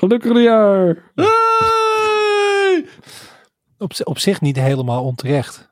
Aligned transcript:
Gelukkig 0.00 0.32
nieuwjaar! 0.32 1.12
Hey! 1.14 2.86
Op, 3.78 3.92
op 4.04 4.18
zich 4.18 4.40
niet 4.40 4.56
helemaal 4.56 5.04
onterecht. 5.04 5.68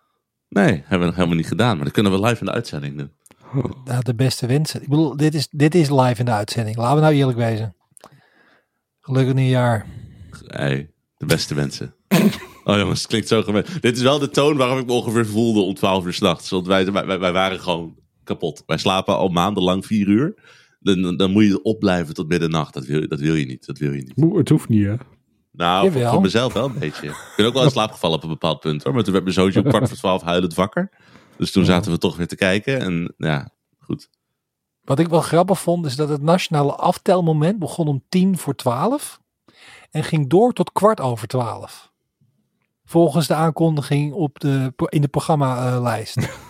Nee, 0.48 0.82
hebben 0.86 1.08
we 1.08 1.14
helemaal 1.14 1.36
niet 1.36 1.46
gedaan. 1.46 1.74
Maar 1.76 1.84
dat 1.84 1.94
kunnen 1.94 2.12
we 2.12 2.20
live 2.20 2.40
in 2.40 2.46
de 2.46 2.52
uitzending 2.52 2.96
doen. 2.98 3.12
Nou, 3.84 4.02
de 4.02 4.14
beste 4.14 4.46
wensen. 4.46 4.82
Ik 4.82 4.88
bedoel, 4.88 5.16
dit 5.16 5.34
is, 5.34 5.48
dit 5.50 5.74
is 5.74 5.90
live 5.90 6.18
in 6.18 6.24
de 6.24 6.30
uitzending. 6.30 6.76
Laten 6.76 6.94
we 6.94 7.00
nou 7.02 7.14
eerlijk 7.14 7.38
wezen. 7.38 7.76
Gelukkig 9.00 9.34
nieuwjaar. 9.34 9.86
Hey, 10.46 10.90
de 11.16 11.26
beste 11.26 11.54
mensen. 11.54 11.94
Oh 12.64 12.76
jongens, 12.76 12.98
het 12.98 13.08
klinkt 13.08 13.28
zo 13.28 13.42
gemeen. 13.42 13.64
Dit 13.80 13.96
is 13.96 14.02
wel 14.02 14.18
de 14.18 14.30
toon 14.30 14.56
waarop 14.56 14.78
ik 14.78 14.86
me 14.86 14.92
ongeveer 14.92 15.26
voelde 15.26 15.60
om 15.60 15.74
12 15.74 16.04
uur 16.06 16.12
s'nachts. 16.12 16.50
Want 16.50 16.66
wij, 16.66 16.92
wij, 16.92 17.06
wij- 17.06 17.18
wij 17.18 17.32
waren 17.32 17.60
gewoon 17.60 17.96
kapot. 18.24 18.62
Wij 18.66 18.78
slapen 18.78 19.16
al 19.16 19.28
maandenlang 19.28 19.86
4 19.86 20.06
uur. 20.08 20.34
Dan, 20.78 21.16
dan 21.16 21.30
moet 21.30 21.44
je 21.44 21.62
opblijven 21.62 22.14
tot 22.14 22.28
middernacht. 22.28 22.74
Dat 22.74 22.84
wil, 22.84 23.08
dat 23.08 23.20
wil 23.20 23.34
je 23.34 23.46
niet. 23.46 23.66
Dat 23.66 23.78
wil 23.78 23.92
je 23.92 24.02
niet. 24.02 24.16
Moe, 24.16 24.38
Het 24.38 24.48
hoeft 24.48 24.68
niet, 24.68 24.86
hè? 24.86 24.94
Nou, 25.52 25.92
voor, 25.92 26.20
mezelf 26.20 26.52
wel 26.52 26.64
een 26.64 26.78
beetje. 26.78 27.06
Ik 27.08 27.32
ben 27.36 27.46
ook 27.46 27.52
wel 27.54 27.64
in 27.64 27.70
slaap 27.70 27.90
gevallen 27.92 28.16
op 28.16 28.22
een 28.22 28.28
bepaald 28.28 28.60
punt 28.60 28.82
hoor. 28.82 28.94
Maar 28.94 29.02
toen 29.02 29.12
werd 29.12 29.24
mijn 29.24 29.36
zoontje 29.36 29.62
om 29.62 29.68
kwart 29.68 29.88
voor 29.88 29.96
twaalf 29.96 30.22
huilend 30.22 30.54
wakker. 30.54 30.90
Dus 31.36 31.52
toen 31.52 31.64
zaten 31.64 31.92
we 31.92 31.98
toch 31.98 32.16
weer 32.16 32.26
te 32.26 32.36
kijken. 32.36 32.80
En 32.80 33.14
ja, 33.16 33.50
goed. 33.78 34.10
Wat 34.82 34.98
ik 34.98 35.08
wel 35.08 35.20
grappig 35.20 35.60
vond, 35.60 35.86
is 35.86 35.96
dat 35.96 36.08
het 36.08 36.22
nationale 36.22 36.74
aftelmoment 36.74 37.58
begon 37.58 37.88
om 37.88 38.04
tien 38.08 38.38
voor 38.38 38.54
twaalf. 38.54 39.20
En 39.90 40.04
ging 40.04 40.28
door 40.28 40.52
tot 40.52 40.72
kwart 40.72 41.00
over 41.00 41.28
twaalf. 41.28 41.92
Volgens 42.84 43.26
de 43.26 43.34
aankondiging 43.34 44.12
op 44.12 44.40
de, 44.40 44.72
in 44.88 45.00
de 45.00 45.08
programmalijst. 45.08 46.16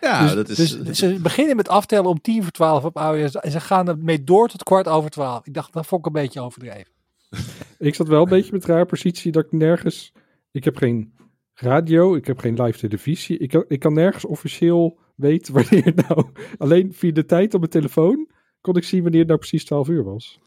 Ja, 0.00 0.22
dus, 0.22 0.34
dat 0.34 0.48
is... 0.48 0.78
dus 0.82 0.98
ze 0.98 1.18
beginnen 1.22 1.56
met 1.56 1.68
aftellen 1.68 2.10
om 2.10 2.20
tien 2.20 2.42
voor 2.42 2.52
twaalf 2.52 2.84
op 2.84 2.96
oudejaarsdag. 2.96 3.42
En 3.42 3.50
ze 3.50 3.60
gaan 3.60 3.88
ermee 3.88 4.24
door 4.24 4.48
tot 4.48 4.62
kwart 4.62 4.88
over 4.88 5.10
twaalf. 5.10 5.46
Ik 5.46 5.54
dacht, 5.54 5.72
dat 5.72 5.86
vond 5.86 6.00
ik 6.00 6.06
een 6.06 6.22
beetje 6.22 6.40
overdreven. 6.40 6.92
Ik 7.78 7.94
zat 7.94 8.08
wel 8.08 8.22
een 8.22 8.28
beetje 8.28 8.52
met 8.52 8.68
een 8.68 8.74
rare 8.74 8.86
positie 8.86 9.32
dat 9.32 9.44
ik 9.44 9.52
nergens... 9.52 10.12
Ik 10.52 10.64
heb 10.64 10.76
geen 10.76 11.12
radio, 11.54 12.14
ik 12.14 12.26
heb 12.26 12.38
geen 12.38 12.62
live 12.62 12.78
televisie. 12.78 13.38
Ik 13.38 13.48
kan, 13.48 13.64
ik 13.68 13.80
kan 13.80 13.92
nergens 13.92 14.24
officieel 14.24 14.98
weten 15.14 15.54
wanneer 15.62 15.84
het 15.84 16.08
nou... 16.08 16.26
Alleen 16.58 16.92
via 16.92 17.12
de 17.12 17.24
tijd 17.24 17.54
op 17.54 17.60
mijn 17.60 17.72
telefoon 17.72 18.28
kon 18.60 18.76
ik 18.76 18.84
zien 18.84 19.02
wanneer 19.02 19.20
het 19.20 19.28
nou 19.28 19.40
precies 19.40 19.64
12 19.64 19.88
uur 19.88 20.04
was. 20.04 20.38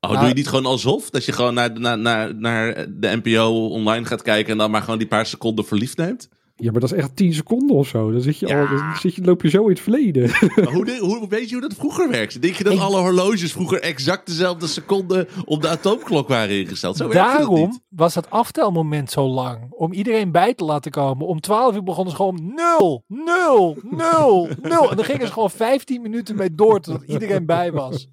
Oh, 0.00 0.10
Nou- 0.10 0.18
doe 0.18 0.28
je 0.28 0.34
niet 0.34 0.48
gewoon 0.48 0.66
alsof? 0.66 1.10
Dat 1.10 1.24
je 1.24 1.32
gewoon 1.32 1.54
naar, 1.54 1.80
naar, 1.80 1.98
naar, 1.98 2.34
naar 2.34 2.86
de 2.90 3.20
NPO 3.22 3.68
online 3.68 4.04
gaat 4.04 4.22
kijken 4.22 4.52
en 4.52 4.58
dan 4.58 4.70
maar 4.70 4.82
gewoon 4.82 4.98
die 4.98 5.08
paar 5.08 5.26
seconden 5.26 5.64
verliefd 5.64 5.96
neemt? 5.96 6.28
Ja, 6.60 6.70
maar 6.70 6.80
dat 6.80 6.92
is 6.92 6.98
echt 6.98 7.16
10 7.16 7.34
seconden 7.34 7.76
of 7.76 7.88
zo. 7.88 8.12
Dan, 8.12 8.20
zit 8.20 8.38
je 8.38 8.46
Ja. 8.46 8.60
al, 8.60 8.68
dan 8.76 8.96
zit 8.96 9.14
je, 9.14 9.24
loop 9.24 9.42
je 9.42 9.48
zo 9.48 9.62
in 9.62 9.68
het 9.68 9.80
verleden. 9.80 10.30
Maar 10.56 10.72
hoe, 10.72 10.84
de- 10.84 10.98
hoe, 11.00 11.28
weet 11.28 11.48
je 11.48 11.52
hoe 11.58 11.68
dat 11.68 11.74
vroeger 11.78 12.10
werkte? 12.10 12.38
Denk 12.38 12.54
je 12.54 12.64
dat 12.64 12.72
Ik- 12.72 12.78
alle 12.78 13.00
horloges 13.00 13.52
vroeger 13.52 13.80
exact 13.80 14.26
dezelfde 14.26 14.66
seconde 14.66 15.26
op 15.44 15.62
de 15.62 15.68
atoomklok 15.68 16.28
waren 16.28 16.58
ingesteld? 16.58 16.96
Zo 16.96 17.04
dat 17.04 17.12
Daarom 17.12 17.80
was 17.88 18.14
dat 18.14 18.30
aftelmoment 18.30 19.10
zo 19.10 19.26
lang. 19.28 19.58
Om 19.70 19.92
iedereen 19.92 20.32
bij 20.32 20.54
te 20.54 20.64
laten 20.64 20.90
komen. 20.90 21.26
Om 21.26 21.40
12 21.40 21.74
uur 21.74 21.82
begonnen 21.82 22.10
ze 22.10 22.16
gewoon 22.16 22.52
0, 22.54 23.04
0, 23.08 23.76
0, 23.90 24.48
0. 24.62 24.90
En 24.90 24.96
dan 24.96 25.04
gingen 25.04 25.26
ze 25.26 25.32
gewoon 25.32 25.50
15 25.50 26.02
minuten 26.02 26.36
mee 26.36 26.54
door 26.54 26.80
totdat 26.80 27.08
iedereen 27.08 27.46
bij 27.46 27.72
was. 27.72 28.08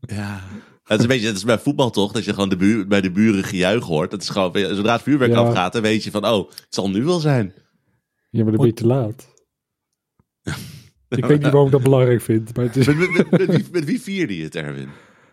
Ja. 0.00 0.40
Het 0.90 0.98
is 0.98 1.04
een 1.04 1.10
beetje, 1.10 1.26
het 1.26 1.36
is 1.36 1.44
bij 1.44 1.58
voetbal 1.58 1.90
toch, 1.90 2.12
dat 2.12 2.24
je 2.24 2.32
gewoon 2.32 2.48
de 2.48 2.56
buur, 2.56 2.86
bij 2.86 3.00
de 3.00 3.10
buren 3.10 3.44
gejuich 3.44 3.84
hoort. 3.84 4.10
Dat 4.10 4.22
is 4.22 4.28
gewoon, 4.28 4.52
zodra 4.56 4.92
het 4.92 5.02
vuurwerk 5.02 5.32
Ja. 5.32 5.38
afgaat, 5.38 5.72
dan 5.72 5.82
weet 5.82 6.04
je 6.04 6.10
van, 6.10 6.26
oh, 6.26 6.48
het 6.50 6.66
zal 6.68 6.90
nu 6.90 7.04
wel 7.04 7.20
zijn. 7.20 7.54
Ja, 8.30 8.42
maar 8.42 8.52
dan 8.52 8.60
ben 8.60 8.66
je 8.66 8.72
te 8.72 8.86
laat. 8.86 9.28
Ik 11.08 11.24
weet 11.24 11.38
niet 11.42 11.42
waarom 11.42 11.66
ik 11.66 11.72
dat 11.72 11.82
belangrijk 11.82 12.20
vind, 12.20 12.56
maar 12.56 12.64
het 12.64 12.76
is 12.76 12.86
Met, 12.86 12.96
met, 12.96 13.12
met, 13.12 13.30
met 13.30 13.46
wie, 13.56 13.66
met 13.72 13.84
wie 13.84 14.00
vierde 14.00 14.36
je 14.36 14.42
het, 14.44 14.54
Erwin? 14.54 14.88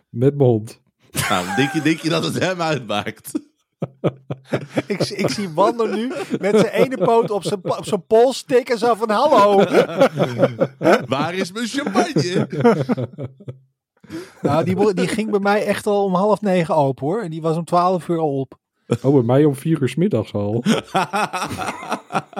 met 0.09 0.35
mijn 0.37 0.49
hond. 0.49 0.81
Nou, 1.29 1.55
denk 1.55 1.71
je, 1.71 1.81
denk 1.81 1.99
je 1.99 2.09
dat 2.09 2.23
het 2.23 2.39
hem 2.39 2.61
uitmaakt? 2.61 3.31
Ik, 4.87 5.09
ik 5.09 5.29
zie 5.29 5.49
Wander 5.49 5.95
nu 5.95 6.07
met 6.39 6.59
zijn 6.59 6.73
ene 6.73 6.97
poot 6.97 7.31
op 7.31 7.43
zijn, 7.43 7.59
op 7.63 7.85
zijn 7.85 8.05
pols 8.05 8.43
tikken. 8.43 8.77
Zo 8.77 8.95
van 8.95 9.09
hallo. 9.09 9.55
Waar 11.05 11.33
is 11.33 11.51
mijn 11.51 11.67
champagne? 11.67 12.47
Nou, 14.41 14.63
die, 14.63 14.93
die 14.93 15.07
ging 15.07 15.29
bij 15.31 15.39
mij 15.39 15.65
echt 15.65 15.87
al 15.87 16.03
om 16.03 16.13
half 16.13 16.41
negen 16.41 16.75
open 16.75 17.05
hoor. 17.05 17.21
En 17.21 17.29
die 17.29 17.41
was 17.41 17.57
om 17.57 17.65
12 17.65 18.07
uur 18.07 18.17
al 18.17 18.39
op. 18.39 18.57
Oh, 19.01 19.13
bij 19.13 19.21
mij 19.23 19.45
om 19.45 19.55
vier 19.55 19.81
uur 19.81 19.89
's 19.89 19.95
middags 19.95 20.33
al. 20.33 20.63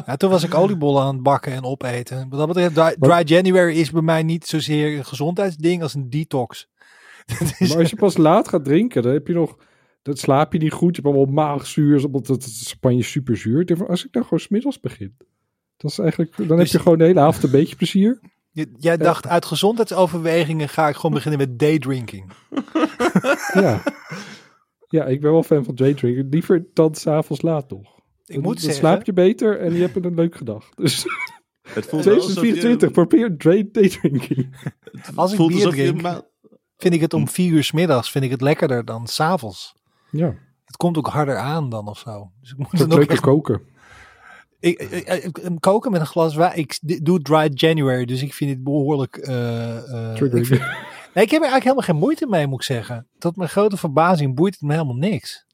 Ja, 0.05 0.15
toen 0.17 0.29
was 0.29 0.43
ik 0.43 0.53
oliebollen 0.53 1.03
aan 1.03 1.13
het 1.13 1.23
bakken 1.23 1.51
en 1.51 1.63
opeten. 1.63 2.27
Wat 2.29 2.39
dat 2.39 2.47
betreft, 2.47 2.75
dry, 2.75 2.95
dry 2.99 3.21
January 3.25 3.75
is 3.77 3.91
bij 3.91 4.01
mij 4.01 4.23
niet 4.23 4.47
zozeer 4.47 4.97
een 4.97 5.05
gezondheidsding 5.05 5.81
als 5.81 5.93
een 5.93 6.09
detox. 6.09 6.67
Dat 7.25 7.69
Maar 7.69 7.77
als 7.77 7.89
je 7.89 7.95
pas 7.95 8.17
laat 8.17 8.47
gaat 8.47 8.65
drinken, 8.65 9.01
dan 9.03 9.13
heb 9.13 9.27
je 9.27 9.33
nog... 9.33 9.57
Dan 10.01 10.15
slaap 10.15 10.53
je 10.53 10.59
niet 10.59 10.71
goed, 10.71 10.95
je 10.95 11.01
hebt 11.01 11.15
allemaal 11.15 11.33
maagzuur, 11.33 12.05
omdat 12.05 12.27
het, 12.27 12.43
het 12.45 12.53
champagne 12.67 13.03
super 13.03 13.37
zuur. 13.37 13.61
Ik 13.61 13.67
denk 13.67 13.79
van, 13.79 13.89
als 13.89 14.05
ik 14.05 14.13
nou 14.13 14.25
gewoon 14.25 14.39
's 14.39 14.47
middags 14.47 14.79
begin, 14.79 15.15
dat 15.77 15.91
is 15.91 15.99
eigenlijk, 15.99 16.37
dan 16.37 16.47
heb 16.49 16.57
Dus- 16.57 16.71
je 16.71 16.79
gewoon 16.79 16.97
de 16.97 17.03
hele 17.03 17.19
avond 17.19 17.43
een 17.43 17.51
beetje 17.51 17.75
plezier. 17.75 18.19
Jij 18.77 18.97
dacht, 18.97 19.27
uit 19.27 19.45
gezondheidsoverwegingen 19.45 20.69
ga 20.69 20.87
ik 20.87 20.95
gewoon 20.95 21.11
beginnen 21.13 21.39
met 21.39 21.59
daydrinking. 21.59 22.31
Ja. 23.53 23.81
ja, 24.87 25.05
ik 25.05 25.21
ben 25.21 25.31
wel 25.31 25.43
fan 25.43 25.63
van 25.63 25.75
daydrinken. 25.75 26.27
Liever 26.29 26.65
dan 26.73 26.95
s'avonds 26.95 27.41
laat 27.41 27.69
nog. 27.69 27.95
Ik 28.25 28.33
Dan- 28.35 28.43
moet 28.43 28.53
dan 28.53 28.61
zeggen, 28.63 28.79
slaap 28.79 29.05
je 29.05 29.13
beter 29.13 29.59
en 29.59 29.73
je 29.73 29.81
hebt 29.81 30.05
een 30.05 30.15
leuk 30.15 30.35
gedag. 30.35 30.69
Dus 30.75 31.05
Het 31.69 31.85
voelt 31.85 32.03
wel 32.03 32.13
alsof 32.15 32.29
je- 32.29 32.33
2024, 32.33 32.91
probeer 32.91 33.37
day- 33.37 33.69
daydrinking. 33.71 34.55
als 35.15 35.31
ik 35.31 35.37
voelt 35.37 35.51
bier 35.51 35.65
je 35.65 35.69
drink, 35.71 36.01
ma- 36.01 36.21
vind 36.77 36.93
ik 36.93 37.01
het 37.01 37.13
om 37.13 37.27
vier 37.27 37.51
uur 37.51 37.63
's 37.63 37.71
middags 37.71 38.11
vind 38.11 38.23
ik 38.23 38.31
het 38.31 38.41
lekkerder 38.41 38.85
dan 38.85 39.07
s'avonds. 39.07 39.75
Ja, 40.11 40.35
Het 40.65 40.77
komt 40.77 40.97
ook 40.97 41.07
harder 41.07 41.37
aan 41.37 41.69
dan 41.69 41.87
of 41.87 41.97
zo. 41.99 42.31
Dus 42.39 42.51
ik 42.51 42.57
moet 42.57 42.67
dat 42.71 42.79
dan 42.79 42.89
ook 42.91 42.97
leuker 42.97 43.13
echt 43.13 43.21
koken. 43.23 43.61
Ik, 44.59 44.79
ik, 44.79 44.91
ik- 44.91 45.37
ik- 45.37 45.51
koken 45.59 45.91
met 45.91 46.01
een 46.01 46.07
glas 46.07 46.35
wijn. 46.35 46.57
Ik 46.57 46.79
doe 47.05 47.21
dry 47.21 47.49
January, 47.53 48.05
dus 48.05 48.21
ik 48.21 48.33
vind 48.33 48.49
het 48.51 48.63
behoorlijk. 48.63 49.15
eh, 49.17 49.77
eh, 49.77 50.13
Triggering. 50.15 50.37
ik, 50.37 50.45
vind- 50.45 50.59
nee, 51.13 51.23
ik 51.25 51.31
heb 51.31 51.41
er 51.41 51.49
eigenlijk 51.49 51.63
helemaal 51.63 51.83
geen 51.83 51.95
moeite 51.95 52.27
mee, 52.27 52.47
moet 52.47 52.59
ik 52.59 52.65
zeggen. 52.65 53.07
Tot 53.17 53.35
mijn 53.35 53.49
grote 53.49 53.77
verbazing 53.77 54.35
boeit 54.35 54.53
het 54.53 54.61
me 54.61 54.71
helemaal 54.73 54.95
niks. 54.95 55.45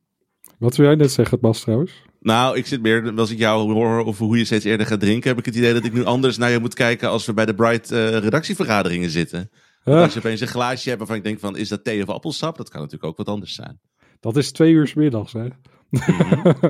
Wat 0.57 0.75
wil 0.75 0.85
jij 0.85 0.95
net 0.95 1.11
zeggen, 1.11 1.39
Bas, 1.39 1.61
trouwens? 1.61 1.91
Nou, 2.19 2.57
ik 2.57 2.65
zit 2.65 2.81
meer, 2.81 3.13
als 3.15 3.31
ik 3.31 3.37
jou 3.37 3.73
hoor 3.73 4.05
over 4.05 4.25
hoe 4.25 4.37
je 4.37 4.45
steeds 4.45 4.65
eerder 4.65 4.85
gaat 4.85 4.99
drinken, 4.99 5.29
heb 5.29 5.39
ik 5.39 5.45
het 5.45 5.55
idee 5.55 5.73
dat 5.73 5.85
ik 5.85 5.93
nu 5.93 6.05
anders 6.05 6.37
naar 6.37 6.49
je 6.49 6.59
moet 6.59 6.73
kijken 6.73 7.09
als 7.09 7.25
we 7.25 7.33
bij 7.33 7.45
de 7.45 7.55
Bright 7.55 7.91
eh, 7.91 8.17
redactievergaderingen 8.17 9.09
zitten. 9.09 9.49
Want 9.83 9.97
Als 10.03 10.13
je 10.13 10.19
opeens 10.19 10.41
een 10.41 10.47
glaasje 10.47 10.85
hebt 10.87 10.99
waarvan 10.99 11.17
ik 11.17 11.23
denk 11.23 11.39
van, 11.39 11.57
is 11.57 11.69
dat 11.69 11.83
thee 11.83 12.01
of 12.03 12.09
appelsap? 12.09 12.57
Dat 12.57 12.69
kan 12.69 12.81
natuurlijk 12.81 13.09
ook 13.09 13.17
wat 13.17 13.27
anders 13.27 13.53
zijn. 13.53 13.79
dat 14.19 14.37
is 14.37 14.51
twee 14.51 14.71
uur 14.71 14.87
's 14.87 14.93
middags, 14.93 15.33
hè? 15.33 15.47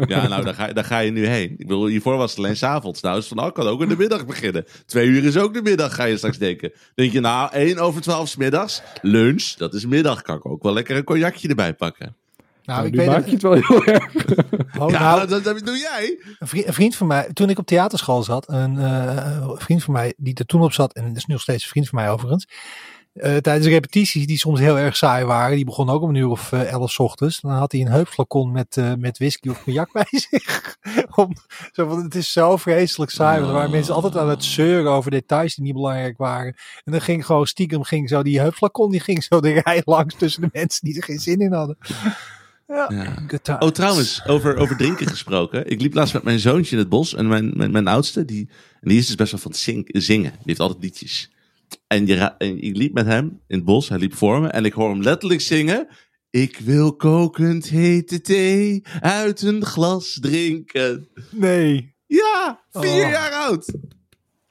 Ja, 0.08 0.28
nou, 0.28 0.44
daar 0.44 0.54
ga, 0.54 0.68
daar 0.74 0.84
ga 0.84 1.00
je 1.00 1.12
nu 1.12 1.26
heen. 1.28 1.52
Ik 1.52 1.58
bedoel, 1.58 1.86
hiervoor 1.86 2.18
was 2.18 2.30
het 2.30 2.40
alleen 2.40 2.58
s'avonds. 2.58 3.02
Nou, 3.02 3.16
dus 3.16 3.28
van, 3.28 3.38
nou, 3.38 3.52
kan 3.52 3.68
ook 3.68 3.82
in 3.82 3.88
de 3.90 3.98
middag 3.98 4.26
beginnen. 4.26 4.66
Twee 4.86 5.08
uur 5.08 5.24
is 5.24 5.38
ook 5.38 5.54
de 5.54 5.62
middag, 5.62 5.96
ga 5.96 6.04
je 6.04 6.18
straks 6.18 6.38
denken. 6.38 6.72
Denk 6.96 7.12
je, 7.12 7.20
nou, 7.20 7.52
één 7.52 7.78
over 7.80 8.02
twaalf 8.02 8.28
's 8.30 8.36
middags. 8.36 8.82
Lunch, 9.02 9.44
dat 9.44 9.74
is 9.74 9.86
middag. 9.86 10.22
Kan 10.22 10.36
ik 10.36 10.46
ook 10.46 10.64
wel 10.64 10.74
lekker 10.74 10.96
een 10.96 11.04
cognacje 11.04 11.48
erbij 11.48 11.74
pakken. 11.74 12.16
Nou, 12.66 12.78
Nou, 12.78 12.86
ik 12.88 12.92
nu 12.92 12.98
weet 12.98 13.08
maak 13.08 13.16
het. 13.18 13.26
je 13.26 13.32
het 13.32 13.42
wel 13.42 13.54
heel 13.54 13.84
erg. 13.84 14.12
Oh, 14.80 14.90
ja, 14.90 15.00
nou, 15.16 15.28
dat, 15.28 15.44
dat 15.44 15.66
doe 15.66 15.78
jij. 15.78 16.20
een, 16.40 16.48
vriend, 16.48 16.68
een 16.68 16.74
vriend 16.74 16.96
van 16.96 17.08
mij, 17.08 17.30
toen 17.34 17.50
ik 17.50 17.60
op 17.60 17.66
theaterschool 17.66 18.24
zat, 18.24 18.50
een 18.50 18.78
eh, 18.78 19.50
vriend 19.56 19.84
van 19.84 19.94
mij 19.94 20.14
die 20.18 20.34
er 20.36 20.46
toen 20.46 20.62
op 20.62 20.74
zat, 20.74 20.94
en 20.94 21.08
dat 21.08 21.18
is 21.18 21.26
nu 21.26 21.34
nog 21.34 21.44
steeds 21.44 21.64
een 21.64 21.70
vriend 21.70 21.90
van 21.90 22.00
mij 22.00 22.10
overigens. 22.10 22.48
Eh, 23.13 23.38
tijdens 23.38 23.68
repetities, 23.68 24.28
die 24.28 24.38
soms 24.38 24.59
heel 24.59 24.78
erg 24.78 24.96
saai 24.96 25.25
waren, 25.25 25.56
die 25.56 25.66
begon 25.66 25.90
ook 25.90 26.01
om 26.01 26.09
een 26.09 26.16
uur 26.16 26.29
of 26.29 26.51
eh, 26.51 26.72
elf 26.72 26.91
's 26.91 27.00
ochtends. 27.00 27.41
Dan 27.41 27.51
had 27.51 27.72
hij 27.72 27.81
een 27.81 27.88
heupflacon 27.88 28.51
met, 28.51 28.78
eh, 28.78 28.94
met 28.97 29.18
whisky 29.18 29.50
of 29.50 29.63
cognac 29.63 29.91
bij 30.01 30.07
zich. 30.09 30.78
om, 31.16 31.34
zo 31.72 31.88
van, 31.88 32.03
het 32.03 32.16
is 32.16 32.31
zo 32.31 32.57
vreselijk 32.57 33.12
saai. 33.12 33.38
Want 33.38 33.47
er 33.47 33.56
waren 33.56 33.72
mensen 33.72 33.94
altijd 33.94 34.18
aan 34.18 34.29
het 34.29 34.44
zeuren 34.44 34.91
over 34.91 35.12
details 35.12 35.56
die 35.56 35.63
niet 35.63 35.74
belangrijk 35.74 36.18
waren. 36.18 36.56
En 36.84 36.91
dan 36.91 37.01
ging 37.01 37.25
gewoon 37.25 37.47
stiekem, 37.47 37.84
ging 37.84 38.09
zo 38.09 38.24
die 38.24 38.40
heupflacon, 38.40 38.91
die 38.91 39.00
ging 39.00 39.24
zo 39.24 39.40
de 39.40 39.62
rij 39.63 39.81
langs 39.85 40.16
tussen 40.16 40.41
de 40.41 40.50
mensen 40.51 40.85
die 40.85 40.95
er 40.95 41.03
geen 41.03 41.19
zin 41.19 41.40
in 41.40 41.53
hadden. 41.53 41.78
Ja. 42.68 43.57
Oh, 43.59 43.69
trouwens, 43.69 44.25
over, 44.27 44.57
over 44.57 44.77
drinken 44.77 45.07
gesproken. 45.07 45.69
Ik 45.69 45.81
liep 45.81 45.94
laatst 45.94 46.13
met 46.13 46.24
mijn 46.24 46.39
zoontje 46.39 46.71
in 46.71 46.77
het 46.77 46.89
bos. 46.89 47.16
En 47.16 47.27
mijn, 47.27 47.51
mijn, 47.56 47.71
mijn 47.71 47.88
oudste, 47.88 48.25
die, 48.25 48.50
en 48.81 48.89
die 48.89 48.98
is 48.98 49.06
dus 49.06 49.16
best 49.16 49.31
wel 49.31 49.39
van 49.39 49.54
zingen. 49.54 50.31
Die 50.31 50.42
heeft 50.44 50.59
altijd 50.59 50.83
liedjes. 50.83 51.31
En, 51.88 52.06
je, 52.06 52.16
en 52.16 52.62
ik 52.62 52.75
liep 52.78 52.94
met 52.94 53.06
hem 53.06 53.42
in 53.48 53.56
het 53.58 53.66
bos. 53.66 53.90
Hij 53.90 53.98
liep 53.98 54.14
voor 54.16 54.42
me. 54.42 54.48
En 54.48 54.66
ik 54.66 54.74
hoor 54.74 54.90
hem 54.90 55.02
letterlijk 55.02 55.42
zingen. 55.42 55.88
Ik 56.30 56.58
wil 56.58 56.96
kokend 56.96 57.70
hete 57.70 58.22
thee 58.22 58.81
uit 59.00 59.42
een 59.42 59.66
glas 59.66 60.18
drinken. 60.22 61.08
Nee. 61.31 61.96
Ja, 62.06 62.64
vier 62.72 62.92
Oh. 63.06 63.10
jaar 63.12 63.31
oud. 63.31 63.74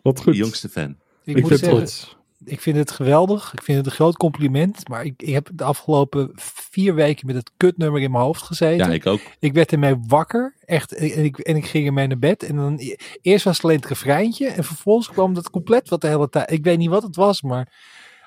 Wat 0.03 0.17
De 0.17 0.23
goed. 0.23 0.37
jongste 0.37 0.69
fan. 0.69 0.97
Ik, 1.25 1.37
Ik 1.37 1.49
ben 1.49 1.59
zeggen, 1.59 1.77
trots. 1.77 2.17
Ik 2.45 2.61
vind 2.61 2.77
het 2.77 2.91
geweldig. 2.91 3.53
Ik 3.53 3.63
vind 3.63 3.79
het 3.79 3.87
een 3.87 3.93
groot 3.93 4.17
compliment. 4.17 4.89
Maar 4.89 5.05
ik, 5.05 5.23
ik 5.23 5.33
heb 5.33 5.49
de 5.53 5.65
afgelopen 5.65 6.31
vier 6.71 6.95
weken 6.95 7.27
met 7.27 7.37
het 7.37 7.51
kutnummer 7.57 8.01
in 8.01 8.11
mijn 8.11 8.25
hoofd 8.25 8.43
gezeten. 8.43 8.87
Ja, 8.87 8.93
ik 8.93 9.07
ook. 9.07 9.21
Ik 9.39 9.53
werd 9.53 9.73
ermee 9.73 9.97
wakker. 10.07 10.55
Echt. 10.65 10.95
En 10.95 11.25
ik, 11.25 11.39
en 11.39 11.57
ik 11.57 11.67
ging 11.67 11.87
ermee 11.87 12.07
naar 12.07 12.19
bed. 12.19 12.43
En 12.43 12.57
dan 12.57 12.79
eerst 13.21 13.45
was 13.45 13.57
het 13.57 13.65
alleen 13.65 13.77
het 13.77 13.87
refreintje. 13.87 14.47
En 14.47 14.65
vervolgens 14.65 15.09
kwam 15.09 15.35
dat 15.35 15.51
compleet 15.51 15.89
wat 15.89 16.01
de 16.01 16.09
hele 16.09 16.29
tijd. 16.29 16.51
Ik 16.51 16.65
weet 16.65 16.79
niet 16.79 16.91
wat 16.91 17.03
het 17.03 17.17
was, 17.17 17.43
maar 17.43 17.73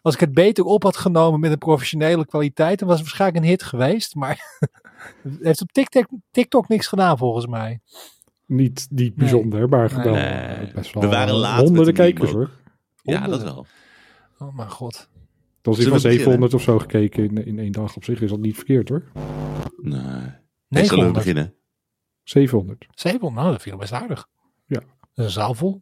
als 0.01 0.13
ik 0.13 0.19
het 0.19 0.33
beter 0.33 0.63
op 0.63 0.83
had 0.83 0.97
genomen 0.97 1.39
met 1.39 1.51
een 1.51 1.57
professionele 1.57 2.25
kwaliteit, 2.25 2.79
dan 2.79 2.87
was 2.87 2.97
het 2.97 3.05
waarschijnlijk 3.05 3.43
een 3.43 3.49
hit 3.49 3.63
geweest. 3.63 4.15
Maar 4.15 4.59
het 5.23 5.37
heeft 5.47 5.61
op 5.61 5.71
TikTok, 5.71 6.07
TikTok 6.31 6.67
niks 6.67 6.87
gedaan 6.87 7.17
volgens 7.17 7.47
mij. 7.47 7.79
Niet, 8.45 8.87
niet 8.89 9.15
bijzonder, 9.15 9.69
maar 9.69 9.89
gedaan. 9.89 10.13
Nee. 10.13 10.71
best 10.73 10.93
wel 10.93 11.03
We 11.03 11.09
waren 11.09 11.33
laat 11.33 11.59
honderden 11.59 11.93
kijkers 11.93 12.31
hoor. 12.31 12.49
Ja, 13.01 13.27
dat 13.27 13.43
wel. 13.43 13.65
Oh 14.37 14.55
mijn 14.55 14.69
god. 14.69 15.09
Dat 15.61 15.77
iets 15.77 15.83
van 15.83 15.93
we 15.93 15.99
700 15.99 16.53
of 16.53 16.61
zo 16.61 16.79
gekeken 16.79 17.23
in, 17.23 17.45
in 17.45 17.59
één 17.59 17.71
dag. 17.71 17.95
Op 17.95 18.03
zich 18.03 18.21
is 18.21 18.29
dat 18.29 18.39
niet 18.39 18.55
verkeerd 18.55 18.89
hoor. 18.89 19.03
Nee. 19.81 19.99
Nee, 20.67 20.85
zullen 20.85 21.05
we 21.05 21.11
900. 21.11 21.13
beginnen? 21.13 21.53
700. 22.23 22.85
700, 22.93 23.41
nou 23.41 23.51
dat 23.51 23.61
vind 23.61 23.75
ik 23.75 23.81
best 23.81 23.93
aardig. 23.93 24.27
Ja. 24.65 24.79
Is 25.13 25.23
een 25.23 25.29
zaal 25.29 25.53
vol. 25.53 25.81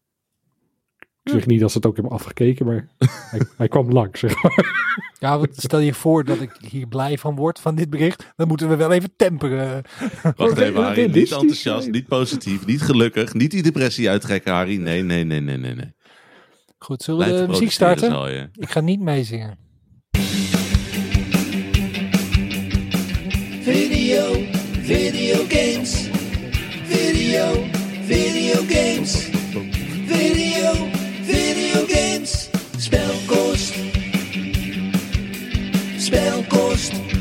Ik 1.23 1.31
zeg 1.31 1.45
niet 1.45 1.59
dat 1.59 1.71
ze 1.71 1.77
het 1.77 1.85
ook 1.85 1.95
hebben 1.95 2.13
afgekeken, 2.13 2.65
maar 2.65 2.87
hij, 3.31 3.41
hij 3.57 3.67
kwam 3.67 3.91
langs. 3.91 4.19
Zeg 4.19 4.43
maar. 4.43 4.83
Ja, 5.19 5.37
want 5.37 5.55
stel 5.55 5.79
je 5.79 5.93
voor 5.93 6.23
dat 6.23 6.41
ik 6.41 6.57
hier 6.69 6.87
blij 6.87 7.17
van 7.17 7.35
word 7.35 7.59
van 7.59 7.75
dit 7.75 7.89
bericht. 7.89 8.33
Dan 8.35 8.47
moeten 8.47 8.69
we 8.69 8.75
wel 8.75 8.91
even 8.91 9.15
temperen. 9.15 9.83
Wacht 10.35 10.57
even, 10.57 10.83
Harry. 10.83 11.11
Niet 11.11 11.31
enthousiast, 11.31 11.89
niet 11.91 12.07
positief, 12.07 12.65
niet 12.65 12.81
gelukkig, 12.81 13.33
niet 13.33 13.51
die 13.51 13.63
depressie 13.63 14.09
uittrekken, 14.09 14.53
Harry. 14.53 14.77
Nee, 14.77 15.03
nee, 15.03 15.23
nee, 15.23 15.39
nee, 15.39 15.57
nee. 15.57 15.75
nee. 15.75 15.93
Goed, 16.83 17.03
zullen 17.03 17.27
we 17.27 17.41
de 17.41 17.47
muziek 17.47 17.71
starten? 17.71 18.11
zal 18.11 18.29
je. 18.29 18.49
Ik 18.55 18.69
ga 18.69 18.79
niet 18.79 18.99
meezingen. 18.99 19.57
Video, 23.61 24.33
video 24.81 25.35
games. 25.47 26.09
Video, 26.83 27.63
video 28.01 28.55
games. 28.67 29.29
Video, 30.05 30.73
video 31.21 31.85
games. 31.87 32.49
Spelkost. 32.77 33.73
Spelkost. 35.97 36.91
Spelkost. 36.91 37.12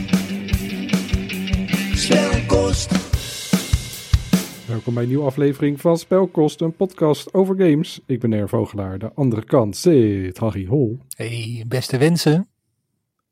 Welkom 4.72 4.94
bij 4.94 5.02
een 5.02 5.08
nieuwe 5.08 5.24
aflevering 5.24 5.80
van 5.80 5.98
Spelkost, 5.98 6.60
een 6.60 6.76
podcast 6.76 7.34
over 7.34 7.56
games. 7.56 8.00
Ik 8.06 8.20
ben 8.20 8.32
Er 8.32 8.48
Vogelaar. 8.48 8.98
De 8.98 9.12
andere 9.14 9.44
kant 9.44 9.76
zit 9.76 10.38
Harry 10.38 10.66
Hol 10.66 10.98
Hey, 11.16 11.64
beste 11.68 11.98
wensen. 11.98 12.48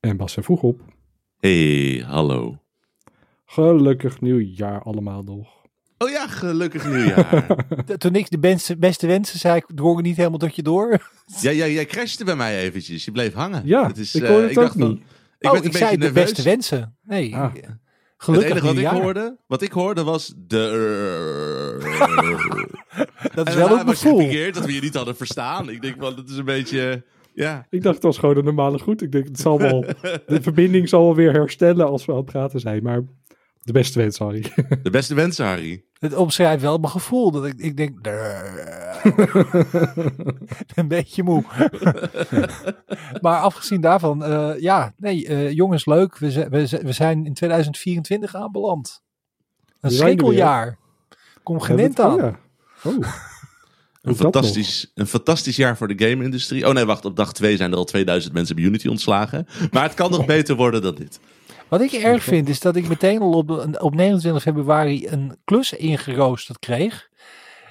en 0.01 0.17
Bas 0.17 0.37
en 0.37 0.43
Vroeg 0.45 0.63
op. 0.63 0.81
Hey, 1.39 2.05
hallo. 2.07 2.59
Gelukkig 3.47 4.21
nieuwjaar 4.21 4.83
allemaal 4.83 5.23
nog. 5.23 5.49
Oh 5.99 6.11
ja, 6.11 6.27
gelukkig 6.27 6.87
nieuwjaar. 6.89 7.57
Toen 7.99 8.15
ik 8.15 8.31
de 8.31 8.39
beste, 8.39 8.77
beste 8.77 9.07
wensen 9.07 9.39
zei, 9.39 9.57
ik 9.57 9.67
drong 9.75 10.03
niet 10.03 10.17
helemaal 10.17 10.39
tot 10.39 10.57
je 10.57 10.63
door. 10.63 11.11
ja, 11.41 11.51
ja, 11.51 11.67
jij 11.67 11.87
crashte 11.87 12.25
bij 12.25 12.37
mij 12.37 12.59
eventjes. 12.61 13.05
Je 13.05 13.11
bleef 13.13 13.33
hangen. 13.33 13.63
Ja, 13.67 13.87
Het 13.87 13.99
is, 13.99 14.15
ik 14.15 14.23
eh, 14.23 14.29
hoorde 14.29 14.47
het 14.49 14.57
ook 14.59 14.65
dacht 14.65 14.79
van- 14.79 14.89
niet. 14.89 15.03
Ik 15.39 15.51
oh, 15.53 15.65
ik 15.65 15.77
zei 15.77 15.91
de 15.91 15.97
nerveus. 15.99 16.25
beste 16.25 16.43
wensen. 16.43 16.97
Nee, 17.03 17.37
Ah. 17.37 17.55
Het 18.27 18.43
enige 18.43 18.67
wat 18.67 18.77
ik 18.77 18.87
hoorde, 18.87 19.37
wat 19.47 19.63
ik 19.63 19.73
hoorde 19.73 20.03
was 20.03 20.35
de... 20.47 21.79
Dat 23.35 23.49
is 23.49 23.55
en 23.55 23.61
wel 23.61 23.79
een 23.79 23.87
was 23.87 24.03
dat 24.03 24.65
we 24.65 24.75
je 24.75 24.81
niet 24.81 24.95
hadden 24.95 25.17
verstaan. 25.17 25.71
Ik 25.71 25.83
denk 25.83 25.97
wel, 25.97 26.15
dat 26.15 26.29
is 26.29 26.37
een 26.37 26.45
beetje... 26.45 27.03
Ja, 27.35 27.67
Ik 27.71 27.83
dacht 27.83 27.95
het 27.95 28.05
was 28.05 28.19
gewoon 28.19 28.37
een 28.37 28.45
normale 28.45 28.79
goed. 28.79 29.03
Ik 29.03 29.13
denk 29.13 29.27
het 29.27 29.41
zal 29.41 29.59
wel, 29.59 29.81
de 30.27 30.43
verbinding 30.43 30.89
zal 30.89 31.05
wel 31.05 31.15
weer 31.15 31.33
herstellen 31.33 31.87
als 31.87 32.05
we 32.05 32.13
aan 32.13 32.19
het 32.19 32.27
praten 32.27 32.61
zijn. 32.61 32.83
Maar 32.83 33.03
de 33.61 33.73
beste 33.73 33.99
wens, 33.99 34.19
Harry. 34.19 34.53
de 34.83 34.91
beste 34.91 35.15
wensen, 35.15 35.45
Harry. 35.45 35.85
Het 35.99 36.15
omschrijft 36.15 36.63
wel 36.63 36.79
mijn 36.79 36.93
gevoel. 36.93 37.31
Dat 37.31 37.47
ik, 37.47 37.55
ik 37.57 37.77
denk... 37.77 38.07
een 40.75 40.89
beetje 40.89 41.23
moe. 41.23 41.45
maar 43.23 43.41
afgezien 43.41 43.81
daarvan, 43.81 44.25
eh, 44.25 44.61
ja, 44.61 44.95
nee, 44.97 45.27
eh, 45.27 45.51
jongens, 45.51 45.87
leuk. 45.87 46.19
We, 46.19 46.49
we, 46.49 46.81
we 46.83 46.93
zijn 46.93 47.27
in 47.27 47.35
2024 47.35 48.35
aanbeland. 48.35 49.03
Een 49.81 49.91
schrikkeljaar. 49.91 50.79
Kom 51.43 51.61
geen 51.61 51.79
end 51.79 52.01
aan. 52.01 52.13
Oh, 52.13 52.21
ja. 52.21 52.39
oh. 52.85 53.07
Een 54.03 54.17
fantastisch, 54.17 54.91
een 54.95 55.07
fantastisch 55.07 55.57
jaar 55.57 55.77
voor 55.77 55.89
de 55.89 56.09
game-industrie. 56.09 56.67
Oh 56.67 56.75
nee, 56.75 56.85
wacht. 56.85 57.05
Op 57.05 57.17
dag 57.17 57.33
2 57.33 57.57
zijn 57.57 57.71
er 57.71 57.77
al 57.77 57.85
2000 57.85 58.35
mensen 58.35 58.55
bij 58.57 58.65
Unity 58.65 58.89
ontslagen. 58.89 59.47
Maar 59.71 59.83
het 59.83 59.95
kan 59.95 60.11
nog 60.11 60.25
beter 60.25 60.57
worden 60.57 60.83
dan 60.83 60.95
dit. 60.95 61.21
Wat 61.71 61.81
ik 61.81 61.93
erg 61.93 62.23
vind, 62.23 62.49
is 62.49 62.61
dat 62.61 62.77
ik 62.77 62.89
meteen 62.89 63.21
al 63.21 63.33
op, 63.33 63.51
op 63.81 63.95
29 63.95 64.43
februari 64.43 65.09
een 65.09 65.37
klus 65.45 65.73
ingeroosterd 65.73 66.59
kreeg. 66.59 67.09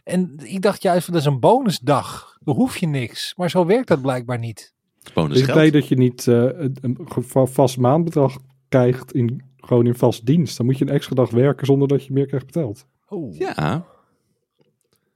En 0.03 0.39
ik 0.43 0.61
dacht 0.61 0.81
juist, 0.81 1.05
van, 1.05 1.13
dat 1.13 1.21
is 1.21 1.27
een 1.27 1.39
bonusdag. 1.39 2.37
Dan 2.43 2.55
hoef 2.55 2.77
je 2.77 2.87
niks. 2.87 3.33
Maar 3.35 3.49
zo 3.49 3.65
werkt 3.65 3.87
dat 3.87 4.01
blijkbaar 4.01 4.39
niet. 4.39 4.73
Bonus 5.13 5.39
Ik 5.39 5.45
ben 5.45 5.53
blij 5.53 5.71
dat 5.71 5.87
je 5.87 5.95
niet 5.95 6.27
eh, 6.27 6.43
een, 6.81 6.97
vast 7.47 7.77
maandbedrag 7.77 8.37
krijgt 8.69 9.13
in, 9.13 9.43
gewoon 9.57 9.85
in 9.85 9.95
vast 9.95 10.25
dienst. 10.25 10.57
Dan 10.57 10.65
moet 10.65 10.77
je 10.77 10.85
een 10.85 10.93
extra 10.93 11.15
dag 11.15 11.29
werken 11.29 11.65
zonder 11.65 11.87
dat 11.87 12.05
je 12.05 12.13
meer 12.13 12.25
krijgt 12.25 12.45
betaald. 12.45 12.85
Oh. 13.07 13.37
Ja. 13.37 13.85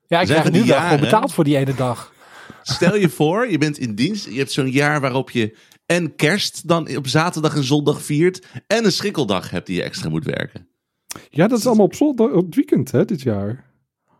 Ja, 0.08 0.22
ik 0.22 0.28
Zijn 0.28 0.42
krijg 0.42 0.52
nu 0.52 0.64
wel 0.66 1.00
betaald 1.00 1.34
voor 1.34 1.44
die 1.44 1.58
ene 1.58 1.76
dag. 1.76 2.14
Stel 2.62 2.96
je 2.96 3.10
voor, 3.10 3.50
je 3.52 3.58
bent 3.58 3.78
in 3.78 3.96
dienst. 3.96 4.30
Je 4.30 4.38
hebt 4.38 4.52
zo'n 4.52 4.72
jaar 4.72 5.02
waarop 5.02 5.30
je 5.30 5.58
en 5.96 6.16
kerst 6.16 6.68
dan 6.68 6.96
op 6.98 7.08
zaterdag 7.08 7.56
en 7.56 7.64
zondag 7.64 8.02
viert. 8.02 8.46
En 8.68 8.86
een 8.86 8.92
schrikkeldag 8.92 9.50
hebt 9.50 9.68
die 9.68 9.76
je 9.76 9.84
extra 9.84 10.10
moet 10.10 10.26
werken. 10.26 10.68
Ja, 11.30 11.48
dat 11.48 11.60
is 11.60 11.66
allemaal 11.68 11.86
op, 11.86 11.96
zondag, 11.96 12.32
op 12.32 12.46
het 12.46 12.56
weekend 12.56 12.92
hè, 12.92 13.06
dit 13.06 13.22
jaar. 13.22 13.72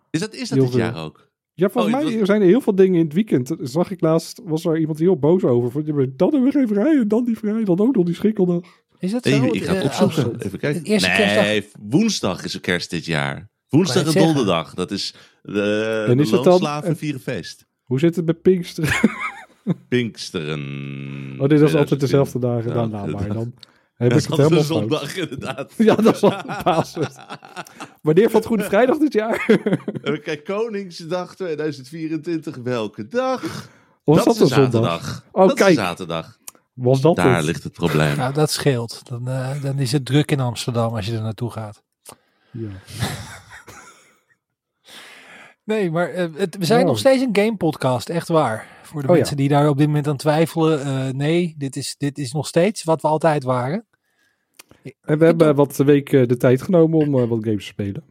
Is 0.10 0.20
dat, 0.20 0.34
is 0.34 0.50
dat 0.50 0.58
Heel 0.58 0.68
dit 0.68 0.76
veel. 0.76 0.84
jaar 0.84 1.04
ook? 1.04 1.32
Ja, 1.54 1.70
volgens 1.70 1.94
Oh, 1.94 2.00
het 2.00 2.10
mij 2.10 2.18
was- 2.20 2.28
zijn 2.28 2.42
er 2.42 2.48
heel 2.48 2.62
veel 2.62 2.76
dingen 2.76 3.00
in 3.00 3.06
het 3.06 3.14
weekend. 3.14 3.48
Dat 3.48 3.58
Zag 3.62 3.92
ik 3.92 4.02
laatst, 4.02 4.42
was 4.44 4.66
er 4.66 4.80
iemand 4.80 5.00
heel 5.00 5.18
boos 5.20 5.44
over. 5.44 5.72
Van, 5.72 5.84
dan 5.86 5.96
hebben 6.18 6.44
we 6.44 6.52
geen 6.52 6.68
vrij 6.68 6.98
en 7.00 7.08
dan 7.08 7.24
die 7.26 7.38
vrij. 7.38 7.64
Dan 7.64 7.80
ook 7.80 7.96
nog 7.96 8.06
die 8.06 8.16
schrikkeldag. 8.16 8.62
Is 9.00 9.12
dat 9.12 9.26
zo? 9.26 9.46
Ik 9.52 9.64
ga 9.64 9.74
het 9.74 9.92
Eh, 9.92 10.02
opzoeken. 10.02 10.34
als- 10.34 10.44
Even 10.44 10.60
kijken. 10.60 11.44
nee, 11.44 11.70
woensdag 11.90 12.44
is 12.44 12.54
er 12.54 12.60
kerst 12.60 12.90
dit 12.90 13.06
jaar. 13.06 13.50
Woensdag 13.70 14.16
en 14.16 14.22
donderdag. 14.24 14.74
Dat 14.74 14.92
is 14.92 15.14
de, 15.42 16.06
En 16.08 16.18
de 16.18 16.42
dan- 16.44 16.96
vieren 16.96 17.20
feest. 17.22 17.66
Hoe 17.84 18.00
zit 18.00 18.16
het 18.16 18.26
met 18.26 18.42
Pinkster? 18.42 19.00
Pinksteren. 19.88 21.36
Oh, 21.40 21.48
dit 21.50 21.62
is 21.62 21.76
altijd 21.76 22.00
dezelfde 22.00 22.40
dagen. 22.40 22.68
Ja, 22.70 22.74
Dan, 22.74 22.90
maar 22.90 23.08
dat- 23.08 23.34
dan 23.34 23.54
heb 23.94 24.10
Dat 24.10 24.12
ik 24.12 24.18
is 24.18 24.26
het 24.28 24.38
helemaal 24.38 24.64
zondag 24.64 25.16
inderdaad. 25.18 25.74
Ja, 25.88 25.96
dat 25.96 26.16
is 26.16 26.22
al 26.24 26.44
Pasen. 26.64 27.08
Wanneer 28.02 28.30
valt 28.30 28.46
Goede 28.46 28.64
Vrijdag 28.64 28.98
dit 28.98 29.14
jaar? 29.14 29.46
Kijken, 30.04 30.44
Koningsdag 30.44 31.36
2024, 31.36 32.56
welke 32.64 33.08
dag? 33.08 33.70
Of 34.04 34.16
was 34.16 34.26
dat 34.26 34.36
is 34.36 34.42
een 34.42 34.48
zondag? 34.48 34.72
zaterdag. 34.72 35.26
Oh, 35.32 35.48
dat 35.48 35.58
kijk. 35.58 35.70
is 35.70 35.76
zaterdag. 35.76 36.38
Was 36.74 37.02
dat 37.02 37.16
Daar 37.16 37.36
het? 37.36 37.46
ligt 37.46 37.64
het 37.64 37.74
probleem. 37.74 38.18
Nou, 38.18 38.34
dat 38.34 38.52
scheelt. 38.52 39.02
Dan, 39.10 39.28
eh, 39.28 39.62
dan 39.62 39.80
is 39.80 39.92
het 39.92 40.06
druk 40.06 40.32
in 40.32 40.40
Amsterdam 40.40 40.96
als 40.96 41.06
je 41.06 41.16
er 41.16 41.22
naartoe 41.22 41.52
gaat. 41.52 41.84
Ja. 42.52 42.70
Nee, 45.64 45.92
maar 45.92 46.10
eh, 46.10 46.26
het, 46.36 46.58
we 46.58 46.66
zijn 46.66 46.86
nog 46.86 46.98
steeds 46.98 47.22
een 47.22 47.30
game 47.36 47.56
podcast, 47.56 48.10
echt 48.10 48.28
waar. 48.28 48.68
Voor 48.84 49.02
de 49.02 49.08
Oh 49.08 49.14
ja. 49.14 49.18
mensen 49.20 49.38
die 49.38 49.50
daar 49.50 49.70
op 49.70 49.78
dit 49.78 49.88
moment 49.88 50.08
aan 50.08 50.18
twijfelen. 50.18 50.82
eh, 50.86 51.14
nee, 51.14 51.56
dit 51.58 51.76
is, 51.76 51.96
dit 51.98 52.18
is 52.18 52.32
nog 52.32 52.48
steeds 52.48 52.84
wat 52.84 53.02
we 53.02 53.08
altijd 53.08 53.44
waren. 53.44 53.86
En 55.02 55.18
we 55.20 55.26
hebben 55.26 55.56
wat 55.56 55.78
weken 55.78 56.28
de 56.28 56.38
tijd 56.38 56.62
genomen 56.62 57.00
om 57.00 57.20
eh, 57.20 57.28
wat 57.28 57.44
games 57.44 57.64
te 57.66 57.72
spelen. 57.72 58.04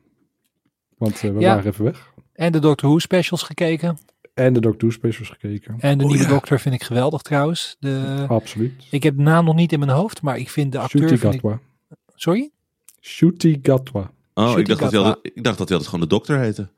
Want 0.98 1.14
eh, 1.14 1.20
we 1.30 1.40
Ja. 1.40 1.54
waren 1.54 1.70
even 1.70 1.84
weg. 1.84 2.12
En 2.32 2.52
de 2.52 2.58
Doctor 2.58 2.88
Who 2.88 2.98
specials 2.98 3.42
gekeken. 3.42 3.98
En 4.34 4.52
de 4.52 4.60
Doctor 4.60 4.88
Who 4.88 4.98
specials 4.98 5.28
gekeken. 5.28 5.76
En 5.78 5.98
de 5.98 6.04
Oh, 6.04 6.10
nieuwe 6.10 6.24
ja. 6.24 6.30
Doctor 6.30 6.60
vind 6.60 6.74
ik 6.74 6.82
geweldig 6.82 7.22
trouwens. 7.22 7.76
De, 7.80 8.24
Absoluut. 8.28 8.86
ik 8.90 9.02
heb 9.02 9.16
de 9.16 9.22
naam 9.22 9.44
nog 9.44 9.54
niet 9.54 9.72
in 9.72 9.78
mijn 9.78 9.90
hoofd, 9.90 10.22
maar 10.22 10.38
ik 10.38 10.50
vind 10.50 10.72
de 10.72 10.78
acteur... 10.78 11.32
Ik, 11.34 11.42
sorry? 12.14 12.50
Shooty 13.00 13.58
Gatwa. 13.62 14.10
Oh, 14.34 14.58
ik 14.58 14.66
dacht, 14.66 14.80
dat 14.80 14.90
hij 14.92 15.00
altijd, 15.00 15.18
ik 15.34 15.44
dacht 15.44 15.58
dat 15.58 15.68
hij 15.68 15.76
altijd 15.76 15.94
gewoon 15.94 16.00
de 16.08 16.14
dokter 16.14 16.38
heette. 16.38 16.68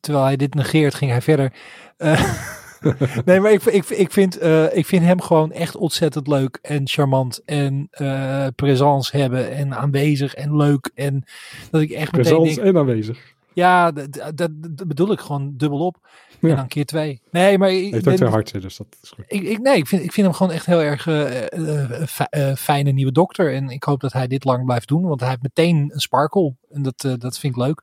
Terwijl 0.00 0.24
hij 0.24 0.36
dit 0.36 0.54
negeert, 0.54 0.94
ging 0.94 1.10
hij 1.10 1.22
verder. 1.22 1.52
Eh, 1.96 2.34
nee, 3.24 3.40
maar 3.40 3.52
ik, 3.52 3.62
ik, 3.64 3.88
ik, 3.88 4.12
vind, 4.12 4.38
eh, 4.38 4.76
ik 4.76 4.86
vind 4.86 5.04
hem 5.04 5.20
gewoon 5.20 5.52
echt 5.52 5.76
ontzettend 5.76 6.26
leuk 6.26 6.58
en 6.62 6.88
charmant 6.88 7.42
en 7.44 7.88
eh 7.90 8.46
présence 8.56 9.16
hebben 9.16 9.50
en 9.52 9.74
aanwezig 9.74 10.34
en 10.34 10.56
leuk. 10.56 10.90
En 10.94 11.24
dat 11.70 11.80
ik 11.80 11.90
echt 11.90 12.12
meteen 12.16 12.42
denk, 12.42 12.56
en 12.58 12.76
aanwezig. 12.76 13.34
ja, 13.52 13.92
dat, 14.34 14.50
bedoel 14.86 15.12
ik 15.12 15.20
gewoon 15.20 15.52
dubbel 15.56 15.78
op. 15.78 15.96
Ja. 16.40 16.48
En 16.48 16.56
dan 16.56 16.68
keer 16.68 16.84
twee. 16.84 17.20
Nee, 17.30 17.58
maar 17.58 17.70
ik, 17.72 17.92
Heeft 17.92 18.22
ook 18.22 18.52
hè, 18.52 18.60
dus 18.60 18.76
dat 18.76 18.86
is 19.02 19.10
goed. 19.10 19.24
ik, 19.28 19.42
ik, 19.42 19.58
nee, 19.58 19.76
ik 19.76 19.86
vind, 19.86 20.02
ik 20.02 20.12
vind 20.12 20.26
hem 20.26 20.36
gewoon 20.36 20.52
echt 20.52 20.66
heel 20.66 20.82
erg 20.82 21.06
eh, 21.06 21.52
eh, 21.52 22.06
fi- 22.06 22.24
eh, 22.30 22.54
fijne 22.54 22.90
nieuwe 22.90 23.12
dokter. 23.12 23.54
En 23.54 23.68
ik 23.68 23.84
hoop 23.84 24.00
dat 24.00 24.12
hij 24.12 24.26
dit 24.26 24.44
lang 24.44 24.64
blijft 24.64 24.88
doen, 24.88 25.02
want 25.02 25.20
hij 25.20 25.28
heeft 25.28 25.42
meteen 25.42 25.76
een 25.92 26.00
sparkle. 26.00 26.54
En 26.70 26.82
dat, 26.82 27.00
dat 27.18 27.38
vind 27.38 27.56
ik 27.56 27.62
leuk. 27.62 27.82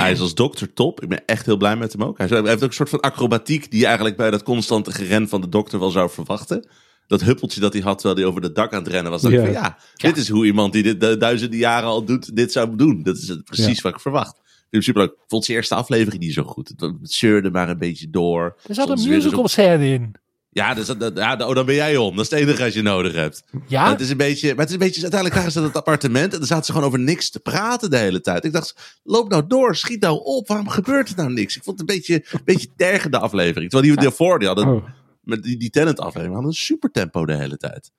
Hij 0.00 0.12
is 0.12 0.20
als 0.20 0.34
dokter 0.34 0.72
top. 0.72 1.02
Ik 1.02 1.08
ben 1.08 1.24
echt 1.26 1.46
heel 1.46 1.56
blij 1.56 1.76
met 1.76 1.92
hem 1.92 2.02
ook. 2.02 2.18
Hij 2.18 2.26
heeft 2.28 2.52
ook 2.62 2.68
een 2.68 2.72
soort 2.72 2.88
van 2.88 3.00
acrobatiek 3.00 3.70
die 3.70 3.80
je 3.80 3.86
eigenlijk 3.86 4.16
bij 4.16 4.30
dat 4.30 4.42
constante 4.42 4.92
geren 4.92 5.28
van 5.28 5.40
de 5.40 5.48
dokter 5.48 5.78
wel 5.78 5.90
zou 5.90 6.10
verwachten. 6.10 6.68
Dat 7.06 7.20
huppeltje 7.20 7.60
dat 7.60 7.72
hij 7.72 7.82
had 7.82 7.98
terwijl 7.98 8.18
hij 8.20 8.28
over 8.28 8.42
het 8.42 8.54
dak 8.54 8.72
aan 8.72 8.82
het 8.82 8.92
rennen 8.92 9.12
was. 9.12 9.22
Dat 9.22 9.30
Ja. 9.32 9.38
ik 9.38 9.44
van, 9.44 9.52
ja, 9.52 9.78
dit 9.94 10.16
is 10.16 10.28
hoe 10.28 10.46
iemand 10.46 10.72
die 10.72 10.82
dit 10.82 11.00
de 11.00 11.16
duizenden 11.16 11.58
jaren 11.58 11.88
al 11.88 12.04
doet, 12.04 12.36
dit 12.36 12.52
zou 12.52 12.76
doen. 12.76 13.02
Dat 13.02 13.16
is 13.16 13.28
het 13.28 13.44
precies 13.44 13.76
Ja. 13.76 13.82
wat 13.82 13.92
ik 13.94 14.00
verwacht. 14.00 14.40
Ik 14.70 15.14
vond 15.26 15.44
zijn 15.44 15.56
eerste 15.56 15.74
aflevering 15.74 16.22
niet 16.22 16.34
zo 16.34 16.42
goed. 16.42 16.72
Het, 16.76 16.92
zeurde 17.02 17.50
maar 17.50 17.68
een 17.68 17.78
beetje 17.78 18.10
door. 18.10 18.56
Er 18.66 18.74
zat 18.74 18.88
Soms 18.88 19.04
een 19.04 19.10
musical 19.10 19.48
scène 19.48 19.86
in. 19.92 20.14
Ja, 20.52 20.74
dus, 20.74 20.86
dat, 20.86 21.12
ja, 21.16 21.36
oh, 21.36 21.54
dan 21.54 21.66
ben 21.66 21.74
jij 21.74 21.96
om. 21.96 22.16
Dat 22.16 22.24
is 22.24 22.30
het 22.30 22.40
enige 22.40 22.64
als 22.64 22.74
je 22.74 22.82
nodig 22.82 23.14
hebt. 23.14 23.42
Ja? 23.68 23.90
Het 23.90 24.00
is 24.00 24.10
een 24.10 24.16
beetje, 24.16 24.48
maar 24.48 24.58
het 24.58 24.68
is 24.68 24.72
een 24.74 24.78
beetje, 24.80 25.00
uiteindelijk 25.02 25.40
waren 25.40 25.52
ze 25.54 25.62
het 25.62 25.76
appartement 25.76 26.32
en 26.32 26.38
dan 26.38 26.46
zaten 26.46 26.64
ze 26.64 26.72
gewoon 26.72 26.86
over 26.86 26.98
niks 27.00 27.30
te 27.30 27.40
praten 27.40 27.90
de 27.90 27.96
hele 27.96 28.20
tijd. 28.20 28.44
Ik 28.44 28.52
dacht, 28.52 28.98
loop 29.02 29.28
nou 29.28 29.46
door, 29.46 29.76
schiet 29.76 30.00
nou 30.00 30.20
op, 30.24 30.48
waarom 30.48 30.68
gebeurt 30.68 31.08
er 31.08 31.16
nou 31.16 31.32
niks? 31.32 31.56
Ik 31.56 31.62
vond 31.64 31.80
het 31.80 31.88
een 31.90 31.96
beetje, 31.96 32.24
een 32.32 32.40
beetje 32.44 32.68
tergende 32.76 33.18
aflevering. 33.18 33.70
Terwijl 33.70 33.94
die 33.94 34.02
daarvoor, 34.04 34.38
die 34.38 34.48
hadden, 34.48 34.68
Oh, 34.68 34.84
met 35.22 35.42
die, 35.42 35.56
die 35.56 35.70
Tenant 35.70 35.98
aflevering, 36.00 36.32
hadden 36.32 36.50
een 36.50 36.56
super 36.56 36.90
tempo 36.90 37.26
de 37.26 37.36
hele 37.36 37.56
tijd. 37.56 37.90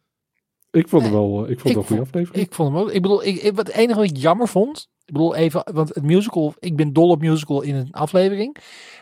ik 0.72 0.88
vond 0.88 1.04
het 1.04 1.12
wel, 1.12 1.46
eh, 1.46 1.52
ik 1.52 1.60
vond 1.60 1.64
het 1.64 1.64
wel 1.64 1.72
Ik 1.74 1.78
een 1.78 1.84
goede 1.86 2.02
aflevering. 2.02 2.46
Ik 2.46 2.54
vond 2.54 2.70
hem 2.74 2.82
ook. 2.82 2.92
Ik 2.92 3.02
bedoel, 3.02 3.26
ik, 3.26 3.42
ik- 3.42 3.56
wat 3.56 3.68
het 3.68 3.76
enige 3.76 4.00
wat 4.00 4.10
ik 4.10 4.18
jammer 4.18 4.48
vond. 4.48 4.90
Ik 5.06 5.14
bedoel 5.14 5.36
even, 5.36 5.68
want 5.74 5.96
het 5.96 6.04
musical. 6.04 6.54
Ik 6.60 6.76
ben 6.76 6.94
dol 6.94 7.10
op 7.10 7.22
musical 7.22 7.62
in 7.62 7.76
een 7.76 7.92
aflevering. 7.92 8.58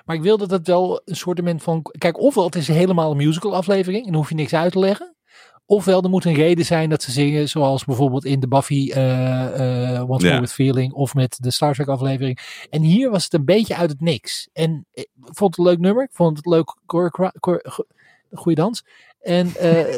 Maar 0.10 0.18
ik 0.18 0.24
wil 0.24 0.38
dat 0.38 0.52
het 0.52 0.68
wel 0.68 1.02
een 1.06 1.16
soort 1.16 1.42
van. 1.58 1.82
Kijk, 1.98 2.20
ofwel 2.20 2.46
het 2.46 2.56
is 2.56 2.68
helemaal 2.68 3.12
een 3.12 3.18
musical 3.18 3.56
aflevering. 3.56 4.06
En 4.06 4.12
dan 4.12 4.20
hoef 4.20 4.30
je 4.30 4.36
niks 4.36 4.54
uit 4.54 4.72
te 4.72 4.80
leggen. 4.80 5.16
Ofwel 5.66 6.02
er 6.02 6.10
moet 6.10 6.26
een 6.26 6.34
reden 6.34 6.66
zijn 6.66 6.90
dat 6.90 7.04
ze 7.04 7.12
zingen. 7.12 7.50
Zoals 7.50 7.86
bijvoorbeeld 7.86 8.26
in 8.26 8.40
de 8.40 8.48
Buffy 8.48 8.92
eh 8.92 9.94
eh 9.96 10.10
Once. 10.10 10.26
More 10.28 10.40
With 10.40 10.52
Feeling. 10.52 10.94
Of 10.94 11.14
met 11.14 11.38
de 11.42 11.52
Star 11.52 11.74
Trek 11.74 11.88
aflevering. 11.88 12.66
En 12.70 12.82
hier 12.82 13.10
was 13.10 13.24
het 13.24 13.34
een 13.34 13.46
beetje 13.46 13.76
uit 13.76 13.90
het 13.90 14.02
niks. 14.02 14.50
En 14.54 14.86
ik 14.94 15.10
vond 15.16 15.56
het 15.56 15.66
een 15.66 15.72
leuk 15.72 15.80
nummer. 15.80 16.04
Ik 16.04 16.14
vond 16.14 16.38
het 16.38 16.46
leuk. 16.46 16.76
choreo- 16.88 17.10
chore- 17.42 17.64
go- 17.64 17.84
Goeie 18.32 18.58
dans. 18.58 18.86
En 19.20 19.56
eh, 19.56 19.72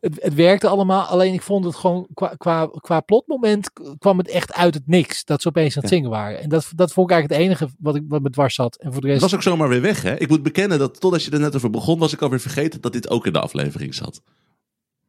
het, 0.00 0.22
het 0.22 0.34
werkte 0.34 0.68
allemaal. 0.68 1.04
Alleen 1.06 1.32
ik 1.34 1.42
vond 1.42 1.64
het 1.64 1.74
gewoon 1.74 2.08
qua, 2.14 2.34
qua, 2.36 2.70
qua 2.80 3.00
plotmoment 3.00 3.70
kwam 3.98 4.18
het 4.18 4.28
echt 4.28 4.52
uit 4.52 4.74
het 4.74 4.86
niks. 4.86 5.24
Dat 5.24 5.42
ze 5.42 5.48
opeens 5.48 5.76
aan 5.76 5.82
het 5.82 5.90
Ja. 5.90 5.96
zingen 5.96 6.10
waren. 6.10 6.40
En 6.40 6.48
dat, 6.48 6.72
dat 6.74 6.92
vond 6.92 7.10
ik 7.10 7.16
eigenlijk 7.16 7.42
het 7.42 7.50
enige 7.58 7.74
wat, 7.78 7.96
ik, 7.96 8.02
wat 8.08 8.22
me 8.22 8.30
dwars 8.30 8.54
zat. 8.54 8.76
En 8.76 8.92
voor 8.92 9.00
de 9.00 9.08
Het 9.08 9.18
rest. 9.20 9.30
was 9.30 9.34
ook 9.34 9.42
zomaar 9.52 9.68
weer 9.68 9.80
weg, 9.80 10.02
hè? 10.02 10.16
Ik 10.18 10.28
moet 10.28 10.42
bekennen 10.42 10.78
dat 10.78 11.00
totdat 11.00 11.22
je 11.24 11.30
er 11.30 11.40
net 11.40 11.56
over 11.56 11.70
begon, 11.70 11.98
was 11.98 12.12
ik 12.12 12.22
alweer 12.22 12.40
vergeten 12.40 12.80
dat 12.80 12.92
dit 12.92 13.10
ook 13.10 13.26
in 13.26 13.32
de 13.32 13.40
aflevering 13.40 13.94
zat. 13.94 14.22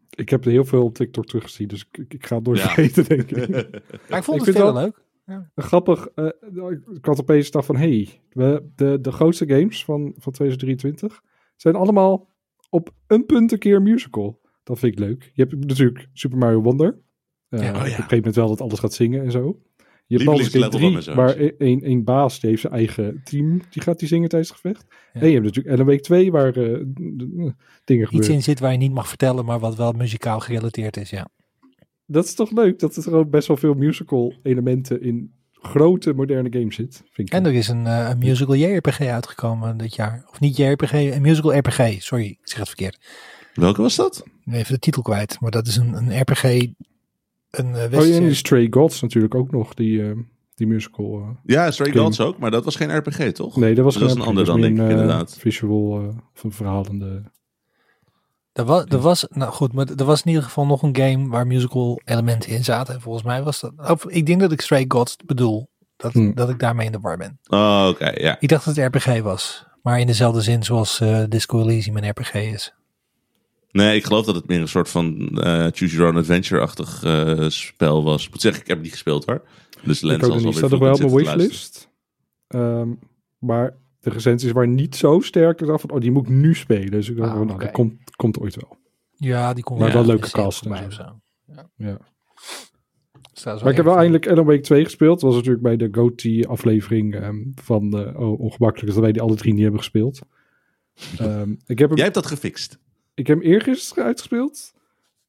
Ik 0.10 0.30
heb 0.30 0.46
er 0.46 0.52
heel 0.52 0.66
veel 0.66 0.84
op 0.84 0.94
TikTok 0.96 1.26
teruggezien, 1.26 1.68
dus 1.68 1.86
ik, 1.92 2.06
ik, 2.14 2.26
ga 2.26 2.36
het 2.36 2.46
nooit 2.46 2.60
Ja. 2.60 2.66
vergeten, 2.70 3.04
denk 3.06 3.32
ik. 3.32 3.50
maar 4.10 4.18
ik 4.20 4.24
vond 4.24 4.40
ik 4.42 4.46
het 4.46 4.58
wel- 4.58 4.74
leuk. 4.74 5.08
Grappig, 5.56 6.08
eh, 6.16 6.26
ik 6.94 7.06
had 7.06 7.20
opeens 7.20 7.46
gedacht 7.46 7.66
van, 7.66 7.76
hey, 7.76 8.22
we, 8.30 8.64
de, 8.76 8.98
de 9.02 9.12
grootste 9.12 9.48
games 9.48 9.86
van, 9.86 10.14
van 10.18 10.32
2023 10.34 11.22
zijn 11.56 11.76
allemaal 11.76 12.28
op 12.70 12.90
een 13.08 13.26
punt 13.26 13.52
een 13.52 13.60
keer 13.60 13.82
musical. 13.82 14.40
Dat 14.64 14.80
vind 14.80 14.94
ik 14.94 15.00
leuk. 15.00 15.32
Je 15.34 15.42
hebt 15.44 15.66
natuurlijk 15.66 16.08
Super 16.14 16.38
Mario 16.38 16.62
Wonder. 16.62 17.00
Eh, 17.50 17.62
Ja. 17.62 17.70
Op 17.70 17.76
Oh, 17.76 17.82
ja. 17.82 17.86
een 17.86 17.90
gegeven 17.92 18.18
moment 18.18 18.36
wel 18.36 18.48
dat 18.48 18.62
alles 18.62 18.80
gaat 18.80 18.94
zingen 18.94 19.24
en 19.24 19.32
zo. 19.32 19.60
Je 20.06 20.16
hebt 20.16 20.28
Baldur's 20.30 20.50
Gate 20.50 20.60
Lievelingslevel 20.60 21.14
3, 21.14 21.16
van 21.16 21.36
mijn 21.38 21.50
waar 21.50 21.68
één 21.68 21.82
één 21.82 22.04
baas, 22.04 22.40
die 22.40 22.50
heeft 22.50 22.62
zijn 22.62 22.74
eigen 22.74 23.22
team, 23.24 23.62
die 23.70 23.82
gaat 23.82 24.00
die 24.00 24.08
zingen 24.08 24.30
tijdens 24.30 24.52
het 24.52 24.60
gevecht. 24.62 24.86
Ja. 25.14 25.22
En 25.22 25.28
je 25.28 25.34
hebt 25.34 25.46
natuurlijk 25.46 25.76
Ellen 25.76 25.86
Week 25.86 26.02
2, 26.02 26.32
waar 26.32 26.48
eh, 26.58 26.74
d- 26.74 26.94
dingen 27.84 28.04
Iets 28.04 28.10
gebeuren. 28.10 28.34
in 28.34 28.44
zit 28.44 28.60
waar 28.60 28.72
je 28.72 28.78
niet 28.78 28.94
mag 28.94 29.08
vertellen, 29.08 29.46
maar 29.46 29.60
wat 29.60 29.76
wel 29.76 29.92
muzikaal 29.92 30.40
gerelateerd 30.40 30.98
is. 30.98 31.10
Ja. 31.10 31.28
Dat 32.06 32.24
is 32.26 32.34
toch 32.36 32.52
leuk, 32.52 32.80
dat 32.80 32.96
er 32.96 33.04
gewoon 33.04 33.30
best 33.30 33.48
wel 33.48 33.58
veel 33.58 33.74
musical 33.74 34.34
elementen 34.44 35.02
in 35.02 35.34
grote 35.62 36.14
moderne 36.14 36.52
games 36.52 36.76
zit. 36.76 37.04
Vind 37.12 37.28
ik 37.28 37.34
En 37.34 37.46
er 37.46 37.54
is 37.54 37.68
een, 37.68 37.88
eh, 37.88 38.10
een 38.10 38.18
musical 38.18 38.56
JRPG 38.56 39.00
uitgekomen 39.00 39.78
dit 39.78 39.96
jaar. 39.96 40.26
Of 40.30 40.40
niet 40.40 40.58
JRPG, 40.58 40.94
een 40.94 41.22
musical 41.22 41.58
RPG. 41.58 42.02
Sorry, 42.02 42.26
ik 42.26 42.40
zeg 42.44 42.58
het 42.58 42.68
verkeerd. 42.68 43.00
Welke 43.54 43.82
was 43.82 43.96
dat? 43.96 44.24
Even 44.52 44.74
de 44.74 44.80
titel 44.80 45.02
kwijt. 45.02 45.40
Maar 45.40 45.52
dat 45.52 45.68
is 45.68 45.76
een, 45.76 45.94
een 45.94 46.20
RPG. 46.22 46.44
Een 46.44 47.76
eh 47.76 48.00
Oh 48.00 48.06
ja, 48.06 48.16
en 48.16 48.24
die 48.24 48.34
Stray 48.34 48.68
Gods 48.70 49.02
natuurlijk 49.02 49.36
ook 49.36 49.52
nog, 49.52 49.74
die, 49.74 50.10
eh, 50.10 50.18
die 50.56 50.68
musical. 50.68 51.38
Ja, 51.44 51.72
Stray 51.72 51.92
Game. 51.92 52.04
Gods 52.04 52.20
ook, 52.20 52.38
maar 52.38 52.52
dat 52.52 52.66
was 52.66 52.76
geen 52.76 52.98
RPG, 52.98 53.32
toch? 53.32 53.56
Nee, 53.56 53.76
dat 53.76 53.84
was 53.84 53.98
Dat 53.98 54.12
geen 54.12 54.20
een 54.20 54.28
ander 54.28 54.46
dan, 54.46 54.62
denk 54.62 54.78
ik, 54.78 54.84
een, 54.84 54.90
inderdaad. 54.90 55.38
Visual 55.40 56.16
of 56.36 56.44
een 56.44 56.52
verhalende. 56.52 57.24
Er 58.54 58.66
was, 58.66 58.86
er 58.86 59.00
was, 59.00 59.26
nou 59.30 59.52
goed, 59.52 59.74
maar 59.74 59.88
er 59.96 60.06
was 60.06 60.22
in 60.22 60.28
ieder 60.28 60.44
geval 60.44 60.66
nog 60.66 60.82
een 60.82 60.96
game 60.96 61.30
waar 61.30 61.48
musical 61.48 62.02
elementen 62.06 62.50
in 62.50 62.64
zaten. 62.64 62.94
En 62.94 63.02
volgens 63.02 63.24
mij 63.26 63.44
was 63.44 63.60
dat, 63.60 63.74
of, 63.90 64.06
ik 64.06 64.26
denk 64.26 64.40
dat 64.40 64.52
ik 64.52 64.62
Stray 64.62 64.86
Gods 64.88 65.16
bedoel. 65.26 65.70
Dat, 65.96 66.14
Hmm. 66.14 66.36
dat 66.36 66.50
ik 66.50 66.60
daarmee 66.60 66.86
in 66.86 66.92
de 66.92 67.00
war 67.00 67.18
ben. 67.18 67.40
Oh, 67.48 67.88
oké, 67.90 68.10
ja. 68.10 68.38
Ik 68.40 68.50
dacht 68.50 68.66
dat 68.66 68.76
het 68.76 68.96
RPG 68.96 69.22
was. 69.22 69.66
Maar 69.82 70.00
in 70.00 70.08
dezelfde 70.08 70.42
zin 70.42 70.64
zoals 70.64 71.00
eh, 71.00 71.24
Disco 71.30 71.62
Elysium 71.62 71.98
een 71.98 72.10
RPG 72.10 72.34
is. 72.34 72.74
Nee, 73.72 73.96
ik 73.96 74.06
geloof 74.06 74.26
dat 74.26 74.36
het 74.36 74.48
meer 74.48 74.62
een 74.62 74.68
soort 74.68 74.90
van 74.90 75.30
eh, 75.30 75.68
Choose 75.72 75.96
Your 75.96 76.08
Own 76.08 76.18
Adventure-achtig 76.18 77.04
eh, 77.04 77.50
spel 77.50 78.04
was. 78.04 78.26
Ik 78.26 78.32
moet 78.32 78.42
zeggen, 78.42 78.62
ik 78.62 78.68
heb 78.68 78.76
het 78.78 78.86
niet 78.86 78.96
gespeeld 78.96 79.26
hoor. 79.26 79.42
Dus 79.84 80.02
lens 80.02 80.24
ook 80.24 80.32
zal 80.32 80.42
wel 80.42 80.54
Staat 80.54 80.70
weer 80.70 80.80
nog 80.80 80.98
wel 81.00 81.08
op 81.08 81.14
mijn 81.14 81.38
wishlist. 81.38 81.90
Ehm, 82.48 82.90
maar 83.38 83.76
de 84.00 84.10
recensies 84.10 84.52
waren 84.52 84.76
niet 84.76 84.96
zo 84.96 85.20
sterk. 85.20 85.62
Ik 85.62 85.68
dacht 85.68 85.82
van, 85.82 85.92
oh, 85.92 86.00
die 86.00 86.12
moet 86.12 86.28
ik 86.28 86.34
nu 86.34 86.56
spelen. 86.56 86.92
Dus 86.92 87.10
ik 87.10 87.18
dacht 87.18 87.30
Ah, 87.30 87.38
van, 87.38 87.48
nou, 87.48 87.60
dat 87.60 87.72
komt, 87.72 88.16
komt 88.16 88.40
ooit 88.40 88.56
wel. 88.56 88.78
Ja, 89.12 89.54
die 89.54 89.64
kon 89.64 89.80
Maar 89.80 89.92
wel 89.92 90.02
in 90.02 90.08
leuke 90.08 90.26
de 90.26 90.32
cast 90.32 90.66
en 90.66 90.68
voorbij 90.70 90.92
zo. 90.92 91.02
of 91.02 91.08
zo. 91.56 91.62
Ja. 91.76 92.00
Staat 93.34 93.58
zo 93.58 93.64
Maar 93.64 93.72
ik 93.72 93.78
heb 93.78 93.86
wel 93.86 93.98
eindelijk 93.98 94.28
Alan 94.28 94.46
Wake 94.46 94.62
2 94.62 94.84
gespeeld. 94.84 95.20
Dat 95.20 95.30
was 95.30 95.36
natuurlijk 95.36 95.64
bij 95.64 95.76
de 95.78 95.90
GOTY 95.92 96.44
aflevering 96.48 97.16
ehm, 97.16 97.44
van 97.56 97.98
eh, 98.00 98.20
oh, 98.20 98.40
Ongemakkelijk. 98.40 98.88
is 98.88 98.94
Dat 98.94 99.04
wij 99.04 99.12
die 99.12 99.22
alle 99.22 99.36
drie 99.36 99.54
niet 99.54 99.62
hebben 99.62 99.80
gespeeld. 99.80 100.20
Ehm, 101.18 101.52
ik, 101.66 101.80
heb 101.80 101.88
hem, 101.88 101.96
Jij 101.96 102.04
hebt 102.04 102.14
dat 102.16 102.26
gefixt. 102.26 102.80
ik 103.14 103.28
heb 103.28 103.38
hem 103.38 103.48
eergisteren 103.48 104.04
uitgespeeld. 104.04 104.74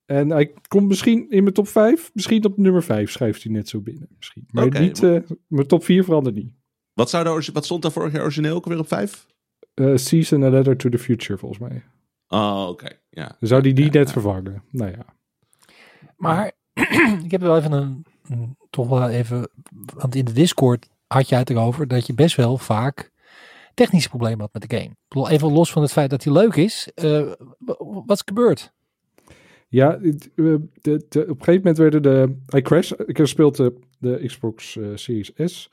En 0.05 0.31
hij 0.31 0.53
komt 0.69 0.89
misschien 0.89 1.31
in 1.31 1.43
mijn 1.43 1.55
top 1.55 1.69
5. 1.69 2.11
Misschien 2.15 2.45
op 2.45 2.57
nummer 2.57 2.83
5 2.83 3.11
schrijft 3.11 3.43
hij 3.43 3.53
net 3.53 3.69
zo 3.69 3.81
binnen. 3.81 4.09
Misschien. 4.17 4.45
Maar 4.51 4.81
niet, 4.81 5.03
eh, 5.03 5.19
mijn 5.47 5.67
top 5.67 5.85
4 5.85 6.05
verandert 6.05 6.37
niet. 6.37 6.53
Wat, 7.01 7.11
zou 7.11 7.43
wat 7.53 7.65
stond 7.65 7.83
daar 7.83 7.93
vorig 7.93 8.13
jaar 8.13 8.23
origineel 8.23 8.55
ook 8.55 8.67
weer 8.67 8.79
op 8.79 8.89
vijf? 8.89 9.27
Eh, 9.75 9.97
Season 9.97 10.43
A 10.43 10.51
Letter 10.51 10.77
to 10.77 10.89
the 10.89 10.99
Future, 10.99 11.39
volgens 11.39 11.61
mij. 11.61 11.83
Oh, 12.29 12.67
oké. 12.69 12.89
Ja. 13.11 13.37
Zou 13.41 13.63
die 13.63 13.75
die 13.75 13.85
Ja, 13.85 13.91
net 13.91 14.07
ja. 14.07 14.13
vervangen. 14.13 14.63
Nou 14.71 14.91
ja. 14.91 15.05
Maar 16.17 16.53
ik 17.25 17.31
heb 17.31 17.41
wel 17.41 17.57
even 17.57 17.73
een, 17.73 18.07
toch 18.71 18.89
wel 18.89 19.09
even, 19.09 19.51
want 19.95 20.15
in 20.15 20.25
de 20.25 20.33
Discord 20.33 20.89
had 21.07 21.29
je 21.29 21.35
het 21.35 21.51
erover 21.51 21.89
dat 21.89 22.07
je 22.07 22.15
best 22.15 22.37
wel 22.37 22.59
vaak 22.59 23.11
technische 23.75 24.09
problemen 24.09 24.41
had 24.41 24.53
met 24.53 24.71
de 24.71 24.77
game. 24.77 24.91
Ik 24.91 25.09
bedoel, 25.09 25.31
even 25.31 25.53
los 25.53 25.73
van 25.73 25.83
het 25.83 25.93
feit 25.93 26.11
dat 26.11 26.25
hij 26.25 26.33
leuk 26.33 26.55
is, 26.55 26.91
eh, 26.95 27.33
wat 28.07 28.17
is 28.17 28.23
gebeurd? 28.25 28.73
Ja, 29.69 29.95
eh, 29.95 30.13
de, 30.35 31.07
de, 31.09 31.21
op 31.21 31.29
een 31.29 31.45
gegeven 31.45 31.55
moment 31.55 31.79
werden 31.79 32.03
de... 32.03 32.37
Hij 32.47 32.63
crash, 32.63 32.91
ik 32.91 33.07
heb 33.07 33.17
gespeeld 33.17 33.57
de, 33.57 33.79
de 33.99 34.23
Xbox 34.27 34.79
Series 34.95 35.33
S. 35.37 35.71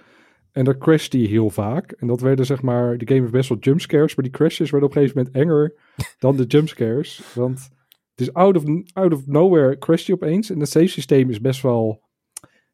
En 0.58 0.64
daar 0.64 0.78
crashte 0.78 1.18
hij 1.18 1.26
heel 1.26 1.50
vaak. 1.50 1.92
En 1.92 2.08
dat 2.08 2.22
werden 2.22 2.46
zeg 2.46 2.62
maar... 2.62 2.98
De 2.98 3.08
game 3.08 3.20
heeft 3.20 3.32
best 3.32 3.50
wel 3.50 3.58
jumpscares. 3.58 4.16
Maar 4.16 4.26
die 4.26 4.34
crashes 4.34 4.70
werden 4.70 4.90
op 4.90 4.96
een 4.96 5.02
gegeven 5.02 5.24
moment 5.24 5.36
enger 5.36 5.74
dan 6.20 6.36
de 6.36 6.44
jumpscares. 6.44 7.22
Want 7.34 7.70
het 8.12 8.22
is 8.28 8.34
out 8.34 8.56
of, 8.58 8.64
out 8.94 9.14
of 9.14 9.28
nowhere 9.28 9.78
crasht 9.78 10.08
hij 10.08 10.16
opeens. 10.16 10.50
En 10.50 10.60
het 10.60 10.70
save 10.70 10.88
systeem 10.88 11.30
is 11.30 11.42
best 11.42 11.62
wel... 11.62 12.02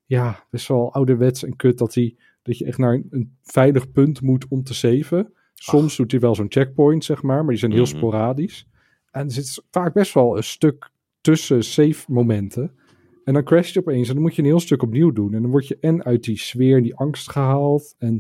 Ja, 0.05 0.47
best 0.49 0.67
wel 0.67 0.93
ouderwets 0.93 1.43
en 1.43 1.55
kut. 1.55 1.77
Dat, 1.77 1.93
hij, 1.93 2.15
dat 2.41 2.57
je 2.57 2.65
echt 2.65 2.77
naar 2.77 2.93
een, 2.93 3.07
een 3.09 3.37
veilig 3.41 3.91
punt 3.91 4.21
moet 4.21 4.47
om 4.47 4.63
te 4.63 4.73
saven. 4.73 5.33
Soms 5.53 5.95
doet 5.95 6.11
hij 6.11 6.19
wel 6.19 6.35
zo'n 6.35 6.51
checkpoint, 6.51 7.03
zeg 7.03 7.21
maar. 7.21 7.39
Maar 7.39 7.49
die 7.49 7.57
zijn 7.57 7.71
heel 7.71 7.85
Mhm. 7.85 7.95
sporadisch. 7.95 8.67
En 9.11 9.25
er 9.25 9.31
zit 9.31 9.63
vaak 9.71 9.93
best 9.93 10.13
wel 10.13 10.37
een 10.37 10.43
stuk 10.43 10.89
tussen 11.21 11.63
save 11.63 12.11
momenten. 12.11 12.75
En 13.23 13.33
dan 13.33 13.43
crasht 13.43 13.73
je 13.73 13.79
opeens 13.79 14.07
en 14.07 14.13
dan 14.13 14.23
moet 14.23 14.35
je 14.35 14.41
een 14.41 14.47
heel 14.47 14.59
stuk 14.59 14.81
opnieuw 14.81 15.11
doen. 15.11 15.33
En 15.33 15.41
dan 15.41 15.51
word 15.51 15.67
je 15.67 15.77
en 15.79 16.03
uit 16.03 16.23
die 16.23 16.37
sfeer, 16.39 16.81
die 16.81 16.95
angst 16.95 17.29
gehaald. 17.29 17.95
En 17.97 18.13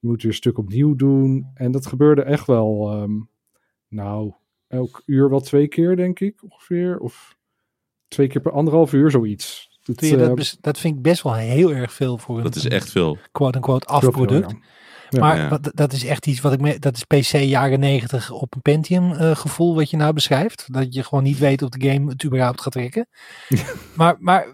je 0.00 0.06
moet 0.08 0.22
weer 0.22 0.30
een 0.30 0.36
stuk 0.36 0.58
opnieuw 0.58 0.94
doen. 0.94 1.46
En 1.54 1.70
dat 1.72 1.86
gebeurde 1.86 2.22
echt 2.22 2.46
wel, 2.46 2.90
ehm, 2.90 3.20
nou, 3.88 4.32
elk 4.68 5.02
uur 5.06 5.30
wel 5.30 5.40
twee 5.40 5.68
keer, 5.68 5.96
denk 5.96 6.20
ik, 6.20 6.42
ongeveer. 6.42 6.98
Of 6.98 7.36
twee 8.08 8.26
keer 8.26 8.40
per 8.40 8.52
anderhalf 8.52 8.92
uur, 8.92 9.10
zoiets. 9.10 9.78
Dat, 9.82 10.00
dat, 10.00 10.38
eh, 10.38 10.52
dat 10.60 10.78
vind 10.78 10.96
ik 10.96 11.02
best 11.02 11.22
wel 11.22 11.34
heel 11.34 11.72
erg 11.72 11.92
veel 11.92 12.18
voor 12.18 12.36
een, 12.36 12.42
Dat 12.42 12.54
is 12.56 12.68
echt 12.68 12.90
veel. 12.90 13.18
quote-unquote 13.32 13.86
veel, 13.86 13.96
afproduct. 13.96 14.50
ja. 14.50 14.58
Ja. 15.10 15.20
maar 15.20 15.36
Ja. 15.36 15.48
wat- 15.48 15.70
dat 15.74 15.92
is 15.92 16.04
echt 16.04 16.26
iets 16.26 16.40
wat 16.40 16.52
ik 16.52 16.60
me, 16.60 16.78
dat 16.78 16.96
is 16.96 17.04
PC 17.04 17.36
jaren 17.38 17.80
90 17.80 18.30
op 18.30 18.54
een 18.54 18.62
Pentium 18.62 19.12
eh, 19.12 19.36
gevoel 19.36 19.74
wat 19.74 19.90
je 19.90 19.96
nou 19.96 20.12
beschrijft. 20.12 20.64
Dat 20.72 20.94
je 20.94 21.02
gewoon 21.04 21.24
niet 21.24 21.38
weet 21.38 21.62
of 21.62 21.68
de 21.68 21.88
game 21.90 22.10
het 22.10 22.24
überhaupt 22.24 22.60
gaat 22.60 22.72
trekken. 22.72 23.08
maar 23.96 24.16
maar 24.18 24.46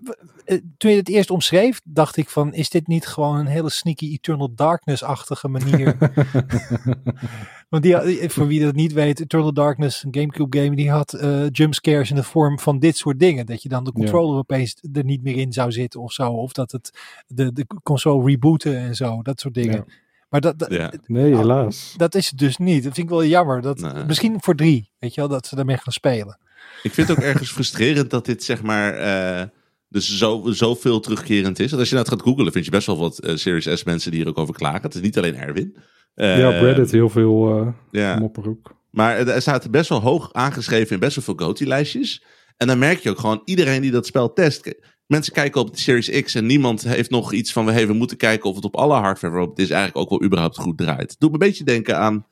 eh, 0.45 0.59
toen 0.77 0.91
je 0.91 0.97
het 0.97 1.09
eerst 1.09 1.31
omschreef, 1.31 1.81
dacht 1.85 2.17
ik 2.17 2.29
van, 2.29 2.55
is 2.55 2.71
dit 2.71 2.87
niet 2.87 3.07
gewoon 3.07 3.37
een 3.39 3.47
hele 3.47 3.71
sneaky 3.71 4.13
Eternal 4.13 4.55
Darkness-achtige 4.55 5.49
manier? 5.49 5.97
Want 7.69 7.83
die, 7.83 7.95
had- 7.95 8.33
voor 8.33 8.47
wie 8.47 8.61
dat 8.65 8.75
niet 8.75 8.93
weet, 8.93 9.21
Eternal 9.21 9.53
Darkness, 9.53 10.05
een 10.05 10.15
Gamecube 10.15 10.59
game, 10.61 10.77
die 10.77 10.91
had 10.91 11.13
eh 11.13 11.47
jumpscares 11.51 12.11
in 12.11 12.17
de 12.17 12.23
vorm 12.23 12.59
van 12.59 12.79
dit 12.79 12.97
soort 12.97 13.19
dingen. 13.19 13.47
Dat 13.47 13.63
je 13.63 13.69
dan 13.69 13.85
de 13.85 13.91
Ja. 13.95 14.01
controller 14.01 14.39
opeens 14.39 14.77
er 14.93 15.05
niet 15.05 15.23
meer 15.23 15.37
in 15.37 15.53
zou 15.53 15.73
zitten 15.73 16.01
of 16.01 16.13
zo. 16.13 16.31
Of 16.31 16.53
dat 16.53 16.73
het 16.73 16.99
de, 17.27 17.53
de 17.53 17.67
console 17.83 18.25
rebooten 18.31 18.77
en 18.79 18.95
zo, 18.95 19.23
dat 19.23 19.41
soort 19.41 19.55
dingen. 19.55 19.75
Ja. 19.89 20.03
Maar 20.35 20.43
dat, 20.43 20.59
dat, 20.59 20.71
Ja. 20.73 20.93
Nee, 21.07 21.37
helaas. 21.37 21.95
dat 21.97 22.15
is 22.15 22.31
het 22.31 22.39
dus 22.39 22.57
niet. 22.57 22.85
Dat 22.85 22.95
vind 22.95 23.07
ik 23.07 23.13
wel 23.13 23.25
jammer. 23.25 23.63
Dat, 23.63 23.81
Nee. 23.81 24.05
Misschien 24.05 24.37
voor 24.41 24.55
drie, 24.55 24.91
weet 24.99 25.15
je 25.15 25.21
wel, 25.21 25.31
dat 25.31 25.47
ze 25.47 25.57
daarmee 25.57 25.77
gaan 25.77 25.93
spelen. 25.93 26.39
Ik 26.83 26.93
vind 26.93 27.09
het 27.09 27.19
ook 27.19 27.25
ergens 27.25 27.53
frustrerend 27.57 28.11
dat 28.11 28.25
dit 28.27 28.45
zeg 28.45 28.63
maar... 28.63 28.95
eh, 28.95 29.47
Dus 29.89 30.19
zo, 30.19 30.43
zoveel 30.47 31.01
terugkerend 31.01 31.59
is. 31.59 31.73
En 31.73 31.79
als 31.79 31.89
je 31.89 31.95
nou 31.95 32.07
gaat 32.09 32.23
googlen, 32.23 32.53
vind 32.53 32.65
je 32.65 32.71
best 32.71 32.87
wel 32.87 32.99
wat 32.99 33.19
eh, 33.19 33.37
Series 33.37 33.81
S 33.81 33.85
mensen 33.85 34.11
die 34.11 34.21
hier 34.21 34.29
ook 34.29 34.39
over 34.39 34.55
klagen. 34.55 34.83
Het 34.83 34.95
is 34.95 35.01
niet 35.01 35.19
alleen 35.19 35.37
Erwin. 35.37 35.77
Eh, 36.15 36.39
ja, 36.39 36.49
op 36.49 36.63
Reddit 36.63 36.91
heel 36.91 37.09
veel 37.09 37.61
eh 37.61 37.69
ja. 37.91 38.19
mopper 38.19 38.49
ook. 38.49 38.75
Maar 38.91 39.17
er 39.17 39.41
staat 39.41 39.71
best 39.71 39.89
wel 39.89 40.01
hoog 40.01 40.33
aangeschreven 40.33 40.95
in 40.95 41.01
best 41.01 41.17
wel 41.17 41.25
veel 41.25 41.47
GOTY-lijstjes. 41.47 42.25
En 42.57 42.67
dan 42.67 42.79
merk 42.79 42.99
je 42.99 43.11
ook 43.11 43.19
gewoon, 43.19 43.43
iedereen 43.45 43.81
die 43.83 43.91
dat 43.91 44.07
spel 44.07 44.33
test... 44.33 44.75
Mensen 45.07 45.33
kijken 45.33 45.61
op 45.61 45.75
de 45.75 45.81
Series 45.81 46.23
X 46.23 46.35
en 46.35 46.47
niemand 46.47 46.83
heeft 46.83 47.11
nog 47.11 47.33
iets 47.33 47.53
van... 47.53 47.67
Hey, 47.67 47.87
we 47.87 47.93
moeten 47.93 48.17
kijken 48.17 48.51
of 48.51 48.57
het 48.57 48.65
op 48.65 48.77
alle 48.77 48.95
hardware 48.95 49.33
waarop 49.33 49.51
het 49.51 49.59
is 49.59 49.71
eigenlijk 49.71 50.01
ook 50.01 50.19
wel 50.19 50.29
überhaupt 50.29 50.57
goed 50.57 50.79
draait. 50.79 51.11
Het 51.11 51.21
doet 51.21 51.31
me 51.31 51.35
een 51.35 51.49
beetje 51.49 51.65
denken 51.65 51.99
aan 51.99 52.27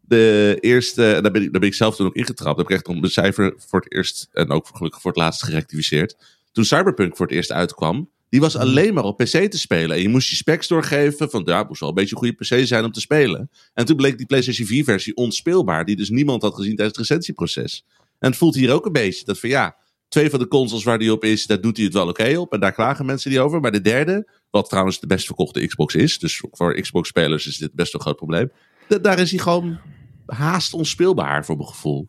de 0.00 0.56
eerste... 0.60 1.18
Daar 1.22 1.32
ben 1.32 1.42
ik, 1.42 1.50
daar 1.52 1.60
ben 1.60 1.68
ik 1.68 1.74
zelf 1.74 1.96
toen 1.96 2.06
ook 2.06 2.14
ingetrapt. 2.14 2.56
Daar 2.56 2.66
heb 2.66 2.66
ik 2.66 2.76
echt 2.76 2.96
om 2.96 3.02
de 3.02 3.08
cijfer 3.08 3.54
voor 3.56 3.80
het 3.80 3.92
eerst... 3.92 4.28
en 4.32 4.50
ook 4.50 4.68
gelukkig 4.72 5.00
voor 5.00 5.10
het 5.10 5.20
laatst 5.20 5.42
gerectificeerd. 5.42 6.16
Toen 6.52 6.64
Cyberpunk 6.64 7.16
voor 7.16 7.26
het 7.26 7.34
eerst 7.34 7.52
uitkwam... 7.52 8.08
Die 8.28 8.40
was 8.40 8.56
alleen 8.56 8.94
maar 8.94 9.04
op 9.04 9.16
PC 9.16 9.50
te 9.50 9.58
spelen. 9.58 9.96
En 9.96 10.02
je 10.02 10.08
moest 10.08 10.30
je 10.30 10.36
specs 10.36 10.68
doorgeven. 10.68 11.30
Van 11.30 11.42
ja, 11.44 11.58
het 11.58 11.68
moest 11.68 11.80
wel 11.80 11.88
een 11.88 11.94
beetje 11.94 12.16
een 12.16 12.22
goede 12.22 12.60
PC 12.60 12.66
zijn 12.66 12.84
om 12.84 12.92
te 12.92 13.00
spelen. 13.00 13.50
En 13.74 13.84
toen 13.84 13.96
bleek 13.96 14.16
die 14.16 14.26
PlayStation 14.26 14.84
4-versie 14.84 15.14
onspeelbaar. 15.14 15.84
Die 15.84 15.96
dus 15.96 16.10
niemand 16.10 16.42
had 16.42 16.54
gezien 16.54 16.76
tijdens 16.76 16.98
het 16.98 17.06
recensieproces. 17.06 17.84
En 18.18 18.28
het 18.28 18.38
voelt 18.38 18.54
hier 18.54 18.72
ook 18.72 18.86
een 18.86 18.92
beetje. 18.92 19.24
Dat 19.24 19.38
van 19.38 19.48
ja, 19.48 19.76
twee 20.08 20.30
van 20.30 20.38
de 20.38 20.48
consoles 20.48 20.84
waar 20.84 20.98
die 20.98 21.12
op 21.12 21.24
is, 21.24 21.46
daar 21.46 21.60
doet 21.60 21.76
hij 21.76 21.84
het 21.86 21.94
wel 21.94 22.08
oké 22.08 22.36
op. 22.38 22.52
En 22.52 22.60
daar 22.60 22.72
klagen 22.72 23.06
mensen 23.06 23.30
die 23.30 23.40
over. 23.40 23.60
Maar 23.60 23.72
de 23.72 23.80
derde, 23.80 24.28
wat 24.50 24.68
trouwens 24.68 25.00
de 25.00 25.06
best 25.06 25.26
verkochte 25.26 25.66
Xbox 25.66 25.94
is. 25.94 26.18
Dus 26.18 26.44
voor 26.50 26.74
Xbox-spelers 26.80 27.46
is 27.46 27.56
dit 27.58 27.72
best 27.72 27.94
een 27.94 28.00
groot 28.00 28.16
probleem. 28.16 28.50
da- 28.88 28.98
daar 28.98 29.18
is 29.18 29.30
hij 29.30 29.40
gewoon 29.40 29.78
haast 30.26 30.74
onspeelbaar 30.74 31.44
voor 31.44 31.56
mijn 31.56 31.68
gevoel. 31.68 32.08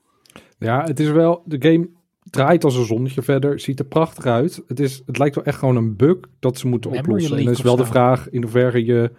Ja, 0.59 0.83
het 0.83 0.99
is 0.99 1.09
wel, 1.09 1.43
de 1.45 1.69
game 1.69 1.89
draait 2.23 2.63
als 2.63 2.75
een 2.75 2.85
zonnetje 2.85 3.21
verder, 3.21 3.59
ziet 3.59 3.79
er 3.79 3.85
prachtig 3.85 4.25
uit. 4.25 4.61
Het, 4.67 4.79
is, 4.79 5.01
het 5.05 5.17
lijkt 5.17 5.35
wel 5.35 5.43
echt 5.43 5.57
gewoon 5.59 5.75
een 5.75 5.95
bug 5.95 6.17
dat 6.39 6.57
ze 6.57 6.67
moeten 6.67 6.89
Memory 6.91 7.07
oplossen. 7.09 7.37
En 7.37 7.43
dan 7.43 7.53
is 7.53 7.61
wel 7.61 7.75
de 7.75 7.85
vraag 7.85 8.29
in 8.29 8.41
hoeverre 8.41 8.85
je 8.85 9.11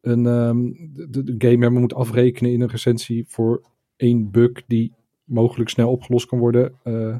een 0.00 0.26
ehm, 0.26 0.58
de, 1.10 1.22
de 1.24 1.34
game 1.38 1.56
member 1.56 1.80
moet 1.80 1.94
afrekenen 1.94 2.52
in 2.52 2.60
een 2.60 2.68
recensie 2.68 3.24
voor 3.28 3.62
één 3.96 4.30
bug 4.30 4.50
die 4.66 4.92
mogelijk 5.24 5.70
snel 5.70 5.90
opgelost 5.90 6.26
kan 6.26 6.38
worden. 6.38 6.72
eh, 6.82 7.16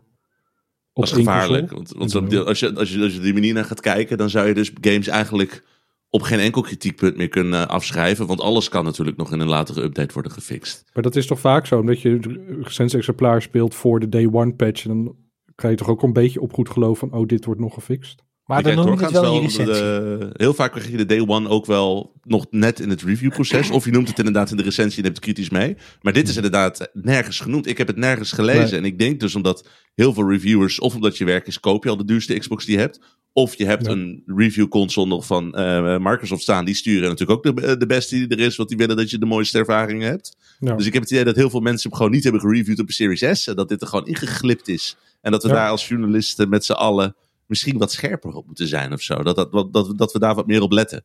Dat 1.01 1.11
is 1.11 1.25
gevaarlijk. 1.25 1.73
Want, 1.73 1.95
als, 1.97 2.13
je, 2.13 2.45
als, 2.45 2.59
je, 2.61 2.75
als 2.77 2.91
je 2.91 3.21
die 3.21 3.33
manier 3.33 3.55
naar 3.55 3.65
gaat 3.65 3.81
kijken, 3.81 4.19
dan 4.19 4.31
zou 4.31 4.49
je 4.49 4.55
dus 4.55 4.73
games 4.81 5.09
eigenlijk 5.09 5.65
op 6.11 6.23
geen 6.23 6.39
enkel 6.39 6.63
kritiekpunt 6.63 7.17
meer 7.17 7.29
kunnen 7.29 7.69
afschrijven. 7.69 8.27
Want 8.27 8.41
alles 8.41 8.69
kan 8.69 8.85
natuurlijk 8.85 9.17
nog 9.17 9.33
in 9.33 9.41
een 9.41 9.49
latere 9.49 9.83
update 9.83 10.15
worden 10.15 10.33
gefixt. 10.33 10.85
Maar 10.95 11.03
dat 11.03 11.17
is 11.17 11.27
toch 11.27 11.41
vaak 11.41 11.67
zo, 11.67 11.79
omdat 11.79 12.01
je 12.01 12.09
een 12.11 12.63
recensie 12.63 12.99
exemplaar 12.99 13.43
speelt 13.43 13.75
voor 13.75 14.01
de 14.01 14.09
day 14.09 14.29
one 14.33 14.55
patch. 14.55 14.85
En 14.85 14.89
dan 14.89 15.17
krijg 15.55 15.75
je 15.75 15.81
toch 15.81 15.91
ook 15.91 16.03
een 16.03 16.13
beetje 16.13 16.41
op 16.41 16.53
goed 16.53 16.71
geloof 16.71 16.99
van, 16.99 17.13
oh, 17.13 17.27
dit 17.27 17.45
wordt 17.45 17.61
nog 17.61 17.75
gefixt. 17.75 18.25
Maar 18.51 18.63
dan 18.63 18.75
noem 18.87 18.99
je 18.99 19.05
het 19.05 19.13
wel 19.13 19.41
de- 19.49 20.31
heel 20.33 20.55
vaak 20.55 20.71
krijg 20.73 20.91
je 20.91 20.97
de 20.97 21.07
day 21.07 21.25
one 21.27 21.49
ook 21.49 21.67
wel 21.67 22.13
nog 22.23 22.47
net 22.51 22.81
in 22.81 22.91
het 22.91 23.03
reviewproces. 23.03 23.71
Of 23.77 23.85
je 23.85 23.91
noemt 23.91 24.09
het 24.09 24.19
inderdaad 24.19 24.51
in 24.51 24.57
de 24.57 24.63
recensie 24.63 24.99
en 24.99 25.05
hebt 25.05 25.17
het 25.17 25.25
kritisch 25.25 25.51
mee. 25.51 25.77
Maar 26.03 26.13
dit 26.13 26.29
is 26.29 26.37
inderdaad 26.37 26.91
nergens 26.93 27.41
genoemd. 27.41 27.67
Ik 27.67 27.79
heb 27.79 27.87
het 27.87 27.97
nergens 27.97 28.33
gelezen. 28.33 28.71
Nee. 28.71 28.79
En 28.79 28.85
ik 28.85 28.99
denk 28.99 29.21
dus 29.21 29.35
omdat 29.35 29.69
heel 29.95 30.13
veel 30.15 30.29
reviewers, 30.31 30.79
of 30.81 30.95
omdat 30.95 31.19
je 31.19 31.25
werk 31.25 31.47
is, 31.47 31.61
koop 31.61 31.85
je 31.85 31.91
al 31.91 31.97
de 31.97 32.05
duurste 32.05 32.39
Xbox 32.39 32.65
die 32.65 32.75
je 32.75 32.81
hebt. 32.81 33.01
Of 33.33 33.55
je 33.55 33.65
hebt 33.65 33.87
Ja. 33.87 33.93
een 33.93 34.23
review 34.27 34.69
console 34.69 35.07
nog 35.07 35.27
van 35.27 35.55
eh, 35.55 35.97
Microsoft 35.99 36.43
staan. 36.43 36.65
Die 36.65 36.75
sturen 36.75 37.09
natuurlijk 37.09 37.47
ook 37.47 37.57
de, 37.57 37.77
de 37.77 37.87
beste 37.87 38.15
die 38.15 38.29
er 38.29 38.41
is. 38.47 38.57
Want 38.57 38.69
die 38.69 38.79
willen 38.79 38.97
dat 38.97 39.11
je 39.11 39.19
de 39.19 39.27
mooiste 39.27 39.59
ervaringen 39.59 40.09
hebt. 40.09 40.37
Ja. 40.59 40.75
Dus 40.77 40.87
ik 40.87 40.93
heb 40.93 41.03
het 41.03 41.11
idee 41.11 41.25
dat 41.25 41.37
heel 41.37 41.51
veel 41.51 41.61
mensen 41.61 41.89
hem 41.89 41.99
gewoon 41.99 42.13
niet 42.13 42.23
hebben 42.23 42.41
gereviewd 42.41 42.79
op 42.81 42.87
de 42.87 42.93
Series 42.93 43.25
S. 43.41 43.47
En 43.47 43.57
dat 43.57 43.69
dit 43.69 43.81
er 43.81 43.87
gewoon 43.87 44.07
ingeglipt 44.07 44.69
is. 44.69 44.97
En 45.21 45.31
dat 45.31 45.43
we 45.43 45.49
Ja. 45.49 45.55
daar 45.55 45.69
als 45.69 45.89
journalisten 45.89 46.49
met 46.49 46.65
z'n 46.65 46.73
allen 46.73 47.17
misschien 47.51 47.79
wat 47.79 47.93
scherper 47.93 48.33
op 48.33 48.47
moeten 48.47 48.69
zijn 48.69 48.93
of 48.93 49.01
zo. 49.01 49.23
Dat, 49.23 49.37
dat, 49.37 49.73
dat, 49.73 49.99
dat, 49.99 50.13
we 50.13 50.19
daar 50.19 50.35
wat 50.35 50.47
meer 50.47 50.63
op 50.63 50.73
letten. 50.73 51.05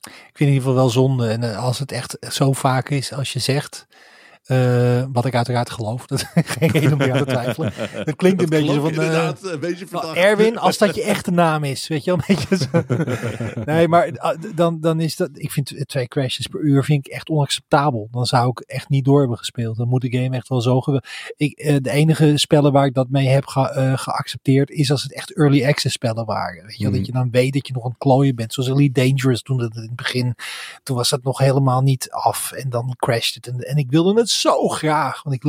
Ik 0.00 0.10
vind 0.12 0.38
in 0.38 0.46
ieder 0.46 0.60
geval 0.60 0.74
wel 0.74 0.90
zonde. 0.90 1.28
En 1.28 1.42
eh, 1.42 1.64
als 1.64 1.78
het 1.78 1.92
echt 1.92 2.16
zo 2.20 2.52
vaak 2.52 2.90
is 2.90 3.12
als 3.12 3.32
je 3.32 3.38
zegt. 3.38 3.86
Eh, 4.44 5.04
wat 5.12 5.24
ik 5.24 5.34
uiteraard 5.34 5.70
geloof. 5.70 6.06
Dat 6.14 6.24
geen 6.34 6.70
reden 6.70 6.92
om 6.92 7.02
aan 7.02 7.18
te 7.18 7.24
twijfelen. 7.24 7.72
Het 7.74 8.16
klinkt 8.16 8.42
een 8.42 8.48
beetje 8.48 8.80
van. 8.80 8.90
eh, 8.92 9.30
een 9.42 9.60
beetje 9.60 9.86
Nou, 9.90 10.16
Erwin, 10.16 10.58
als 10.58 10.78
dat 10.78 10.94
je 10.94 11.02
echte 11.14 11.30
naam 11.30 11.64
is, 11.64 11.88
weet 11.88 12.04
je 12.04 12.10
wel, 12.16 12.20
een 12.26 12.36
beetje 12.36 12.56
zo. 12.56 12.82
Nee, 13.72 13.88
maar 13.88 14.10
dan, 14.54 14.80
dan 14.80 15.00
is 15.00 15.16
dat, 15.16 15.28
ik 15.32 15.50
vind 15.50 15.74
twee 15.86 16.08
crashes 16.08 16.46
per 16.46 16.60
uur 16.60 16.84
vind 16.84 17.06
ik 17.06 17.12
echt 17.12 17.28
onacceptabel. 17.28 18.08
Dan 18.10 18.26
zou 18.26 18.48
ik 18.48 18.60
echt 18.60 18.88
niet 18.88 19.04
door 19.04 19.20
hebben 19.20 19.38
gespeeld. 19.38 19.76
Dan 19.76 19.88
moet 19.88 20.00
de 20.00 20.16
game 20.18 20.36
echt 20.36 20.48
wel 20.48 20.60
zo 20.60 20.82
ik 21.36 21.58
eh, 21.58 21.76
De 21.80 21.90
enige 21.90 22.32
spellen 22.34 22.72
waar 22.72 22.86
ik 22.86 22.94
dat 22.94 23.08
mee 23.10 23.28
heb 23.28 23.46
ge- 23.46 23.70
eh, 23.70 23.92
geaccepteerd 23.98 24.70
is 24.70 24.90
als 24.90 25.02
het 25.02 25.14
echt 25.14 25.36
early 25.36 25.64
access 25.66 25.94
spellen 25.94 26.24
waren. 26.24 26.62
Weet 26.66 26.76
je 26.76 26.82
wel, 26.82 26.88
Mhm. 26.90 26.98
dat 26.98 27.06
je 27.06 27.12
dan 27.12 27.30
weet 27.30 27.52
dat 27.52 27.66
je 27.66 27.72
nog 27.72 27.82
aan 27.84 27.88
het 27.90 27.98
klooien 27.98 28.34
bent. 28.34 28.52
Zoals 28.52 28.68
Elite 28.68 29.00
Dangerous 29.00 29.42
toen 29.42 29.58
dat 29.58 29.76
in 29.76 29.82
het 29.82 29.96
begin, 29.96 30.34
toen 30.82 30.96
was 30.96 31.08
dat 31.08 31.22
nog 31.22 31.38
helemaal 31.38 31.80
niet 31.82 32.10
af 32.10 32.52
en 32.52 32.70
dan 32.70 32.94
crasht 32.96 33.34
het. 33.34 33.46
En, 33.46 33.58
en 33.58 33.76
ik 33.76 33.90
wilde 33.90 34.20
het 34.20 34.28
zo 34.40 34.68
graag, 34.68 35.22
want 35.22 35.36
ik 35.36 35.42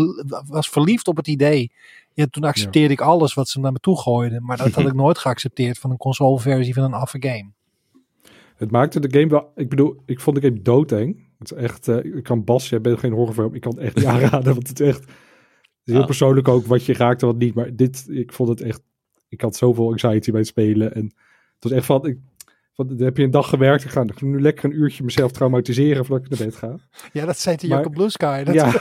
was 0.47 0.69
verliefd 0.69 1.07
op 1.07 1.17
het 1.17 1.27
idee. 1.27 1.71
Ja, 2.13 2.25
toen 2.31 2.43
accepteerde 2.43 2.93
ik 2.93 3.01
alles 3.01 3.33
wat 3.33 3.47
ze 3.47 3.59
naar 3.59 3.71
me 3.71 3.79
toe 3.79 3.99
gooiden. 3.99 4.43
Maar 4.45 4.57
dat 4.57 4.71
had 4.71 4.85
ik 4.85 4.93
nooit 5.03 5.17
geaccepteerd 5.17 5.77
van 5.77 5.91
een 5.91 5.97
consoleversie 5.97 6.73
van 6.73 6.83
een 6.83 6.93
affe 6.93 7.17
game. 7.19 7.51
Het 8.55 8.71
maakte 8.71 8.99
de 8.99 9.19
game 9.19 9.29
wel, 9.31 9.51
ik 9.55 9.69
bedoel, 9.69 9.95
ik 10.05 10.19
vond 10.19 10.41
de 10.41 10.47
game 10.47 10.61
doodeng. 10.61 11.27
Het 11.39 11.51
is 11.51 11.57
echt, 11.57 11.87
eh, 11.87 11.97
ik 12.03 12.23
kan 12.23 12.43
Bas, 12.43 12.69
jij 12.69 12.81
bent 12.81 12.99
geen 12.99 13.11
horrorfilm, 13.13 13.53
ik 13.53 13.61
kan 13.61 13.71
het 13.75 13.81
echt 13.83 13.95
niet 13.95 14.05
aanraden, 14.13 14.53
want 14.53 14.67
het 14.67 14.79
is 14.79 14.87
echt, 14.87 14.99
het 14.99 15.07
is 15.83 15.91
heel 15.91 15.99
Ja. 15.99 16.05
persoonlijk 16.05 16.47
ook 16.47 16.65
wat 16.65 16.85
je 16.85 16.93
raakt 16.93 17.21
en 17.21 17.27
wat 17.27 17.37
niet. 17.37 17.53
Maar 17.53 17.75
dit, 17.75 18.05
ik 18.09 18.33
vond 18.33 18.49
het 18.49 18.61
echt, 18.61 18.81
ik 19.29 19.41
had 19.41 19.55
zoveel 19.55 19.89
anxiety 19.89 20.31
bij 20.31 20.39
het 20.39 20.49
spelen 20.49 20.95
en 20.95 21.03
het 21.53 21.63
was 21.63 21.71
echt 21.71 21.85
van, 21.85 22.05
ik, 22.07 22.17
van 22.75 22.87
dan 22.87 23.01
heb 23.05 23.17
je 23.17 23.23
een 23.23 23.31
dag 23.31 23.49
gewerkt, 23.49 23.83
ik 23.83 23.89
ga 23.89 24.05
nu 24.21 24.41
lekker 24.41 24.65
een 24.65 24.79
uurtje 24.79 25.03
mezelf 25.03 25.31
traumatiseren 25.31 26.05
voordat 26.05 26.31
ik 26.31 26.37
naar 26.37 26.47
bed 26.47 26.57
ga. 26.57 26.75
Ja, 27.13 27.25
dat 27.25 27.37
zei 27.37 27.55
Maar- 27.59 27.67
Jacke 27.67 27.89
Blue 27.89 28.09
Sky. 28.09 28.43
Dat, 28.43 28.53
Ja. 28.53 28.65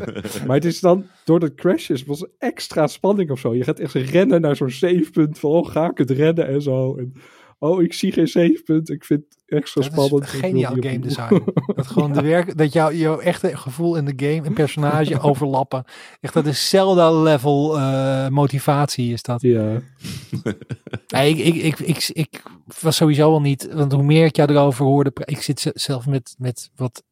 maar 0.46 0.56
het 0.56 0.64
is 0.64 0.80
dan, 0.80 1.06
door 1.24 1.40
de 1.40 1.54
crashes, 1.54 2.04
was 2.04 2.26
extra 2.38 2.86
spanning 2.86 3.30
of 3.30 3.38
zo. 3.38 3.54
Je 3.54 3.64
gaat 3.64 3.78
echt 3.78 3.94
rennen 3.94 4.40
naar 4.40 4.56
zo'n 4.56 4.70
savepunt 4.70 5.38
van, 5.38 5.50
oh, 5.50 5.70
ga 5.70 5.90
ik 5.90 5.98
het 5.98 6.10
redden 6.10 6.46
en 6.48 6.62
zo. 6.62 6.96
En, 6.96 7.12
oh, 7.60 7.82
ik 7.82 7.92
zie 7.92 8.12
geen 8.12 8.26
savepunt. 8.28 8.90
Ik 8.90 9.04
vind 9.04 9.22
het 9.28 9.38
extra 9.46 9.80
dat 9.80 9.92
spannend. 9.92 10.22
is 10.24 10.30
geniaal 10.30 10.74
game 10.80 10.98
design. 10.98 11.42
Dat 11.74 11.86
gewoon 11.86 12.12
de 12.12 12.22
werk, 12.34 12.58
dat 12.58 12.72
jouw 12.72 12.92
jouw 12.92 13.18
echte 13.18 13.56
gevoel 13.56 13.96
in 13.96 14.04
de 14.04 14.26
game 14.26 14.46
en 14.46 14.52
personage 14.52 15.20
overlappen. 15.28 15.84
Echt 16.20 16.34
dat 16.34 16.46
is 16.46 16.68
Zelda 16.68 17.12
level 17.22 17.78
eh, 17.78 18.28
motivatie 18.28 19.12
is 19.12 19.22
dat. 19.22 19.42
Ja, 19.42 19.80
Nee, 21.08 21.34
ik, 21.34 21.54
ik, 21.54 21.78
ik, 21.78 21.78
ik, 21.78 22.08
ik 22.12 22.42
was 22.80 22.96
sowieso 22.96 23.30
al 23.32 23.40
niet, 23.40 23.68
want 23.72 23.92
hoe 23.92 24.02
meer 24.02 24.24
ik 24.24 24.36
jou 24.36 24.50
erover 24.52 24.84
hoorde, 24.84 25.12
ik 25.24 25.42
zit 25.42 25.60
ze- 25.60 25.70
zelf 25.74 26.06
met, 26.06 26.34
met 26.38 26.70
wat 26.76 27.02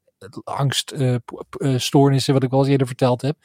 angst, 0.44 0.90
eh, 0.90 1.14
p- 1.14 1.42
p- 1.48 1.60
eh, 1.62 1.78
stoornissen, 1.78 2.34
wat 2.34 2.42
ik 2.42 2.50
wel 2.50 2.58
eens 2.60 2.68
eerder 2.68 2.86
verteld 2.86 3.22
heb. 3.22 3.36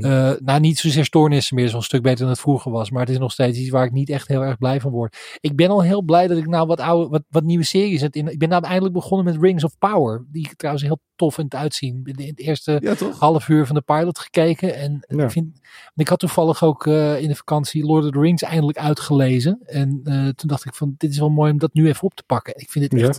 Eh, 0.00 0.32
nou, 0.38 0.60
niet 0.60 0.78
zozeer 0.78 1.04
stoornissen 1.04 1.56
meer, 1.56 1.68
zo'n 1.68 1.82
stuk 1.82 2.02
beter 2.02 2.18
dan 2.18 2.28
het 2.28 2.40
vroeger 2.40 2.70
was, 2.72 2.90
maar 2.90 3.00
het 3.00 3.10
is 3.10 3.18
nog 3.18 3.32
steeds 3.32 3.58
iets 3.58 3.70
waar 3.70 3.84
ik 3.84 3.92
niet 3.92 4.10
echt 4.10 4.28
heel 4.28 4.42
erg 4.44 4.58
blij 4.58 4.80
van 4.80 4.90
word. 4.90 5.16
Ik 5.40 5.56
ben 5.56 5.68
al 5.68 5.82
heel 5.82 6.02
blij 6.02 6.26
dat 6.26 6.38
ik 6.38 6.46
nou 6.46 6.66
wat 6.66 6.80
oude, 6.80 7.08
wat, 7.08 7.22
wat 7.28 7.44
nieuwe 7.44 7.64
series 7.64 8.00
heb. 8.00 8.14
In, 8.14 8.28
ik 8.28 8.38
ben 8.38 8.48
nou 8.48 8.64
eindelijk 8.64 8.94
begonnen 8.94 9.26
met 9.32 9.42
Rings 9.42 9.64
of 9.64 9.78
Power, 9.78 10.24
die 10.32 10.44
ik 10.44 10.54
trouwens 10.56 10.84
heel 10.84 11.00
tof 11.16 11.34
vind 11.34 11.54
uitzien. 11.54 12.00
In 12.04 12.26
het 12.26 12.38
eerste 12.38 12.78
Ja, 12.82 12.94
half 13.18 13.48
uur 13.48 13.66
van 13.66 13.74
de 13.74 13.80
pilot 13.82 14.18
gekeken. 14.18 14.74
En 14.76 15.04
Ja. 15.08 15.24
ik, 15.24 15.30
vind, 15.30 15.60
ik 15.94 16.08
had 16.08 16.18
toevallig 16.18 16.62
ook 16.62 16.86
eh, 16.86 17.20
in 17.20 17.28
de 17.28 17.34
vakantie 17.36 17.84
Lord 17.84 18.04
of 18.04 18.10
the 18.10 18.20
Rings 18.20 18.42
eindelijk 18.42 18.78
uitgelezen. 18.78 19.58
En 19.64 20.00
eh, 20.04 20.14
toen 20.28 20.48
dacht 20.48 20.64
ik 20.64 20.74
van, 20.74 20.94
dit 20.96 21.10
is 21.10 21.18
wel 21.18 21.30
mooi 21.30 21.52
om 21.52 21.58
dat 21.58 21.72
nu 21.74 21.86
even 21.88 22.02
op 22.02 22.14
te 22.14 22.22
pakken. 22.26 22.54
Ik 22.56 22.70
vind 22.70 22.92
het 22.92 23.00
Ja. 23.00 23.12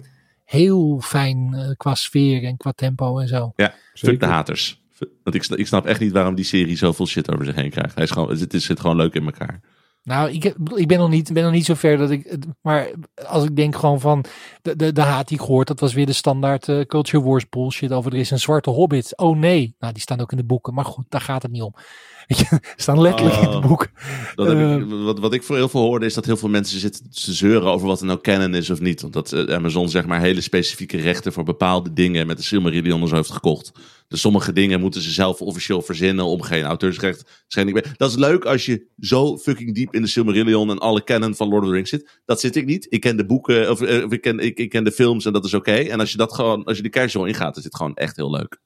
Heel 0.50 1.00
fijn 1.04 1.54
eh, 1.54 1.70
qua 1.78 1.96
sfeer 1.96 2.44
en 2.44 2.58
qua 2.58 2.72
tempo 2.72 3.20
en 3.20 3.28
zo. 3.28 3.52
Ja, 3.56 3.68
fuck 3.70 3.78
Zeker. 3.94 4.20
de 4.20 4.26
haters. 4.26 4.82
Want 5.24 5.36
ik, 5.36 5.46
ik 5.46 5.68
snap 5.68 5.86
echt 5.86 6.00
niet 6.00 6.12
waarom 6.12 6.36
die 6.36 6.46
serie 6.46 6.78
zoveel 6.78 7.08
shit 7.08 7.32
over 7.32 7.46
zich 7.46 7.56
heen 7.56 7.70
krijgt. 7.70 7.96
Hij 7.96 8.04
is 8.04 8.12
gewoon, 8.12 8.30
het, 8.30 8.54
is- 8.54 8.66
zit 8.66 8.80
gewoon 8.80 8.96
leuk 8.96 9.14
in 9.14 9.26
elkaar. 9.26 9.62
Nou, 10.10 10.32
ik, 10.32 10.54
ik 10.76 10.88
ben 10.88 10.98
nog 10.98 11.10
niet, 11.10 11.34
ben 11.34 11.43
nog 11.43 11.52
niet 11.52 11.65
zo 11.65 11.74
ver 11.74 11.98
dat 11.98 12.12
ik. 12.12 12.26
het- 12.30 12.45
Maar 12.62 12.91
als 13.28 13.43
ik 13.43 13.56
denk 13.56 13.76
gewoon 13.76 14.00
van. 14.00 14.26
De, 14.62 14.76
de, 14.76 14.91
de 14.93 15.02
haat 15.02 15.28
die 15.28 15.38
ik 15.38 15.43
gehoord, 15.43 15.67
dat 15.67 15.80
was 15.80 15.93
weer 15.93 16.06
de 16.06 16.13
standaard 16.13 16.67
eh, 16.69 16.82
Culture 16.82 17.24
Wars 17.24 17.50
bullshit 17.50 17.91
over. 17.91 18.13
Er 18.13 18.19
is 18.19 18.32
een 18.32 18.39
zwarte 18.39 18.69
hobbit. 18.69 19.17
Oh 19.17 19.38
nee. 19.38 19.76
Nou, 19.80 19.93
die 19.93 20.02
staan 20.02 20.19
ook 20.22 20.32
in 20.32 20.38
de 20.38 20.43
boeken. 20.45 20.74
Maar 20.74 20.86
goed, 20.86 21.06
daar 21.10 21.22
gaat 21.22 21.41
het 21.41 21.52
niet 21.52 21.62
om. 21.62 21.74
Weet 22.28 22.60
staan 22.76 23.02
letterlijk 23.02 23.38
in 23.38 23.50
de 23.50 23.56
Oh. 23.58 23.67
boeken. 23.67 23.91
Dat 24.36 24.48
heb 24.48 24.58
Eh. 24.58 24.76
ik, 24.76 24.86
wat, 24.89 25.19
wat 25.19 25.34
ik 25.34 25.43
voor 25.43 25.56
heel 25.56 25.69
veel 25.69 25.82
hoorde 25.82 26.06
is 26.06 26.13
dat 26.13 26.26
heel 26.26 26.38
veel 26.38 26.50
mensen 26.50 26.80
zitten 26.80 27.10
te 27.12 27.34
zeuren 27.34 27.72
over 27.72 27.88
wat 27.88 28.00
er 28.00 28.06
nou 28.06 28.19
canon 28.22 28.56
is 28.56 28.69
of 28.69 28.80
niet. 28.80 29.02
Want 29.02 29.13
dat 29.13 29.32
eh, 29.34 29.56
Amazon 29.56 29.89
zeg 29.89 30.06
maar 30.06 30.19
hele 30.22 30.41
specifieke 30.41 30.98
rechten 30.98 31.34
voor 31.34 31.43
bepaalde 31.43 31.93
dingen 31.93 32.28
met 32.28 32.38
de 32.38 32.43
Silmarillion 32.43 33.08
zo 33.08 33.15
heeft 33.15 33.32
gekocht. 33.32 33.72
Dus 34.10 34.22
sommige 34.22 34.54
dingen 34.54 34.80
moeten 34.80 35.02
ze 35.02 35.12
zelf 35.12 35.41
officieel 35.41 35.82
verzinnen 35.82 36.26
om 36.26 36.41
geen 36.41 36.63
auteursrecht 36.63 37.43
schending. 37.48 37.95
Dat 37.98 38.10
is 38.10 38.15
leuk 38.15 38.45
als 38.45 38.65
je 38.65 38.88
zo 39.00 39.38
fucking 39.38 39.76
diep 39.76 39.93
in 39.93 40.02
de 40.02 40.08
Silmarillion 40.08 40.69
en 40.69 40.78
alle 40.78 41.04
canon 41.04 41.36
van 41.36 41.48
Lord 41.48 41.62
of 41.63 41.69
the 41.69 41.76
Rings 41.76 41.89
zit. 41.89 42.19
Dat 42.26 42.39
zit 42.39 42.56
ik 42.56 42.65
niet. 42.65 42.88
Ik 42.89 43.02
ken 43.02 43.17
de 43.17 43.26
boeken 43.26 43.72
of, 43.72 43.82
eh, 43.82 44.04
of 44.04 44.12
ik, 44.12 44.22
ken, 44.22 44.39
ik, 44.39 44.58
ik 44.58 44.69
ken 44.69 44.84
de 44.84 44.91
films 44.91 45.26
en 45.26 45.34
dat 45.34 45.45
is 45.45 45.54
oké. 45.54 45.76
En 45.76 46.00
als 46.00 46.12
je 46.12 46.17
dat 46.17 46.34
gewoon, 46.34 46.63
als 46.63 46.76
je 46.76 46.82
die 46.82 46.91
casual 46.91 47.26
ingaat, 47.26 47.58
is 47.58 47.63
dit 47.63 47.76
gewoon 47.76 47.95
echt 47.95 48.15
heel 48.15 48.32
leuk. 48.32 48.62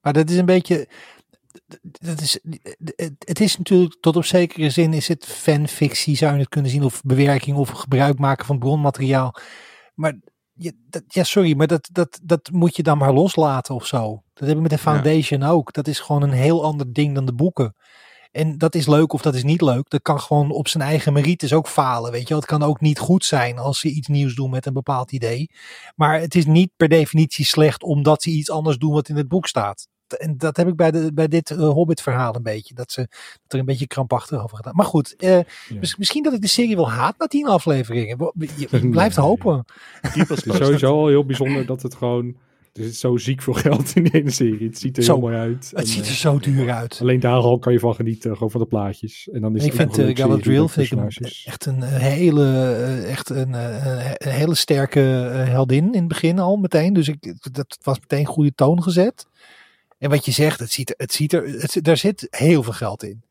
Maar 0.00 0.12
dat 0.12 0.30
is 0.30 0.36
een 0.36 0.46
beetje. 0.46 0.88
dat 1.82 2.20
is, 2.20 2.38
het, 2.94 3.14
het 3.18 3.40
is 3.40 3.58
natuurlijk 3.58 3.96
tot 4.00 4.16
op 4.16 4.24
zekere 4.24 4.70
zin 4.70 4.92
is 4.92 5.08
het 5.08 5.26
fanfictie, 5.26 6.16
zou 6.16 6.32
je 6.32 6.38
het 6.38 6.48
kunnen 6.48 6.70
zien, 6.70 6.82
of 6.82 7.02
bewerking 7.02 7.56
of 7.56 7.68
gebruik 7.68 8.18
maken 8.18 8.46
van 8.46 8.58
bronmateriaal. 8.58 9.34
Maar 9.94 10.18
ja, 10.62 10.70
dat, 10.88 11.02
ja 11.06 11.24
sorry, 11.24 11.56
maar 11.56 11.66
dat, 11.66 11.88
dat, 11.92 12.20
dat 12.22 12.50
moet 12.52 12.76
je 12.76 12.82
dan 12.82 12.98
maar 12.98 13.12
loslaten 13.12 13.74
of 13.74 13.86
zo. 13.86 14.22
Dat 14.34 14.46
hebben 14.46 14.56
we 14.56 14.62
met 14.62 14.70
de 14.70 14.78
Foundation 14.78 15.42
ook. 15.42 15.72
Dat 15.72 15.86
is 15.86 16.00
gewoon 16.00 16.22
een 16.22 16.32
heel 16.32 16.64
ander 16.64 16.92
ding 16.92 17.14
dan 17.14 17.26
de 17.26 17.34
boeken. 17.34 17.74
En 18.30 18.58
dat 18.58 18.74
is 18.74 18.86
leuk 18.86 19.12
of 19.12 19.22
dat 19.22 19.34
is 19.34 19.42
niet 19.42 19.60
leuk. 19.60 19.90
Dat 19.90 20.02
kan 20.02 20.20
gewoon 20.20 20.50
op 20.50 20.68
zijn 20.68 20.82
eigen 20.82 21.12
merites 21.12 21.52
ook 21.52 21.68
falen. 21.68 22.12
Weet 22.12 22.28
je, 22.28 22.34
het 22.34 22.44
kan 22.44 22.62
ook 22.62 22.80
niet 22.80 22.98
goed 22.98 23.24
zijn 23.24 23.58
als 23.58 23.80
ze 23.80 23.88
iets 23.88 24.08
nieuws 24.08 24.34
doen 24.34 24.50
met 24.50 24.66
een 24.66 24.72
bepaald 24.72 25.12
idee. 25.12 25.50
Maar 25.96 26.20
het 26.20 26.34
is 26.34 26.46
niet 26.46 26.70
per 26.76 26.88
definitie 26.88 27.44
slecht 27.44 27.82
omdat 27.82 28.22
ze 28.22 28.30
iets 28.30 28.50
anders 28.50 28.76
doen 28.76 28.92
wat 28.92 29.08
in 29.08 29.16
het 29.16 29.28
boek 29.28 29.46
staat. 29.46 29.88
En 30.18 30.36
dat 30.36 30.56
heb 30.56 30.68
ik 30.68 30.76
bij, 30.76 30.90
de, 30.90 31.10
bij 31.14 31.28
dit 31.28 31.50
uh, 31.50 31.58
Hobbit-verhaal 31.58 32.34
een 32.34 32.42
beetje. 32.42 32.74
Dat, 32.74 32.92
ze, 32.92 33.00
dat 33.42 33.52
er 33.52 33.58
een 33.58 33.64
beetje 33.64 33.86
krampachtig 33.86 34.42
over 34.42 34.56
gedaan. 34.56 34.74
Maar 34.74 34.86
goed, 34.86 35.14
uh, 35.18 35.38
mis, 35.80 35.96
misschien 35.96 36.22
dat 36.22 36.32
ik 36.32 36.40
de 36.40 36.48
serie 36.48 36.76
wel 36.76 36.90
haat 36.90 37.18
na 37.18 37.26
tien 37.26 37.46
afleveringen. 37.46 38.32
Je, 38.38 38.48
je 38.56 38.88
blijft 38.88 39.16
Nee. 39.16 39.26
hopen. 39.26 39.64
Het 40.00 40.30
is 40.30 40.42
sowieso 40.56 40.92
al 40.92 41.08
heel 41.08 41.24
bijzonder 41.24 41.66
dat 41.66 41.82
het 41.82 41.94
gewoon... 41.94 42.36
Er 42.72 42.82
zit 42.82 42.96
zo 42.96 43.16
ziek 43.16 43.42
veel 43.42 43.52
geld 43.52 43.96
in 43.96 44.02
die 44.02 44.12
ene 44.12 44.30
serie. 44.30 44.66
Het 44.66 44.78
ziet 44.78 44.96
er 44.96 45.02
Zo, 45.02 45.12
heel 45.12 45.20
mooi 45.20 45.36
uit. 45.36 45.70
Het 45.70 45.80
En, 45.80 45.86
ziet 45.86 46.04
er 46.04 46.10
eh, 46.10 46.16
zo 46.16 46.38
duur 46.38 46.70
uit. 46.70 46.98
Alleen 47.00 47.20
daar 47.20 47.32
al 47.32 47.58
kan 47.58 47.72
je 47.72 47.78
van 47.78 47.94
genieten, 47.94 48.32
gewoon 48.32 48.50
van 48.50 48.60
de 48.60 48.66
plaatjes. 48.66 49.28
En 49.32 49.40
dan 49.40 49.56
is 49.56 49.64
ik 49.64 49.72
het 49.72 49.80
ook 49.80 49.94
vind 49.94 50.06
een 50.06 50.16
uh, 50.16 50.16
Galadriel 50.16 50.70
ik 50.74 50.90
een, 50.90 51.08
echt 51.44 51.66
een 51.66 51.82
eh, 51.82 51.90
hele, 51.90 52.44
eh, 52.44 53.10
echt 53.10 53.28
een, 53.30 53.54
eh, 53.54 54.10
een 54.14 54.30
hele 54.30 54.54
sterke 54.54 55.30
eh, 55.32 55.48
heldin 55.48 55.84
in 55.92 55.98
het 55.98 56.08
begin 56.08 56.38
al 56.38 56.56
meteen. 56.56 56.92
Dus 56.92 57.08
ik, 57.08 57.34
dat 57.52 57.78
was 57.82 58.00
meteen 58.00 58.26
goede 58.26 58.54
toon 58.54 58.82
gezet. 58.82 59.26
En 60.02 60.10
wat 60.10 60.24
je 60.24 60.30
zegt, 60.32 60.58
het 60.60 60.72
ziet, 60.72 60.90
er- 60.90 60.94
het 60.96 61.12
ziet 61.12 61.32
er, 61.32 61.44
het, 61.60 61.78
daar 61.82 61.96
zit 61.96 62.26
heel 62.30 62.62
veel 62.62 62.72
geld 62.72 63.02
in. 63.02 63.22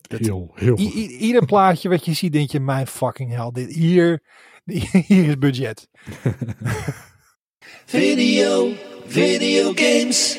dat- 0.00 0.20
Heel, 0.20 0.50
heel 0.54 0.78
I- 0.78 0.92
i- 0.96 1.16
ieder 1.16 1.44
plaatje 1.46 1.88
wat 1.88 2.04
je 2.04 2.12
ziet, 2.12 2.32
denk 2.32 2.50
je, 2.50 2.60
mijn 2.60 2.86
fucking 2.86 3.30
hell, 3.34 3.50
dit, 3.52 3.74
hier, 3.74 4.22
hier 5.06 5.24
is 5.28 5.38
budget. 5.38 5.88
Video, 7.86 8.72
video 9.06 9.72
games. 9.74 10.38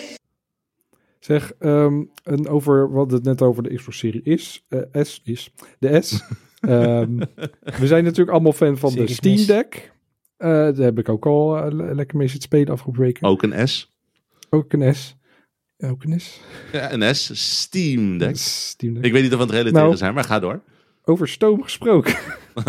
Zeg, 1.20 1.52
ehm, 1.60 2.04
en 2.24 2.48
over 2.48 2.92
wat 2.92 3.12
het 3.12 3.24
net 3.24 3.42
over 3.42 3.64
de 3.64 3.76
Xbox-serie 3.76 4.22
is, 4.24 4.66
eh, 4.68 4.80
S 5.04 5.22
is, 5.24 5.54
de 5.80 6.02
S. 6.02 6.20
Ehm, 6.62 7.18
we 7.80 7.88
zijn 7.88 8.04
natuurlijk 8.04 8.32
allemaal 8.32 8.54
fan 8.54 8.78
van 8.78 8.94
de 8.94 9.08
Steam. 9.08 9.46
Deck. 9.46 9.92
Eh, 10.38 10.50
daar 10.50 10.76
heb 10.76 11.00
ik 11.00 11.10
ook 11.10 11.26
al 11.26 11.58
eh, 11.58 11.72
le- 11.72 11.94
lekker 11.94 12.18
mee 12.18 12.28
zitten 12.28 12.44
spelen 12.48 12.70
afgelopen 12.74 13.02
weken. 13.02 13.28
Ook 13.28 13.44
een 13.44 13.68
S. 13.68 13.92
Ook 14.50 14.74
een 14.74 14.96
S. 14.96 15.16
Ook 15.82 16.04
een 16.04 16.20
S. 16.20 16.42
Ja, 16.72 16.94
een 16.94 17.16
S. 17.16 17.32
Steam 17.62 18.18
Deck. 18.18 18.36
Steam 18.38 18.94
Deck. 18.94 19.04
Ik 19.06 19.12
weet 19.12 19.22
niet 19.24 19.32
of 19.32 19.38
we 19.38 19.44
het 19.44 19.52
relateren 19.54 19.84
Nou. 19.86 19.98
zijn, 19.98 20.14
maar 20.14 20.24
ga 20.24 20.40
door. 20.40 20.62
Over 21.04 21.28
stoom 21.28 21.64
gesproken. 21.64 22.16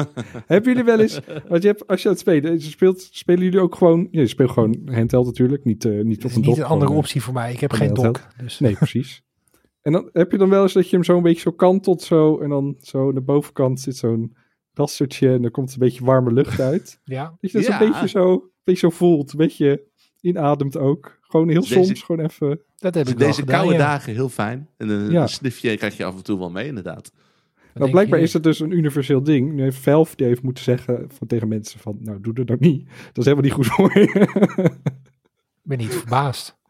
Hebben 0.46 0.70
jullie 0.72 0.84
wel 0.84 1.00
eens, 1.00 1.20
want 1.48 1.62
je 1.62 1.68
hebt, 1.68 1.86
als 1.86 2.00
je 2.02 2.06
aan 2.08 2.12
het 2.14 2.22
spelen, 2.22 2.52
je 2.52 2.60
speelt, 2.60 3.08
spelen 3.12 3.42
jullie 3.44 3.60
ook 3.60 3.74
gewoon, 3.74 4.08
ja, 4.10 4.20
je 4.20 4.26
speelt 4.26 4.50
gewoon 4.50 4.78
handheld 4.92 5.26
natuurlijk, 5.26 5.64
niet, 5.64 5.84
eh, 5.84 5.92
niet 6.04 6.24
op 6.24 6.30
is 6.30 6.36
een 6.36 6.40
niet 6.40 6.48
dock. 6.50 6.56
een 6.58 6.62
andere 6.64 6.80
gewoon, 6.80 6.92
eh, 6.92 6.96
optie 6.98 7.22
voor 7.22 7.34
mij. 7.34 7.52
Ik 7.52 7.60
heb 7.60 7.72
geen 7.72 7.94
dock. 7.94 8.20
Dus. 8.42 8.58
Nee, 8.58 8.74
precies. 8.74 9.22
En 9.82 9.92
dan 9.92 10.08
heb 10.12 10.30
je 10.32 10.38
dan 10.38 10.48
wel 10.48 10.62
eens 10.62 10.72
dat 10.72 10.88
je 10.90 10.96
hem 10.96 11.04
zo 11.04 11.16
een 11.16 11.22
beetje 11.22 11.40
zo 11.40 11.50
kantelt 11.50 12.02
zo, 12.02 12.38
en 12.40 12.48
dan 12.48 12.76
zo 12.80 13.08
aan 13.08 13.14
de 13.14 13.20
bovenkant 13.20 13.80
zit 13.80 13.96
zo'n 13.96 14.36
rastertje 14.72 15.32
en 15.32 15.42
dan 15.42 15.50
komt 15.50 15.72
een 15.72 15.78
beetje 15.78 16.04
warme 16.04 16.32
lucht 16.32 16.60
uit. 16.60 17.00
Ja. 17.04 17.36
Dat 17.40 17.50
je 17.50 17.58
dat 17.58 17.66
Ja. 17.66 17.80
een 17.80 17.90
beetje 17.90 18.08
zo, 18.08 18.32
een 18.32 18.42
beetje 18.64 18.80
zo 18.90 18.96
voelt, 18.96 19.32
een 19.32 19.38
beetje 19.38 19.82
inademt 20.22 20.76
ook. 20.78 21.18
Gewoon 21.22 21.48
heel 21.48 21.60
Deze- 21.60 21.72
soms, 21.84 22.02
gewoon 22.02 22.24
even. 22.26 22.60
Dat 22.76 22.94
heb 22.94 23.04
Dus 23.04 23.12
ik 23.12 23.18
wel 23.18 23.28
deze 23.28 23.40
gedaan, 23.40 23.56
koude 23.56 23.72
ja. 23.78 23.84
dagen 23.84 24.12
heel 24.12 24.28
fijn. 24.28 24.68
En 24.76 24.88
een, 24.88 25.10
Ja. 25.10 25.22
een 25.22 25.28
snifje 25.28 25.76
krijg 25.76 25.96
je 25.96 26.04
af 26.04 26.16
en 26.16 26.22
toe 26.22 26.38
wel 26.38 26.50
mee, 26.50 26.66
inderdaad. 26.66 27.12
Nou, 27.74 27.90
blijkbaar 27.90 28.18
je- 28.18 28.24
is 28.24 28.32
het 28.32 28.42
dus 28.42 28.60
een 28.60 28.70
universeel 28.70 29.22
ding. 29.22 29.52
Nu 29.52 29.62
heeft 29.62 29.76
Valve 29.78 30.16
die 30.16 30.26
heeft 30.26 30.42
moeten 30.42 30.64
zeggen 30.64 31.04
van, 31.18 31.26
tegen 31.26 31.48
mensen 31.48 31.80
van, 31.80 31.96
nou 32.00 32.20
doe 32.20 32.34
dat 32.34 32.46
nou 32.46 32.58
niet. 32.60 32.88
Dat 33.12 33.18
is 33.18 33.24
helemaal 33.24 33.44
niet 33.44 33.52
goed 33.52 33.66
voor 33.66 33.98
je. 33.98 34.02
Ik 35.62 35.68
ben 35.68 35.78
niet 35.78 35.94
verbaasd. 35.94 36.60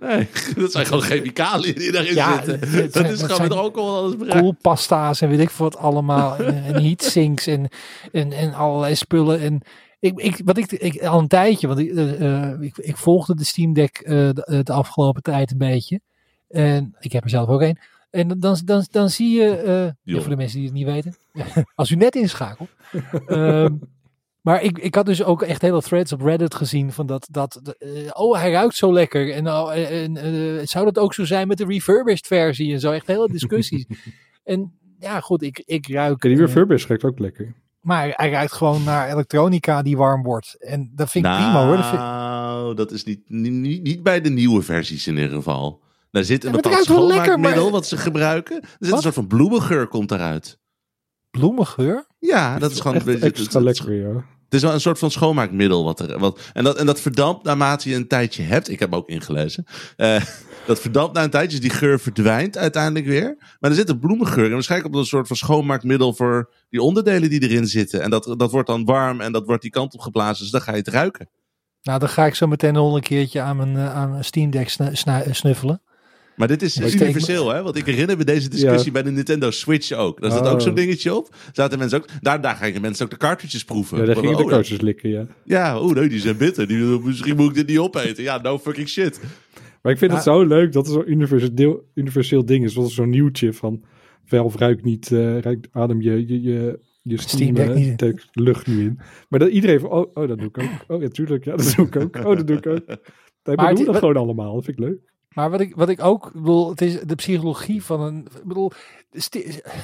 Nee, 0.00 0.28
dat 0.56 0.72
zijn 0.72 0.86
gewoon 0.86 1.02
chemicaliën 1.02 1.74
die 1.74 1.92
daarin 1.92 2.14
Ja, 2.14 2.34
zitten. 2.34 2.58
het- 2.60 2.72
het 2.72 2.82
dat 2.82 2.92
zijn- 2.92 3.12
is 3.12 3.22
gewoon 3.22 3.42
met 3.42 3.52
alcohol 3.52 3.96
alles 3.96 4.16
bereikt. 4.16 4.40
koelpasta's 4.40 5.20
en 5.20 5.28
weet 5.28 5.38
ik 5.40 5.50
veel 5.50 5.64
wat 5.64 5.76
allemaal. 5.76 6.36
en, 6.36 6.64
en 6.64 6.82
heatsinks 6.84 7.46
en, 7.46 7.68
en, 8.12 8.32
en 8.32 8.54
allerlei 8.54 8.94
spullen. 8.94 9.40
En 9.40 9.60
ik, 10.00 10.18
ik, 10.20 10.40
wat 10.44 10.56
ik, 10.56 10.72
ik 10.72 11.02
al 11.02 11.18
een 11.18 11.28
tijdje, 11.28 11.66
want 11.66 11.78
ik, 11.78 11.90
eh, 11.94 12.50
eh, 12.50 12.60
ik, 12.60 12.76
ik 12.76 12.96
volgde 12.96 13.34
de 13.34 13.44
Steam 13.44 13.72
Deck 13.72 13.98
eh, 13.98 14.14
de, 14.14 14.60
de 14.62 14.72
afgelopen 14.72 15.22
tijd 15.22 15.50
een 15.50 15.58
beetje. 15.58 16.00
En 16.48 16.96
ik 17.00 17.12
heb 17.12 17.24
er 17.24 17.30
zelf 17.30 17.48
ook 17.48 17.62
een. 17.62 17.78
En 18.10 18.28
dan, 18.28 18.60
dan, 18.64 18.86
dan 18.90 19.10
zie 19.10 19.40
je, 19.40 19.56
eh, 19.56 20.14
ja, 20.14 20.20
voor 20.20 20.30
de 20.30 20.36
mensen 20.36 20.58
die 20.58 20.66
het 20.66 20.76
niet 20.76 20.86
weten, 20.86 21.14
als 21.74 21.90
u 21.90 21.94
net 21.94 22.16
inschakelt. 22.16 22.68
Ehm, 23.26 23.74
maar 24.40 24.62
ik, 24.62 24.78
ik 24.78 24.94
had 24.94 25.06
dus 25.06 25.22
ook 25.22 25.42
echt 25.42 25.62
hele 25.62 25.82
threads 25.82 26.12
op 26.12 26.20
Reddit 26.20 26.54
gezien 26.54 26.92
van 26.92 27.06
dat, 27.06 27.28
dat 27.30 27.76
oh 28.12 28.38
hij 28.38 28.50
ruikt 28.50 28.74
zo 28.74 28.92
lekker. 28.92 29.32
En, 29.32 29.48
oh, 29.48 29.74
en 29.74 30.68
zou 30.68 30.84
dat 30.84 30.98
ook 30.98 31.14
zo 31.14 31.24
zijn 31.24 31.48
met 31.48 31.58
de 31.58 31.64
refurbished 31.64 32.26
versie 32.26 32.72
en 32.72 32.80
zo. 32.80 32.92
Echt 32.92 33.06
hele 33.06 33.28
discussies. 33.28 33.86
en 34.44 34.72
ja 34.98 35.20
goed, 35.20 35.42
ik, 35.42 35.62
ik 35.64 35.88
ruik... 35.88 36.22
Ja, 36.22 36.28
die 36.28 36.38
refurbished 36.38 36.88
ruikt 36.88 37.04
ook 37.04 37.18
lekker. 37.18 37.54
Maar 37.88 38.12
hij 38.16 38.30
ruikt 38.30 38.52
gewoon 38.52 38.84
naar 38.84 39.08
elektronica 39.08 39.82
die 39.82 39.96
warm 39.96 40.22
wordt. 40.22 40.56
En 40.58 40.90
dat 40.94 41.10
vind 41.10 41.24
ik 41.26 41.30
prima 41.32 41.64
hoor. 41.66 41.76
Dat 41.76 41.86
vind- 41.86 42.00
Nou, 42.00 42.74
dat 42.74 42.90
is 42.90 43.04
niet, 43.04 43.20
niet, 43.30 43.82
niet, 43.82 44.02
bij 44.02 44.20
de 44.20 44.30
nieuwe 44.30 44.62
versies 44.62 45.06
in 45.06 45.14
ieder 45.16 45.30
geval. 45.30 45.82
Daar 46.10 46.24
zit 46.24 46.44
een 46.44 46.50
Ja, 46.50 46.54
bepaald 46.56 46.74
ruikt 46.74 46.88
wel 46.88 46.98
lekker, 47.06 47.24
schoonmaakmiddel 47.24 47.62
maar- 47.62 47.72
wat 47.72 47.86
ze 47.86 47.96
gebruiken. 47.96 48.56
Er 48.62 48.68
zit 48.78 48.78
Wat? 48.88 48.92
een 48.92 49.02
soort 49.02 49.14
van 49.14 49.26
bloemengeur 49.26 49.86
komt 49.86 50.08
daaruit. 50.08 50.58
Bloemengeur? 51.30 52.06
Ja, 52.18 52.58
dat 52.58 52.70
is 52.70 52.80
gewoon... 52.80 52.96
Echt 52.96 53.06
het- 53.06 53.22
extra 53.22 53.60
lekker, 53.60 53.92
ja. 53.94 54.24
Het 54.48 54.56
is 54.56 54.62
wel 54.62 54.72
een 54.72 54.80
soort 54.80 54.98
van 54.98 55.10
schoonmaakmiddel. 55.10 55.84
Wat 55.84 56.00
er, 56.00 56.18
wat, 56.18 56.40
en, 56.52 56.64
dat, 56.64 56.76
en 56.76 56.86
dat 56.86 57.00
verdampt 57.00 57.44
naarmate 57.44 57.88
je 57.88 57.94
een 57.96 58.08
tijdje 58.08 58.42
hebt. 58.42 58.68
Ik 58.68 58.78
heb 58.78 58.94
ook 58.94 59.08
ingelezen. 59.08 59.64
Eh, 59.96 60.22
dat 60.66 60.80
verdampt 60.80 61.14
na 61.14 61.22
een 61.22 61.30
tijdje. 61.30 61.50
Dus 61.60 61.68
die 61.68 61.78
geur 61.78 62.00
verdwijnt 62.00 62.56
uiteindelijk 62.56 63.06
weer. 63.06 63.36
Maar 63.60 63.70
er 63.70 63.76
zit 63.76 63.88
een 63.88 63.98
bloemengeur. 63.98 64.44
En 64.44 64.52
waarschijnlijk 64.52 64.94
op 64.94 65.00
een 65.00 65.06
soort 65.06 65.26
van 65.26 65.36
schoonmaakmiddel 65.36 66.14
voor 66.14 66.50
die 66.70 66.82
onderdelen 66.82 67.30
die 67.30 67.42
erin 67.42 67.66
zitten. 67.66 68.02
En 68.02 68.10
dat, 68.10 68.34
dat 68.36 68.50
wordt 68.50 68.68
dan 68.68 68.84
warm 68.84 69.20
en 69.20 69.32
dat 69.32 69.46
wordt 69.46 69.62
die 69.62 69.70
kant 69.70 69.94
op 69.94 70.00
geblazen. 70.00 70.42
Dus 70.42 70.52
dan 70.52 70.60
ga 70.60 70.72
je 70.72 70.78
het 70.78 70.88
ruiken. 70.88 71.28
Nou, 71.82 71.98
dan 71.98 72.08
ga 72.08 72.26
ik 72.26 72.34
zo 72.34 72.46
meteen 72.46 72.72
nog 72.72 72.94
een 72.94 73.00
keertje 73.00 73.40
aan 73.40 73.56
mijn, 73.56 73.76
eh, 73.76 73.94
aan 73.94 74.10
mijn 74.10 74.24
Steam 74.24 74.50
Deck 74.50 74.68
snu- 74.68 74.94
snu- 74.94 75.22
snuffelen. 75.30 75.82
Maar 76.38 76.48
dit 76.48 76.62
is 76.62 76.94
universeel, 76.94 77.48
hè? 77.52 77.62
Want 77.62 77.76
ik 77.76 77.86
herinner 77.86 78.16
me 78.16 78.24
deze 78.24 78.48
discussie 78.48 78.92
bij 78.92 79.02
de 79.02 79.10
Nintendo 79.10 79.50
Switch 79.50 79.92
ook. 79.92 80.20
Daar 80.20 80.30
zat 80.30 80.46
ook 80.46 80.54
Oh. 80.54 80.60
zo'n 80.60 80.74
dingetje 80.74 81.14
op. 81.14 81.34
Zaten 81.52 81.78
mensen 81.78 81.98
ook, 81.98 82.08
daar, 82.20 82.40
daar 82.40 82.56
gingen 82.56 82.80
mensen 82.80 83.04
ook 83.04 83.10
de 83.10 83.16
cartridges 83.16 83.64
proeven. 83.64 83.98
Ja, 83.98 84.04
daar 84.04 84.16
gingen 84.16 84.36
de 84.36 84.42
oh, 84.42 84.48
coaches 84.48 84.80
likken, 84.80 85.10
ja. 85.10 85.26
Ja, 85.44 85.80
oh 85.80 85.92
nee, 85.94 86.08
die 86.08 86.20
zijn 86.20 86.36
bitter. 86.36 86.66
Die, 86.68 87.00
misschien 87.04 87.36
moet 87.36 87.48
ik 87.48 87.54
dit 87.54 87.66
niet 87.66 87.78
opeten. 87.78 88.22
Ja, 88.22 88.40
no 88.42 88.58
fucking 88.58 88.88
shit. 88.88 89.20
Maar 89.82 89.92
ik 89.92 89.98
vind 89.98 90.12
het 90.12 90.24
Ja. 90.24 90.32
zo 90.32 90.44
leuk 90.46 90.72
dat 90.72 90.86
er 90.86 90.92
zo'n 90.92 91.10
universeel, 91.10 91.84
universeel 91.94 92.44
ding 92.44 92.64
is. 92.64 92.72
Zoals 92.72 92.94
zo'n 92.94 93.10
nieuwtje 93.10 93.52
van 93.52 93.84
Valve 94.24 94.58
ruikt 94.58 94.84
niet, 94.84 95.12
eh, 95.12 95.38
ruikt, 95.38 95.68
adem 95.72 96.00
je, 96.00 96.26
je, 96.26 96.42
je, 96.42 96.78
je 97.02 97.20
Steam 97.20 97.56
Steam, 97.56 97.96
Deck 97.96 98.18
eh, 98.18 98.24
lucht 98.32 98.66
niet 98.66 98.78
in. 98.78 98.98
Maar 99.28 99.38
dat 99.38 99.48
iedereen 99.50 99.80
van, 99.80 99.90
oh, 99.90 100.10
oh, 100.16 100.28
dat 100.28 100.38
doe 100.38 100.48
ik 100.48 100.58
ook. 100.58 100.68
Oh 100.96 101.02
ja, 101.02 101.08
tuurlijk, 101.08 101.44
ja, 101.44 101.56
dat 101.56 101.72
doe 101.76 101.86
ik 101.86 101.96
ook. 101.96 102.16
Oh, 102.16 102.36
dat 102.36 102.46
doe 102.46 102.56
ik 102.56 102.66
ook. 102.66 102.80
Dat 103.42 103.56
Maar 103.56 103.74
doen 103.74 103.84
we 103.84 103.90
dat 103.92 103.98
gewoon 104.00 104.16
allemaal. 104.16 104.54
Dat 104.54 104.64
vind 104.64 104.78
ik 104.78 104.84
leuk. 104.84 104.98
Maar 105.34 105.50
wat 105.50 105.60
ik, 105.60 105.74
wat 105.76 105.88
ik 105.88 106.02
ook 106.04 106.32
bedoel, 106.32 106.70
het 106.70 106.80
is 106.80 107.00
de 107.00 107.14
psychologie 107.14 107.84
van 107.84 108.00
een. 108.00 108.28
Ik 108.36 108.44
bedoel, 108.44 108.70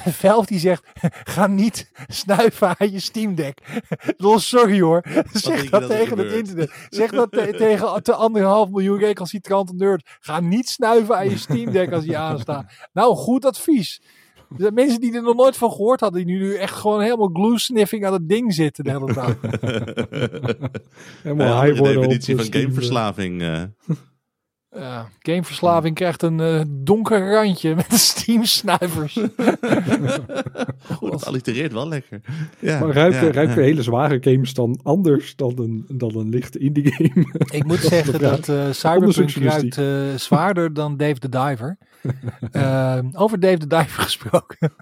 Valve 0.05 0.45
die 0.47 0.59
zegt: 0.59 0.83
ga 1.35 1.47
niet 1.47 1.91
snuiven 2.07 2.75
aan 2.79 2.91
je 2.91 2.99
Steam 2.99 3.35
Deck. 3.35 3.83
Bedoel, 4.17 4.39
sorry 4.39 4.81
hoor. 4.81 5.03
Zeg 5.31 5.69
dat, 5.69 5.81
dat 5.81 5.89
tegen 5.89 6.17
het 6.17 6.31
internet. 6.31 6.87
Zeg 6.89 7.11
dat 7.11 7.31
te- 7.31 7.53
tegen 7.57 8.03
de 8.03 8.13
anderhalf 8.13 8.69
miljoen 8.69 8.99
recalcitrante 8.99 9.73
nerd. 9.75 10.17
Ga 10.19 10.39
niet 10.39 10.69
snuiven 10.69 11.17
aan 11.17 11.29
je 11.29 11.37
Steam 11.37 11.71
Deck 11.71 11.91
als 11.91 12.03
die 12.03 12.17
aanstaat. 12.17 12.71
Nou, 12.93 13.15
goed 13.15 13.45
advies. 13.45 14.01
Er 14.49 14.55
zijn 14.61 14.73
mensen 14.73 14.99
die 15.01 15.13
er 15.13 15.21
nog 15.21 15.35
nooit 15.35 15.57
van 15.57 15.69
gehoord 15.71 15.99
hadden, 15.99 16.25
die 16.25 16.35
nu 16.35 16.55
echt 16.55 16.73
gewoon 16.75 17.01
helemaal 17.01 17.29
glue 17.33 17.59
sniffing 17.59 18.05
aan 18.05 18.13
het 18.13 18.29
ding 18.29 18.53
zitten 18.53 18.83
de 18.83 18.91
hele 18.91 19.13
dag. 19.13 19.35
Helemaal 21.23 21.47
Ja, 21.47 21.61
high 21.63 21.73
de 21.75 21.79
op 21.79 21.85
definitie 21.85 22.35
van 22.35 22.45
gameverslaving. 22.53 23.41
eh. 23.41 23.61
Ja, 24.75 25.09
gameverslaving 25.19 25.95
krijgt 25.95 26.21
een 26.21 26.39
eh, 26.39 26.61
donker 26.67 27.31
randje 27.33 27.75
met 27.75 27.93
Steam-snuivers. 27.93 29.13
Goed, 30.93 31.11
het 31.11 31.25
allitereert 31.25 31.71
wel 31.73 31.87
lekker. 31.87 32.21
Ja, 32.59 32.79
Maar 32.79 32.89
ruiken, 32.89 33.25
ja, 33.25 33.31
ruiken 33.31 33.55
ja. 33.55 33.61
hele 33.61 33.81
zware 33.83 34.17
games 34.21 34.53
dan 34.53 34.79
anders 34.83 35.35
dan 35.35 35.53
een, 35.59 35.85
dan 35.87 36.15
een 36.15 36.29
lichte 36.29 36.59
indie 36.59 36.91
game? 36.93 37.25
Ik 37.51 37.63
moet 37.63 37.81
Dat 37.81 37.91
zeggen 37.91 38.19
dat 38.19 38.49
eh 38.49 38.71
Cyberpunk 38.71 39.29
ruikt 39.31 39.77
eh, 39.77 40.15
zwaarder 40.15 40.73
dan 40.73 40.97
Dave 40.97 41.19
the 41.19 41.29
Diver. 41.29 41.77
Over 43.23 43.39
Dave 43.39 43.57
the 43.57 43.67
Diver 43.67 44.01
gesproken. 44.03 44.73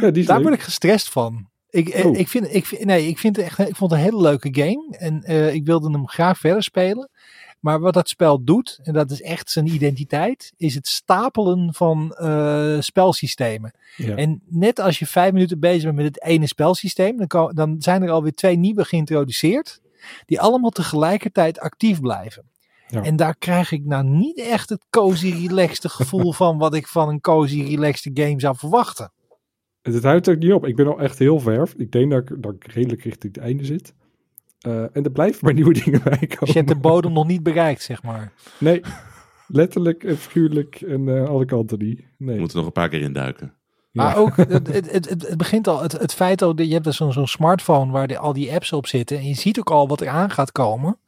ja, 0.00 0.10
die 0.10 0.20
is 0.22 0.26
Daar 0.26 0.36
leuk. 0.36 0.44
ben 0.44 0.54
ik 0.54 0.60
gestrest 0.62 1.08
van. 1.10 1.48
Ik, 1.70 2.00
Oh. 2.04 2.18
ik, 2.18 2.28
vind, 2.28 2.54
ik, 2.54 2.66
vind- 2.66 2.84
nee, 2.84 3.06
ik, 3.08 3.18
vind 3.18 3.36
het 3.36 3.44
echt, 3.44 3.58
ik 3.58 3.76
vond 3.76 3.90
het 3.90 4.00
een 4.00 4.06
hele 4.06 4.20
leuke 4.20 4.48
game. 4.52 4.96
En 4.98 5.22
eh, 5.22 5.54
ik 5.54 5.64
wilde 5.66 5.90
hem 5.90 6.08
graag 6.08 6.38
verder 6.38 6.62
spelen. 6.62 7.10
Maar 7.60 7.80
wat 7.80 7.94
dat 7.94 8.08
spel 8.08 8.44
doet, 8.44 8.78
en 8.82 8.92
dat 8.92 9.10
is 9.10 9.22
echt 9.22 9.50
zijn 9.50 9.66
identiteit, 9.66 10.52
is 10.56 10.74
het 10.74 10.86
stapelen 10.86 11.74
van 11.74 12.14
eh, 12.14 12.76
spelsystemen. 12.80 13.72
Ja. 13.96 14.16
En 14.16 14.42
net 14.46 14.80
als 14.80 14.98
je 14.98 15.06
vijf 15.06 15.32
minuten 15.32 15.60
bezig 15.60 15.82
bent 15.82 15.96
met 15.96 16.04
het 16.04 16.22
ene 16.22 16.46
spelsysteem, 16.46 17.26
dan, 17.26 17.52
dan 17.54 17.76
zijn 17.78 18.02
er 18.02 18.10
alweer 18.10 18.34
twee 18.34 18.56
nieuwe 18.56 18.84
geïntroduceerd, 18.84 19.80
die 20.26 20.40
allemaal 20.40 20.70
tegelijkertijd 20.70 21.60
actief 21.60 22.00
blijven. 22.00 22.44
Ja. 22.88 23.02
En 23.02 23.16
daar 23.16 23.36
krijg 23.36 23.72
ik 23.72 23.84
nou 23.84 24.04
niet 24.04 24.38
echt 24.38 24.68
het 24.68 24.84
cozy, 24.90 25.46
relaxed 25.46 25.90
gevoel 25.90 26.32
van 26.32 26.58
wat 26.58 26.74
ik 26.74 26.86
van 26.86 27.08
een 27.08 27.20
cozy, 27.20 27.62
relaxed 27.62 28.10
game 28.14 28.40
zou 28.40 28.56
verwachten. 28.56 29.12
Het, 29.82 30.02
houdt 30.02 30.28
ook 30.28 30.38
niet 30.38 30.52
op. 30.52 30.66
Ik 30.66 30.76
ben 30.76 30.86
al 30.86 31.00
echt 31.00 31.18
heel 31.18 31.40
ver. 31.40 31.72
Ik 31.76 31.92
denk 31.92 32.10
dat 32.10 32.30
ik, 32.30 32.42
dat 32.42 32.54
ik 32.54 32.66
redelijk 32.72 33.02
richting 33.02 33.34
het 33.34 33.44
einde 33.44 33.64
zit. 33.64 33.94
Eh, 34.58 34.82
en 34.82 35.04
er 35.04 35.10
blijven 35.10 35.38
maar 35.44 35.54
nieuwe 35.54 35.72
dingen 35.84 36.02
bij 36.02 36.18
komen. 36.18 36.36
Dus 36.38 36.48
je 36.48 36.52
hebt 36.58 36.68
de 36.68 36.76
bodem 36.76 37.12
nog 37.12 37.26
niet 37.26 37.42
bereikt, 37.42 37.82
zeg 37.82 38.02
maar. 38.02 38.32
Nee, 38.58 38.80
letterlijk 39.46 40.04
en 40.04 40.16
figuurlijk 40.18 40.80
en 40.80 41.08
eh, 41.08 41.28
alle 41.28 41.44
kanten 41.44 41.78
niet. 41.78 41.98
We 41.98 42.24
Nee. 42.24 42.38
moeten 42.38 42.56
nog 42.56 42.66
een 42.66 42.72
paar 42.72 42.88
keer 42.88 43.00
induiken. 43.00 43.52
Maar 43.92 44.16
ook, 44.16 44.36
het, 44.36 44.52
het, 44.72 44.90
het, 44.92 45.08
het- 45.08 45.36
begint 45.36 45.68
al, 45.68 45.82
het, 45.82 45.92
het 45.92 46.14
feit 46.14 46.38
dat 46.38 46.58
je 46.58 46.72
hebt 46.72 46.84
dus 46.84 46.96
zo'n 46.96 47.12
zo'n 47.12 47.26
smartphone 47.26 47.92
waar 47.92 48.06
de, 48.06 48.18
al 48.18 48.32
die 48.32 48.52
apps 48.52 48.72
op 48.72 48.86
zitten. 48.86 49.16
En 49.18 49.26
je 49.26 49.34
ziet 49.34 49.58
ook 49.58 49.70
al 49.70 49.88
wat 49.88 50.00
er 50.00 50.08
aan 50.08 50.30
gaat 50.30 50.52
komen. 50.52 50.98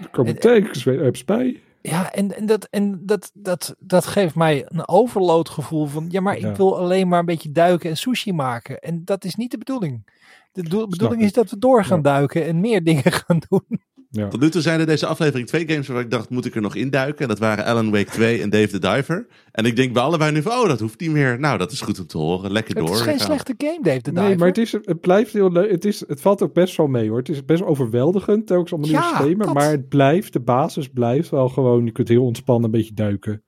Er 0.00 0.08
komen 0.10 0.38
tekens 0.40 0.84
weer 0.84 1.04
apps 1.04 1.24
bij. 1.24 1.60
Ja, 1.82 2.12
en, 2.12 2.36
en, 2.36 2.46
dat, 2.46 2.64
en 2.70 3.06
dat, 3.06 3.30
dat, 3.34 3.74
dat 3.78 4.06
geeft 4.06 4.34
mij 4.34 4.64
een 4.68 4.88
overload 4.88 5.48
gevoel 5.48 5.86
van, 5.86 6.06
ja, 6.08 6.20
maar 6.20 6.40
Ja. 6.40 6.48
ik 6.48 6.56
wil 6.56 6.78
alleen 6.78 7.08
maar 7.08 7.18
een 7.18 7.24
beetje 7.24 7.52
duiken 7.52 7.90
en 7.90 7.96
sushi 7.96 8.32
maken. 8.32 8.78
En 8.78 9.04
dat 9.04 9.24
is 9.24 9.34
niet 9.34 9.50
de 9.50 9.58
bedoeling. 9.58 10.08
De 10.52 10.62
doel- 10.62 10.88
bedoeling 10.88 11.22
is 11.22 11.32
dat 11.32 11.50
we 11.50 11.58
door 11.58 11.84
gaan 11.84 11.96
Ja. 11.96 12.02
duiken 12.02 12.44
en 12.46 12.60
meer 12.60 12.84
dingen 12.90 13.12
gaan 13.12 13.42
doen. 13.48 13.80
Ja. 14.12 14.28
Tot 14.28 14.40
nu 14.40 14.48
toe 14.50 14.60
zijn 14.60 14.80
er 14.80 14.86
deze 14.86 15.06
aflevering 15.06 15.48
twee 15.48 15.68
games 15.68 15.88
waar 15.88 16.00
ik 16.00 16.10
dacht, 16.10 16.30
moet 16.30 16.44
ik 16.44 16.54
er 16.54 16.60
nog 16.60 16.74
induiken? 16.74 17.22
En 17.22 17.28
dat 17.28 17.38
waren 17.38 17.64
Alan 17.64 17.90
Wake 17.90 18.10
2 18.10 18.42
en 18.42 18.50
Dave 18.50 18.68
the 18.68 18.78
Diver. 18.78 19.26
En 19.52 19.64
ik 19.64 19.76
denk 19.76 19.92
bij 19.92 20.02
allebei 20.02 20.32
nu 20.32 20.42
van, 20.42 20.52
oh, 20.52 20.68
dat 20.68 20.80
hoeft 20.80 21.00
niet 21.00 21.10
meer. 21.10 21.40
Nou, 21.40 21.58
dat 21.58 21.72
is 21.72 21.80
goed 21.80 21.98
om 22.00 22.06
te 22.06 22.18
horen. 22.18 22.52
Lekker 22.52 22.76
Het 22.76 22.86
door. 22.86 22.94
is 22.94 23.00
geen 23.02 23.18
slechte 23.18 23.54
game, 23.56 23.78
Dave 23.82 24.02
de 24.02 24.12
Nee, 24.12 24.22
Diver. 24.22 24.38
maar 24.38 24.48
het, 24.48 24.58
is, 24.58 24.72
het 24.72 25.00
blijft 25.00 25.32
heel 25.32 25.52
leuk. 25.52 25.70
Het, 25.70 25.84
is, 25.84 26.04
het 26.06 26.20
valt 26.20 26.42
ook 26.42 26.52
best 26.54 26.76
wel 26.76 26.86
mee 26.86 27.08
hoor. 27.08 27.18
Het 27.18 27.28
is 27.28 27.44
best 27.44 27.60
wel 27.60 27.68
overweldigend, 27.68 28.46
telkens 28.46 28.72
allemaal 28.72 28.90
nieuwe 28.90 29.04
Ja, 29.06 29.10
systemen. 29.16 29.46
dat- 29.46 29.54
Maar 29.54 29.70
het 29.70 29.88
blijft, 29.88 30.32
de 30.32 30.40
basis 30.40 30.88
blijft 30.88 31.28
wel 31.30 31.48
gewoon. 31.48 31.84
Je 31.84 31.92
kunt 31.92 32.08
heel 32.08 32.24
ontspannen 32.24 32.64
een 32.64 32.70
beetje 32.70 32.94
duiken. 32.94 33.32
Een 33.32 33.42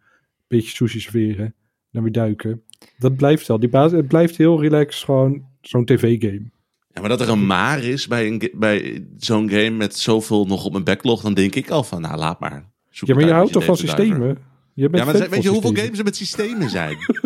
beetje 0.49 0.71
sushi 0.71 1.01
serveren. 1.01 1.55
Dan 1.91 2.03
weer 2.03 2.13
duiken. 2.13 2.63
Dat 2.99 3.17
blijft 3.17 3.47
wel. 3.49 3.59
Die 3.61 3.69
basis, 3.69 3.99
het 3.99 4.09
blijft 4.09 4.37
heel 4.37 4.61
relaxed, 4.61 5.05
gewoon 5.05 5.43
zo'n 5.61 5.85
tv-game. 5.85 6.51
Ja, 6.95 7.01
maar 7.01 7.09
dat 7.09 7.21
er 7.21 7.29
een 7.29 7.47
maar 7.47 7.83
is 7.85 8.07
bij, 8.07 8.27
een, 8.27 8.51
bij 8.55 9.05
zo'n 9.19 9.49
game 9.51 9.71
met 9.71 9.97
zoveel 9.99 10.47
nog 10.47 10.65
op 10.65 10.73
mijn 10.73 10.85
backlog, 10.85 11.23
dan 11.23 11.35
denk 11.35 11.55
ik 11.55 11.71
al 11.71 11.85
van, 11.85 12.01
nou, 12.01 12.17
laat 12.19 12.41
maar. 12.41 12.71
Zoek 12.91 13.09
Ja, 13.09 13.15
maar 13.15 13.25
je 13.25 13.33
houdt 13.33 13.53
toch 13.53 13.65
van 13.65 13.77
systemen? 13.77 14.39
Je 14.75 14.89
bent 14.89 15.05
Ja, 15.05 15.13
maar 15.13 15.29
weet 15.31 15.43
je 15.43 15.49
hoeveel 15.49 15.53
systemen. 15.53 15.77
games 15.85 15.99
er 15.99 16.05
met 16.05 16.17
systemen 16.17 16.71
zijn? 16.71 16.97
er 16.99 17.21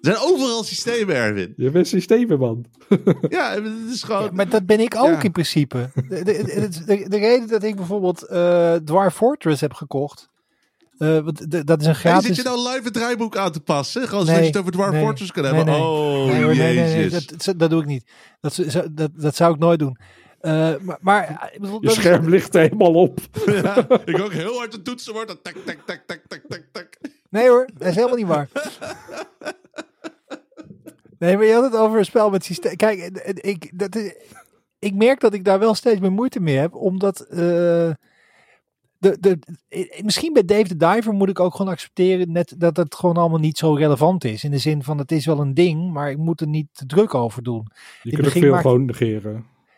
zijn 0.00 0.16
overal 0.20 0.62
systemen, 0.64 1.14
Erwin. 1.14 1.52
Je 1.56 1.70
bent 1.70 1.88
systemen, 1.88 2.38
man. 2.38 2.64
Ja, 3.28 3.54
het 3.54 3.90
is 3.92 4.02
gewoon... 4.02 4.22
Ja, 4.22 4.30
maar 4.32 4.48
dat 4.48 4.66
ben 4.66 4.80
ik 4.80 4.94
ook 4.96 5.06
Ja. 5.08 5.22
in 5.22 5.32
principe. 5.32 5.90
De, 5.94 6.02
de, 6.08 6.22
de, 6.24 6.84
de- 6.86 7.08
de 7.08 7.18
reden 7.18 7.48
dat 7.48 7.62
ik 7.62 7.76
bijvoorbeeld 7.76 8.22
eh 8.26 8.74
Dwarf 8.74 9.14
Fortress 9.14 9.60
heb 9.60 9.72
gekocht. 9.72 10.28
Eh, 10.98 11.26
de- 11.48 11.64
dat 11.64 11.80
is 11.80 11.86
een 11.86 11.92
Hey, 11.92 12.00
gratis. 12.00 12.26
zit 12.26 12.36
je 12.36 12.42
nou 12.42 12.68
live 12.68 12.80
het 12.84 12.92
draaiboek 12.92 13.36
aan 13.36 13.52
te 13.52 13.60
passen? 13.60 14.08
Gewoon 14.08 14.24
Nee, 14.24 14.34
zodat 14.34 14.42
je 14.44 14.50
het 14.50 14.60
over 14.60 14.72
Dwarf 14.72 14.92
nee, 14.92 15.02
Fortress 15.02 15.32
kan 15.32 15.44
hebben. 15.44 15.64
nee. 15.66 15.80
Oh, 15.80 16.26
Nee, 16.26 16.42
hoor, 16.42 16.54
nee, 16.56 16.74
nee, 16.74 16.84
nee, 16.84 16.96
jezus. 16.96 17.26
dat, 17.26 17.58
dat, 17.58 17.70
doe 17.70 17.80
ik 17.80 17.86
niet. 17.86 18.10
Dat, 18.40 18.52
zou- 18.54 18.88
dat, 18.94 19.10
dat 19.14 19.36
zou 19.36 19.52
ik 19.54 19.58
nooit 19.58 19.78
doen. 19.78 19.98
Eh, 20.40 20.74
maar, 20.80 20.98
maar 21.00 21.50
bedoel, 21.60 21.74
Je 21.80 21.86
dat 21.86 21.96
is- 21.96 22.02
scherm 22.02 22.28
ligt 22.28 22.54
er 22.54 22.60
helemaal 22.60 22.94
op. 22.94 23.18
Ja, 23.46 23.86
ik 24.04 24.20
ook 24.20 24.32
heel 24.32 24.56
hard 24.56 24.72
de 24.72 24.82
toetsen 24.82 25.12
wordt. 25.12 25.36
Tak, 25.42 25.54
tak, 25.64 25.78
tak, 25.86 26.02
tak, 26.06 26.20
tak, 26.28 26.40
tak, 26.48 26.62
tak. 26.72 26.88
Nee 27.30 27.48
hoor, 27.48 27.68
dat 27.74 27.88
is 27.88 27.94
helemaal 27.94 28.16
niet 28.16 28.26
waar. 28.26 28.48
Nee, 31.18 31.36
maar 31.36 31.46
je 31.46 31.52
had 31.52 31.64
het 31.64 31.76
over 31.76 31.98
een 31.98 32.04
spel 32.04 32.30
met 32.30 32.44
systeem. 32.44 32.76
Kijk, 32.76 32.98
eh, 32.98 33.50
ik, 33.50 33.78
dat 33.78 33.96
is, 33.96 34.14
ik 34.78 34.94
merk 34.94 35.20
dat 35.20 35.34
ik 35.34 35.44
daar 35.44 35.58
wel 35.58 35.74
steeds 35.74 36.00
meer 36.00 36.12
moeite 36.12 36.40
mee 36.40 36.56
heb, 36.56 36.74
omdat. 36.74 37.20
eh, 37.20 37.90
de, 38.98 39.16
de, 39.20 39.38
eh, 39.68 40.02
misschien 40.02 40.32
bij 40.32 40.44
Dave 40.44 40.66
the 40.66 40.76
Diver 40.76 41.12
moet 41.12 41.28
ik 41.28 41.40
ook 41.40 41.54
gewoon 41.54 41.72
accepteren 41.72 42.32
net 42.32 42.54
dat 42.58 42.76
het 42.76 42.94
gewoon 42.94 43.16
allemaal 43.16 43.38
niet 43.38 43.58
zo 43.58 43.72
relevant 43.74 44.24
is. 44.24 44.44
In 44.44 44.50
de 44.50 44.58
zin 44.58 44.82
van 44.82 44.98
het 44.98 45.12
is 45.12 45.26
wel 45.26 45.40
een 45.40 45.54
ding, 45.54 45.92
maar 45.92 46.10
ik 46.10 46.18
moet 46.18 46.40
er 46.40 46.48
niet 46.48 46.66
te 46.72 46.86
druk 46.86 47.14
over 47.14 47.42
doen. 47.42 47.66
Je 48.02 48.10
kunt 48.10 48.22
begin 48.24 48.42
veel 48.42 48.56
gewoon 48.56 48.84
negeren. 48.84 49.32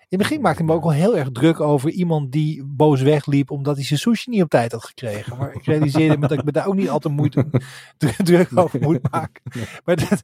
In 0.09 0.19
het 0.19 0.29
begin 0.29 0.41
maakte 0.43 0.63
ik 0.63 0.69
me 0.69 0.75
ook 0.75 0.83
wel 0.83 0.93
heel 0.93 1.17
erg 1.17 1.31
druk 1.33 1.61
over 1.61 1.91
iemand 1.91 2.33
die 2.33 2.65
boos 2.65 3.03
wegliep 3.03 3.51
omdat 3.51 3.77
hij 3.77 3.85
zijn 3.85 3.99
sushi 3.99 4.31
niet 4.31 4.43
op 4.43 4.49
tijd 4.49 4.73
had 4.73 4.85
gekregen. 4.85 5.37
Maar 5.39 5.55
ik 5.55 5.65
realiseerde 5.65 6.19
me 6.19 6.29
dat 6.29 6.39
ik 6.39 6.45
me 6.45 6.53
daar 6.53 6.67
ook 6.67 6.75
niet 6.75 6.89
altijd 6.89 7.15
moeite, 7.15 7.47
druk 8.17 8.49
over 8.55 8.81
moet 8.81 9.11
maken. 9.11 9.43
Maar 9.85 9.97
dat, 9.97 10.23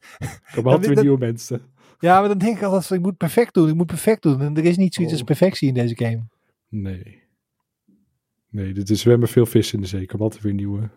komen 0.54 0.72
altijd 0.72 0.94
weer 0.94 1.02
nieuwe 1.02 1.18
mensen. 1.18 1.62
ja, 1.98 2.18
maar 2.20 2.28
dan 2.28 2.38
denk 2.38 2.56
ik 2.56 2.62
altijd 2.62 2.90
ik 2.90 3.00
moet 3.00 3.16
perfect 3.16 3.54
doen, 3.54 3.68
ik 3.68 3.74
moet 3.74 3.86
perfect 3.86 4.22
doen. 4.22 4.40
En 4.40 4.56
er 4.56 4.64
is 4.64 4.76
niet 4.76 4.94
zoiets 4.94 5.12
Oh. 5.12 5.18
als 5.18 5.28
perfectie 5.28 5.68
in 5.68 5.74
deze 5.74 5.96
game. 5.96 6.22
Nee. 6.68 7.24
Nee, 8.56 8.72
dit 8.72 8.90
is 8.90 9.00
zwemmen 9.00 9.28
veel 9.28 9.46
vis 9.46 9.72
in 9.72 9.80
de 9.80 9.86
zee. 9.86 10.00
Er 10.00 10.06
komen 10.06 10.24
altijd 10.24 10.42
weer 10.42 10.54
nieuwe. 10.54 10.90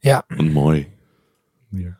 Wat 0.00 0.24
mooi. 0.38 0.88
Ja. 1.70 1.98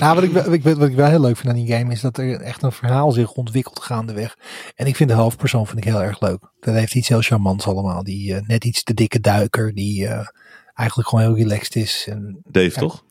Nou, 0.00 0.14
wat 0.14 0.22
ik, 0.24 0.32
ik, 0.32 0.62
wat 0.62 0.88
ik 0.88 0.94
wel 0.94 1.08
heel 1.08 1.20
leuk 1.20 1.36
vind 1.36 1.48
aan 1.48 1.64
die 1.64 1.72
game 1.76 1.92
is 1.92 2.00
dat 2.00 2.18
er 2.18 2.40
echt 2.40 2.62
een 2.62 2.72
verhaal 2.72 3.12
zich 3.12 3.32
ontwikkelt 3.32 3.80
gaandeweg. 3.80 4.38
En 4.74 4.86
ik 4.86 4.96
vind 4.96 5.10
de 5.10 5.16
hoofdpersoon 5.16 5.66
vind 5.66 5.78
ik 5.78 5.84
heel 5.84 6.02
erg 6.02 6.20
leuk. 6.20 6.52
Dat 6.60 6.74
heeft 6.74 6.94
iets 6.94 7.08
heel 7.08 7.20
charmants 7.20 7.66
allemaal. 7.66 8.04
Die 8.04 8.34
eh, 8.34 8.46
net 8.46 8.64
iets 8.64 8.82
te 8.82 8.94
dikke 8.94 9.20
duiker, 9.20 9.74
die 9.74 10.06
eh, 10.06 10.28
eigenlijk 10.74 11.08
gewoon 11.08 11.24
heel 11.24 11.36
relaxed 11.36 11.76
is. 11.76 12.06
En 12.08 12.40
Dave, 12.50 12.70
Ja. 12.74 12.80
toch? 12.80 13.04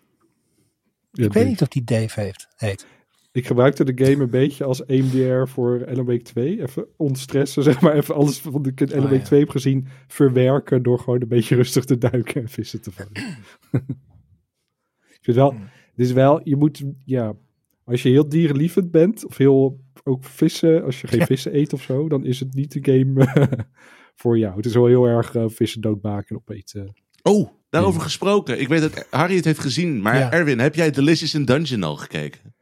Ja, 1.11 1.25
ik 1.25 1.33
weet 1.33 1.47
niet 1.47 1.61
of 1.61 1.67
die 1.67 1.83
Dave 1.83 2.19
heeft. 2.19 2.47
Heet. 2.55 2.85
Ik 3.31 3.47
gebruikte 3.47 3.93
de 3.93 4.05
game 4.05 4.23
een 4.23 4.29
beetje 4.29 4.63
als 4.63 4.85
EMDR 4.85 5.47
voor 5.51 5.85
Alan 5.87 6.05
Wake 6.05 6.21
2. 6.21 6.61
Even 6.61 6.87
ontstressen, 6.97 7.63
zeg 7.69 7.81
maar. 7.81 7.93
Even 7.95 8.15
alles 8.15 8.41
wat 8.41 8.67
ik 8.67 8.81
in 8.81 8.91
Alan 8.93 9.05
Oh, 9.05 9.11
ja. 9.17 9.23
2 9.23 9.39
heb 9.39 9.49
gezien 9.49 9.87
verwerken 10.07 10.83
door 10.83 10.99
gewoon 10.99 11.21
een 11.21 11.27
beetje 11.27 11.55
rustig 11.55 11.85
te 11.85 11.97
duiken 11.97 12.41
en 12.41 12.49
vissen 12.49 12.81
te 12.81 12.91
vangen. 12.91 13.11
ik 15.17 15.19
vind 15.21 15.37
wel, 15.37 15.49
Hmm. 15.51 15.61
het 15.61 15.99
is 16.05 16.11
wel, 16.11 16.41
je 16.43 16.55
moet, 16.55 16.83
ja, 17.05 17.33
als 17.83 18.03
je 18.03 18.09
heel 18.09 18.29
dierenlievend 18.29 18.91
bent, 18.91 19.25
of 19.25 19.37
heel, 19.37 19.79
ook 20.03 20.23
vissen, 20.23 20.83
als 20.83 21.01
je 21.01 21.07
geen 21.07 21.19
Ja. 21.19 21.25
vissen 21.25 21.55
eet 21.55 21.73
of 21.73 21.81
zo, 21.81 22.09
dan 22.09 22.25
is 22.25 22.39
het 22.39 22.53
niet 22.53 22.71
de 22.71 22.91
game 22.93 23.27
voor 24.21 24.37
jou. 24.37 24.55
Het 24.55 24.65
is 24.65 24.73
wel 24.73 24.85
heel 24.85 25.05
erg 25.05 25.35
eh, 25.35 25.43
vissen 25.47 25.81
doodmaken 25.81 26.29
en 26.29 26.35
opeten. 26.35 26.93
Oh, 27.23 27.49
daarover 27.69 28.01
gesproken. 28.01 28.59
Ik 28.59 28.67
weet 28.67 28.81
dat 28.81 29.07
Harry 29.09 29.35
het 29.35 29.45
heeft 29.45 29.59
gezien. 29.59 30.01
Maar 30.01 30.17
Ja. 30.17 30.31
Erwin, 30.31 30.59
heb 30.59 30.75
jij 30.75 30.91
Delicious 30.91 31.33
in 31.33 31.45
Dungeon 31.45 31.83
al 31.83 31.95
gekeken? 31.95 32.53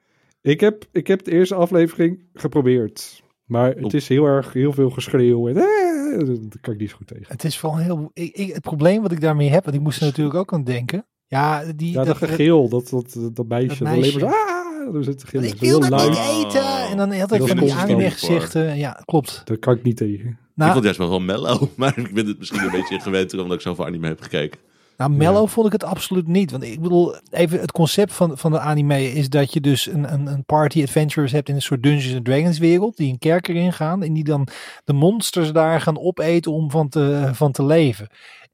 Ik 0.48 0.60
heb, 0.60 0.86
ik 0.92 1.08
heb 1.08 1.24
de 1.24 1.32
eerste 1.32 1.56
aflevering 1.56 2.24
geprobeerd. 2.34 3.24
Maar 3.46 3.72
het 3.76 3.94
is 3.94 4.08
heel 4.08 4.26
erg, 4.26 4.54
heel 4.54 4.74
veel 4.74 4.90
geschreeuw. 4.90 5.48
En, 5.48 5.56
eh, 5.58 6.18
dat 6.28 6.60
kan 6.62 6.74
ik 6.74 6.80
niet 6.80 6.90
zo 6.90 6.96
goed 6.96 7.08
tegen. 7.08 7.26
Het 7.28 7.44
is 7.44 7.58
vooral 7.58 7.78
heel. 7.80 8.12
Ik, 8.14 8.36
ik- 8.36 8.54
het 8.54 8.62
probleem 8.62 9.02
wat 9.02 9.12
ik 9.12 9.22
daarmee 9.22 9.50
heb, 9.50 9.64
want 9.64 9.76
ik 9.76 9.82
moest 9.82 10.00
er 10.00 10.06
natuurlijk 10.06 10.36
ook 10.36 10.54
aan 10.54 10.64
denken. 10.64 11.06
Ja, 11.26 11.64
die. 11.76 11.92
Ja, 11.94 12.04
dat, 12.04 12.18
gegil, 12.18 12.70
dat, 12.70 12.90
dat, 12.90 13.18
dat, 13.34 13.48
meisje. 13.48 13.68
dat 13.68 13.78
dat 13.78 13.88
alleen 13.88 13.90
maar 13.90 13.90
meisje. 14.00 14.20
zo, 14.20 14.26
ah, 14.26 14.94
dan 14.94 15.04
zit 15.04 15.20
te 15.20 15.28
gillen. 15.28 15.46
ik 15.46 15.52
Dat 15.52 15.60
wil 15.60 15.70
heel 15.70 15.80
dat 15.80 15.90
luid. 15.90 16.10
niet 16.10 16.46
eten. 16.46 16.90
En 16.90 16.98
dan 16.98 17.12
had 17.14 17.32
ik 17.32 17.40
Dat 17.40 17.48
van 17.48 17.58
die 17.58 17.74
anime 17.74 18.12
gezichten. 18.12 18.78
Ja, 18.78 19.02
klopt. 19.06 19.42
Dat 19.46 19.60
kan 19.60 19.76
ik 19.76 19.84
niet 19.84 19.98
tegen. 19.98 20.28
ik 20.30 20.36
Nou, 20.56 20.72
vond 20.72 20.74
het 20.76 20.84
juist 20.84 20.98
wel 21.00 21.10
wel 21.10 21.20
mellow. 21.20 21.64
Maar 21.76 21.98
ik 21.98 22.14
ben 22.14 22.26
het 22.28 22.38
misschien 22.38 22.64
een 22.64 22.72
beetje 22.72 23.00
gewend 23.00 23.34
omdat 23.34 23.54
ik 23.56 23.62
zoveel 23.62 23.86
anime 23.86 24.08
heb 24.08 24.22
gekeken. 24.22 24.60
Nou, 24.98 25.12
mellow 25.12 25.48
vond 25.48 25.66
ik 25.66 25.72
het 25.72 25.84
absoluut 25.84 26.28
niet. 26.28 26.52
Want 26.52 26.64
ik 26.64 26.82
bedoel, 26.82 27.16
even 27.30 27.60
het 27.60 27.72
concept 27.72 28.14
van, 28.14 28.38
van 28.38 28.52
de 28.52 28.60
anime 28.60 29.12
is 29.12 29.30
dat 29.30 29.54
je 29.54 29.62
dus 29.62 29.88
een, 29.88 30.14
een, 30.14 30.28
een 30.28 30.46
party 30.46 30.82
adventures 30.82 31.32
hebt 31.32 31.50
in 31.50 31.56
een 31.56 31.62
soort 31.62 31.84
Dungeons 31.84 32.16
and 32.16 32.26
Dragons 32.26 32.58
wereld. 32.58 32.98
Die 32.98 33.12
een 33.12 33.20
kerker 33.20 33.56
ingaan 33.56 34.04
en 34.04 34.14
die 34.14 34.24
dan 34.24 34.48
de 34.84 34.94
monsters 34.94 35.52
daar 35.52 35.82
gaan 35.82 36.00
opeten 36.00 36.52
om 36.52 36.72
van 36.72 36.90
te, 36.90 37.30
van 37.34 37.52
te 37.52 37.66
leven. 37.66 38.08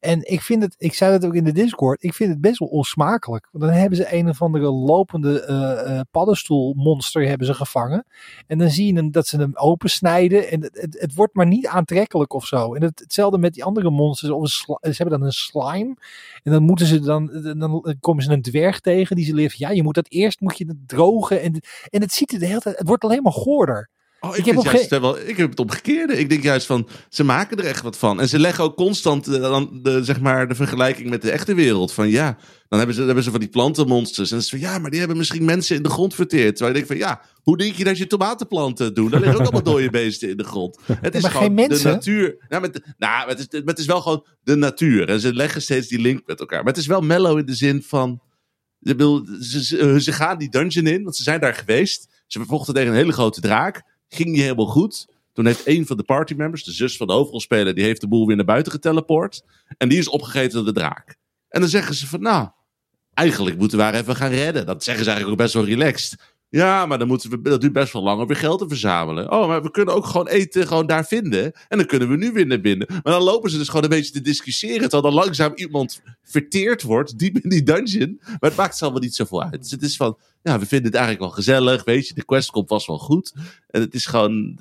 En 0.04 0.32
ik 0.32 0.42
vind 0.42 0.62
het, 0.62 0.76
ik 0.78 0.94
zei 0.94 1.12
dat 1.12 1.26
ook 1.26 1.36
in 1.36 1.44
de 1.44 1.52
Discord, 1.52 2.04
ik 2.04 2.14
vind 2.14 2.30
het 2.30 2.42
best 2.42 2.60
wel 2.60 2.68
onsmakelijk. 2.68 3.48
Want 3.52 3.64
dan 3.64 3.74
hebben 3.74 3.98
ze 3.98 4.14
een 4.14 4.30
of 4.30 4.42
andere 4.42 4.72
lopende 4.72 5.42
eh, 5.42 6.00
eh, 6.00 6.02
paddenstoelmonster 6.12 7.28
hebben 7.28 7.48
ze 7.48 7.54
gevangen. 7.54 8.06
En 8.48 8.58
dan 8.58 8.70
zie 8.70 8.88
je 8.88 8.94
hem, 8.94 9.12
dat 9.12 9.28
ze 9.28 9.38
hem 9.38 9.52
opensnijden 9.56 10.50
en 10.50 10.62
het, 10.62 10.98
het, 11.00 11.14
wordt 11.14 11.36
maar 11.36 11.48
niet 11.48 11.68
aantrekkelijk 11.68 12.34
of 12.34 12.46
zo. 12.46 12.74
En 12.74 12.82
het, 12.82 13.00
hetzelfde 13.00 13.38
met 13.38 13.54
die 13.54 13.64
andere 13.64 13.90
monsters. 13.90 14.32
Of 14.32 14.50
ze 14.50 14.76
hebben 14.82 15.20
dan 15.20 15.28
een 15.28 15.32
slime. 15.32 15.96
En 16.44 16.52
dan 16.52 16.64
moeten 16.64 16.86
ze 16.86 17.00
dan, 17.00 17.54
dan 17.58 17.96
komen 18.00 18.24
ze 18.24 18.32
een 18.32 18.42
dwerg 18.42 18.80
tegen 18.80 19.16
die 19.16 19.26
ze 19.26 19.34
leert. 19.34 19.58
Ja, 19.58 19.70
je 19.70 19.84
moet 19.84 19.96
dat 19.96 20.10
eerst 20.10 20.42
moet 20.42 20.58
je 20.58 20.66
het 20.66 20.88
drogen. 20.88 21.42
En, 21.42 21.62
en 21.90 22.02
het 22.02 22.14
ziet 22.14 22.34
er 22.34 22.40
de 22.40 22.46
hele 22.46 22.60
tijd, 22.60 22.78
het 22.78 22.88
wordt 22.88 23.04
alleen 23.04 23.24
maar 23.24 23.32
goorder. 23.32 23.90
Oh, 24.26 24.38
ik, 24.38 24.46
Ik 24.46 24.46
heb 24.46 24.64
juist 24.64 24.90
wel, 24.90 25.20
ik 25.20 25.38
heb 25.38 25.50
het 25.50 25.60
omgekeerde. 25.60 26.20
Ik 26.20 26.30
denk 26.30 26.44
juist 26.44 26.66
van, 26.66 26.88
ze 27.10 27.24
maken 27.24 27.58
er 27.58 27.66
echt 27.66 27.82
wat 27.82 27.98
van. 27.98 28.20
En 28.20 28.30
ze 28.30 28.40
leggen 28.40 28.64
ook 28.64 28.76
constant 28.76 29.28
eh, 29.28 29.42
dan 29.42 29.80
de, 29.82 30.04
zeg 30.04 30.20
maar, 30.20 30.48
de 30.48 30.56
vergelijking 30.56 31.10
met 31.10 31.22
de 31.22 31.32
echte 31.32 31.54
wereld. 31.54 31.94
Van 31.94 32.10
ja, 32.10 32.38
dan 32.68 32.78
hebben 32.78 32.94
ze, 32.94 32.98
dan 32.98 33.06
hebben 33.06 33.24
ze 33.24 33.32
van 33.32 33.40
die 33.40 33.50
plantenmonsters. 33.50 34.32
En 34.32 34.38
het 34.38 34.50
van, 34.50 34.60
ja, 34.60 34.80
maar 34.80 34.90
die 34.90 35.00
hebben 35.00 35.18
misschien 35.18 35.46
mensen 35.46 35.76
in 35.76 35.84
de 35.84 35.90
grond 35.90 36.16
verteerd. 36.16 36.56
Terwijl 36.56 36.78
ik 36.78 36.88
denk 36.88 37.00
van, 37.00 37.10
ja, 37.10 37.22
hoe 37.42 37.58
denk 37.58 37.76
je 37.76 37.84
dat 37.84 37.98
je 37.98 38.08
tomatenplanten 38.08 38.94
doen? 38.94 39.10
Daar 39.10 39.20
liggen 39.20 39.40
ook 39.40 39.46
allemaal 39.46 39.74
dode 39.74 39.90
beesten 39.90 40.30
in 40.30 40.38
de 40.38 40.44
grond. 40.44 40.78
Het 41.02 41.16
is 41.16 41.22
maar 41.22 41.32
gewoon 41.32 41.46
geen 41.46 41.54
mensen? 41.54 41.90
de 41.90 41.96
natuur. 41.96 42.46
Nou, 42.50 42.62
met, 42.62 42.94
nou 42.98 43.30
het, 43.30 43.40
is, 43.40 43.62
het 43.66 43.80
is 43.80 43.86
wel 43.86 44.02
gewoon 44.02 44.26
de 44.44 44.56
natuur. 44.56 45.10
En 45.10 45.20
ze 45.20 45.34
leggen 45.34 45.62
steeds 45.62 45.88
die 45.88 46.00
link 46.00 46.22
met 46.26 46.40
elkaar. 46.40 46.64
Maar 46.64 46.74
het 46.74 46.82
is 46.82 46.88
wel 46.88 47.02
mellow 47.02 47.38
in 47.38 47.46
de 47.46 47.56
zin 47.56 47.84
van... 47.84 48.22
Ze, 48.80 49.64
ze, 49.64 49.96
ze 50.02 50.12
gaan 50.12 50.38
die 50.38 50.50
dungeon 50.50 50.88
in, 50.88 51.04
want 51.04 51.16
ze 51.16 51.24
zijn 51.24 51.40
daar 51.40 51.54
geweest. 51.54 52.08
Ze 52.28 52.46
vochten 52.46 52.74
tegen 52.74 52.90
een 52.90 52.96
hele 52.96 53.12
grote 53.12 53.42
draak. 53.42 53.92
Ging 54.14 54.30
niet 54.30 54.42
helemaal 54.42 54.66
goed. 54.66 55.08
Toen 55.34 55.46
heeft 55.46 55.68
een 55.68 55.86
van 55.86 55.98
de 55.98 56.04
partymembers, 56.04 56.64
de 56.64 56.72
zus 56.72 56.98
van 56.98 57.08
de 57.08 57.14
hoofdrolspeler, 57.14 57.76
die 57.76 57.84
heeft 57.84 58.02
de 58.02 58.08
boel 58.08 58.28
weer 58.28 58.36
naar 58.36 58.46
buiten 58.46 58.72
geteleport. 58.72 59.44
En 59.78 59.90
die 59.90 59.98
is 59.98 60.08
opgegeten 60.08 60.54
door 60.54 60.74
de 60.74 60.80
draak. 60.80 61.18
En 61.50 61.60
dan 61.60 61.70
zeggen 61.70 61.96
ze 61.96 62.08
van, 62.08 62.22
nou, 62.22 62.50
eigenlijk 63.14 63.58
moeten 63.58 63.78
we 63.78 63.84
haar 63.84 63.94
even 63.94 64.16
gaan 64.16 64.32
redden. 64.32 64.66
Dat 64.66 64.84
zeggen 64.84 65.04
ze 65.04 65.10
eigenlijk 65.10 65.42
ook 65.42 65.46
best 65.46 65.66
wel 65.66 65.76
relaxed. 65.76 66.33
Ja, 66.54 66.86
maar 66.86 66.98
dan 66.98 67.08
moeten 67.08 67.30
we, 67.30 67.42
dat 67.42 67.62
duurt 67.62 67.74
best 67.74 67.94
wel 67.94 68.04
lang 68.04 68.22
om 68.22 68.28
weer 68.28 68.36
geld 68.36 68.60
te 68.60 68.68
verzamelen. 68.68 69.32
Oh, 69.32 69.48
maar 69.48 69.64
we 69.64 69.72
kunnen 69.72 69.94
ook 69.94 70.06
gewoon 70.06 70.28
eten 70.28 70.68
gewoon 70.68 70.88
daar 70.88 71.06
vinden. 71.06 71.52
En 71.68 71.78
dan 71.78 71.86
kunnen 71.86 72.10
we 72.10 72.16
nu 72.16 72.32
weer 72.32 72.46
naar 72.46 72.62
binnen. 72.62 72.88
Maar 72.90 73.14
dan 73.14 73.22
lopen 73.22 73.50
ze 73.50 73.58
dus 73.58 73.68
gewoon 73.68 73.84
een 73.84 73.90
beetje 73.90 74.12
te 74.12 74.22
discussiëren. 74.22 74.82
Terwijl 74.82 75.02
dan 75.02 75.14
langzaam 75.14 75.52
iemand 75.56 76.02
verteerd 76.24 76.82
wordt, 76.82 77.20
diep 77.20 77.38
in 77.38 77.50
die 77.50 77.64
dungeon. 77.64 78.20
Maar 78.22 78.38
het 78.40 78.56
maakt 78.56 78.82
allemaal 78.82 79.02
niet 79.02 79.16
zoveel 79.16 79.44
uit. 79.44 79.62
Dus 79.62 79.72
het 79.72 79.82
is 79.82 79.96
van, 79.96 80.18
ja, 80.44 80.60
we 80.60 80.66
vinden 80.66 80.88
het 80.88 80.96
eigenlijk 80.96 81.26
wel 81.26 81.36
gezellig. 81.44 81.84
Weet 81.84 82.08
je, 82.08 82.14
de 82.14 82.26
quest 82.26 82.52
komt 82.52 82.68
vast 82.68 82.88
wel 82.88 83.00
goed. 83.00 83.34
En 83.68 83.82
het 83.82 83.94
is 83.94 84.06
gewoon, 84.06 84.60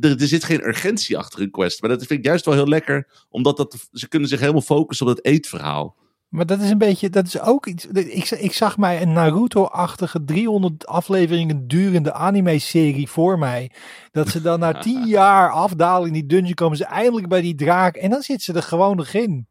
er 0.00 0.28
zit 0.28 0.44
geen 0.44 0.66
urgentie 0.66 1.18
achter 1.18 1.40
een 1.40 1.50
quest. 1.50 1.80
Maar 1.80 1.90
dat 1.90 2.06
vind 2.06 2.18
ik 2.18 2.24
juist 2.24 2.44
wel 2.44 2.54
heel 2.54 2.68
lekker. 2.68 3.06
Omdat 3.30 3.56
dat, 3.56 3.88
ze 3.92 4.08
kunnen 4.08 4.28
zich 4.28 4.40
helemaal 4.40 4.60
focussen 4.60 5.06
op 5.06 5.16
het 5.16 5.24
eetverhaal. 5.24 5.96
Maar 6.36 6.46
dat 6.46 6.60
is 6.60 6.70
een 6.70 6.78
beetje, 6.78 7.10
dat 7.10 7.26
is 7.26 7.40
ook 7.40 7.66
iets. 7.66 7.86
Ik, 7.86 8.30
ik 8.30 8.52
zag 8.52 8.78
mij 8.78 9.02
een 9.02 9.12
Naruto-achtige 9.12 10.24
300 10.24 10.86
afleveringen 10.86 11.68
durende 11.68 12.12
anime-serie 12.12 13.08
voor 13.08 13.38
mij. 13.38 13.70
Dat 14.10 14.28
ze 14.28 14.40
dan 14.42 14.60
na 14.60 14.72
10 14.82 15.06
jaar 15.06 15.50
afdalen 15.50 16.06
in 16.06 16.12
die 16.12 16.26
dungeon 16.26 16.54
komen 16.54 16.76
ze 16.76 16.84
eindelijk 16.84 17.28
bij 17.28 17.40
die 17.40 17.54
draak. 17.54 17.96
En 17.96 18.10
dan 18.10 18.22
zit 18.22 18.42
ze 18.42 18.52
er 18.52 18.62
gewoon 18.62 18.96
nog 18.96 19.08
in. 19.08 19.46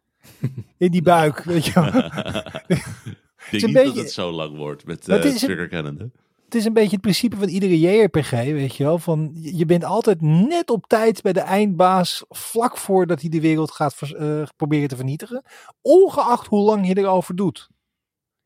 In 0.78 0.91
die 0.91 1.02
buik, 1.02 1.43
weet 1.43 1.65
je 1.65 1.74
wel. 1.74 1.86
Ik 3.52 3.62
denk 3.62 3.65
niet 3.65 3.74
dat 3.74 3.84
beetje- 3.84 4.00
het 4.00 4.12
zo 4.12 4.32
lang 4.32 4.58
wordt 4.58 4.86
met 4.86 5.08
uh, 5.08 5.21
Trigger 5.21 5.69
Cannon. 5.69 6.12
Het 6.56 6.63
is 6.63 6.70
een 6.70 6.76
beetje 6.76 6.91
het 6.91 7.02
principe 7.02 7.36
van 7.36 7.48
iedere 7.48 7.80
JRPG, 7.80 8.32
weet 8.32 8.76
je 8.76 8.84
wel. 8.84 9.00
Van, 9.00 9.32
je 9.34 9.65
bent 9.65 9.84
altijd 9.84 10.22
net 10.22 10.70
op 10.70 10.88
tijd 10.88 11.22
bij 11.22 11.34
de 11.34 11.39
eindbaas, 11.39 12.26
vlak 12.30 12.78
voordat 12.78 13.22
hij 13.22 13.30
de 13.30 13.41
wereld 13.41 13.72
gaat 13.72 14.02
eh, 14.02 14.44
proberen 14.56 14.88
te 14.88 14.96
vernietigen. 14.96 15.44
Ongeacht 15.82 16.48
hoe 16.48 16.60
lang 16.60 16.88
je 16.88 16.98
erover 16.98 17.36
doet. 17.36 17.70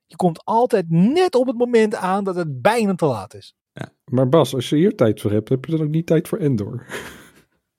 Je 0.06 0.16
komt 0.16 0.46
altijd 0.46 0.86
net 0.90 1.36
op 1.36 1.48
het 1.48 1.58
moment 1.58 1.96
aan 1.96 2.24
dat 2.24 2.36
het 2.36 2.62
bijna 2.62 2.96
te 2.96 3.06
laat 3.06 3.34
is. 3.34 3.56
Maar 4.06 4.30
Bas, 4.30 4.56
als 4.56 4.70
je 4.70 4.76
hier 4.76 4.96
tijd 4.96 5.22
voor 5.22 5.32
hebt, 5.32 5.50
heb 5.50 5.66
je 5.66 5.72
dan 5.72 5.86
ook 5.86 5.92
niet 5.92 6.06
tijd 6.06 6.28
voor 6.28 6.38
Endor? 6.38 6.86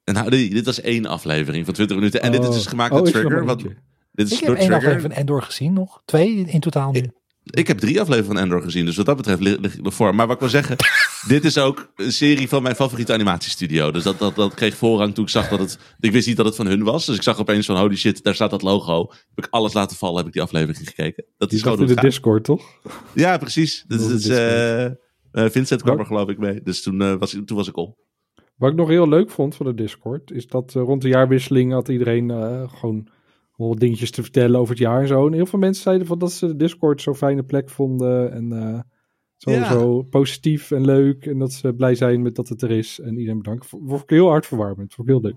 En 0.04 0.14
nou, 0.14 0.30
dit, 0.30 0.64
was 0.64 0.80
één 0.80 1.06
aflevering 1.06 1.64
van 1.64 1.74
20 1.74 1.96
minuten. 1.96 2.22
En 2.22 2.32
dit 2.32 2.42
is 2.42 2.50
dus 2.54 2.66
gemaakt 2.66 2.92
Oh, 2.92 2.96
door 2.96 3.06
nog 3.06 3.22
Trigger. 3.22 3.44
Wat, 3.44 3.58
dit 4.12 4.26
is 4.26 4.32
Ik 4.32 4.38
heb 4.38 4.48
door 4.48 4.56
één 4.56 4.66
Trigger. 4.66 4.74
aflevering 4.74 5.02
van 5.02 5.12
Endor 5.12 5.42
gezien 5.42 5.72
nog. 5.72 6.02
Twee 6.04 6.36
in 6.36 6.60
totaal 6.60 6.92
nu. 6.92 6.98
Ik 6.98 7.10
heb 7.42 7.78
drie 7.78 8.00
afleveringen 8.00 8.34
van 8.34 8.44
Endor 8.44 8.62
gezien, 8.62 8.84
dus 8.84 8.96
wat 8.96 9.06
dat 9.06 9.16
betreft 9.16 9.40
lig 9.40 9.76
ik 9.76 9.86
ervoor. 9.86 10.14
Maar 10.14 10.26
wat 10.26 10.34
ik 10.34 10.40
wil 10.40 10.50
zeggen, 10.50 10.76
dit 11.28 11.44
is 11.44 11.58
ook 11.58 11.92
een 11.96 12.12
serie 12.12 12.48
van 12.48 12.62
mijn 12.62 12.74
favoriete 12.74 13.12
animatiestudio. 13.12 13.90
Dus 13.90 14.02
dat, 14.02 14.18
dat, 14.18 14.34
dat 14.34 14.54
kreeg 14.54 14.74
voorrang 14.76 15.14
toen 15.14 15.24
ik 15.24 15.30
zag 15.30 15.48
dat 15.48 15.58
het... 15.58 15.78
Ik 16.00 16.12
wist 16.12 16.26
niet 16.26 16.36
dat 16.36 16.46
het 16.46 16.56
van 16.56 16.66
hun 16.66 16.82
was, 16.82 17.06
dus 17.06 17.16
ik 17.16 17.22
zag 17.22 17.38
opeens 17.38 17.66
van 17.66 17.76
holy 17.76 17.96
shit, 17.96 18.22
daar 18.22 18.34
staat 18.34 18.50
dat 18.50 18.62
logo. 18.62 19.12
Heb 19.34 19.44
ik 19.44 19.50
alles 19.50 19.72
laten 19.72 19.96
vallen, 19.96 20.16
heb 20.16 20.26
ik 20.26 20.32
die 20.32 20.42
aflevering 20.42 20.88
gekeken. 20.88 21.24
Dat 21.36 21.52
is 21.52 21.62
gewoon 21.62 21.80
in 21.80 21.86
de 21.86 21.92
gaat. 21.92 22.02
Discord, 22.02 22.44
toch? 22.44 22.80
Ja, 23.14 23.38
precies. 23.38 23.84
Dat 23.86 24.00
is 24.00 24.28
eh, 24.28 24.84
eh, 24.84 24.92
Vincent 25.32 25.82
kwam 25.82 25.98
er 25.98 26.06
geloof 26.06 26.28
ik 26.28 26.38
mee, 26.38 26.62
dus 26.62 26.82
toen, 26.82 27.00
eh, 27.00 27.14
was, 27.14 27.30
toen 27.30 27.56
was 27.56 27.68
ik 27.68 27.76
om. 27.76 27.96
Wat 28.56 28.70
ik 28.70 28.76
nog 28.76 28.88
heel 28.88 29.08
leuk 29.08 29.30
vond 29.30 29.54
van 29.54 29.66
de 29.66 29.74
Discord, 29.74 30.30
is 30.30 30.46
dat 30.46 30.72
rond 30.72 31.02
de 31.02 31.08
jaarwisseling 31.08 31.72
had 31.72 31.88
iedereen 31.88 32.30
eh, 32.30 32.68
gewoon 32.68 33.08
wel 33.60 33.68
wat 33.68 33.80
dingetjes 33.80 34.10
te 34.10 34.22
vertellen 34.22 34.60
over 34.60 34.74
het 34.74 34.82
jaar 34.82 35.00
en 35.00 35.06
zo. 35.06 35.26
En 35.26 35.32
heel 35.32 35.46
veel 35.46 35.58
mensen 35.58 35.82
zeiden 35.82 36.06
van 36.06 36.18
dat 36.18 36.32
ze 36.32 36.46
de 36.46 36.56
Discord 36.56 37.02
zo'n 37.02 37.14
fijne 37.14 37.42
plek 37.42 37.70
vonden 37.70 38.32
en 38.32 38.52
eh, 38.52 38.80
zo, 39.36 39.50
Ja. 39.50 39.70
zo 39.70 40.02
positief 40.02 40.70
en 40.70 40.84
leuk. 40.84 41.26
En 41.26 41.38
dat 41.38 41.52
ze 41.52 41.72
blij 41.74 41.94
zijn 41.94 42.22
met 42.22 42.34
dat 42.34 42.48
het 42.48 42.62
er 42.62 42.70
is. 42.70 43.00
En 43.00 43.18
iedereen 43.18 43.38
bedankt. 43.42 43.66
Vond 43.66 44.02
ik 44.02 44.10
heel 44.10 44.28
hartverwarmend. 44.28 44.94
Vond 44.94 45.08
ik 45.08 45.14
heel 45.14 45.22
leuk. 45.22 45.36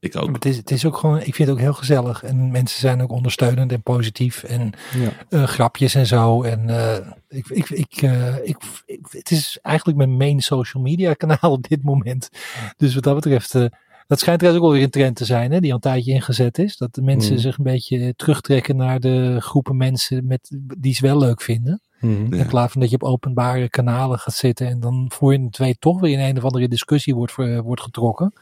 Ik 0.00 0.16
ook. 0.16 0.32
het, 0.34 0.44
is, 0.44 0.56
het 0.56 0.70
is 0.70 0.86
ook 0.86 0.96
gewoon, 0.96 1.16
ik 1.18 1.34
vind 1.34 1.38
het 1.38 1.50
ook 1.50 1.58
heel 1.58 1.72
gezellig. 1.72 2.22
En 2.22 2.50
mensen 2.50 2.80
zijn 2.80 3.02
ook 3.02 3.10
ondersteunend 3.12 3.72
en 3.72 3.82
positief. 3.82 4.42
En 4.42 4.72
Ja. 4.98 5.10
eh, 5.28 5.42
grapjes 5.46 5.94
en 5.94 6.06
zo. 6.06 6.42
En 6.42 6.68
eh, 6.68 7.06
ik, 7.28 7.46
ik, 7.48 7.70
ik, 7.70 7.92
eh, 8.02 8.36
ik, 8.42 8.56
ik- 8.86 9.06
het 9.10 9.30
is 9.30 9.58
eigenlijk 9.62 9.98
mijn 9.98 10.16
main 10.16 10.40
social 10.40 10.82
media 10.82 11.12
kanaal 11.14 11.50
op 11.52 11.68
dit 11.68 11.82
moment. 11.82 12.28
Dus 12.76 12.94
wat 12.94 13.02
dat 13.04 13.14
betreft, 13.14 13.54
eh, 13.54 13.64
dat 14.06 14.18
schijnt 14.20 14.38
trouwens 14.40 14.64
ook 14.64 14.70
wel 14.70 14.78
weer 14.80 14.82
een 14.82 15.00
trend 15.00 15.16
te 15.16 15.24
zijn, 15.24 15.52
hè, 15.52 15.60
die 15.60 15.68
al 15.70 15.74
een 15.74 15.80
tijdje 15.80 16.12
ingezet 16.12 16.58
is. 16.58 16.76
Dat 16.76 16.94
de 16.94 17.02
mensen 17.02 17.32
Mm. 17.32 17.38
zich 17.38 17.58
een 17.58 17.64
beetje 17.64 18.14
terugtrekken 18.16 18.76
naar 18.76 19.00
de 19.00 19.36
groepen 19.40 19.76
mensen 19.76 20.26
met, 20.26 20.56
die 20.78 20.94
ze 20.94 21.02
wel 21.06 21.18
leuk 21.18 21.42
vinden. 21.42 21.80
Mhm. 22.00 22.34
Ja. 22.34 22.40
In 22.40 22.46
plaats 22.46 22.72
van 22.72 22.80
dat 22.80 22.90
je 22.90 22.96
op 22.96 23.02
openbare 23.02 23.68
kanalen 23.68 24.18
gaat 24.18 24.34
zitten 24.34 24.66
en 24.68 24.80
dan 24.80 25.10
voor 25.14 25.32
je 25.32 25.44
het 25.44 25.58
weet 25.58 25.80
toch 25.80 26.00
weer 26.00 26.12
in 26.18 26.24
een 26.24 26.36
of 26.36 26.44
andere 26.44 26.68
discussie 26.68 27.14
wordt, 27.14 27.32
ver- 27.32 27.62
wordt 27.62 27.82
getrokken. 27.82 28.32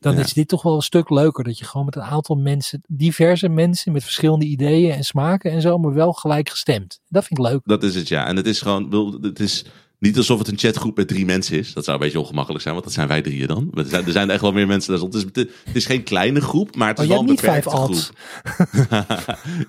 Dan 0.00 0.14
Ja. 0.14 0.20
is 0.20 0.32
dit 0.32 0.48
toch 0.48 0.62
wel 0.62 0.74
een 0.74 0.82
stuk 0.82 1.10
leuker. 1.10 1.44
Dat 1.44 1.58
je 1.58 1.64
gewoon 1.64 1.86
met 1.86 1.96
een 1.96 2.02
aantal 2.02 2.36
mensen, 2.36 2.80
diverse 2.88 3.48
mensen 3.48 3.92
met 3.92 4.02
verschillende 4.02 4.44
ideeën 4.44 4.92
en 4.92 5.04
smaken 5.04 5.50
en 5.50 5.60
zo, 5.60 5.78
maar 5.78 5.92
wel 5.94 6.12
gelijk 6.12 6.48
gestemd. 6.48 7.00
Dat 7.08 7.24
vind 7.24 7.38
ik 7.40 7.46
leuk. 7.46 7.60
Dat 7.64 7.82
is 7.82 7.94
het, 7.94 8.08
ja. 8.08 8.26
En 8.26 8.36
het 8.36 8.46
is 8.46 8.60
gewoon, 8.60 8.90
wil- 8.90 9.18
het 9.20 9.40
is 9.40 9.64
niet 9.98 10.16
alsof 10.16 10.38
het 10.38 10.48
een 10.48 10.58
chatgroep 10.58 10.96
met 10.96 11.08
drie 11.08 11.24
mensen 11.24 11.58
is. 11.58 11.72
Dat 11.72 11.84
zou 11.84 11.96
een 11.96 12.02
beetje 12.02 12.20
ongemakkelijk 12.20 12.62
zijn, 12.62 12.74
want 12.74 12.86
dat 12.86 12.94
zijn 12.94 13.08
wij 13.08 13.22
drieën 13.22 13.46
dan. 13.46 13.70
Er 13.74 13.84
zijn 13.84 14.06
er 14.06 14.12
zijn 14.12 14.30
echt 14.30 14.40
wel 14.40 14.52
meer 14.52 14.66
mensen. 14.66 15.00
Het 15.04 15.14
is, 15.14 15.22
het 15.64 15.76
is 15.76 15.86
geen 15.86 16.02
kleine 16.02 16.40
groep, 16.40 16.76
maar 16.76 16.88
het 16.88 16.98
Oh, 16.98 17.04
is 17.04 17.10
je 17.10 17.16
wel 17.16 17.28
een 17.28 17.34
beperkte 17.34 17.70
groep. 17.70 17.94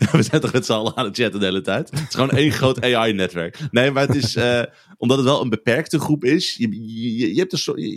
we 0.12 0.22
zijn 0.24 0.42
toch 0.42 0.54
met 0.54 0.66
z'n 0.66 0.72
allen 0.72 0.96
aan 0.98 1.06
het 1.06 1.18
chatten 1.18 1.40
de 1.40 1.46
hele 1.46 1.62
tijd. 1.62 1.90
Het 1.90 2.00
is 2.10 2.16
gewoon 2.16 2.30
één 2.32 2.52
groot 2.52 2.82
AI-netwerk. 2.84 3.60
Nee, 3.72 3.92
maar 3.92 4.08
het 4.08 4.16
is, 4.16 4.36
eh, 4.36 4.62
omdat 4.98 5.18
het 5.18 5.26
wel 5.26 5.42
een 5.42 5.50
beperkte 5.50 6.00
groep 6.00 6.24
is, 6.24 6.56
je, 6.56 6.68
je, 6.72 7.34
je, 7.34 7.40
hebt 7.40 7.52
een 7.54 7.58
soort, 7.60 7.80
je, 7.80 7.90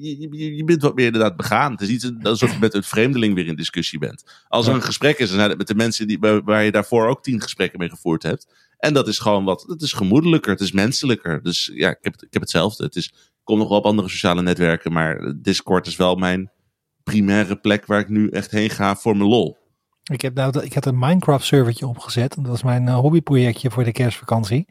je, 0.00 0.28
je- 0.30 0.56
je 0.56 0.64
bent 0.64 0.82
wat 0.82 0.94
meer 0.94 1.06
inderdaad 1.06 1.36
begaan. 1.36 1.72
Het 1.72 1.80
is 1.80 1.88
niet 1.88 2.12
alsof 2.22 2.52
je 2.52 2.58
met 2.60 2.74
een 2.74 2.82
vreemdeling 2.82 3.34
weer 3.34 3.46
in 3.46 3.56
discussie 3.56 3.98
bent. 3.98 4.24
Als 4.48 4.66
er 4.66 4.74
een 4.74 4.82
gesprek 4.82 5.18
is, 5.18 5.28
dan 5.28 5.36
zijn 5.36 5.48
het 5.48 5.58
met 5.58 5.66
de 5.68 5.74
mensen 5.74 6.06
die, 6.06 6.18
waar 6.44 6.64
je 6.64 6.70
daarvoor 6.72 7.06
ook 7.08 7.22
tien 7.22 7.40
gesprekken 7.40 7.78
mee 7.78 7.88
gevoerd 7.90 8.22
hebt. 8.22 8.46
En 8.82 8.94
dat 8.94 9.08
is 9.08 9.18
gewoon 9.18 9.44
wat, 9.44 9.64
het 9.66 9.82
is 9.82 9.92
gemoedelijker, 9.92 10.50
het 10.50 10.60
is 10.60 10.72
menselijker. 10.72 11.42
Dus 11.42 11.70
ja, 11.74 11.90
ik 11.90 11.98
heb, 12.00 12.14
ik 12.14 12.32
heb 12.32 12.42
hetzelfde. 12.42 12.84
Het 12.84 12.96
is, 12.96 13.06
ik 13.06 13.40
kom 13.44 13.58
nog 13.58 13.68
wel 13.68 13.78
op 13.78 13.84
andere 13.84 14.08
sociale 14.08 14.42
netwerken, 14.42 14.92
maar 14.92 15.34
Discord 15.36 15.86
is 15.86 15.96
wel 15.96 16.14
mijn 16.14 16.50
primaire 17.02 17.56
plek 17.56 17.86
waar 17.86 18.00
ik 18.00 18.08
nu 18.08 18.28
echt 18.28 18.50
heen 18.50 18.70
ga 18.70 18.96
voor 18.96 19.16
mijn 19.16 19.28
lol. 19.28 19.56
Ik, 20.02 20.20
heb 20.20 20.34
nou, 20.34 20.60
ik 20.60 20.72
had 20.74 20.86
een 20.86 20.98
Minecraft 20.98 21.44
servertje 21.44 21.86
opgezet. 21.86 22.34
Dat 22.34 22.46
was 22.46 22.62
mijn 22.62 22.88
eh, 22.88 22.94
hobbyprojectje 22.94 23.70
voor 23.70 23.84
de 23.84 23.92
kerstvakantie. 23.92 24.68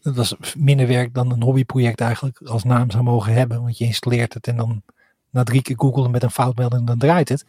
Dat 0.00 0.16
was 0.16 0.34
minder 0.56 0.86
werk 0.86 1.14
dan 1.14 1.32
een 1.32 1.42
hobbyproject 1.42 2.00
eigenlijk 2.00 2.40
als 2.44 2.64
naam 2.64 2.90
zou 2.90 3.02
mogen 3.02 3.32
hebben. 3.32 3.62
Want 3.62 3.78
je 3.78 3.84
installeert 3.84 4.34
het 4.34 4.46
en 4.46 4.56
dan 4.56 4.82
na 5.30 5.42
drie 5.42 5.62
keer 5.62 5.78
googelen 5.78 6.10
met 6.10 6.22
een 6.22 6.30
foutmelding, 6.30 6.86
dan 6.86 6.98
draait 6.98 7.28
het. 7.28 7.46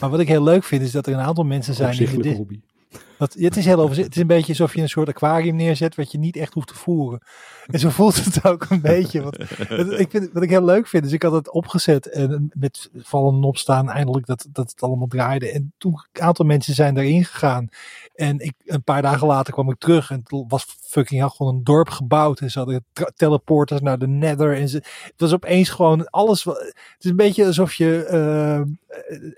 Maar 0.00 0.10
wat 0.10 0.20
ik 0.20 0.28
heel 0.28 0.42
leuk 0.42 0.64
vind 0.64 0.82
is 0.82 0.92
dat 0.92 1.06
er 1.06 1.12
een 1.12 1.20
aantal 1.20 1.44
mensen 1.44 1.74
zijn 1.74 1.96
die... 1.96 2.36
Hobby. 2.36 2.60
Dat, 3.18 3.34
het 3.38 3.56
is 3.56 3.64
heel 3.64 3.80
overzicht. 3.80 4.06
Het 4.06 4.16
is 4.16 4.20
een 4.20 4.26
beetje 4.26 4.52
alsof 4.52 4.74
je 4.74 4.80
een 4.80 4.88
soort 4.88 5.08
aquarium 5.08 5.56
neerzet 5.56 5.94
wat 5.94 6.12
je 6.12 6.18
niet 6.18 6.36
echt 6.36 6.54
hoeft 6.54 6.68
te 6.68 6.74
voeren. 6.74 7.20
En 7.66 7.78
zo 7.78 7.88
voelt 7.88 8.24
het 8.24 8.44
ook 8.44 8.66
een 8.68 8.80
beetje. 8.80 9.32
Ik 9.98 10.10
vind, 10.10 10.30
wat 10.32 10.42
ik 10.42 10.50
heel 10.50 10.64
leuk 10.64 10.86
vind, 10.86 11.04
is 11.04 11.12
ik 11.12 11.22
had 11.22 11.32
het 11.32 11.50
opgezet 11.50 12.06
en 12.06 12.50
met 12.54 12.90
vallen 12.96 13.34
en 13.34 13.42
opstaan 13.42 13.90
eindelijk 13.90 14.26
dat, 14.26 14.46
dat 14.52 14.70
het 14.70 14.82
allemaal 14.82 15.06
draaide. 15.06 15.50
En 15.50 15.72
toen 15.78 15.92
een 16.12 16.22
aantal 16.22 16.44
mensen 16.44 16.74
zijn 16.74 16.94
daarin 16.94 17.24
gegaan. 17.24 17.68
En 18.14 18.38
ik, 18.38 18.52
een 18.66 18.82
paar 18.82 19.02
dagen 19.02 19.26
later 19.26 19.52
kwam 19.52 19.70
ik 19.70 19.78
terug 19.78 20.10
en 20.10 20.18
het 20.28 20.44
was 20.48 20.66
fucking 20.80 21.32
gewoon 21.36 21.54
een 21.54 21.64
dorp 21.64 21.88
gebouwd. 21.88 22.40
En 22.40 22.50
ze 22.50 22.58
hadden 22.58 22.84
teleporters 23.16 23.80
naar 23.80 23.98
de 23.98 24.08
nether. 24.08 24.56
En 24.56 24.68
ze, 24.68 24.76
het 24.76 25.12
was 25.16 25.32
opeens 25.32 25.68
gewoon 25.68 26.10
alles. 26.10 26.44
Het 26.44 26.74
is 26.98 27.10
een 27.10 27.16
beetje 27.16 27.46
alsof 27.46 27.74
je 27.74 28.04
eh, 28.04 28.60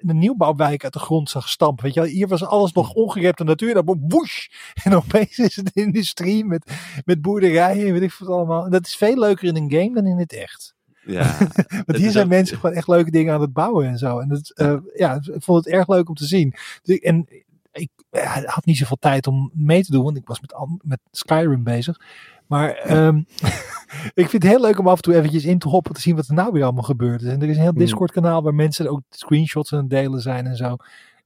een 0.09 0.19
nieuwbouwwijk 0.19 0.85
uit 0.85 0.93
de 0.93 0.99
grond 0.99 1.31
zag 1.31 1.49
stampen. 1.49 1.85
Weet 1.85 1.95
je, 1.95 2.07
hier 2.07 2.29
was 2.29 2.45
alles 2.45 2.73
nog 2.73 2.93
ongerepte 2.93 3.45
natuur. 3.45 3.70
Dan 3.75 4.05
woesh! 4.09 4.47
En 4.85 4.95
opeens 4.95 5.39
is 5.39 5.57
het 5.57 5.71
industrie 5.75 6.45
met, 6.45 6.73
met 7.05 7.23
boerderijen. 7.23 7.87
en 7.87 7.93
Weet 7.93 8.03
ik 8.03 8.13
wat 8.13 8.29
allemaal. 8.29 8.65
En 8.65 8.71
dat 8.71 8.87
is 8.87 8.97
veel 8.97 9.19
leuker 9.19 9.49
in 9.49 9.57
een 9.57 9.71
game 9.71 9.95
dan 9.95 10.07
in 10.07 10.19
het 10.19 10.33
echt. 10.33 10.75
Ja, 11.05 11.37
Want 11.87 11.99
hier 11.99 12.11
zijn 12.11 12.25
ook- 12.25 12.31
mensen 12.31 12.57
gewoon 12.59 12.77
echt 12.77 12.89
leuke 12.89 13.11
dingen 13.11 13.35
aan 13.35 13.41
het 13.41 13.53
bouwen 13.53 13.87
en 13.87 13.99
zo. 13.99 14.19
En 14.19 14.29
dat, 14.29 14.51
eh, 14.55 14.77
ja, 14.95 15.15
ik 15.15 15.43
vond 15.43 15.65
het 15.65 15.75
erg 15.75 15.89
leuk 15.89 16.09
om 16.09 16.15
te 16.15 16.27
zien. 16.27 16.51
Dus 16.83 16.97
ik, 16.97 17.03
en 17.03 17.27
ik 17.73 17.89
ja, 18.11 18.43
had 18.45 18.65
niet 18.65 18.77
zoveel 18.77 18.97
tijd 19.01 19.27
om 19.27 19.51
mee 19.55 19.85
te 19.85 19.93
doen, 19.93 20.05
want 20.05 20.17
ik 20.17 20.27
was 20.27 20.41
met, 20.41 20.55
met 20.83 20.99
Skyrim 21.11 21.63
bezig. 21.63 22.01
Maar 22.47 22.71
ehm, 22.75 23.17
ik 24.23 24.29
vind 24.29 24.43
het 24.43 24.53
heel 24.53 24.61
leuk 24.61 24.79
om 24.79 24.89
af 24.89 24.97
en 24.97 25.03
toe 25.03 25.15
eventjes 25.15 25.45
in 25.45 25.59
te 25.59 25.69
hoppen 25.69 25.95
te 25.95 26.01
zien 26.01 26.17
wat 26.17 26.29
er 26.29 26.35
nou 26.35 26.53
weer 26.53 26.63
allemaal 26.63 26.83
gebeurd 26.83 27.23
is. 27.23 27.29
En 27.29 27.43
er 27.43 27.49
is 27.49 27.57
een 27.57 27.63
heel 27.63 27.71
Hmm. 27.71 27.79
Discord 27.81 28.13
kanaal 28.13 28.43
waar 28.43 28.55
mensen 28.55 28.89
ook 28.91 29.01
screenshots 29.11 29.73
aan 29.73 29.79
het 29.79 29.91
delen 29.91 30.21
zijn 30.21 30.47
en 30.47 30.57
zo. 30.57 30.77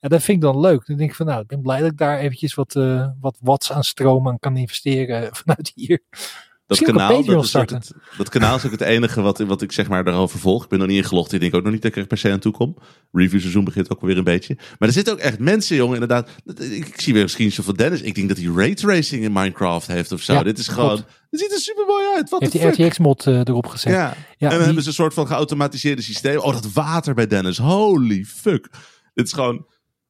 Ja, 0.05 0.11
dat 0.11 0.22
vind 0.22 0.36
ik 0.36 0.42
dan 0.42 0.61
leuk. 0.61 0.86
Dan 0.86 0.96
denk 0.96 1.11
ik 1.11 1.16
van 1.16 1.26
nou, 1.26 1.40
ik 1.40 1.46
ben 1.46 1.62
blij 1.62 1.80
dat 1.80 1.90
ik 1.90 1.98
daar 1.98 2.18
eventjes 2.18 2.55
wat, 2.55 2.76
eh, 2.76 3.07
wat 3.20 3.36
watts 3.40 3.72
aan 3.72 3.84
stroom 3.84 4.28
aan 4.28 4.38
kan 4.38 4.57
investeren 4.57 5.28
vanuit 5.36 5.72
hier. 5.74 6.02
Dat 6.11 6.20
Misschien 6.66 6.94
kanaal, 6.96 7.24
dat, 7.24 7.44
is 7.44 7.52
het, 7.52 7.92
dat 8.16 8.28
kanaal 8.28 8.57
is 8.57 8.64
ook 8.64 8.70
het 8.70 8.80
enige 8.80 9.20
wat, 9.20 9.38
wat 9.38 9.62
ik 9.62 9.72
zeg 9.72 9.88
maar 9.88 10.05
daarover 10.05 10.38
volg. 10.38 10.62
Ik 10.62 10.68
ben 10.68 10.78
nog 10.78 10.88
niet 10.88 10.96
ingelogd. 10.96 11.32
Ik 11.32 11.40
denk 11.40 11.55
ook 11.55 11.62
nog 11.62 11.72
niet 11.72 11.82
dat 11.82 11.90
ik 11.90 11.96
er 11.96 12.07
per 12.07 12.18
se 12.18 12.30
aan 12.30 12.38
toe 12.38 12.52
kom. 12.52 12.76
Review 13.12 13.40
seizoen 13.40 13.64
begint 13.64 13.90
ook 13.90 14.00
alweer 14.00 14.16
een 14.16 14.24
beetje. 14.24 14.55
Maar 14.78 14.88
er 14.88 14.94
zitten 14.94 15.12
ook 15.12 15.18
echt 15.18 15.38
mensen, 15.38 15.76
jongen, 15.76 15.94
inderdaad. 15.94 16.28
Ik, 16.44 16.86
ik 16.86 17.00
zie 17.00 17.12
weer 17.12 17.22
een 17.22 17.28
screenshot 17.28 17.64
van 17.64 17.74
Dennis. 17.74 18.00
Ik 18.00 18.14
denk 18.14 18.28
dat 18.28 18.36
hij 18.36 18.46
raytracing 18.55 19.22
in 19.22 19.32
Minecraft 19.32 19.86
heeft 19.86 20.12
of 20.12 20.20
zo. 20.22 20.32
Ja, 20.32 20.42
Dit 20.42 20.59
is 20.59 20.68
gewoon... 20.68 21.05
Het 21.30 21.40
ziet 21.40 21.52
er 21.52 21.59
super 21.59 21.86
mooi 21.86 22.05
uit. 22.14 22.30
Wat 22.30 22.40
Heeft 22.40 22.76
die? 22.76 22.84
RTX-mod 22.86 23.26
erop 23.26 23.66
gezet. 23.66 23.92
Ja. 23.92 23.98
Ja, 23.98 24.11
en 24.11 24.16
dan 24.38 24.48
die- 24.48 24.59
hebben 24.59 24.82
ze 24.82 24.88
een 24.88 24.94
soort 24.94 25.14
van 25.14 25.26
geautomatiseerde 25.26 26.02
systeem. 26.02 26.38
Oh, 26.38 26.52
dat 26.52 26.72
water 26.72 27.14
bij 27.14 27.26
Dennis. 27.26 27.59
Holy 27.59 28.24
fuck. 28.24 28.68
Dit 29.14 29.26
is 29.26 29.32
gewoon... 29.32 29.66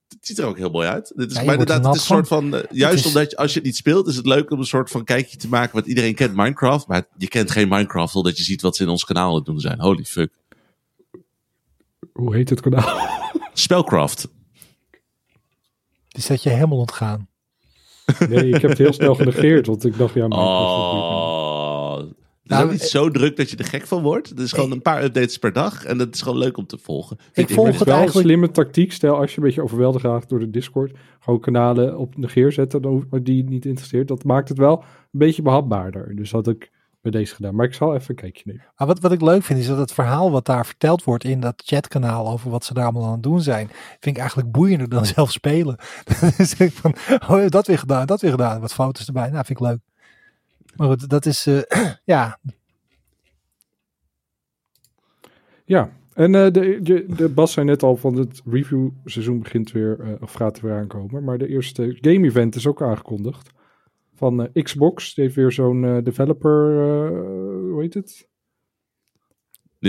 Het 0.09 0.26
ziet 0.26 0.38
er 0.38 0.44
ook 0.46 0.57
heel 0.59 0.70
mooi 0.70 0.88
uit. 0.88 1.12
Dit 1.16 1.30
is, 1.30 1.34
Ja, 1.34 1.40
je 1.40 1.46
maar 1.46 1.55
er 1.55 1.61
inderdaad, 1.61 1.86
het 1.86 1.94
is 1.94 2.00
een 2.00 2.07
soort 2.16 2.28
van... 2.28 2.55
eh, 2.55 2.62
juist 2.70 2.98
is- 2.98 3.07
omdat 3.07 3.30
je, 3.30 3.36
als 3.36 3.50
je 3.52 3.57
het 3.59 3.66
niet 3.66 3.76
speelt, 3.76 4.07
is 4.09 4.16
het 4.16 4.26
leuk 4.26 4.50
om 4.50 4.59
een 4.59 4.64
soort 4.64 4.90
van 4.90 5.05
kijkje 5.05 5.36
te 5.36 5.48
maken. 5.48 5.72
Want 5.74 5.86
iedereen 5.86 6.14
kent 6.14 6.34
Minecraft. 6.34 6.86
Maar 6.86 7.07
je 7.16 7.28
kent 7.28 7.50
geen 7.50 7.68
Minecraft, 7.68 8.12
totdat 8.12 8.36
je 8.38 8.42
ziet 8.44 8.62
wat 8.62 8.76
ze 8.76 8.82
in 8.82 8.88
ons 8.88 9.05
kanaal 9.05 9.28
aan 9.28 9.34
het 9.34 9.44
doen 9.44 9.61
zijn. 9.61 9.80
Holy 9.80 10.05
fuck. 10.05 10.32
Hoe 12.12 12.34
heet 12.34 12.50
het 12.50 12.61
kanaal? 12.61 13.09
Spellcraft. 13.52 14.28
Dus 16.09 16.26
dat 16.26 16.42
je 16.42 16.50
helemaal 16.50 16.78
ontgaan. 16.78 17.28
Nee, 18.28 18.48
ik 18.48 18.61
heb 18.61 18.70
het 18.70 18.78
heel 18.78 18.92
snel 18.92 19.14
genegeerd, 19.14 19.66
want 19.66 19.84
ik 19.84 19.98
dacht, 19.98 20.14
ja, 20.14 20.28
maar... 20.28 20.38
Oh. 20.38 21.24
Het 22.45 22.53
is 22.53 22.59
Nou, 22.59 22.64
ook 22.64 22.72
niet 22.72 22.88
zo 22.88 23.11
druk 23.11 23.36
dat 23.36 23.51
je 23.51 23.57
er 23.57 23.64
gek 23.64 23.86
van 23.86 24.03
wordt. 24.03 24.28
Het 24.28 24.38
is 24.38 24.53
gewoon 24.53 24.70
een 24.70 24.82
paar 24.82 25.05
updates 25.05 25.38
per 25.38 25.53
dag. 25.53 25.84
En 25.84 25.99
dat 25.99 26.14
is 26.14 26.22
gewoon 26.22 26.38
leuk 26.38 26.57
om 26.57 26.66
te 26.66 26.78
volgen. 26.78 27.16
Vind 27.32 27.53
volg 27.53 27.66
het 27.66 27.78
wel 27.78 27.86
een 27.86 27.92
eigenlijk- 27.95 28.26
slimme 28.26 28.51
tactiek. 28.51 28.92
Stel, 28.92 29.16
als 29.16 29.30
je 29.30 29.36
een 29.38 29.45
beetje 29.45 29.62
overweldigd 29.62 30.05
raakt 30.05 30.28
door 30.28 30.38
de 30.38 30.51
Discord, 30.51 30.92
gewoon 31.20 31.40
kanalen 31.40 31.99
op 31.99 32.16
negeer 32.16 32.53
zetten 32.53 32.82
dan- 32.82 33.07
die 33.22 33.36
je 33.36 33.45
niet 33.45 33.64
interesseert. 33.66 34.09
Dat 34.09 34.24
maakt 34.24 34.49
het 34.49 34.59
wel 34.59 34.78
een 34.78 35.18
beetje 35.18 35.42
behapbaarder. 35.42 36.16
Dus 36.16 36.30
dat 36.30 36.45
had 36.47 36.55
ik 36.55 36.70
bij 37.01 37.11
deze 37.12 37.34
gedaan. 37.34 37.55
Maar 37.55 37.66
ik 37.66 37.74
zal 37.74 37.95
even 37.95 38.11
een 38.11 38.16
kijkje 38.16 38.42
nemen. 38.47 38.64
Maar 38.76 38.86
wat, 38.88 39.01
wat 39.01 39.12
ik 39.12 39.20
leuk 39.20 39.42
vind 39.42 39.59
is 39.59 39.66
dat 39.66 39.78
het 39.78 39.92
verhaal 39.92 40.30
wat 40.30 40.47
daar 40.47 40.66
verteld 40.66 41.05
wordt 41.05 41.24
in 41.24 41.40
dat 41.40 41.62
chatkanaal 41.64 42.28
over 42.28 42.51
wat 42.51 42.64
ze 42.64 42.74
daar 42.74 42.84
allemaal 42.84 43.05
aan 43.07 43.12
het 43.12 43.22
doen 43.22 43.40
zijn, 43.40 43.66
vind 44.01 44.16
ik 44.16 44.18
eigenlijk 44.18 44.51
boeiender 44.53 44.88
dan 44.88 45.07
zelf 45.07 45.30
spelen. 45.32 45.76
dus 46.36 46.55
ik 46.55 46.72
van, 46.72 46.95
oh 47.28 47.47
dat 47.49 47.66
weer 47.66 47.78
gedaan, 47.78 48.07
dat 48.07 48.20
weer 48.20 48.30
gedaan, 48.30 48.61
wat 48.61 48.74
foto's 48.74 49.07
erbij. 49.07 49.30
Nou, 49.30 49.45
vind 49.45 49.61
ik 49.61 49.66
leuk. 49.66 49.78
Maar 50.77 50.89
goed, 50.89 51.09
dat 51.09 51.27
is, 51.27 51.47
eh, 51.47 51.62
ja, 52.14 52.39
Ja, 55.66 55.91
en 56.14 56.35
eh, 56.35 56.51
de, 56.53 56.79
de, 56.83 57.07
de 57.16 57.29
Bas 57.29 57.53
zei 57.53 57.66
net 57.66 57.83
al 57.83 57.97
van 57.97 58.16
het 58.16 58.43
review 58.45 58.89
seizoen 59.05 59.39
begint 59.39 59.72
weer, 59.72 60.01
eh, 60.01 60.12
of 60.20 60.33
gaat 60.33 60.57
er 60.57 60.66
weer 60.66 60.77
aankomen. 60.77 61.25
Maar 61.25 61.39
de 61.39 61.49
eerste 61.49 61.99
game 62.01 62.27
event 62.27 62.55
is 62.55 62.66
ook 62.66 62.83
aangekondigd. 62.83 63.51
Van 64.14 64.49
Xbox, 64.53 65.14
die 65.14 65.25
heeft 65.25 65.37
weer 65.37 65.53
zo'n 65.53 66.01
developer, 66.05 66.79
hoe 67.70 67.81
heet 67.81 67.95
het? 67.95 68.29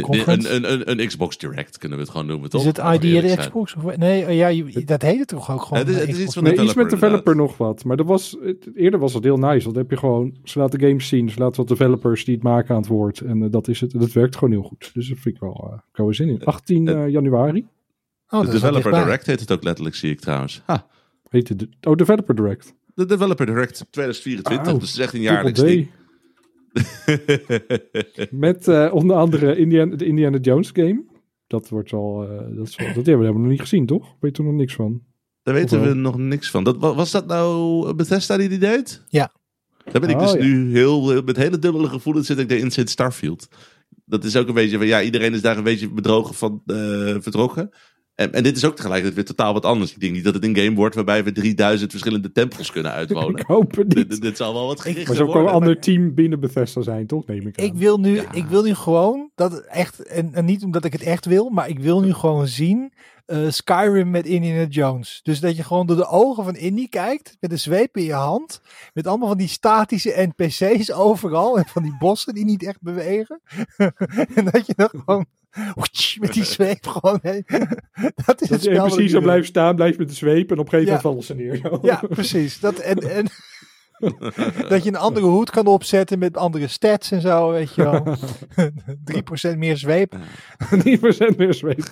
Een, 0.04 0.56
een, 0.56 0.72
een, 0.72 1.00
een 1.00 1.08
Xbox 1.08 1.38
Direct 1.38 1.78
kunnen 1.78 1.98
we 1.98 2.04
het 2.04 2.12
gewoon 2.14 2.28
noemen, 2.28 2.50
toch? 2.50 2.62
is 2.62 2.68
het 2.68 2.78
ID. 3.04 3.36
Xbox? 3.36 3.76
Of, 3.76 3.98
nee, 3.98 4.26
eh, 4.26 4.38
ja, 4.38 4.82
dat 4.86 5.02
heet 5.02 5.20
het 5.20 5.28
toch 5.28 5.52
ook 5.52 5.62
gewoon? 5.62 5.80
Het 5.80 5.89
is- 5.89 6.00
het 6.00 6.10
is 6.10 6.20
iets 6.20 6.34
van 6.34 6.43
Nee, 6.43 6.52
iets 6.54 6.62
met 6.62 6.68
developer, 6.89 7.00
developer 7.00 7.36
nog 7.36 7.58
wat. 7.58 7.84
Maar 7.84 7.98
dat 7.98 8.06
was, 8.06 8.38
het- 8.41 8.70
eerder 8.76 9.00
was 9.00 9.14
het 9.14 9.24
heel 9.24 9.38
nice. 9.38 9.64
Want 9.64 9.64
dan 9.64 9.78
heb 9.78 9.89
je 9.89 9.98
gewoon, 9.98 10.38
ze 10.43 10.60
laten 10.60 10.80
games 10.80 11.08
zien, 11.08 11.30
ze 11.30 11.39
laten 11.39 11.58
wat 11.58 11.68
developers 11.68 12.26
die 12.26 12.34
het 12.36 12.43
maken 12.43 12.70
aan 12.76 12.82
het 12.82 12.89
woord. 12.89 13.20
En 13.20 13.43
eh, 13.43 13.52
dat 13.52 13.68
is 13.68 13.82
het. 13.82 13.93
En 13.93 14.00
dat 14.00 14.12
werkt 14.12 14.36
gewoon 14.36 14.52
heel 14.54 14.64
goed. 14.64 14.89
Dus 14.93 15.08
dat 15.10 15.18
vind 15.20 15.36
ik 15.36 15.41
wel, 15.41 15.80
uh, 15.98 16.08
ik 16.08 16.14
zin 16.16 16.30
in. 16.30 16.43
18 16.43 16.88
eh, 16.88 17.08
januari 17.10 17.66
Oh, 18.30 18.39
De 18.39 18.46
dat 18.46 18.56
Developer. 18.62 18.91
Direct 18.93 19.26
heet 19.26 19.39
het 19.39 19.52
ook 19.52 19.64
letterlijk, 19.64 19.96
zie 19.96 20.12
ik 20.12 20.20
trouwens. 20.20 20.62
Ha, 20.66 20.88
heet 21.30 21.50
het. 21.50 21.60
de- 21.60 21.70
Oh, 21.82 21.96
Developer 21.96 22.36
Direct. 22.36 22.74
de 22.96 23.06
Developer 23.06 23.46
Direct 23.46 23.86
2024, 23.89 24.68
Auw, 24.72 24.80
dus 24.80 24.88
het 24.89 24.98
is 24.98 25.04
echt 25.06 25.14
een 25.14 25.22
jaarlijks 25.22 25.60
ding. 25.60 25.88
Met 28.32 28.68
eh, 28.68 28.94
onder 28.94 29.16
andere 29.16 29.58
Indiana, 29.58 29.96
de 29.96 30.06
Indiana 30.06 30.38
Jones 30.38 30.70
game. 30.74 31.04
Dat 31.48 31.70
wordt 31.70 31.94
al, 31.94 32.24
eh, 32.24 32.56
dat, 32.56 32.68
is 32.68 32.76
dat 32.76 33.06
hebben 33.06 33.20
we 33.34 33.40
nog 33.40 33.48
niet 33.50 33.62
gezien, 33.62 33.86
toch? 33.86 34.16
Weet 34.20 34.38
je 34.38 34.44
er 34.44 34.50
nog 34.50 34.58
niks 34.58 34.76
van? 34.76 35.02
Daar 35.44 35.54
weten 35.54 35.80
Of 35.80 35.88
we 35.88 35.94
nog 35.94 36.18
niks 36.18 36.52
van. 36.52 36.64
Dat, 36.64 36.78
wa- 36.78 36.94
was 36.96 37.12
dat 37.12 37.28
nou 37.28 37.94
Bethesda 37.94 38.38
die 38.38 38.50
die 38.50 38.58
deed? 38.58 39.04
Ja. 39.08 39.32
Daar 39.92 40.02
ben 40.02 40.10
ik 40.10 40.16
Oh, 40.16 40.22
dus 40.22 40.34
ja. 40.34 40.40
nu 40.40 40.72
heel, 40.72 41.22
met 41.24 41.38
hele 41.38 41.60
dubbele 41.60 41.88
gevoelens 41.88 42.28
zit 42.28 42.40
ik 42.40 42.52
erin 42.52 42.72
sinds 42.72 42.92
Starfield. 42.92 43.48
Dat 44.06 44.24
is 44.24 44.36
ook 44.36 44.48
een 44.48 44.54
beetje 44.54 44.78
van, 44.78 44.88
ja, 44.88 45.02
iedereen 45.02 45.34
is 45.34 45.42
daar 45.42 45.58
een 45.58 45.64
beetje 45.64 45.92
bedrogen 45.92 46.36
van 46.36 46.62
eh, 46.66 46.76
vertrokken. 47.20 47.70
En, 48.16 48.34
en 48.34 48.43
dit 48.43 48.57
is 48.57 48.66
ook 48.66 48.76
tegelijkertijd 48.76 49.16
weer 49.16 49.36
totaal 49.36 49.53
wat 49.53 49.66
anders. 49.66 49.91
Ik 49.91 49.99
denk 49.99 50.13
niet 50.13 50.24
dat 50.24 50.34
het 50.34 50.43
een 50.43 50.57
game 50.57 50.76
wordt 50.76 50.95
waarbij 50.95 51.24
we 51.24 51.32
3000 51.32 51.91
verschillende 51.91 52.32
tempels 52.32 52.72
kunnen 52.72 52.91
uitwonen. 52.91 53.39
Ik 53.39 53.45
hoop 53.45 53.76
het 53.76 53.89
dit, 53.89 54.09
niet. 54.09 54.22
dit 54.22 54.38
zal 54.38 54.53
wel 54.53 54.68
wat 54.68 54.82
gerichter 54.82 55.07
Maar 55.07 55.16
zo 55.16 55.32
kan 55.32 55.41
een 55.41 55.53
ander 55.53 55.80
team 55.80 56.13
binnen 56.13 56.39
Bethesda 56.39 56.82
zijn, 56.82 57.07
toch? 57.07 57.26
Neem 57.26 57.47
ik 57.47 57.59
aan. 57.59 57.66
Ik 57.66 57.74
wil, 57.74 57.99
nu, 57.99 58.16
Ja. 58.16 58.32
ik 58.32 58.45
wil 58.45 58.63
nu 58.63 58.74
gewoon 58.74 59.32
dat 59.36 59.51
het 59.51 59.66
echt, 59.66 60.03
en, 60.03 60.34
en 60.34 60.45
niet 60.45 60.63
omdat 60.63 60.86
ik 60.86 60.91
het 60.91 61.03
echt 61.03 61.26
wil, 61.26 61.49
maar 61.49 61.70
ik 61.70 61.80
wil 61.80 62.01
nu 62.01 62.13
gewoon 62.13 62.47
zien 62.47 62.93
eh, 63.26 63.49
Skyrim 63.49 64.09
met 64.09 64.26
Indiana 64.26 64.66
Jones. 64.70 65.20
Dus 65.24 65.39
dat 65.39 65.55
je 65.55 65.63
gewoon 65.63 65.88
door 65.88 65.95
de 65.95 66.07
ogen 66.07 66.43
van 66.43 66.55
Indy 66.55 66.88
kijkt, 66.89 67.38
met 67.39 67.51
een 67.51 67.59
zweep 67.59 67.97
in 67.97 68.03
je 68.03 68.13
hand, 68.13 68.61
met 68.93 69.07
allemaal 69.07 69.28
van 69.28 69.38
die 69.38 69.47
statische 69.47 70.30
NPC's 70.36 70.91
overal 70.91 71.57
en 71.57 71.66
van 71.66 71.84
die 71.84 71.95
bossen 71.99 72.34
die 72.34 72.45
niet 72.45 72.63
echt 72.63 72.82
bewegen. 72.82 73.41
en 74.36 74.45
dat 74.51 74.66
je 74.66 74.74
dan 74.76 74.89
gewoon 75.05 75.26
met 76.20 76.34
die 76.34 76.43
zweep 76.43 76.88
gewoon 76.88 77.20
heen. 77.22 77.43
Dat 78.26 78.41
is 78.41 78.49
het 78.49 78.49
Dat 78.49 78.62
spel 78.62 78.88
precies 78.88 79.12
zo 79.12 79.20
blijft 79.22 79.47
staan, 79.47 79.76
blijft 79.76 79.97
met 79.97 80.08
de 80.08 80.14
zweep 80.14 80.51
en 80.51 80.60
op 80.60 80.66
een 80.74 80.80
gegeven 80.80 80.93
Ja. 80.93 81.01
moment 81.01 81.01
vallen 81.01 81.24
ze 81.24 81.34
neer. 81.36 81.70
zo. 81.72 81.80
Ja, 81.82 82.01
precies. 82.10 82.60
Dat, 82.60 82.80
en, 82.80 82.97
en, 82.97 83.28
dat 84.70 84.84
je 84.84 84.89
een 84.89 84.95
andere 84.95 85.26
hoed 85.26 85.49
kan 85.49 85.66
opzetten 85.66 86.20
met 86.20 86.38
andere 86.38 86.68
stats 86.68 87.12
en 87.12 87.22
zo, 87.22 87.51
weet 87.51 87.76
je 87.76 87.84
wel. 87.84 88.18
3% 89.53 89.58
meer 89.58 89.78
zweep. 89.78 90.16
Niet 90.84 90.99
procent 90.99 91.38
meer 91.38 91.53
zweep. 91.53 91.84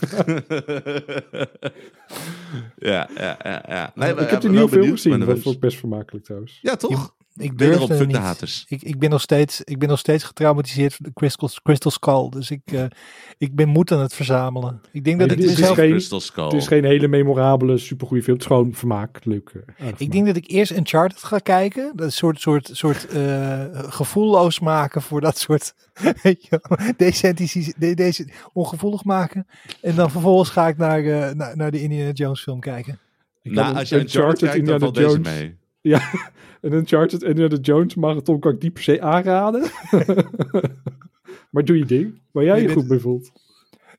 ja, 2.76 3.10
ja, 3.16 3.38
ja. 3.44 3.64
ja. 3.68 3.92
Nee, 3.96 4.12
ik 4.12 4.30
heb 4.30 4.42
wel 4.42 4.52
film 4.52 4.70
benieuwd, 4.70 4.92
gezien, 4.92 5.18
maar 5.18 5.28
dat 5.28 5.40
vond 5.40 5.56
ik 5.56 5.62
best 5.62 5.78
vermakelijk 5.78 6.26
trouwens. 6.26 6.60
Ja, 6.62 6.76
toch? 6.76 7.16
Ik 7.36 7.50
het 7.50 7.58
de 8.00 8.06
niet. 8.06 8.66
Ik, 8.68 8.82
ik, 8.82 9.00
ben 9.00 9.10
nog 9.10 9.22
steeds, 9.22 9.62
ik 9.64 9.80
ben 9.80 9.90
nog 9.90 10.00
steeds 10.00 10.24
getraumatiseerd 10.24 10.98
door 10.98 11.08
de 11.08 11.14
Crystal, 11.14 11.50
Crystal 11.64 11.92
Skull. 11.92 12.30
Dus 12.30 12.52
ik, 12.52 12.62
eh, 12.66 12.84
ik 13.38 13.56
ben 13.56 13.68
moed 13.70 13.92
aan 13.92 14.00
het 14.00 14.14
verzamelen. 14.14 14.82
Ik 14.92 15.04
denk 15.04 15.20
dat 15.20 15.28
Nee, 15.28 15.38
ik 15.38 15.44
dit 15.44 15.58
er 15.58 15.64
is 15.64 15.70
geen- 15.70 15.90
Crystal 15.90 16.20
Skull. 16.20 16.44
Het 16.44 16.54
is 16.54 16.68
geen 16.68 16.84
hele 16.84 17.08
memorabele, 17.08 17.78
supergoeie 17.78 18.24
film. 18.24 18.36
Het 18.38 18.46
is 18.46 18.52
gewoon 18.52 18.74
vermaak, 18.74 19.26
leuk. 19.26 19.50
eh, 19.50 19.62
Ik 19.68 19.74
vermaak. 19.76 20.12
denk 20.12 20.26
dat 20.26 20.36
ik 20.36 20.48
eerst 20.50 20.72
Uncharted 20.72 21.24
ga 21.24 21.38
kijken. 21.40 21.92
Dat 21.96 22.08
is 22.08 22.16
soort, 22.16 22.42
soort, 22.42 22.70
soort 22.74 23.08
eh, 23.08 23.64
gevoelloos 23.74 24.60
maken 24.60 25.02
voor 25.02 25.22
dat 25.22 25.38
soort. 25.38 25.74
Weet 26.24 26.46
je, 26.46 26.62
wel, 26.62 26.78
decentici- 26.98 27.74
de- 27.78 27.94
deze 27.94 28.28
ongevoelig 28.54 29.04
maken. 29.04 29.48
En 29.82 29.96
dan 29.96 30.12
vervolgens 30.12 30.50
ga 30.50 30.68
ik 30.68 30.78
naar, 30.78 31.00
eh, 31.04 31.34
naar, 31.34 31.58
naar 31.58 31.72
de 31.72 31.82
Indiana 31.82 32.12
Jones 32.12 32.42
film 32.42 32.60
kijken. 32.60 33.00
Ik 33.42 33.52
Nou, 33.52 33.68
kan 33.68 33.76
als 33.78 33.90
je 33.90 34.00
Uncharted 34.00 34.50
kijkt, 34.50 34.66
dan 34.66 34.74
Indiana 34.76 34.92
deze 34.92 35.08
Jones. 35.08 35.28
mee. 35.40 35.62
Ja, 35.84 36.02
en 36.62 36.74
Uncharted 36.74 37.24
en 37.24 37.36
de 37.36 37.58
Jones 37.62 37.96
marathon 37.96 38.40
kan 38.40 38.54
ik 38.54 38.62
niet 38.62 38.74
per 38.74 38.84
se 38.84 39.02
aanraden. 39.02 39.62
maar 41.52 41.66
doe 41.66 41.78
je 41.78 41.86
ding, 41.86 42.22
waar 42.32 42.44
jij 42.44 42.62
je 42.62 42.72
goed 42.72 42.88
bij 42.88 43.00
voelt. 43.00 43.32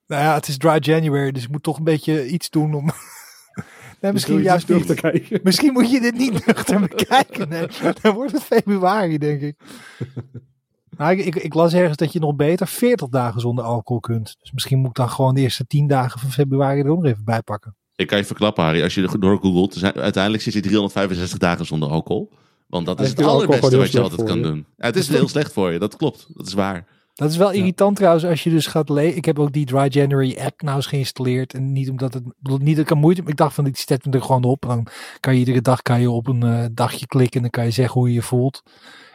Nou 0.06 0.22
ja, 0.22 0.34
het 0.34 0.48
is 0.48 0.56
dry 0.56 0.78
January, 0.80 1.32
dus 1.32 1.42
ik 1.42 1.50
moet 1.50 1.62
toch 1.62 1.78
een 1.78 1.84
beetje 1.84 2.26
iets 2.26 2.50
doen 2.50 2.74
om. 2.74 2.84
nee, 4.00 4.12
misschien 4.12 4.42
juist 4.42 4.68
niet. 4.68 4.86
te 4.86 4.94
kijken. 4.94 5.40
Misschien 5.42 5.72
moet 5.72 5.90
je 5.90 6.00
dit 6.00 6.16
niet 6.16 6.46
nuchter 6.46 6.80
bekijken. 6.80 7.48
Nee, 7.48 7.66
dan 8.02 8.14
wordt 8.14 8.32
het 8.32 8.42
februari, 8.42 9.18
denk 9.18 9.40
ik. 9.40 9.56
Maar 10.96 11.12
ik, 11.12 11.24
ik, 11.24 11.34
ik 11.34 11.54
las 11.54 11.74
ergens 11.74 11.96
dat 11.96 12.12
je 12.12 12.18
nog 12.18 12.36
beter 12.36 12.66
40 12.66 13.08
dagen 13.08 13.40
zonder 13.40 13.64
alcohol 13.64 14.00
kunt. 14.00 14.36
Dus 14.40 14.52
misschien 14.52 14.78
moet 14.78 14.88
ik 14.88 14.94
dan 14.94 15.10
gewoon 15.10 15.34
de 15.34 15.40
eerste 15.40 15.66
10 15.66 15.86
dagen 15.86 16.20
van 16.20 16.30
februari 16.30 16.80
er 16.80 16.88
ook 16.88 17.02
nog 17.02 17.12
even 17.12 17.24
bij 17.24 17.42
pakken. 17.42 17.76
Ik 17.96 18.06
kan 18.06 18.18
je 18.18 18.24
verklappen, 18.24 18.64
Harry. 18.64 18.82
Als 18.82 18.94
je 18.94 19.02
er 19.02 19.20
door 19.20 19.38
googelt, 19.38 19.82
uiteindelijk 19.82 20.42
zit 20.42 20.52
je 20.52 20.60
365 20.60 21.38
dagen 21.38 21.66
zonder 21.66 21.88
alcohol. 21.88 22.32
Want 22.66 22.86
dat 22.86 23.00
is 23.00 23.08
het 23.08 23.22
allerbeste 23.22 23.76
wat 23.76 23.92
je 23.92 24.00
altijd 24.00 24.24
kan 24.24 24.36
je. 24.36 24.42
doen. 24.42 24.66
Ja, 24.76 24.86
het 24.86 24.96
is 24.96 25.08
heel 25.08 25.28
slecht 25.28 25.52
voor 25.52 25.72
je, 25.72 25.78
dat 25.78 25.96
klopt. 25.96 26.26
Dat 26.28 26.46
is 26.46 26.52
waar. 26.52 26.86
Dat 27.14 27.30
is 27.30 27.36
wel 27.36 27.50
irritant 27.50 27.96
trouwens 27.96 28.24
als 28.24 28.44
je 28.44 28.50
dus 28.50 28.66
gaat 28.66 28.88
lezen. 28.88 29.16
Ik 29.16 29.24
heb 29.24 29.38
ook 29.38 29.52
die 29.52 29.66
Dry 29.66 29.86
January 29.88 30.36
app 30.38 30.62
nou 30.62 30.76
eens 30.76 30.86
geïnstalleerd. 30.86 31.54
En 31.54 31.72
niet 31.72 31.90
omdat 31.90 32.14
het, 32.14 32.24
niet 32.42 32.76
dat 32.76 32.84
ik 32.84 32.90
er 32.90 32.96
moeite 32.96 33.22
Ik 33.26 33.36
dacht 33.36 33.54
van, 33.54 33.66
ik 33.66 33.76
zet 33.76 34.04
me 34.04 34.12
er 34.12 34.22
gewoon 34.22 34.44
op. 34.44 34.62
En 34.62 34.68
dan 34.68 34.86
kan 35.20 35.32
je 35.32 35.38
iedere 35.38 35.60
dag 35.60 35.82
kan 35.82 36.00
je 36.00 36.10
op 36.10 36.26
een 36.26 36.42
eh, 36.42 36.64
dagje 36.72 37.06
klikken. 37.06 37.36
En 37.36 37.42
dan 37.42 37.50
kan 37.50 37.64
je 37.64 37.70
zeggen 37.70 38.00
hoe 38.00 38.08
je 38.08 38.14
je 38.14 38.22
voelt. 38.22 38.62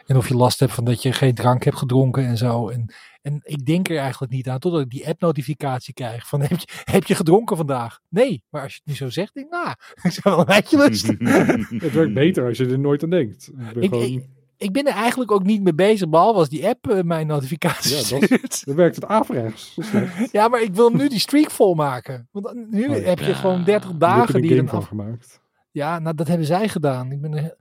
En 0.06 0.16
of 0.16 0.28
je 0.28 0.34
last 0.36 0.60
hebt 0.60 0.72
van 0.72 0.84
dat 0.84 1.02
je 1.02 1.12
geen 1.12 1.34
drank 1.34 1.64
hebt 1.64 1.76
gedronken 1.76 2.24
en 2.26 2.36
zo. 2.36 2.68
En, 2.68 2.94
en 3.22 3.40
ik 3.42 3.66
denk 3.66 3.88
er 3.88 3.98
eigenlijk 3.98 4.32
niet 4.32 4.48
aan. 4.48 4.58
Totdat 4.58 4.80
ik 4.80 4.90
die 4.90 5.08
app 5.08 5.20
notificatie 5.20 5.94
krijg. 5.94 6.26
Van 6.28 6.40
heb 6.44 6.58
je, 6.58 6.66
heb 6.84 7.04
je 7.04 7.14
gedronken 7.14 7.56
vandaag? 7.56 7.98
Nee. 8.08 8.42
Maar 8.50 8.62
als 8.62 8.72
je 8.72 8.80
het 8.84 8.88
nu 8.88 8.94
zo 9.06 9.10
zegt, 9.10 9.34
denk 9.34 9.46
ik, 9.46 9.52
nou, 9.52 9.68
ik 10.02 10.10
zou 10.10 10.36
wel 10.36 10.56
een 10.56 10.88
lusten. 10.88 11.16
Het 11.80 11.92
werkt 11.92 12.14
beter 12.14 12.46
als 12.46 12.58
je 12.58 12.66
er 12.66 12.78
nooit 12.78 13.02
aan 13.02 13.10
denkt. 13.10 13.48
Ik 13.48 13.72
ben 13.74 13.82
Ik, 13.82 13.88
gewoon- 13.88 14.04
ik, 14.04 14.28
ik 14.56 14.72
ben 14.72 14.86
er 14.86 14.92
eigenlijk 14.94 15.30
ook 15.30 15.42
niet 15.42 15.62
mee 15.62 15.74
bezig, 15.74 16.08
behalve 16.08 16.38
als 16.38 16.48
die 16.48 16.66
app 16.68 16.88
eh, 16.90 17.02
mijn 17.02 17.26
notificaties 17.26 18.10
Ja, 18.10 18.18
dat- 18.18 18.24
stuurt. 18.24 18.64
Dan 18.66 18.74
werkt 18.76 18.94
het 18.94 19.04
averechts. 19.04 19.76
Ja, 20.32 20.48
maar 20.48 20.62
ik 20.62 20.74
wil 20.74 20.90
nu 20.90 21.08
die 21.08 21.18
streak 21.18 21.50
volmaken. 21.50 22.28
Want 22.32 22.70
nu 22.70 22.88
Oh 22.88 22.96
ja. 22.96 23.02
heb 23.02 23.18
je 23.18 23.34
gewoon 23.34 23.64
30 23.64 23.82
Je 23.82 23.88
hebt 23.88 24.00
dagen 24.00 24.28
er 24.28 24.34
een 24.34 24.40
die 24.40 24.50
je 24.50 24.56
game 24.56 24.70
dan 24.70 24.82
van 24.82 24.82
af... 24.82 24.88
gemaakt. 24.88 25.40
Ja, 25.70 25.98
nou 25.98 26.14
dat 26.14 26.28
hebben 26.28 26.46
zij 26.46 26.68
gedaan. 26.68 27.12
Ik 27.12 27.20
ben 27.20 27.34
er... 27.36 27.56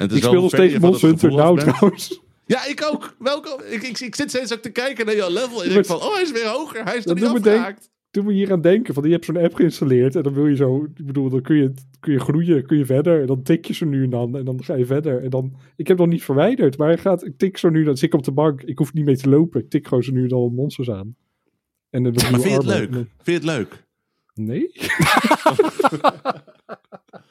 En 0.00 0.06
het 0.06 0.14
is 0.14 0.18
Ik 0.18 0.24
speel 0.24 0.40
nog 0.40 0.50
steeds 0.50 0.78
Monster 0.78 1.32
nou 1.32 1.58
trouwens. 1.58 2.20
Ja, 2.46 2.66
ik 2.66 2.88
ook. 2.92 3.16
Welkom. 3.18 3.60
Ik, 3.70 3.82
ik, 3.82 4.00
ik 4.00 4.14
zit 4.14 4.30
steeds 4.30 4.52
ook 4.52 4.60
te 4.60 4.70
kijken 4.70 5.06
naar 5.06 5.16
jouw 5.16 5.30
level. 5.30 5.60
En 5.62 5.66
ik 5.66 5.72
denk 5.72 5.86
van, 5.86 5.96
oh, 5.96 6.12
hij 6.12 6.22
is 6.22 6.32
weer 6.32 6.46
hoger. 6.46 6.84
Hij 6.84 6.96
is 6.96 7.06
er 7.06 7.14
niet 7.14 7.24
afgehaakt. 7.24 7.90
Toen 8.10 8.26
we 8.26 8.32
hier 8.32 8.52
aan 8.52 8.60
denken, 8.60 8.94
van 8.94 9.04
je 9.04 9.10
hebt 9.10 9.24
zo'n 9.24 9.36
app 9.36 9.54
geïnstalleerd 9.54 10.16
en 10.16 10.22
dan 10.22 10.34
wil 10.34 10.46
je 10.46 10.56
zo, 10.56 10.84
ik 10.84 11.06
bedoel, 11.06 11.28
dan 11.28 11.42
kun 11.42 11.56
je, 11.56 11.72
kun 12.00 12.12
je 12.12 12.20
groeien, 12.20 12.66
kun 12.66 12.78
je 12.78 12.86
verder 12.86 13.20
en 13.20 13.26
dan 13.26 13.42
tik 13.42 13.64
je 13.64 13.74
zo 13.74 13.86
nu 13.86 14.02
en 14.04 14.10
dan 14.10 14.36
en 14.36 14.44
dan 14.44 14.64
ga 14.64 14.74
je 14.74 14.86
verder 14.86 15.22
en 15.22 15.30
dan, 15.30 15.56
ik 15.76 15.88
heb 15.88 15.98
nog 15.98 16.06
niet 16.06 16.24
verwijderd, 16.24 16.76
maar 16.76 16.88
hij 16.88 16.98
gaat, 16.98 17.24
ik 17.24 17.38
tik 17.38 17.58
zo 17.58 17.68
nu, 17.68 17.84
dan 17.84 17.96
zit 17.96 18.12
ik 18.12 18.14
op 18.14 18.24
de 18.24 18.32
bank, 18.32 18.62
ik 18.62 18.78
hoef 18.78 18.92
niet 18.92 19.04
mee 19.04 19.16
te 19.16 19.28
lopen, 19.28 19.60
ik 19.60 19.70
tik 19.70 19.86
gewoon 19.86 20.02
zo 20.02 20.12
nu 20.12 20.22
en 20.22 20.28
dan 20.28 20.54
monsters 20.54 20.90
aan. 20.90 21.16
En 21.90 22.02
dan 22.02 22.12
Maar 22.12 22.40
vind 22.40 22.42
je 22.42 22.50
het 22.50 22.64
leuk? 22.64 22.92
Vind 22.92 23.06
je 23.24 23.32
het 23.32 23.44
leuk? 23.44 23.86
Nee. 24.34 24.70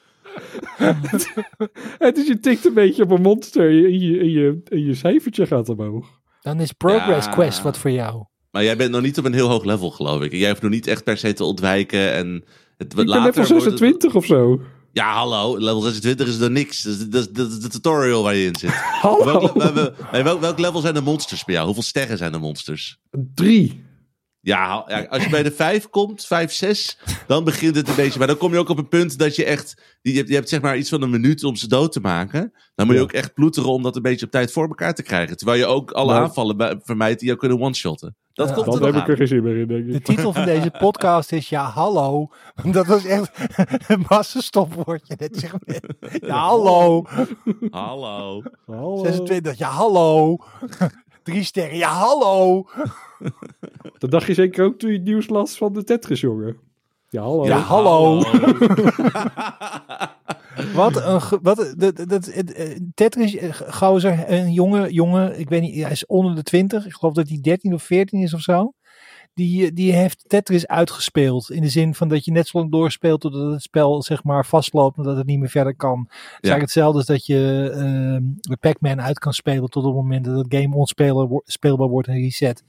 het 1.98 2.16
is, 2.18 2.26
je 2.26 2.38
tikt 2.40 2.64
een 2.66 2.74
beetje 2.74 3.02
op 3.02 3.10
een 3.10 3.22
monster 3.22 3.68
en 3.68 3.74
je, 4.00 4.18
en 4.18 4.30
je, 4.30 4.60
en 4.64 4.84
je, 4.84 4.94
cijfertje 4.94 5.46
gaat 5.46 5.68
omhoog. 5.68 6.08
Dan 6.42 6.60
is 6.60 6.72
Progress 6.72 7.26
Ja. 7.26 7.32
Quest 7.32 7.62
wat 7.62 7.78
voor 7.78 7.90
jou. 7.90 8.24
Maar 8.50 8.64
jij 8.64 8.76
bent 8.76 8.90
nog 8.90 9.02
niet 9.02 9.18
op 9.18 9.24
een 9.24 9.32
heel 9.34 9.48
hoog 9.48 9.64
level, 9.64 9.90
geloof 9.90 10.22
ik. 10.22 10.32
Jij 10.32 10.48
hoeft 10.48 10.62
nog 10.62 10.70
niet 10.70 10.86
echt 10.86 11.04
per 11.04 11.16
se 11.16 11.32
te 11.32 11.44
ontwijken. 11.44 12.12
En 12.12 12.44
het, 12.76 12.90
Ik 12.90 12.96
ben 12.96 13.06
later 13.06 13.24
level 13.24 13.46
wordt 13.46 13.64
het- 13.64 13.78
26 13.78 14.14
of 14.14 14.24
zo. 14.26 14.60
Ja, 14.92 15.12
hallo. 15.12 15.58
Level 15.58 15.80
26 15.80 16.26
is 16.26 16.40
er 16.40 16.50
niks. 16.50 16.82
Dat 16.82 16.92
is, 16.94 17.08
dat, 17.08 17.20
is- 17.22 17.32
dat 17.32 17.50
is 17.50 17.58
de 17.58 17.68
tutorial 17.68 18.22
waar 18.22 18.34
je 18.34 18.46
in 18.46 18.56
zit. 18.56 18.70
Hallo. 19.02 19.52
Welk, 20.22 20.40
welk 20.40 20.58
level 20.58 20.80
zijn 20.80 20.94
de 20.94 21.00
monsters 21.00 21.44
bij 21.44 21.54
jou? 21.54 21.66
Hoeveel 21.66 21.84
sterren 21.84 22.18
zijn 22.18 22.32
de 22.32 22.38
monsters? 22.38 22.98
Drie. 23.34 23.84
Ja, 24.42 24.84
ja, 24.88 25.04
als 25.04 25.24
je 25.24 25.30
bij 25.30 25.42
de 25.42 25.52
5 25.52 25.88
komt, 25.88 26.26
5, 26.26 26.52
6, 26.52 26.98
dan 27.26 27.44
begint 27.44 27.76
het 27.76 27.88
een 27.88 27.94
beetje. 27.94 28.18
Maar 28.18 28.28
dan 28.28 28.36
kom 28.36 28.52
je 28.52 28.58
ook 28.58 28.68
op 28.68 28.78
een 28.78 28.88
punt 28.88 29.18
dat 29.18 29.36
je 29.36 29.44
echt. 29.44 29.82
Je 30.02 30.12
hebt, 30.12 30.28
je 30.28 30.34
hebt 30.34 30.48
zeg 30.48 30.60
maar 30.60 30.76
iets 30.76 30.88
van 30.88 31.02
een 31.02 31.10
minuut 31.10 31.44
om 31.44 31.56
ze 31.56 31.68
dood 31.68 31.92
te 31.92 32.00
maken. 32.00 32.52
Dan 32.74 32.86
moet 32.86 32.94
je 32.94 33.00
Ja. 33.00 33.06
ook 33.06 33.12
echt 33.12 33.34
ploeteren 33.34 33.70
om 33.70 33.82
dat 33.82 33.96
een 33.96 34.02
beetje 34.02 34.26
op 34.26 34.32
tijd 34.32 34.52
voor 34.52 34.68
elkaar 34.68 34.94
te 34.94 35.02
krijgen. 35.02 35.36
Terwijl 35.36 35.58
je 35.58 35.66
ook 35.66 35.90
alle 35.90 36.12
Nou. 36.12 36.24
aanvallen 36.24 36.56
bij- 36.56 36.80
vermijdt 36.82 37.18
die 37.18 37.28
jou 37.28 37.40
kunnen 37.40 37.60
one-shotten. 37.60 38.16
Dat 38.32 38.48
Ja, 38.48 38.54
komt 38.54 38.66
Dan 38.66 38.74
er 38.78 38.84
heb 38.84 38.92
nog 38.94 39.02
ik 39.02 39.08
er 39.08 39.12
aan. 39.12 39.18
geen 39.18 39.28
zin 39.28 39.42
meer 39.42 39.56
in, 39.60 39.66
denk 39.68 39.86
De 39.86 39.92
ik. 39.92 40.04
titel 40.04 40.32
van 40.32 40.44
deze 40.44 40.70
podcast 40.78 41.32
is 41.32 41.48
Ja, 41.48 41.64
hallo. 41.64 42.28
Dat 42.72 42.86
was 42.86 43.04
echt 43.04 43.30
een 43.88 44.04
massenstopwoordje 44.08 45.14
net 45.18 45.36
zeg 45.36 45.52
maar. 45.52 45.80
Ja, 46.20 46.34
hallo. 46.38 47.04
Hallo. 47.70 48.42
Hallo. 48.66 49.02
26, 49.04 49.58
ja, 49.58 49.68
hallo. 49.68 50.36
Drie 51.22 51.44
sterren, 51.44 51.76
ja, 51.76 51.88
hallo. 51.88 52.66
Dat 53.98 54.10
dacht 54.10 54.26
je 54.26 54.34
zeker 54.34 54.64
ook 54.64 54.78
toen 54.78 54.90
je 54.90 54.96
het 54.96 55.06
nieuws 55.06 55.28
las 55.28 55.56
van 55.56 55.72
de 55.72 55.84
Tetris, 55.84 56.20
jongen. 56.20 56.56
Ja, 57.08 57.22
hallo. 57.22 57.46
Ja, 57.46 57.58
hallo. 57.58 58.22
Wat 60.74 60.96
een. 60.96 61.38
Wat, 61.42 61.74
dat, 61.76 62.08
dat, 62.08 62.26
eh, 62.26 62.76
Tetris, 62.94 63.36
eh, 63.36 63.52
gozer, 63.52 64.24
een 64.30 64.52
jonge, 64.52 64.92
jonge, 64.92 65.38
ik 65.38 65.48
weet 65.48 65.60
niet, 65.62 65.82
hij 65.82 65.90
is 65.90 66.06
onder 66.06 66.34
de 66.34 66.42
20. 66.42 66.86
Ik 66.86 66.92
geloof 66.94 67.14
dat 67.14 67.28
hij 67.28 67.38
13 67.40 67.74
of 67.74 67.82
14 67.82 68.20
is 68.20 68.34
of 68.34 68.40
zo. 68.40 68.72
Die, 69.40 69.72
die 69.72 69.92
heeft 69.92 70.24
Tetris 70.26 70.66
uitgespeeld. 70.66 71.50
In 71.50 71.62
de 71.62 71.68
zin 71.68 71.94
van 71.94 72.08
dat 72.08 72.24
je 72.24 72.32
net 72.32 72.48
zo 72.48 72.58
lang 72.58 72.70
doorspeelt 72.70 73.20
totdat 73.20 73.52
het 73.52 73.62
spel 73.62 74.02
zeg 74.02 74.24
maar 74.24 74.46
vastloopt 74.46 74.96
en 74.96 75.02
dat 75.02 75.16
het 75.16 75.26
niet 75.26 75.38
meer 75.38 75.48
verder 75.48 75.76
kan. 75.76 75.98
Het 76.08 76.18
is 76.18 76.28
eigenlijk 76.30 76.60
hetzelfde 76.60 76.98
als 76.98 77.06
dat 77.06 77.26
je 77.26 77.70
ehm, 77.74 78.56
Pac-Man 78.60 79.00
uit 79.00 79.18
kan 79.18 79.32
spelen 79.32 79.70
tot 79.70 79.84
op 79.84 79.94
het 79.94 80.02
moment 80.02 80.24
dat 80.24 80.36
het 80.36 80.54
game 80.54 80.76
onspeelbaar 80.76 81.28
wo- 81.28 81.42
speelbaar 81.44 81.88
wordt 81.88 82.08
en 82.08 82.14
reset. 82.14 82.64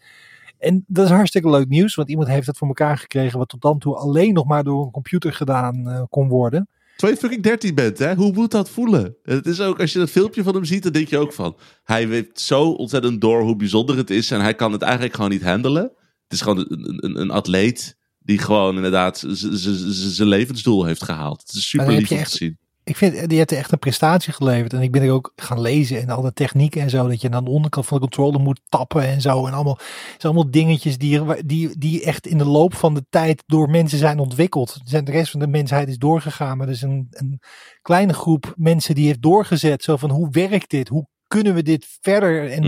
En 0.60 0.84
dat 0.88 1.06
is 1.06 1.12
hartstikke 1.12 1.50
leuk 1.50 1.68
nieuws, 1.68 1.96
want 1.96 2.10
iemand 2.10 2.28
heeft 2.28 2.48
het 2.48 2.58
voor 2.58 2.68
elkaar 2.68 2.98
gekregen 2.98 3.40
wat 3.40 3.50
tot 3.50 3.62
dan 3.62 3.80
toe 3.80 3.96
alleen 3.96 4.34
nog 4.34 4.46
maar 4.46 4.64
door 4.64 4.84
een 4.86 4.92
computer 4.92 5.34
gedaan 5.34 5.90
eh, 5.90 6.02
kon 6.10 6.28
worden. 6.28 6.68
Terwijl 6.96 7.14
je 7.14 7.26
fucking 7.28 7.44
13 7.44 7.76
bent, 7.76 8.00
hè? 8.00 8.16
Hoe 8.16 8.32
moet 8.34 8.52
dat 8.52 8.70
voelen? 8.70 9.16
Het 9.24 9.46
is 9.46 9.62
ook, 9.62 9.80
als 9.80 9.94
je 9.94 10.00
dat 10.00 10.10
filmpje 10.10 10.44
van 10.44 10.54
hem 10.54 10.66
ziet, 10.66 10.84
dan 10.84 10.92
denk 10.92 11.08
je 11.08 11.18
ook 11.18 11.34
van... 11.34 11.56
Hij 11.84 12.08
weet 12.08 12.40
zo 12.40 12.72
ontzettend 12.72 13.22
door 13.22 13.42
hoe 13.42 13.56
bijzonder 13.56 13.98
het 13.98 14.10
is 14.10 14.32
en 14.32 14.42
hij 14.42 14.54
kan 14.54 14.72
het 14.72 14.82
eigenlijk 14.82 15.16
gewoon 15.16 15.30
niet 15.30 15.44
handelen. 15.44 15.92
Het 16.32 16.40
is 16.40 16.42
gewoon 16.42 16.66
een, 16.70 17.06
een, 17.06 17.22
een 17.22 17.32
atleet 17.32 17.98
die 18.20 18.38
gewoon 18.38 18.76
inderdaad 18.76 19.26
zijn 19.30 20.28
levensdoel 20.28 20.86
heeft 20.86 21.04
gehaald. 21.04 21.42
Het 21.42 21.54
is 21.54 21.70
super 21.70 21.88
lief 22.00 22.12
om 22.12 22.18
te 22.18 22.38
zien. 22.38 22.58
Ik 22.84 22.96
vind, 22.98 23.30
die 23.30 23.38
heeft 23.38 23.52
echt 23.52 23.72
een 23.72 23.80
prestatie 23.80 24.34
geleverd. 24.34 24.74
En 24.74 24.82
ik 24.82 24.92
ben 24.92 25.02
er 25.02 25.12
ook 25.12 25.32
gaan 25.36 25.62
lezen 25.62 26.02
en 26.02 26.10
al 26.10 26.22
de 26.22 26.34
technieken 26.34 26.82
en 26.82 26.90
zo. 26.90 27.08
Dat 27.08 27.22
je 27.22 27.30
aan 27.32 27.44
de 27.44 27.50
onderkant 27.50 27.86
van 27.86 27.98
de 27.98 28.04
controller 28.04 28.40
moet 28.40 28.62
tappen 28.70 29.04
en 29.04 29.22
zo. 29.22 29.46
En 29.48 29.54
allemaal, 29.54 29.78
zijn 30.08 30.34
allemaal 30.34 30.52
dingetjes 30.52 30.98
die, 30.98 31.46
die, 31.46 31.78
die 31.78 32.04
echt 32.04 32.28
in 32.28 32.38
de 32.38 32.46
loop 32.46 32.74
van 32.76 32.94
de 32.94 33.06
tijd 33.10 33.44
door 33.46 33.70
mensen 33.70 33.98
zijn 33.98 34.20
ontwikkeld. 34.20 34.80
Zijn- 34.84 35.06
De 35.06 35.12
rest 35.12 35.32
van 35.32 35.40
de 35.40 35.48
mensheid 35.48 35.88
is 35.90 35.98
doorgegaan. 35.98 36.58
Maar 36.58 36.68
er 36.68 36.74
is 36.74 36.82
een, 36.82 37.08
een 37.10 37.40
kleine 37.82 38.14
groep 38.14 38.54
mensen 38.58 38.96
die 38.96 39.06
heeft 39.06 39.22
doorgezet. 39.22 39.84
Zo 39.84 39.98
van, 39.98 40.10
hoe 40.10 40.30
werkt 40.32 40.70
dit? 40.70 40.88
Hoe 40.88 41.08
kunnen 41.32 41.54
we 41.54 41.64
dit 41.64 41.98
verder? 42.02 42.50
En, 42.50 42.64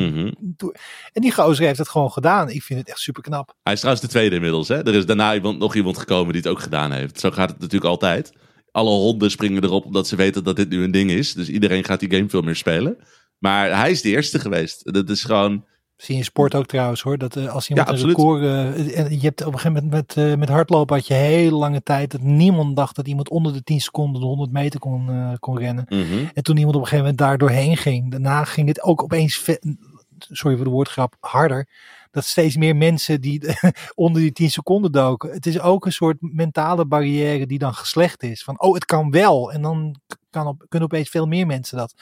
en 1.14 1.22
die 1.22 1.32
gozer 1.32 1.66
heeft 1.66 1.78
het 1.78 1.90
gewoon 1.90 2.12
gedaan. 2.12 2.50
Ik 2.50 2.64
vind 2.64 2.80
het 2.80 2.90
echt 2.90 3.00
super 3.00 3.22
knap. 3.22 3.56
Hij 3.64 3.74
is 3.74 3.80
trouwens 3.80 4.06
de 4.06 4.12
tweede 4.12 4.36
inmiddels. 4.36 4.68
Hè? 4.68 4.88
Er 4.88 4.96
is 4.96 5.06
daarna 5.06 5.34
iemand, 5.34 5.60
nog 5.60 5.76
iemand 5.76 5.98
gekomen 5.98 6.34
die 6.34 6.42
het 6.42 6.52
ook 6.52 6.60
gedaan 6.60 6.92
heeft. 6.92 7.20
Zo 7.20 7.32
gaat 7.32 7.50
het 7.50 7.60
natuurlijk 7.60 7.92
altijd. 7.92 8.34
Alle 8.72 8.90
honden 8.90 9.32
springen 9.32 9.64
erop 9.64 9.86
omdat 9.86 10.08
ze 10.08 10.16
weten 10.16 10.44
dat 10.44 10.56
dit 10.56 10.70
nu 10.70 10.84
een 10.84 10.92
ding 10.92 11.12
is. 11.12 11.34
Dus 11.34 11.50
iedereen 11.50 11.84
gaat 11.84 12.00
die 12.00 12.12
game 12.12 12.30
veel 12.30 12.42
meer 12.42 12.56
spelen. 12.56 12.98
Maar 13.40 13.78
hij 13.78 13.92
is 13.92 14.02
de 14.02 14.10
eerste 14.10 14.40
geweest. 14.40 14.94
Dat 14.94 15.10
is 15.10 15.24
gewoon... 15.24 15.66
Zie 16.04 16.14
je 16.14 16.20
in 16.20 16.26
sport 16.26 16.56
ook 16.56 16.66
trouwens 16.66 17.02
hoor. 17.02 17.18
Dat 17.18 17.36
eh, 17.36 17.54
als 17.54 17.70
iemand 17.70 17.90
Ja, 17.90 17.96
een 17.96 18.06
record. 18.08 18.42
eh, 18.42 19.00
en 19.00 19.12
je 19.12 19.20
hebt 19.20 19.42
op 19.46 19.54
een 19.54 19.60
gegeven 19.60 19.84
moment 19.84 19.92
met, 19.92 20.18
eh, 20.18 20.36
met 20.36 20.50
hardlopen 20.50 20.96
had 20.96 21.08
je 21.08 21.14
hele 21.14 21.56
lange 21.56 21.84
tijd 21.84 22.12
dat 22.12 22.22
niemand 22.22 22.76
dacht 22.76 22.96
dat 22.96 23.08
iemand 23.08 23.30
onder 23.30 23.54
de 23.54 23.64
10 23.64 23.82
seconden 23.82 24.22
de 24.22 24.28
100 24.28 24.52
meter 24.52 24.80
kon, 24.80 25.38
kon 25.40 25.58
rennen. 25.58 25.86
Mhm. 25.90 26.26
En 26.34 26.44
toen 26.44 26.58
iemand 26.58 26.76
op 26.76 26.82
een 26.82 26.88
gegeven 26.88 27.06
moment 27.06 27.18
daar 27.18 27.38
doorheen 27.38 27.78
ging. 27.78 28.12
Daarna 28.12 28.44
ging 28.44 28.68
het 28.68 28.82
ook 28.82 29.04
opeens. 29.04 29.50
Sorry 30.18 30.56
voor 30.56 30.66
de 30.66 30.72
woordgrap, 30.72 31.16
harder. 31.20 31.68
Dat 32.12 32.26
steeds 32.26 32.58
meer 32.58 32.76
mensen 32.76 33.22
die 33.22 33.42
onder 33.96 34.22
die 34.22 34.32
10 34.32 34.52
seconden 34.52 34.92
doken. 34.92 35.32
Het 35.32 35.46
is 35.46 35.60
ook 35.60 35.86
een 35.86 35.92
soort 35.92 36.18
mentale 36.20 36.86
barrière 36.86 37.46
die 37.46 37.60
dan 37.60 37.74
geslecht 37.74 38.24
is. 38.24 38.44
Van, 38.44 38.62
oh, 38.62 38.74
het 38.74 38.86
kan 38.86 39.12
wel. 39.12 39.52
En 39.52 39.62
dan 39.62 39.96
kan 40.30 40.48
op, 40.48 40.66
kunnen 40.70 40.90
opeens 40.92 41.10
veel 41.10 41.26
meer 41.26 41.46
mensen 41.46 41.78
dat. 41.78 41.94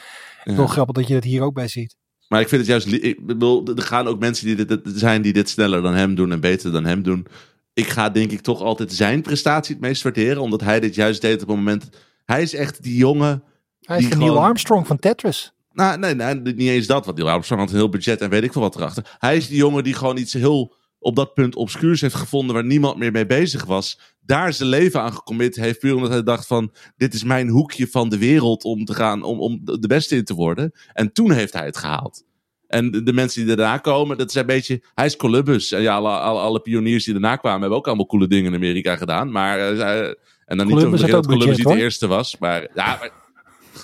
Ja. 0.44 0.56
Wel 0.56 0.68
grappig 0.68 0.96
dat 0.96 1.08
je 1.08 1.14
dat 1.14 1.24
hier 1.24 1.42
ook 1.42 1.54
bij 1.54 1.68
ziet. 1.68 1.96
Maar 2.32 2.42
ik 2.42 2.48
vind 2.48 2.68
het 2.68 2.70
juist. 2.70 3.04
Ik 3.04 3.26
bedoel, 3.26 3.68
er 3.76 3.82
gaan 3.82 4.08
ook 4.08 4.20
mensen 4.20 4.46
die 4.46 4.66
dit, 4.66 4.80
zijn 4.84 5.22
die 5.22 5.34
dit 5.34 5.50
sneller 5.50 5.82
dan 5.82 5.94
hem 5.94 6.16
doen 6.16 6.32
en 6.32 6.40
beter 6.40 6.72
dan 6.72 6.86
hem 6.86 7.04
doen. 7.04 7.28
Ik 7.74 7.88
ga 7.88 8.10
denk 8.10 8.32
ik 8.32 8.42
toch 8.42 8.62
altijd 8.62 8.94
zijn 8.94 9.22
prestatie 9.22 9.76
het 9.76 9.84
meest 9.84 10.02
waarderen, 10.02 10.42
omdat 10.42 10.62
hij 10.62 10.80
dit 10.80 10.96
juist 10.96 11.22
deed 11.22 11.42
op 11.42 11.48
het 11.48 11.58
moment. 11.58 11.90
Hij 12.26 12.42
is 12.42 12.54
echt 12.54 12.84
die 12.84 12.96
jongen. 12.96 13.44
Hij 13.82 13.98
is 13.98 14.06
Die 14.06 14.18
Neil 14.18 14.40
Armstrong 14.40 14.88
van 14.88 15.00
Tetris. 15.00 15.54
Nou, 15.72 15.98
nee, 15.98 16.16
nee, 16.16 16.36
niet 16.36 16.60
eens 16.60 16.88
dat. 16.88 17.06
Want 17.06 17.18
Neil 17.18 17.30
Armstrong 17.30 17.62
had 17.62 17.72
een 17.72 17.78
heel 17.78 17.90
budget 17.90 18.22
en 18.22 18.30
weet 18.30 18.44
ik 18.44 18.52
veel 18.52 18.62
wat 18.62 18.76
erachter. 18.76 19.16
Hij 19.20 19.38
is 19.38 19.48
die 19.48 19.58
jongen 19.58 19.84
die 19.84 19.94
gewoon 19.94 20.18
iets 20.18 20.34
heel 20.34 20.76
op 21.02 21.16
dat 21.16 21.34
punt 21.34 21.56
obscuurs 21.56 22.02
heeft 22.02 22.16
gevonden 22.16 22.56
waar 22.56 22.66
niemand 22.66 22.98
meer 22.98 23.12
mee 23.12 23.26
bezig 23.26 23.66
was. 23.66 24.00
Daar 24.26 24.54
zijn 24.54 24.70
leven 24.70 25.02
aan 25.02 25.14
gecommit 25.14 25.56
heeft, 25.56 25.80
puur 25.80 25.96
omdat 25.96 26.10
hij 26.12 26.24
dacht 26.24 26.48
van, 26.48 26.74
dit 26.98 27.14
is 27.14 27.24
mijn 27.24 27.48
hoekje 27.50 27.88
van 27.88 28.10
de 28.10 28.18
wereld 28.18 28.64
om 28.64 28.86
te 28.86 28.94
gaan, 28.94 29.24
om, 29.24 29.40
om 29.40 29.62
de 29.64 29.88
beste 29.88 30.16
in 30.16 30.24
te 30.24 30.34
worden. 30.34 30.72
En 30.94 31.14
toen 31.14 31.32
heeft 31.32 31.54
hij 31.54 31.66
het 31.66 31.78
gehaald. 31.78 32.24
En 32.68 32.92
de, 32.92 33.04
de 33.04 33.14
mensen 33.14 33.46
die 33.46 33.56
daarna 33.56 33.78
komen, 33.78 34.18
dat 34.18 34.30
is 34.30 34.36
een 34.36 34.46
beetje, 34.46 34.84
hij 34.94 35.06
is 35.06 35.16
Columbus. 35.16 35.72
En 35.72 35.82
ja, 35.82 35.96
alle, 35.96 36.10
alle, 36.10 36.40
alle 36.40 36.60
pioniers 36.62 37.04
die 37.04 37.14
daarna 37.14 37.36
kwamen 37.36 37.60
hebben 37.60 37.78
ook 37.78 37.88
allemaal 37.88 38.06
coole 38.06 38.28
dingen 38.28 38.52
in 38.52 38.58
Amerika 38.58 38.96
gedaan. 38.96 39.32
Maar, 39.32 39.60
eh, 39.70 39.76
zij- 39.78 40.16
en 40.46 40.58
dan 40.58 40.68
niet 40.68 40.76
over 40.86 41.00
had 41.02 41.10
dat 41.10 41.26
Columbus 41.26 41.48
budget, 41.48 41.66
niet 41.66 41.76
de 41.76 41.82
eerste 41.84 42.08
was. 42.08 42.38
Maar 42.40 42.62
ja, 42.76 42.98
maar, 43.00 43.12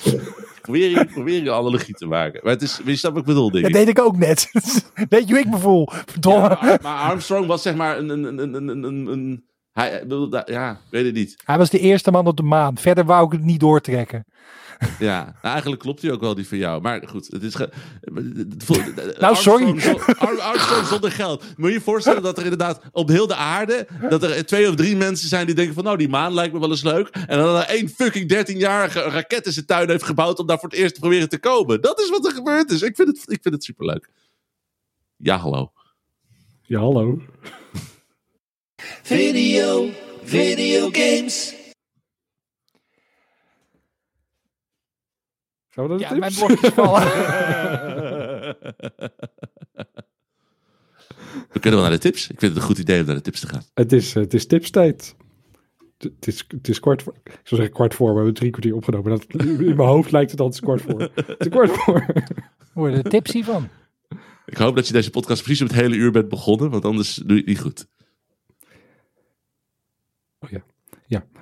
probeer, 0.68 0.89
je, 0.89 1.05
probeer 1.05 1.43
je 1.43 1.51
analogie 1.51 1.93
te 1.93 2.05
maken. 2.05 2.39
Maar 2.43 2.53
het 2.53 2.61
is, 2.61 2.80
je 2.86 2.95
snapt 2.95 3.15
wat 3.15 3.24
ik 3.24 3.30
bedoel, 3.30 3.51
denk 3.51 3.63
Dat 3.63 3.74
deed 3.74 3.88
ik 3.88 3.99
ook 3.99 4.18
net. 4.18 4.49
Weet 5.09 5.28
je 5.28 5.34
hoe 5.34 5.39
ik 5.43 5.49
me 5.49 5.57
voel? 5.57 5.89
Verdomme. 6.05 6.49
Ja, 6.49 6.57
maar, 6.61 6.80
maar 6.82 7.09
Armstrong 7.09 7.45
was 7.45 7.61
zeg 7.61 7.76
maar 7.76 7.97
een. 7.97 8.09
een, 8.09 8.24
een, 8.24 8.53
een, 8.53 8.68
een, 8.68 8.84
een, 8.84 9.07
een- 9.07 9.45
hij, 9.82 10.03
da- 10.30 10.43
ja, 10.45 10.80
weet 10.89 11.05
het 11.05 11.13
niet. 11.13 11.41
Hij 11.45 11.57
was 11.57 11.69
de 11.69 11.80
eerste 11.80 12.11
man 12.11 12.28
op 12.28 12.38
de 12.38 12.43
maan. 12.43 12.78
Verder 12.78 13.05
wou 13.05 13.25
ik 13.25 13.32
het 13.32 13.43
niet 13.43 13.59
doortrekken. 13.59 14.25
Ja, 14.99 15.23
nou, 15.23 15.53
eigenlijk 15.53 15.82
klopt 15.82 16.01
hij 16.01 16.11
ook 16.11 16.21
wel 16.21 16.36
die 16.36 16.47
van 16.47 16.57
jou. 16.57 16.82
Maar 16.82 17.07
goed, 17.07 17.28
het 17.32 17.43
is. 17.43 17.55
Ge... 17.55 17.69
het 18.36 18.63
voelt- 18.63 18.95
Nou, 19.19 19.36
sorry. 19.36 19.65
Armstrong 19.65 19.82
zo- 19.82 20.13
Ar- 20.17 20.39
Armstrong 20.39 20.86
zonder 20.86 21.11
geld. 21.11 21.43
Moet 21.57 21.67
je 21.67 21.73
je 21.75 21.82
voorstellen 21.82 22.21
dat 22.21 22.38
er 22.38 22.43
inderdaad 22.43 22.82
op 22.91 23.07
heel 23.09 23.28
de 23.28 23.36
aarde. 23.36 23.88
dat 24.09 24.23
er 24.23 24.45
twee 24.45 24.69
of 24.69 24.75
drie 24.75 24.95
mensen 24.95 25.28
zijn 25.30 25.45
die 25.45 25.55
denken 25.55 25.73
van. 25.73 25.84
Nou, 25.84 25.97
die 25.97 26.09
maan 26.09 26.34
lijkt 26.34 26.53
me 26.53 26.59
wel 26.59 26.69
eens 26.69 26.84
leuk. 26.84 27.07
En 27.07 27.38
dan 27.38 27.55
er 27.55 27.63
één 27.63 27.89
fucking 27.89 28.34
13-jarige 28.34 29.01
een 29.03 29.11
raket 29.11 29.45
in 29.45 29.51
zijn 29.51 29.65
tuin 29.65 29.89
heeft 29.89 30.03
gebouwd. 30.03 30.39
om 30.39 30.47
daar 30.47 30.59
voor 30.59 30.69
het 30.69 30.78
eerst 30.78 30.93
te 30.93 30.99
proberen 30.99 31.30
te 31.30 31.39
komen. 31.39 31.82
Dat 31.82 31.99
is 31.99 32.09
wat 32.09 32.25
er 32.25 32.32
gebeurd 32.32 32.71
is. 32.71 32.82
Ik 32.82 32.95
vind 32.95 33.07
het, 33.07 33.17
ik 33.32 33.39
vind 33.41 33.53
het 33.53 33.63
superleuk. 33.63 34.09
Ja, 35.15 35.38
hallo. 35.38 35.71
Ja, 36.61 36.80
hallo. 36.80 37.21
Video, 38.82 39.89
video 40.23 40.89
games. 40.91 41.55
Gaan 45.69 45.84
we 45.84 45.89
naar 45.89 45.97
de 45.97 46.03
Ja, 46.03 46.15
mijn 46.15 46.32
tips? 46.32 46.45
blokjes 46.45 46.73
vallen. 46.73 47.03
We 51.51 51.59
kunnen 51.59 51.80
wel 51.80 51.89
naar 51.89 51.97
de 51.97 51.97
tips. 51.97 52.21
Ik 52.30 52.39
vind 52.39 52.53
het 52.53 52.61
een 52.61 52.67
goed 52.67 52.78
idee 52.78 52.99
om 52.99 53.05
naar 53.05 53.15
de 53.15 53.21
tips 53.21 53.39
te 53.39 53.47
gaan. 53.47 53.63
Het 53.73 53.91
is, 53.91 54.13
het 54.13 54.34
is 54.34 54.47
tipstijd. 54.47 55.15
Het 55.97 56.11
het 56.15 56.28
is, 56.28 56.45
het 56.47 56.67
is 56.67 56.80
kwart 56.80 57.03
voor. 57.03 57.13
Ik 57.23 57.32
zou 57.32 57.41
zeggen 57.61 57.71
kwart 57.73 57.93
voor, 57.93 58.09
we 58.09 58.15
hebben 58.15 58.34
drie 58.34 58.49
kwartier 58.49 58.75
opgenomen. 58.75 59.11
Dat, 59.11 59.25
in 59.43 59.75
mijn 59.75 59.89
hoofd 59.89 60.11
lijkt 60.11 60.32
het 60.32 60.39
altijd 60.39 60.63
kwart 60.63 60.82
voor. 60.82 61.01
Het 61.15 61.36
is 61.39 61.49
kwart 61.49 61.71
voor. 61.71 62.05
Worden 62.73 63.03
er 63.03 63.09
tipsy 63.09 63.43
van. 63.43 63.69
Ik 64.45 64.57
hoop 64.57 64.75
dat 64.75 64.88
je 64.88 64.93
deze 64.93 65.09
podcast 65.09 65.43
precies 65.43 65.61
op 65.61 65.67
het 65.67 65.78
hele 65.78 65.95
uur 65.95 66.11
bent 66.11 66.30
begonnen, 66.30 66.69
want 66.69 66.86
anders 66.86 67.15
doe 67.15 67.32
je 67.32 67.38
het 67.38 67.45
niet 67.45 67.59
goed. 67.59 67.88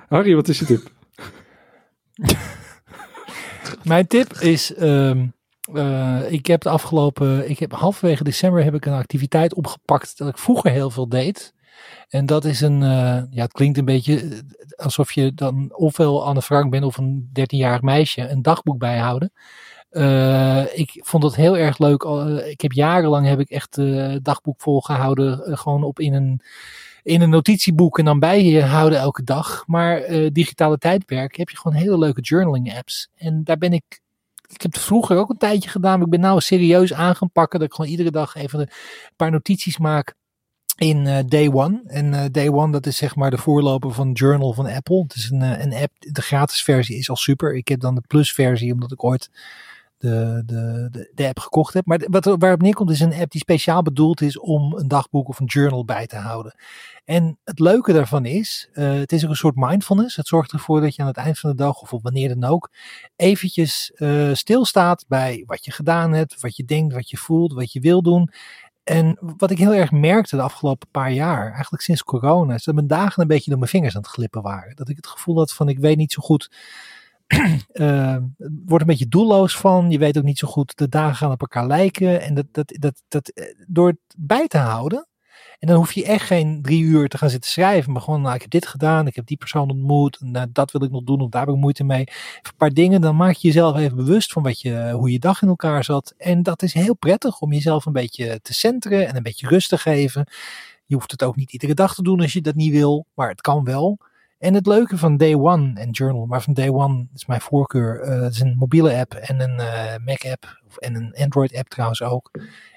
Harry, 0.08 0.34
wat 0.34 0.48
is 0.48 0.58
je 0.58 0.64
tip? 0.64 0.90
Mijn 3.82 4.06
tip 4.06 4.32
is, 4.32 4.74
ehm, 4.74 5.26
eh, 5.74 6.32
ik 6.32 6.46
heb 6.46 6.60
de 6.60 6.68
afgelopen, 6.68 7.50
ik 7.50 7.58
heb 7.58 7.72
halverwege 7.72 8.24
december 8.24 8.64
heb 8.64 8.74
ik 8.74 8.86
een 8.86 8.92
activiteit 8.92 9.54
opgepakt 9.54 10.18
dat 10.18 10.28
ik 10.28 10.38
vroeger 10.38 10.70
heel 10.70 10.90
veel 10.90 11.08
deed. 11.08 11.54
En 12.08 12.26
dat 12.26 12.44
is 12.44 12.60
een, 12.60 12.82
eh, 12.82 13.22
ja 13.30 13.42
het 13.42 13.52
klinkt 13.52 13.78
een 13.78 13.84
beetje 13.84 14.20
eh, 14.20 14.38
alsof 14.84 15.12
je 15.12 15.34
dan 15.34 15.74
ofwel 15.74 16.24
Anne 16.24 16.42
Frank 16.42 16.70
bent 16.70 16.84
of 16.84 16.96
een 16.96 17.30
13-jarig 17.32 17.82
meisje, 17.82 18.28
een 18.28 18.42
dagboek 18.42 18.78
bijhouden. 18.78 19.32
Ik 20.74 21.00
vond 21.04 21.22
het 21.22 21.36
heel 21.36 21.56
erg 21.56 21.78
leuk. 21.78 22.02
ik 22.46 22.60
heb 22.60 22.72
jarenlang 22.72 23.26
heb 23.26 23.40
ik 23.40 23.50
echt 23.50 23.78
dagboek 24.22 24.60
volgehouden, 24.60 25.44
eh, 25.44 25.56
gewoon 25.56 25.82
op 25.82 26.00
in 26.00 26.14
een 26.14 26.40
in 27.06 27.20
een 27.20 27.30
notitieboek 27.30 27.98
en 27.98 28.04
dan 28.04 28.18
bij 28.18 28.44
je 28.44 28.62
houden 28.62 28.98
elke 28.98 29.22
dag. 29.22 29.64
Maar 29.66 30.00
eh, 30.00 30.30
digitale 30.32 30.78
tijdperk 30.78 31.36
heb 31.36 31.48
je 31.48 31.56
gewoon 31.56 31.76
hele 31.76 31.98
leuke 31.98 32.20
journaling 32.20 32.76
apps. 32.76 33.08
En 33.16 33.44
daar 33.44 33.58
ben 33.58 33.72
ik. 33.72 34.00
Ik 34.48 34.62
heb 34.62 34.72
het 34.72 34.82
vroeger 34.82 35.16
ook 35.16 35.30
een 35.30 35.36
tijdje 35.36 35.70
gedaan, 35.70 35.96
maar 35.96 36.06
ik 36.06 36.12
ben 36.12 36.20
nou 36.20 36.40
serieus 36.40 36.92
aan 36.92 37.16
gaan 37.16 37.30
pakken. 37.30 37.58
Dat 37.58 37.68
ik 37.68 37.74
gewoon 37.74 37.90
iedere 37.90 38.10
dag 38.10 38.34
even 38.34 38.60
een 38.60 38.68
paar 39.16 39.30
notities 39.30 39.78
maak 39.78 40.14
in 40.76 41.06
eh, 41.06 41.24
Day 41.26 41.48
One. 41.52 41.82
En 41.86 42.14
eh, 42.14 42.24
Day 42.30 42.48
One, 42.48 42.72
dat 42.72 42.86
is 42.86 42.96
zeg 42.96 43.16
maar 43.16 43.30
de 43.30 43.38
voorloper 43.38 43.92
van 43.92 44.12
Journal 44.12 44.52
van 44.52 44.66
Apple. 44.66 45.02
Het 45.02 45.14
is 45.14 45.30
een, 45.30 45.40
een 45.42 45.74
app, 45.74 45.92
de 45.98 46.22
gratis 46.22 46.62
versie 46.62 46.96
is 46.98 47.10
al 47.10 47.16
super. 47.16 47.54
Ik 47.54 47.68
heb 47.68 47.80
dan 47.80 47.94
de 47.94 48.02
plus 48.06 48.32
versie, 48.32 48.72
omdat 48.72 48.92
ik 48.92 49.04
ooit 49.04 49.30
de, 49.98 50.42
de, 50.46 51.10
de, 51.14 51.26
app 51.28 51.38
gekocht 51.38 51.74
heb. 51.74 51.86
Maar 51.86 52.06
wat 52.10 52.24
waarop 52.24 52.60
neerkomt 52.60 52.90
is 52.90 53.00
een 53.00 53.14
app 53.14 53.30
die 53.30 53.40
speciaal 53.40 53.82
bedoeld 53.82 54.20
is 54.20 54.38
om 54.38 54.74
een 54.74 54.88
dagboek 54.88 55.28
of 55.28 55.40
een 55.40 55.46
journal 55.46 55.84
bij 55.84 56.06
te 56.06 56.16
houden. 56.16 56.54
En 57.04 57.38
het 57.44 57.58
leuke 57.58 57.92
daarvan 57.92 58.24
is, 58.24 58.68
eh, 58.72 58.92
het 58.92 59.12
is 59.12 59.24
ook 59.24 59.30
een 59.30 59.36
soort 59.36 59.56
mindfulness. 59.56 60.16
Het 60.16 60.26
zorgt 60.26 60.52
ervoor 60.52 60.80
dat 60.80 60.94
je 60.94 61.02
aan 61.02 61.08
het 61.08 61.16
eind 61.16 61.38
van 61.38 61.50
de 61.50 61.56
dag 61.56 61.80
of 61.80 61.92
op 61.92 62.02
wanneer 62.02 62.28
dan 62.28 62.50
ook 62.50 62.70
eventjes 63.16 63.92
eh, 63.94 64.32
stilstaat 64.32 65.04
bij 65.08 65.42
wat 65.46 65.64
je 65.64 65.70
gedaan 65.70 66.12
hebt, 66.12 66.40
wat 66.40 66.56
je 66.56 66.64
denkt, 66.64 66.94
wat 66.94 67.10
je 67.10 67.16
voelt, 67.16 67.52
wat 67.52 67.72
je 67.72 67.80
wil 67.80 68.02
doen. 68.02 68.30
En 68.84 69.18
wat 69.36 69.50
ik 69.50 69.58
heel 69.58 69.74
erg 69.74 69.90
merkte 69.90 70.36
de 70.36 70.42
afgelopen 70.42 70.88
paar 70.90 71.12
jaar, 71.12 71.52
eigenlijk 71.52 71.82
sinds 71.82 72.02
corona, 72.02 72.54
is 72.54 72.64
dat 72.64 72.74
mijn 72.74 72.86
dagen 72.86 73.22
een 73.22 73.28
beetje 73.28 73.50
door 73.50 73.58
mijn 73.58 73.70
vingers 73.70 73.96
aan 73.96 74.02
het 74.02 74.10
glippen 74.10 74.42
waren. 74.42 74.76
Dat 74.76 74.88
ik 74.88 74.96
het 74.96 75.06
gevoel 75.06 75.36
had 75.36 75.52
van 75.52 75.68
ik 75.68 75.78
weet 75.78 75.96
niet 75.96 76.12
zo 76.12 76.22
goed, 76.22 76.50
het 77.26 78.22
wordt 78.66 78.80
een 78.80 78.86
beetje 78.86 79.08
doelloos 79.08 79.56
van. 79.56 79.90
Je 79.90 79.98
weet 79.98 80.18
ook 80.18 80.24
niet 80.24 80.38
zo 80.38 80.48
goed, 80.48 80.76
de 80.76 80.88
dagen 80.88 81.16
gaan 81.16 81.30
op 81.30 81.40
elkaar 81.40 81.66
lijken. 81.66 82.20
En 82.20 82.34
dat, 82.34 82.46
dat, 82.50 82.76
dat, 82.78 83.02
dat, 83.08 83.28
eh, 83.28 83.44
door 83.66 83.88
het 83.88 83.98
bij 84.16 84.48
te 84.48 84.58
houden, 84.58 85.08
en 85.58 85.68
dan 85.68 85.76
hoef 85.76 85.92
je 85.92 86.04
echt 86.04 86.26
geen 86.26 86.62
drie 86.62 86.82
uur 86.82 87.08
te 87.08 87.18
gaan 87.18 87.30
zitten 87.30 87.50
schrijven. 87.50 87.92
Maar 87.92 88.02
gewoon, 88.02 88.20
nou, 88.20 88.34
ik 88.34 88.40
heb 88.40 88.50
dit 88.50 88.66
gedaan. 88.66 89.06
Ik 89.06 89.14
heb 89.14 89.26
die 89.26 89.36
persoon 89.36 89.70
ontmoet. 89.70 90.20
Nou, 90.20 90.46
dat 90.52 90.70
wil 90.70 90.82
ik 90.82 90.90
nog 90.90 91.02
doen. 91.02 91.20
Of 91.20 91.28
daar 91.28 91.46
heb 91.46 91.54
ik 91.54 91.60
moeite 91.60 91.84
mee. 91.84 92.08
Een 92.42 92.56
paar 92.56 92.70
dingen. 92.70 93.00
Dan 93.00 93.16
maak 93.16 93.34
je 93.34 93.46
jezelf 93.46 93.76
even 93.76 93.96
bewust 93.96 94.32
van 94.32 94.42
wat 94.42 94.60
je, 94.60 94.90
hoe 94.92 95.12
je 95.12 95.18
dag 95.18 95.42
in 95.42 95.48
elkaar 95.48 95.84
zat. 95.84 96.14
En 96.16 96.42
dat 96.42 96.62
is 96.62 96.74
heel 96.74 96.96
prettig 96.96 97.40
om 97.40 97.52
jezelf 97.52 97.86
een 97.86 97.92
beetje 97.92 98.40
te 98.42 98.54
centeren. 98.54 99.08
En 99.08 99.16
een 99.16 99.22
beetje 99.22 99.48
rust 99.48 99.68
te 99.68 99.78
geven. 99.78 100.26
Je 100.86 100.94
hoeft 100.94 101.10
het 101.10 101.22
ook 101.22 101.36
niet 101.36 101.52
iedere 101.52 101.74
dag 101.74 101.94
te 101.94 102.02
doen 102.02 102.20
als 102.20 102.32
je 102.32 102.40
dat 102.40 102.54
niet 102.54 102.72
wil. 102.72 103.06
Maar 103.14 103.28
het 103.28 103.40
kan 103.40 103.64
wel. 103.64 103.98
En 104.38 104.54
het 104.54 104.66
leuke 104.66 104.98
van 104.98 105.16
Day 105.16 105.34
One 105.34 105.72
en 105.80 105.90
Journal, 105.90 106.26
maar 106.26 106.42
van 106.42 106.54
Day 106.54 106.68
One 106.70 107.06
is 107.14 107.26
mijn 107.26 107.40
voorkeur. 107.40 108.00
eh, 108.00 108.20
het 108.20 108.34
is 108.34 108.40
een 108.40 108.56
mobiele 108.58 108.96
app 108.96 109.14
en 109.14 109.40
een 109.40 109.58
eh, 109.58 109.94
Mac 110.04 110.24
app. 110.24 110.60
Of, 110.66 110.76
en 110.76 110.94
een 110.94 111.14
Android 111.14 111.54
app 111.56 111.68
trouwens 111.68 112.02
ook. 112.02 112.30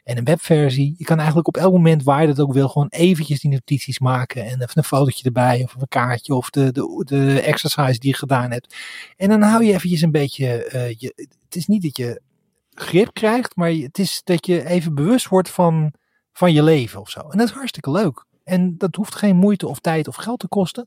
En 0.03 0.17
een 0.17 0.23
webversie. 0.23 0.95
Je 0.97 1.03
kan 1.03 1.17
eigenlijk 1.17 1.47
op 1.47 1.57
elk 1.57 1.71
moment 1.71 2.03
waar 2.03 2.21
je 2.21 2.27
dat 2.27 2.39
ook 2.39 2.53
wil, 2.53 2.67
gewoon 2.69 2.87
eventjes 2.89 3.39
die 3.39 3.51
notities 3.51 3.99
maken. 3.99 4.43
En 4.45 4.53
even 4.61 4.69
een 4.73 4.83
fotootje 4.83 5.23
erbij, 5.25 5.61
of 5.63 5.75
een 5.75 5.87
kaartje, 5.87 6.35
of 6.35 6.49
de, 6.49 6.71
de, 6.71 7.01
de 7.05 7.41
exercise 7.41 7.99
die 7.99 8.09
je 8.11 8.17
gedaan 8.17 8.51
hebt. 8.51 8.75
En 9.17 9.29
dan 9.29 9.41
hou 9.41 9.63
je 9.63 9.73
eventjes 9.73 10.01
een 10.01 10.11
beetje. 10.11 10.63
eh, 10.65 10.89
je, 10.97 11.13
het 11.45 11.55
is 11.55 11.67
niet 11.67 11.81
dat 11.81 11.97
je 11.97 12.21
grip 12.73 13.13
krijgt, 13.13 13.55
maar 13.55 13.71
het 13.71 13.99
is 13.99 14.21
dat 14.23 14.45
je 14.45 14.65
even 14.65 14.95
bewust 14.95 15.27
wordt 15.27 15.49
van, 15.49 15.93
van 16.33 16.53
je 16.53 16.63
leven 16.63 16.99
of 16.99 17.09
zo. 17.09 17.19
En 17.19 17.37
dat 17.37 17.47
is 17.47 17.53
hartstikke 17.53 17.91
leuk. 17.91 18.27
En 18.49 18.77
dat 18.77 18.95
hoeft 18.95 19.15
geen 19.15 19.35
moeite 19.35 19.67
of 19.67 19.79
tijd 19.79 20.07
of 20.07 20.15
geld 20.15 20.39
te 20.39 20.47
kosten. 20.47 20.85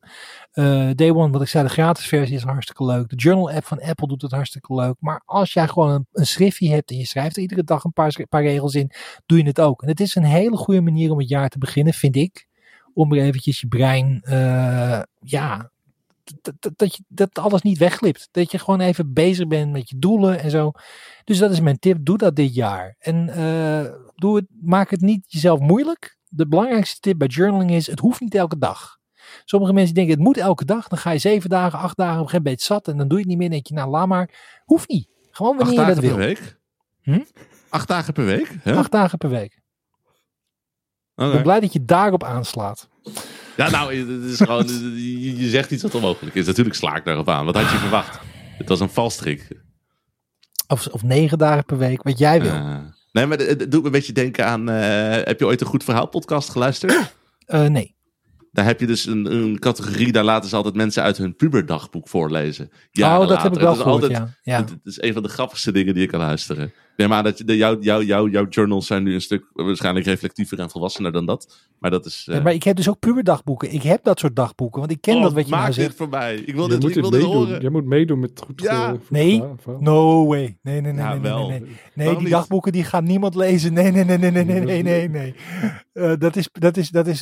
Eh, 0.53 0.91
Day 0.95 1.11
One, 1.11 1.33
wat 1.33 1.43
ik 1.43 1.49
zei, 1.49 1.65
de 1.65 1.71
gratis 1.71 2.07
versie 2.07 2.37
is 2.37 2.43
hartstikke 2.43 2.85
leuk. 2.85 3.09
De 3.09 3.17
Journal 3.17 3.51
app 3.51 3.65
van 3.65 3.81
Apple 3.81 4.09
doet 4.09 4.23
het 4.23 4.31
hartstikke 4.31 4.75
leuk. 4.75 4.95
Maar 4.99 5.23
als 5.25 5.53
jij 5.53 5.69
gewoon 5.69 5.91
een, 5.91 6.07
een 6.13 6.27
schriftje 6.27 6.71
hebt 6.71 6.91
en 6.91 6.97
je 6.97 7.07
schrijft 7.07 7.37
er 7.37 7.43
iedere 7.43 7.65
dag 7.65 7.85
een 7.85 7.93
paar, 7.93 8.27
paar 8.29 8.43
regels 8.43 8.75
in, 8.75 8.91
doe 9.27 9.39
je 9.39 9.45
het 9.45 9.61
ook. 9.61 9.83
En 9.83 9.89
het 9.89 10.01
is 10.01 10.15
een 10.15 10.25
hele 10.25 10.57
goede 10.57 10.81
manier 10.81 11.11
om 11.11 11.19
het 11.19 11.29
jaar 11.29 11.49
te 11.49 11.59
beginnen, 11.59 11.95
vind 11.95 12.17
ik. 12.17 12.47
Om 12.95 13.13
er 13.13 13.23
eventjes 13.23 13.61
je 13.61 13.67
brein, 13.67 14.21
eh, 14.23 15.03
ja, 15.21 15.71
dat, 16.77 16.97
je, 16.97 17.05
dat 17.09 17.39
alles 17.39 17.63
niet 17.63 17.79
wegglipt. 17.79 18.29
Dat 18.31 18.51
je 18.51 18.59
gewoon 18.59 18.81
even 18.81 19.13
bezig 19.13 19.47
bent 19.47 19.73
met 19.73 19.91
je 19.91 19.99
doelen 19.99 20.41
en 20.41 20.51
zo. 20.51 20.73
Dus 21.25 21.39
dat 21.39 21.51
is 21.51 21.61
mijn 21.61 21.79
tip. 21.79 21.99
Doe 22.01 22.19
dat 22.19 22.37
dit 22.37 22.55
jaar. 22.55 22.97
En 22.99 23.29
eh, 23.29 23.93
doe 24.15 24.37
het, 24.37 24.47
maak 24.61 24.91
het 24.91 25.01
niet 25.01 25.25
jezelf 25.27 25.61
moeilijk. 25.61 26.21
De 26.35 26.49
belangrijkste 26.49 27.01
tip 27.01 27.19
bij 27.19 27.29
journaling 27.29 27.71
is, 27.71 27.87
het 27.87 27.99
hoeft 27.99 28.21
niet 28.21 28.35
elke 28.35 28.59
dag. 28.59 28.99
Sommige 29.45 29.73
mensen 29.73 29.95
denken, 29.95 30.15
het 30.15 30.23
moet 30.23 30.37
elke 30.37 30.65
dag. 30.65 30.89
Dan 30.89 30.99
ga 30.99 31.11
je 31.11 31.19
zeven 31.19 31.51
dagen, 31.51 31.79
acht 31.79 31.97
dagen, 31.97 32.13
op 32.15 32.19
een 32.19 32.29
gegeven 32.29 32.45
moment 32.45 32.63
zat. 32.63 32.89
En 32.89 32.97
dan 32.97 33.09
doe 33.09 33.19
je 33.19 33.23
het 33.25 33.29
niet 33.29 33.39
meer. 33.39 33.49
Dan 33.49 33.57
denk 33.57 33.67
je, 33.69 33.75
nou 33.75 33.91
laat 33.91 34.07
maar. 34.07 34.61
Hoeft 34.65 34.89
niet. 34.89 35.09
Gewoon 35.31 35.59
Acht 35.59 35.63
wanneer 35.63 35.81
je 35.81 35.87
dagen 35.87 36.03
dat 36.03 36.11
per 36.11 36.17
wil. 36.19 36.27
week? 36.27 36.59
Hm? 37.03 37.21
Acht 37.69 37.89
dagen 37.89 38.13
per 38.13 38.25
week? 38.25 38.57
Hè? 38.63 38.77
Acht 38.77 38.91
dagen 38.91 39.19
per 39.19 39.29
week. 39.29 39.61
Ik 41.17 41.33
ben 41.33 41.43
blij 41.43 41.61
dat 41.61 41.73
je 41.73 41.85
daarop 41.85 42.25
aanslaat. 42.25 42.89
Ja, 43.57 43.71
nou, 43.71 43.95
het 43.95 44.31
is 44.31 44.37
gewoon, 44.37 44.67
je, 45.37 45.49
zegt 45.49 45.71
iets 45.71 45.83
wat 45.83 45.95
onmogelijk 45.95 46.35
is. 46.37 46.47
Natuurlijk 46.47 46.77
sla 46.77 46.97
ik 46.97 47.05
daarop 47.05 47.29
aan. 47.29 47.45
Wat 47.45 47.55
had 47.55 47.71
je 47.71 47.77
verwacht? 47.77 48.21
Het 48.59 48.69
was 48.69 48.81
een 48.81 48.91
valstrik. 48.91 49.49
Of, 50.67 50.87
of 50.87 51.03
negen 51.03 51.39
dagen 51.39 51.65
per 51.65 51.79
week, 51.79 52.03
wat 52.03 52.19
jij 52.19 52.43
wil. 52.43 52.53
Eh, 52.53 52.79
nee, 53.13 53.27
maar 53.27 53.39
het, 53.39 53.71
doet 53.71 53.81
me 53.81 53.87
een 53.87 53.93
beetje 53.93 54.13
denken 54.13 54.47
aan... 54.47 54.69
eh, 54.69 55.25
heb 55.25 55.39
je 55.39 55.47
ooit 55.47 55.61
een 55.61 55.67
Goed 55.67 55.85
Verhaal 55.85 56.07
podcast 56.09 56.51
geluisterd? 56.51 56.95
Eh, 57.47 57.67
nee. 57.67 57.95
Daar 58.53 58.65
heb 58.65 58.81
je 58.81 58.87
dus 58.87 59.07
een, 59.07 59.33
een 59.33 59.59
categorie, 59.59 60.13
daar 60.13 60.25
laten 60.25 60.49
ze 60.49 60.57
altijd 60.57 60.75
mensen 60.75 61.03
uit 61.03 61.17
hun 61.17 61.37
puberdagboek 61.37 62.09
voorlezen. 62.09 62.71
Jaren 62.91 63.15
oh, 63.15 63.21
dat 63.21 63.29
later. 63.29 63.45
heb 63.45 63.53
ik 63.55 63.61
wel 63.61 63.75
gehoord, 63.75 64.03
altijd- 64.03 64.19
ja. 64.21 64.35
ja. 64.43 64.61
Het, 64.61 64.71
het 64.71 64.79
is 64.85 65.01
een 65.03 65.13
van 65.13 65.23
de 65.23 65.29
grappigste 65.29 65.73
dingen 65.73 65.95
die 65.95 66.03
je 66.03 66.09
kan 66.09 66.21
luisteren. 66.21 66.73
Nee, 66.97 67.09
maar 67.09 67.23
dat, 67.23 67.43
de, 67.45 67.57
jou, 67.57 67.81
jou, 67.81 68.05
jou, 68.05 68.31
jouw 68.31 68.47
journals 68.49 68.87
zijn 68.87 69.03
nu 69.03 69.15
een 69.15 69.21
stuk 69.21 69.45
waarschijnlijk 69.53 70.07
reflectiever 70.07 70.59
en 70.59 70.71
volwassener 70.71 71.13
dan 71.13 71.27
dat. 71.27 71.71
Maar 71.79 71.91
dat 71.91 72.07
is. 72.07 72.27
Eh, 72.31 72.43
maar 72.43 72.53
ik 72.53 72.63
heb 72.63 72.77
dus 72.77 72.89
ook 72.89 72.99
puberdagboeken. 72.99 73.73
Ik 73.73 73.83
heb 73.83 74.05
dat 74.05 74.19
soort 74.19 74.37
dagboeken, 74.37 74.81
want 74.81 74.93
ik 74.93 75.01
ken 75.01 75.17
oh, 75.17 75.23
dat 75.23 75.33
wat 75.33 75.45
je 75.45 75.51
maakt 75.51 75.63
nou 75.63 75.75
zegt. 75.75 75.89
dit 75.89 75.97
voor 75.97 76.09
mij. 76.09 76.35
Ik 76.35 76.55
wil 76.55 76.71
je 76.71 76.79
dit, 76.79 76.97
ik 76.97 77.05
wil 77.05 77.21
horen. 77.21 77.63
Je 77.63 77.71
moet 77.71 77.85
meedoen 77.85 78.19
met 78.19 78.43
goed. 78.47 78.63
Ja. 78.63 78.93
Eh, 78.93 78.99
nee, 79.09 79.43
no 79.79 80.27
way. 80.27 80.59
Nee, 80.63 80.81
nee, 80.81 80.93
nee, 80.93 81.05
nee, 81.05 81.19
nee, 81.19 81.49
nee, 81.49 81.63
nee. 81.95 82.17
die 82.17 82.29
dagboeken 82.29 82.73
die 82.73 82.85
gaat 82.85 83.05
niemand 83.05 83.35
lezen. 83.35 83.73
Nee, 83.73 83.91
nee, 83.91 84.05
nee, 84.05 84.19
nee, 84.19 84.31
nee, 84.31 84.45
nee, 84.45 84.83
nee, 84.83 85.09
nee. 85.09 85.35
Eh, 85.93 86.13
dat 86.19 86.37
is, 86.37 86.49
dat 86.53 86.77
is, 86.77 86.91
dat 86.91 87.07
is, 87.07 87.19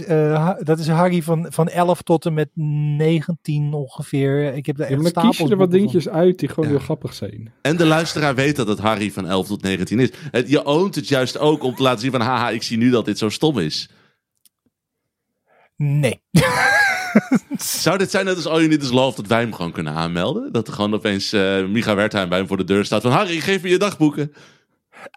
dat 0.58 0.78
is 0.78 0.88
Harry 0.88 1.22
van, 1.22 1.46
van 1.48 1.68
11 1.68 2.02
tot 2.02 2.26
en 2.26 2.34
met 2.34 2.48
19 2.54 3.72
ongeveer. 3.72 4.54
Ik 4.54 4.66
heb 4.66 4.76
daar 4.76 4.88
echt 4.88 5.02
maar 5.02 5.24
kies 5.24 5.38
je 5.38 5.48
er 5.48 5.56
wat 5.56 5.70
dingetjes 5.70 6.08
uit 6.08 6.38
die 6.38 6.48
gewoon 6.48 6.68
heel 6.68 6.78
grappig 6.78 7.14
zijn. 7.14 7.52
En 7.62 7.76
de 7.76 7.86
luisteraar 7.86 8.34
weet 8.34 8.56
dat 8.56 8.68
het 8.68 8.78
Harry 8.78 9.10
van 9.10 9.26
11 9.26 9.46
tot 9.46 9.62
19 9.62 9.69
is. 9.78 10.10
Het, 10.30 10.48
je 10.48 10.64
oont 10.64 10.94
het 10.94 11.08
juist 11.08 11.38
ook 11.38 11.62
om 11.62 11.74
te 11.74 11.82
laten 11.82 12.00
zien 12.00 12.10
van... 12.10 12.20
Haha, 12.20 12.50
ik 12.50 12.62
zie 12.62 12.76
nu 12.76 12.90
dat 12.90 13.04
dit 13.04 13.18
zo 13.18 13.28
stom 13.28 13.58
is. 13.58 13.88
Nee. 15.76 16.22
Zou 17.58 17.98
dit 17.98 18.10
zijn 18.10 18.24
net 18.24 18.36
als 18.36 18.46
All 18.46 18.56
You 18.56 18.68
Need 18.68 18.82
Is 18.82 18.90
Love 18.90 19.16
dat 19.16 19.26
wij 19.26 19.40
hem 19.40 19.54
gewoon 19.54 19.72
kunnen 19.72 19.92
aanmelden? 19.92 20.52
Dat 20.52 20.68
er 20.68 20.74
gewoon 20.74 20.94
opeens 20.94 21.32
eh 21.32 21.66
Micha 21.66 21.94
Wertheim 21.94 22.28
bij 22.28 22.38
hem 22.38 22.46
voor 22.46 22.56
de 22.56 22.64
deur 22.64 22.84
staat 22.84 23.02
van... 23.02 23.10
Harry, 23.10 23.40
geef 23.40 23.62
me 23.62 23.68
je 23.68 23.78
dagboeken. 23.78 24.32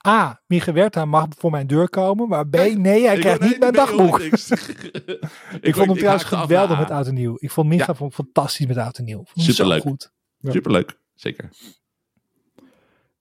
A. 0.07 0.41
Mieke 0.47 0.71
Wertha 0.71 1.05
mag 1.05 1.27
voor 1.37 1.51
mijn 1.51 1.67
deur 1.67 1.89
komen. 1.89 2.27
Maar 2.27 2.47
B. 2.47 2.55
Nee, 2.55 3.05
hij 3.05 3.15
Ik 3.15 3.21
krijgt 3.21 3.41
niet 3.41 3.59
mijn 3.59 3.73
dagboek. 3.73 4.19
Ik, 5.61 5.75
vond 5.75 5.87
hem 5.87 5.97
trouwens 5.97 6.23
geweldig 6.23 6.79
met. 6.79 6.91
Oud 6.91 7.07
en 7.07 7.13
Nieuw. 7.13 7.35
Ik 7.39 7.51
vond 7.51 7.67
Micha 7.67 7.95
Ja. 7.99 8.09
fantastisch 8.09 8.65
met 8.65 8.77
Oud 8.77 8.97
en 8.97 9.03
Nieuw. 9.03 9.23
Superleuk. 9.35 9.81
Goed. 9.81 10.11
Ja. 10.37 10.51
Superleuk, 10.51 10.97
zeker. 11.15 11.49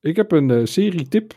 Ik 0.02 0.16
heb 0.16 0.32
een 0.32 0.50
eh, 0.50 0.64
serie 0.64 1.08
tip. 1.08 1.34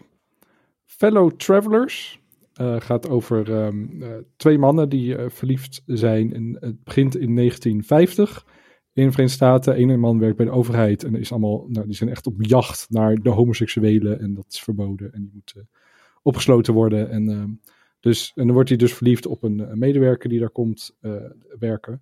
Fellow 0.85 1.31
Travelers. 1.31 2.19
Eh, 2.53 2.79
gaat 2.79 3.09
over 3.09 3.53
ehm, 3.53 4.01
eh, 4.01 4.09
twee 4.35 4.57
mannen 4.57 4.89
die 4.89 5.15
verliefd 5.27 5.81
zijn. 5.85 6.57
Het 6.59 6.83
begint 6.83 7.15
in 7.15 7.33
1950. 7.33 8.45
in 8.93 9.05
de 9.05 9.11
Verenigde 9.11 9.27
Staten. 9.35 9.81
Een 9.81 9.99
man 9.99 10.19
werkt 10.19 10.37
bij 10.37 10.45
de 10.45 10.51
overheid 10.51 11.03
en 11.03 11.15
is 11.15 11.31
allemaal, 11.31 11.65
nou, 11.67 11.85
die 11.85 11.95
zijn 11.95 12.09
echt 12.09 12.27
op 12.27 12.35
jacht 12.37 12.85
naar 12.89 13.15
de 13.15 13.29
homoseksuelen. 13.29 14.19
En 14.19 14.33
dat 14.33 14.45
is 14.49 14.59
verboden. 14.59 15.13
En 15.13 15.21
die 15.21 15.31
moet 15.33 15.53
eh, 15.57 15.63
opgesloten 16.21 16.73
worden. 16.73 17.09
En, 17.09 17.29
ehm, 17.29 17.49
dus, 17.99 18.31
en 18.35 18.43
dan 18.45 18.53
wordt 18.53 18.69
hij 18.69 18.77
dus 18.77 18.93
verliefd 18.93 19.25
op 19.25 19.43
een, 19.43 19.59
een 19.59 19.79
medewerker 19.79 20.29
die 20.29 20.39
daar 20.39 20.49
komt 20.49 20.97
werken. 21.59 22.01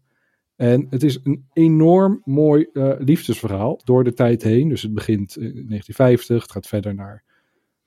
En 0.56 0.88
het 0.90 1.04
is 1.04 1.20
een 1.24 1.46
enorm 1.54 2.22
mooi 2.26 2.68
eh, 2.74 2.92
liefdesverhaal 3.00 3.82
door 3.84 4.04
de 4.04 4.14
tijd 4.14 4.44
heen. 4.44 4.70
Dus 4.70 4.82
het 4.82 4.94
begint 4.94 5.36
in 5.38 5.42
1950, 5.44 6.42
het 6.42 6.52
gaat 6.52 6.68
verder 6.68 6.96
naar 6.96 7.24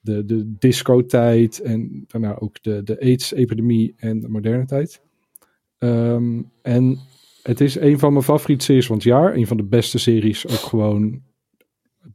de, 0.01 0.25
de 0.25 0.55
disco-tijd 0.59 1.61
en 1.61 2.05
daarna 2.07 2.39
ook 2.39 2.62
de, 2.62 2.83
de 2.83 3.01
AIDS-epidemie 3.01 3.95
en 3.97 4.21
de 4.21 4.29
moderne 4.29 4.64
tijd. 4.64 5.03
Ehm, 5.79 6.43
en 6.62 6.99
het 7.43 7.61
is 7.61 7.75
een 7.75 7.99
van 7.99 8.12
mijn 8.12 8.25
favoriete 8.25 8.64
series 8.64 8.87
van 8.87 8.97
het 8.97 9.05
jaar. 9.05 9.35
Een 9.35 9.47
van 9.47 9.57
de 9.57 9.64
beste 9.64 9.99
series, 9.99 10.47
ook 10.47 10.55
gewoon 10.55 11.23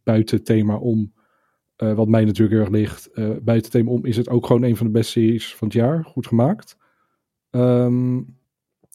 buiten 0.04 0.44
thema 0.44 0.76
om. 0.78 1.14
eh, 1.76 1.94
wat 1.94 2.08
mij 2.08 2.26
natuurlijk 2.26 2.52
heel 2.52 2.60
erg 2.62 2.70
ligt. 2.70 3.12
eh, 3.12 3.30
buiten 3.42 3.72
thema 3.72 3.90
om 3.92 4.06
is 4.06 4.18
het 4.18 4.30
ook 4.30 4.46
gewoon 4.46 4.64
een 4.64 4.76
van 4.78 4.86
de 4.86 4.92
beste 4.92 5.12
series 5.12 5.56
van 5.56 5.68
het 5.68 5.78
jaar. 5.78 6.04
Goed 6.06 6.28
gemaakt. 6.28 6.78
Ehm, 7.50 8.22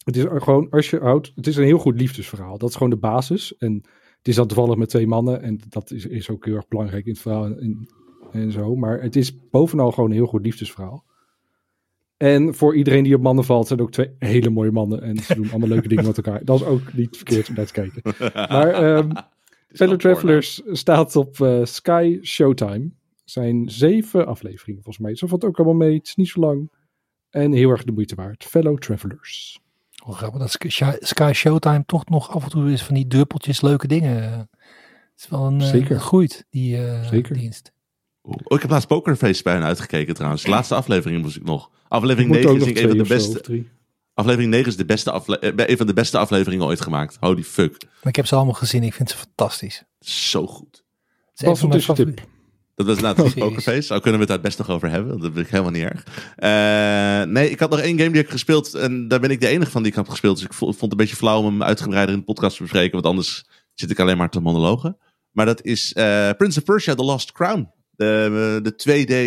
het 0.07 0.17
is 0.17 0.25
gewoon, 0.29 0.71
als 0.71 0.91
je 0.91 0.99
houdt, 0.99 1.33
het 1.35 1.47
is 1.47 1.57
een 1.57 1.65
heel 1.65 1.79
goed 1.79 2.01
liefdesverhaal. 2.01 2.59
Dat 2.59 2.69
is 2.69 2.75
gewoon 2.75 2.91
de 2.91 2.97
basis. 2.97 3.57
En 3.57 3.73
het 4.19 4.29
is 4.29 4.35
dan 4.35 4.47
toevallig 4.47 4.77
met 4.77 4.89
twee 4.89 5.07
mannen. 5.07 5.43
En 5.43 5.61
dat 5.69 5.91
is, 5.91 6.07
is 6.07 6.31
ook 6.31 6.45
heel 6.45 6.55
erg 6.55 6.69
belangrijk 6.69 7.05
in 7.05 7.13
het 7.13 7.21
verhaal 7.21 7.45
en, 7.45 7.89
en 8.33 8.53
zo. 8.53 8.77
Maar 8.77 9.03
het 9.03 9.17
is 9.17 9.49
bovenal 9.51 9.93
gewoon 9.93 10.11
een 10.11 10.17
heel 10.17 10.27
goed 10.27 10.45
liefdesverhaal. 10.45 11.05
En 12.17 12.55
voor 12.55 12.77
iedereen 12.77 13.03
die 13.03 13.15
op 13.15 13.23
mannen 13.23 13.45
valt, 13.45 13.67
zijn 13.67 13.81
ook 13.81 13.91
twee 13.91 14.15
hele 14.19 14.51
mooie 14.51 14.71
mannen. 14.71 15.03
En 15.03 15.17
ze 15.17 15.35
doen 15.35 15.51
allemaal 15.51 15.69
leuke 15.69 15.89
dingen 15.89 16.07
met 16.07 16.17
elkaar. 16.17 16.45
Dat 16.45 16.61
is 16.61 16.67
ook 16.67 16.93
niet 16.93 17.17
verkeerd 17.17 17.49
om 17.49 17.55
naar 17.55 17.67
te 17.67 17.73
kijken. 17.73 18.03
Maar 18.35 18.69
ehm 18.83 19.11
Fellow 19.69 19.99
Travelers 19.99 20.63
staat 20.67 21.17
op 21.17 21.41
eh, 21.41 21.65
Sky 21.65 22.19
Showtime. 22.23 22.85
Er 23.25 23.33
zijn 23.33 23.71
zeven 23.71 24.27
afleveringen 24.27 24.83
volgens 24.83 25.05
mij. 25.05 25.15
Zo 25.17 25.27
valt 25.27 25.43
het 25.43 25.51
ook 25.51 25.57
allemaal 25.57 25.87
mee. 25.87 25.97
Het 25.97 26.07
is 26.07 26.15
niet 26.15 26.29
zo 26.29 26.41
lang. 26.41 26.71
En 27.31 27.53
heel 27.53 27.71
erg 27.71 27.85
de 27.85 27.93
moeite 27.93 28.15
waard. 28.15 28.45
Fellow 28.45 28.79
Travelers. 28.79 29.61
Dat 30.07 30.57
Sky 31.01 31.33
Showtime 31.35 31.83
toch 31.87 32.09
nog 32.09 32.31
af 32.31 32.45
en 32.45 32.51
toe 32.51 32.73
is 32.73 32.83
van 32.83 32.95
die 32.95 33.07
druppeltjes 33.07 33.61
leuke 33.61 33.87
dingen. 33.87 34.23
Het 34.23 35.25
is 35.25 35.29
wel 35.29 35.47
een 35.47 35.61
eh, 35.61 35.67
Zeker. 35.67 36.01
groeit, 36.01 36.47
die 36.51 36.87
eh, 36.87 37.09
Zeker. 37.09 37.35
dienst. 37.35 37.73
Oh, 38.23 38.35
ik 38.49 38.61
heb 38.61 38.71
laatst 38.71 38.89
Pokerface 38.89 39.43
bij 39.43 39.53
hen 39.53 39.63
uitgekeken 39.63 40.15
trouwens. 40.15 40.43
De 40.43 40.49
laatste 40.49 40.75
aflevering 40.75 41.23
moest 41.23 41.37
ik 41.37 41.45
nog. 41.45 41.71
Aflevering 41.89 42.29
Moet 42.29 42.37
9 42.37 42.51
ook 42.51 42.57
is 42.57 42.67
nog 42.67 42.77
een 42.77 42.89
van 42.89 42.99
de 42.99 43.09
beste. 43.09 43.65
Aflevering 44.15 44.51
9 44.51 44.69
is 44.69 44.77
de 44.77 44.85
beste 44.85 45.11
afle 45.11 45.39
eh, 45.39 45.69
een 45.69 45.77
van 45.77 45.87
de 45.87 45.93
beste 45.93 46.19
afleveringen 46.19 46.67
ooit 46.67 46.81
gemaakt. 46.81 47.17
Holy 47.21 47.43
fuck. 47.43 47.83
Maar 47.83 48.09
ik 48.09 48.17
heb 48.17 48.27
ze 48.27 48.35
allemaal 48.35 48.55
gezien. 48.55 48.83
Ik 48.83 48.95
vind 48.95 49.11
ze 49.11 49.17
fantastisch. 49.17 49.85
Zo 50.01 50.47
goed. 50.47 50.85
Het 51.31 51.41
is 51.41 51.49
Pas 51.49 51.63
een 51.63 51.71
tussentip. 51.71 52.21
Dat 52.77 52.87
was 52.87 52.97
inderdaad 52.97 53.27
Series. 53.27 53.35
Pokerface. 53.49 53.89
Daar 53.89 54.01
kunnen 54.01 54.21
we 54.21 54.27
het 54.27 54.35
daar 54.35 54.41
best 54.45 54.59
nog 54.59 54.71
over 54.71 54.91
hebben. 54.91 55.13
Dat 55.21 55.33
vind 55.33 55.47
ik 55.47 55.51
helemaal 55.53 55.73
niet 55.73 55.83
erg. 55.83 56.05
Eh, 56.37 57.33
nee, 57.33 57.51
ik 57.51 57.59
had 57.61 57.71
nog 57.71 57.81
één 57.81 57.99
game 57.99 58.11
die 58.11 58.23
ik 58.23 58.31
gespeeld. 58.31 58.75
En 58.75 59.09
daar 59.09 59.21
ben 59.21 59.31
ik 59.31 59.41
de 59.41 59.47
enige 59.47 59.71
van 59.71 59.83
die 59.83 59.91
ik 59.91 59.97
heb 59.97 60.09
gespeeld. 60.09 60.37
Dus 60.37 60.45
ik 60.47 60.53
vo- 60.53 60.67
vond 60.67 60.81
het 60.81 60.91
een 60.91 60.97
beetje 60.97 61.17
flauw 61.17 61.39
om 61.39 61.45
hem 61.45 61.63
uitgebreider 61.63 62.15
in 62.15 62.21
de 62.21 62.27
podcast 62.27 62.57
te 62.57 62.63
bespreken. 62.63 62.93
Want 62.93 63.07
anders 63.07 63.47
zit 63.75 63.91
ik 63.91 63.99
alleen 64.01 64.17
maar 64.17 64.31
te 64.31 64.41
monologen. 64.41 64.99
Maar 65.31 65.47
dat 65.47 65.63
is 65.65 65.93
eh, 65.93 66.31
Prince 66.37 66.59
of 66.59 66.65
Persia 66.65 66.95
The 66.95 67.03
Lost 67.05 67.33
Crown. 67.33 67.71
De, 67.91 68.61
de 68.63 68.73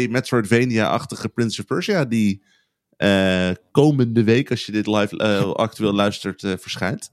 2D 0.07 0.11
Metroidvania-achtige 0.11 1.29
Prince 1.29 1.61
of 1.61 1.67
Persia. 1.67 2.05
Die 2.05 2.43
eh, 2.97 3.49
komende 3.71 4.23
week, 4.23 4.49
als 4.49 4.65
je 4.65 4.71
dit 4.71 4.87
live 4.87 5.17
actueel 5.53 5.93
luistert, 5.93 6.39
verschijnt. 6.57 7.11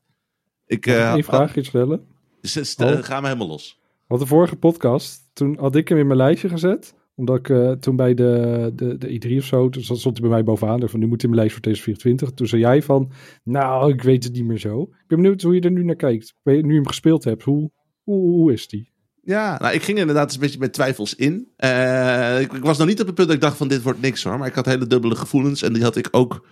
Ik, 0.66 0.86
Mag 0.86 1.16
ik 1.16 1.24
vraagje 1.24 1.64
stellen? 1.64 2.06
Dus, 2.40 2.76
Oh. 2.76 2.86
ga 3.04 3.20
maar 3.20 3.30
helemaal 3.30 3.46
los. 3.48 3.78
Want 4.06 4.20
de 4.20 4.26
vorige 4.26 4.56
podcast, 4.56 5.20
toen 5.36 5.56
had 5.58 5.76
ik 5.76 5.88
hem 5.88 5.98
in 5.98 6.06
mijn 6.06 6.18
lijstje 6.18 6.48
gezet. 6.48 6.94
Omdat 7.14 7.38
ik 7.38 7.48
eh, 7.48 7.70
toen 7.70 7.96
bij 7.96 8.14
de, 8.14 8.72
de, 8.74 8.98
de 8.98 9.08
E3 9.08 9.36
of 9.36 9.44
zo, 9.44 9.68
toen 9.68 9.82
stond 9.82 10.02
hij 10.02 10.20
bij 10.20 10.30
mij 10.30 10.44
bovenaan. 10.44 10.80
Dus 10.80 10.90
van, 10.90 11.00
nu 11.00 11.06
moet 11.06 11.22
hij 11.22 11.30
in 11.30 11.36
mijn 11.36 11.46
lijst 11.46 11.52
voor 11.52 11.62
2024. 11.62 12.30
Toen 12.30 12.46
zei 12.46 12.60
jij 12.60 12.82
van, 12.82 13.12
nou, 13.44 13.92
ik 13.92 14.02
weet 14.02 14.24
het 14.24 14.32
niet 14.32 14.44
meer 14.44 14.58
zo. 14.58 14.82
Ik 14.82 15.06
ben 15.06 15.20
benieuwd 15.20 15.42
hoe 15.42 15.54
je 15.54 15.60
er 15.60 15.70
nu 15.70 15.84
naar 15.84 15.96
kijkt. 15.96 16.34
Nu 16.42 16.54
je 16.54 16.74
hem 16.74 16.86
gespeeld 16.86 17.24
hebt, 17.24 17.42
hoe, 17.42 17.70
hoe, 18.02 18.30
hoe 18.30 18.52
is 18.52 18.68
die? 18.68 18.92
Ja, 19.22 19.58
nou, 19.58 19.74
ik 19.74 19.82
ging 19.82 19.98
inderdaad 19.98 20.34
een 20.34 20.40
beetje 20.40 20.58
met 20.58 20.72
twijfels 20.72 21.14
in. 21.14 21.48
Eh, 21.56 22.40
ik, 22.40 22.52
ik 22.52 22.62
was 22.62 22.78
nog 22.78 22.86
niet 22.86 23.00
op 23.00 23.06
het 23.06 23.14
punt 23.14 23.28
dat 23.28 23.36
ik 23.36 23.42
dacht 23.42 23.56
van 23.56 23.68
dit 23.68 23.82
wordt 23.82 24.00
niks 24.00 24.24
hoor. 24.24 24.38
Maar 24.38 24.48
ik 24.48 24.54
had 24.54 24.66
hele 24.66 24.86
dubbele 24.86 25.14
gevoelens. 25.14 25.62
En 25.62 25.72
die 25.72 25.82
had 25.82 25.96
ik 25.96 26.08
ook 26.10 26.46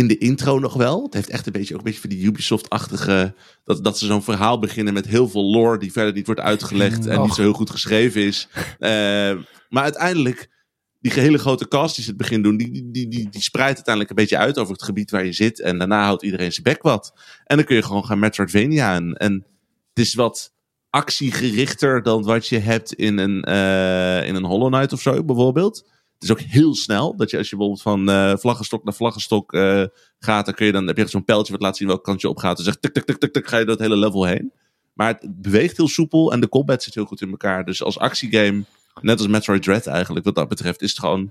in 0.00 0.08
de 0.08 0.18
intro 0.18 0.58
nog 0.58 0.74
wel. 0.74 1.02
Het 1.02 1.14
heeft 1.14 1.28
echt 1.28 1.46
een 1.46 1.52
beetje, 1.52 1.74
ook 1.74 1.78
een 1.78 1.84
beetje 1.84 2.00
van 2.00 2.10
die 2.10 2.24
Ubisoft-achtige... 2.24 3.34
Dat, 3.64 3.84
dat 3.84 3.98
ze 3.98 4.06
zo'n 4.06 4.22
verhaal 4.22 4.58
beginnen 4.58 4.94
met 4.94 5.06
heel 5.06 5.28
veel 5.28 5.44
lore... 5.44 5.78
die 5.78 5.92
verder 5.92 6.12
niet 6.12 6.26
wordt 6.26 6.40
uitgelegd 6.40 7.06
en 7.06 7.18
Och. 7.18 7.24
niet 7.24 7.34
zo 7.34 7.42
heel 7.42 7.52
goed 7.52 7.70
geschreven 7.70 8.22
is. 8.22 8.48
Eh, 8.78 9.36
maar 9.68 9.82
uiteindelijk, 9.82 10.50
die 11.00 11.12
hele 11.12 11.38
grote 11.38 11.68
cast 11.68 11.94
die 11.94 12.04
ze 12.04 12.10
het 12.10 12.18
begin 12.18 12.42
doen... 12.42 12.56
Die, 12.56 12.70
die, 12.70 13.08
die, 13.08 13.28
die, 13.30 13.42
spreidt 13.42 13.74
uiteindelijk 13.74 14.10
een 14.10 14.22
beetje 14.22 14.38
uit 14.38 14.58
over 14.58 14.72
het 14.72 14.82
gebied 14.82 15.10
waar 15.10 15.24
je 15.24 15.32
zit. 15.32 15.60
En 15.60 15.78
daarna 15.78 16.04
houdt 16.04 16.22
iedereen 16.22 16.52
zijn 16.52 16.64
bek 16.64 16.82
wat. 16.82 17.12
En 17.44 17.56
dan 17.56 17.64
kun 17.64 17.76
je 17.76 17.82
gewoon 17.82 18.04
gaan 18.04 18.18
Metroidvania. 18.18 18.94
En, 18.94 19.14
en 19.14 19.32
het 19.88 20.06
is 20.06 20.14
wat 20.14 20.52
actiegerichter 20.90 22.02
dan 22.02 22.22
wat 22.22 22.46
je 22.46 22.58
hebt 22.58 22.92
in 22.92 23.18
een, 23.18 23.42
eh, 23.42 24.28
in 24.28 24.34
een 24.34 24.44
Hollow 24.44 24.72
Knight 24.72 24.92
of 24.92 25.00
zo 25.00 25.24
bijvoorbeeld. 25.24 25.84
Het 26.20 26.28
is 26.28 26.30
ook 26.30 26.50
heel 26.50 26.74
snel. 26.74 27.16
Dat 27.16 27.30
je 27.30 27.38
als 27.38 27.50
je 27.50 27.56
bijvoorbeeld 27.56 27.82
van 27.82 28.10
eh 28.10 28.36
vlaggenstok 28.36 28.84
naar 28.84 28.94
vlaggenstok 28.94 29.52
eh, 29.52 29.84
gaat, 30.18 30.44
dan 30.44 30.54
kun 30.54 30.66
je 30.66 30.72
dan 30.72 30.86
heb 30.86 30.96
je 30.96 31.06
zo'n 31.06 31.24
pijltje 31.24 31.52
wat 31.52 31.62
laat 31.62 31.76
zien 31.76 31.88
welke 31.88 32.02
kant 32.02 32.20
je 32.20 32.28
op 32.28 32.38
gaat. 32.38 32.56
Dus 32.56 32.66
echt 32.66 32.82
tuk, 32.82 32.92
tuk, 32.92 33.04
tuk, 33.04 33.18
tuk, 33.18 33.32
tuk, 33.32 33.48
ga 33.48 33.56
je 33.56 33.64
door 33.64 33.74
het 33.74 33.82
hele 33.82 33.96
level 33.96 34.24
heen. 34.24 34.52
Maar 34.92 35.08
het 35.08 35.42
beweegt 35.42 35.76
heel 35.76 35.88
soepel 35.88 36.32
en 36.32 36.40
de 36.40 36.48
combat 36.48 36.82
zit 36.82 36.94
heel 36.94 37.04
goed 37.04 37.20
in 37.20 37.30
elkaar. 37.30 37.64
Dus 37.64 37.82
als 37.82 37.98
actiegame, 37.98 38.64
net 39.00 39.18
als 39.18 39.28
Metroid 39.28 39.62
Dread 39.62 39.86
eigenlijk, 39.86 40.24
wat 40.24 40.34
dat 40.34 40.48
betreft, 40.48 40.82
is 40.82 40.90
het 40.90 40.98
gewoon 40.98 41.30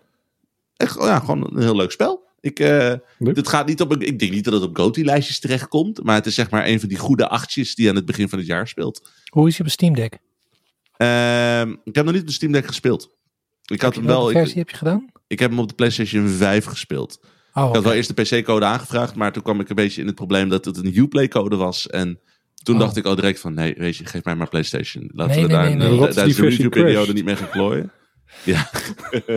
echt 0.75 0.95
ja, 0.95 1.19
gewoon 1.19 1.55
een 1.55 1.61
heel 1.61 1.75
leuk 1.75 1.91
spel. 1.91 2.27
Ik, 2.39 2.59
eh, 2.59 2.93
dit 3.17 3.47
gaat 3.47 3.67
niet 3.67 3.81
op, 3.81 4.01
ik 4.01 4.19
denk 4.19 4.31
niet 4.31 4.43
dat 4.43 4.53
het 4.53 4.63
op 4.63 4.77
GOTY-lijstjes 4.77 5.39
terechtkomt, 5.39 6.03
maar 6.03 6.15
het 6.15 6.25
is 6.25 6.35
zeg 6.35 6.49
maar 6.49 6.67
een 6.67 6.79
van 6.79 6.89
die 6.89 6.97
goede 6.97 7.27
achtjes 7.27 7.75
die 7.75 7.89
aan 7.89 7.95
het 7.95 8.05
begin 8.05 8.29
van 8.29 8.39
het 8.39 8.47
jaar 8.47 8.67
speelt. 8.67 9.11
Hoe 9.25 9.47
is 9.47 9.57
hij 9.57 9.59
op 9.59 9.65
een 9.65 9.71
Steam 9.71 9.93
Deck? 9.93 10.19
Ehm, 10.97 11.75
ik 11.83 11.95
heb 11.95 12.05
nog 12.05 12.13
niet 12.13 12.21
op 12.21 12.27
de 12.27 12.33
Steam 12.33 12.51
Deck 12.51 12.67
gespeeld. 12.67 13.17
Ik 13.69 13.81
had 13.81 13.95
hem 13.95 14.05
Welke 14.05 14.21
wel. 14.23 14.31
versie 14.31 14.49
Ik, 14.51 14.57
heb 14.57 14.69
je 14.69 14.75
gedaan? 14.77 15.05
ik 15.27 15.39
heb 15.39 15.49
hem 15.49 15.59
op 15.59 15.67
de 15.67 15.73
PlayStation 15.75 16.27
5 16.27 16.65
gespeeld. 16.65 17.19
Oh, 17.53 17.67
Ik 17.67 17.73
had 17.75 17.83
wel 17.83 17.93
eerst 17.93 18.15
de 18.15 18.21
PC-code 18.23 18.65
aangevraagd, 18.65 19.15
maar 19.15 19.31
toen 19.31 19.43
kwam 19.43 19.59
ik 19.59 19.69
een 19.69 19.75
beetje 19.75 20.01
in 20.01 20.07
het 20.07 20.15
probleem 20.15 20.49
dat 20.49 20.65
het 20.65 20.77
een 20.77 20.97
Uplay-code 20.97 21.55
was. 21.55 21.87
En 21.87 22.19
toen 22.63 22.75
Oh. 22.75 22.81
dacht 22.81 22.95
ik 22.97 23.05
al 23.05 23.15
direct 23.15 23.39
van, 23.39 23.53
nee, 23.53 23.75
weet 23.77 23.95
je, 23.97 24.05
geef 24.05 24.23
mij 24.23 24.35
maar 24.35 24.49
PlayStation. 24.49 25.09
Laten 25.13 25.35
Nee, 25.35 25.45
we 25.45 25.51
nee, 25.51 25.57
daar 25.61 25.75
nee, 25.77 25.89
nee. 25.89 26.07
eh, 26.07 26.13
tijdens 26.13 26.15
de 26.15 26.21
versie 26.41 26.43
review-periode 26.49 26.93
crashed? 26.95 27.15
niet 27.15 27.25
mee 27.25 27.35
gaan 27.35 27.49
klooien. 27.49 27.91
Ja. 28.43 28.69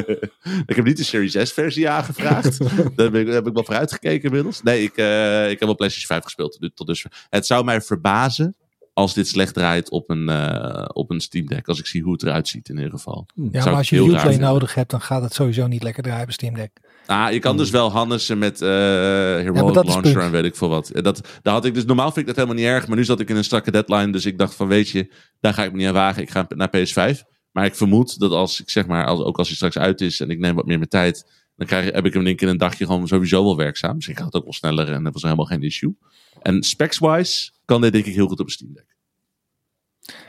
ik 0.67 0.77
heb 0.77 0.85
niet 0.85 0.97
de 0.97 1.05
Series 1.05 1.33
S-versie 1.49 1.89
aangevraagd. 1.89 2.59
Daar 2.97 3.07
heb 3.07 3.15
ik, 3.15 3.27
daar 3.27 3.35
heb 3.35 3.47
ik 3.47 3.53
wel 3.55 3.65
voor 3.65 3.75
uitgekeken 3.75 4.25
inmiddels. 4.29 4.63
Nee, 4.63 4.83
ik, 4.83 4.97
eh, 4.97 5.51
ik 5.51 5.61
heb 5.61 5.69
op 5.69 5.77
PlayStation 5.77 6.07
5 6.09 6.23
gespeeld 6.25 6.59
tot- 6.61 6.77
tot 6.77 6.87
dusver. 6.87 7.27
Het 7.31 7.47
zou 7.47 7.65
mij 7.65 7.81
verbazen 7.81 8.57
als 8.93 9.15
dit 9.15 9.29
slecht 9.29 9.55
draait 9.55 9.91
op 9.91 10.11
een, 10.11 10.29
eh, 10.29 10.85
op 10.93 11.11
een 11.11 11.21
Steam 11.21 11.47
Deck. 11.47 11.69
Als 11.69 11.79
ik 11.79 11.87
zie 11.87 12.03
hoe 12.03 12.13
het 12.13 12.23
eruit 12.23 12.49
ziet 12.49 12.69
in 12.69 12.77
ieder 12.77 12.91
geval. 12.91 13.27
Ja, 13.35 13.51
Zou 13.53 13.65
maar 13.65 13.75
als 13.75 13.91
je 13.91 13.99
Uplay 13.99 14.37
nodig 14.37 14.75
hebt, 14.75 14.91
dan 14.91 15.01
gaat 15.01 15.23
het 15.23 15.35
sowieso 15.35 15.67
niet 15.67 15.83
lekker 15.83 16.03
draaien 16.03 16.23
op 16.23 16.33
Steam 16.33 16.55
Deck. 16.55 16.71
Ah, 17.07 17.33
je 17.33 17.39
kan 17.39 17.57
dus 17.57 17.71
wel 17.71 17.91
Hannessen 17.91 18.39
met 18.39 18.63
eh 18.63 18.69
Heroic 18.69 19.85
Launcher 19.85 20.21
en 20.23 20.31
weet 20.31 20.45
ik 20.45 20.57
veel 20.57 20.69
wat. 20.69 20.91
Eh, 20.91 21.03
Dat, 21.03 21.29
daar 21.43 21.55
had 21.55 21.65
ik 21.65 21.75
dus, 21.75 21.85
normaal 21.85 22.13
vind 22.13 22.19
ik 22.19 22.27
dat 22.27 22.37
helemaal 22.37 22.57
niet 22.57 22.67
erg, 22.67 22.87
maar 22.87 22.97
nu 22.97 23.05
zat 23.05 23.21
ik 23.21 23.29
in 23.29 23.37
een 23.37 23.45
strakke 23.45 23.71
deadline, 23.71 24.13
dus 24.13 24.27
ik 24.27 24.39
dacht 24.39 24.55
van 24.55 24.69
weet 24.69 24.89
je, 24.89 25.13
daar 25.41 25.55
ga 25.55 25.65
ik 25.65 25.71
me 25.71 25.77
niet 25.77 25.87
aan 25.87 25.93
wagen. 25.93 26.23
Ik 26.23 26.31
ga 26.31 26.47
naar 26.49 26.71
PS5. 26.77 27.23
Maar 27.53 27.65
ik 27.65 27.75
vermoed 27.75 28.19
dat 28.19 28.31
als 28.33 28.61
ik 28.61 28.71
zeg 28.71 28.87
maar, 28.87 29.07
als, 29.07 29.21
ook 29.21 29.39
als 29.39 29.47
hij 29.47 29.57
straks 29.57 29.79
uit 29.79 30.01
is 30.01 30.21
en 30.21 30.31
ik 30.31 30.39
neem 30.39 30.55
wat 30.55 30.67
meer 30.67 30.79
mijn 30.79 30.89
tijd, 30.89 31.31
dan 31.57 31.67
krijg, 31.67 31.93
heb 31.93 32.07
ik 32.07 32.13
hem 32.13 32.25
denk 32.25 32.37
ik 32.37 32.43
in 32.43 32.49
een 32.49 32.57
dagje 32.57 32.87
gewoon 32.87 33.09
sowieso 33.09 33.45
wel 33.45 33.57
werkzaam. 33.57 33.95
Dus 33.95 34.09
ik 34.09 34.19
ga 34.19 34.25
het 34.25 34.35
ook 34.35 34.43
wel 34.45 34.53
sneller 34.53 34.89
en 34.89 35.05
dat 35.05 35.13
was 35.13 35.23
helemaal 35.23 35.45
geen 35.45 35.63
issue. 35.63 35.97
En 36.43 36.63
specs-wise 36.63 37.51
kan 37.65 37.81
dit 37.81 37.93
denk 37.93 38.05
ik 38.05 38.15
heel 38.15 38.27
goed 38.27 38.41
op 38.41 38.47
een 38.47 38.53
Steam 38.53 38.73
Deck. 38.73 38.91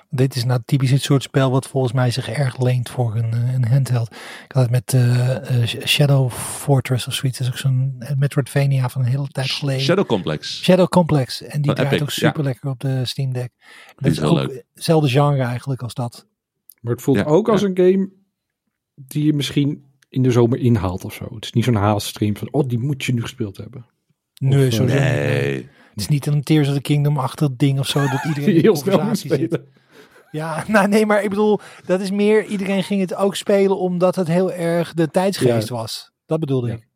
Dit 0.09 0.35
is 0.35 0.43
nou 0.45 0.61
typisch 0.65 0.91
het 0.91 1.01
soort 1.01 1.23
spel 1.23 1.51
wat 1.51 1.67
volgens 1.67 1.93
mij 1.93 2.11
zich 2.11 2.29
erg 2.29 2.61
leent 2.61 2.89
voor 2.89 3.15
een, 3.15 3.33
eh, 3.33 3.53
een 3.53 3.65
handheld. 3.65 4.11
Ik 4.45 4.51
had 4.51 4.61
het 4.61 4.71
met 4.71 4.93
eh, 4.93 5.61
eh, 5.61 5.67
Shadow 5.67 6.31
Fortress 6.31 7.07
of 7.07 7.13
zoiets. 7.13 7.37
Dat 7.37 7.47
is 7.47 7.53
ook 7.53 7.59
zo'n 7.59 8.03
Metroidvania 8.17 8.89
van 8.89 9.01
een 9.01 9.07
hele 9.07 9.27
tijd 9.27 9.51
geleden. 9.51 9.81
Shadow 9.81 10.05
Complex. 10.05 10.63
Shadow 10.63 10.87
Complex. 10.87 11.41
En 11.41 11.61
die 11.61 11.65
Van 11.65 11.75
draait 11.75 11.91
Epic, 11.91 12.01
ook 12.01 12.11
super 12.11 12.43
lekker 12.43 12.69
op 12.69 12.79
de 12.79 13.05
Steam 13.05 13.33
Deck. 13.33 13.51
Dat 13.95 14.05
is 14.05 14.11
is 14.11 14.19
heel 14.19 14.39
ook 14.39 14.47
leuk. 14.47 14.63
hetzelfde 14.73 15.09
genre 15.09 15.43
eigenlijk 15.43 15.81
als 15.81 15.93
dat. 15.93 16.27
Maar 16.81 16.93
het 16.93 17.01
voelt 17.01 17.17
Ja, 17.17 17.23
ook 17.23 17.49
als 17.49 17.61
een 17.61 17.77
game 17.77 18.09
die 18.95 19.25
je 19.25 19.33
misschien 19.33 19.85
in 20.09 20.23
de 20.23 20.31
zomer 20.31 20.59
inhaalt 20.59 21.05
of 21.05 21.13
zo. 21.13 21.35
Het 21.35 21.43
is 21.43 21.51
niet 21.51 21.63
zo'n 21.63 21.75
haaststream 21.75 22.37
van, 22.37 22.47
oh, 22.51 22.67
die 22.67 22.79
moet 22.79 23.03
je 23.03 23.13
nu 23.13 23.21
gespeeld 23.21 23.57
hebben. 23.57 23.85
Nee, 24.33 24.67
Of, 24.67 24.79
niet. 24.79 24.87
Nee. 24.87 25.69
Het 25.93 26.01
is 26.01 26.07
niet 26.07 26.25
een 26.25 26.43
Tears 26.43 26.67
of 26.67 26.73
the 26.73 26.81
Kingdom 26.81 27.17
achter 27.17 27.57
ding 27.57 27.79
of 27.79 27.87
zo. 27.87 27.99
Dat 28.07 28.23
iedereen 28.35 28.55
in 28.55 28.61
de 28.61 28.67
conversatie 28.67 29.35
zit. 29.35 29.59
Ja, 30.31 30.63
nou 30.67 30.87
nee, 30.87 31.05
maar 31.05 31.23
ik 31.23 31.29
bedoel, 31.29 31.59
dat 31.85 32.01
is 32.01 32.11
meer, 32.11 32.45
iedereen 32.45 32.83
ging 32.83 33.01
het 33.01 33.15
ook 33.15 33.35
spelen 33.35 33.77
omdat 33.79 34.15
het 34.15 34.27
heel 34.27 34.51
erg 34.51 34.93
de 34.93 35.09
tijdsgeest 35.11 35.69
was. 35.69 36.11
Dat 36.25 36.39
bedoelde 36.39 36.67
Ja. 36.67 36.73
ik. 36.73 36.87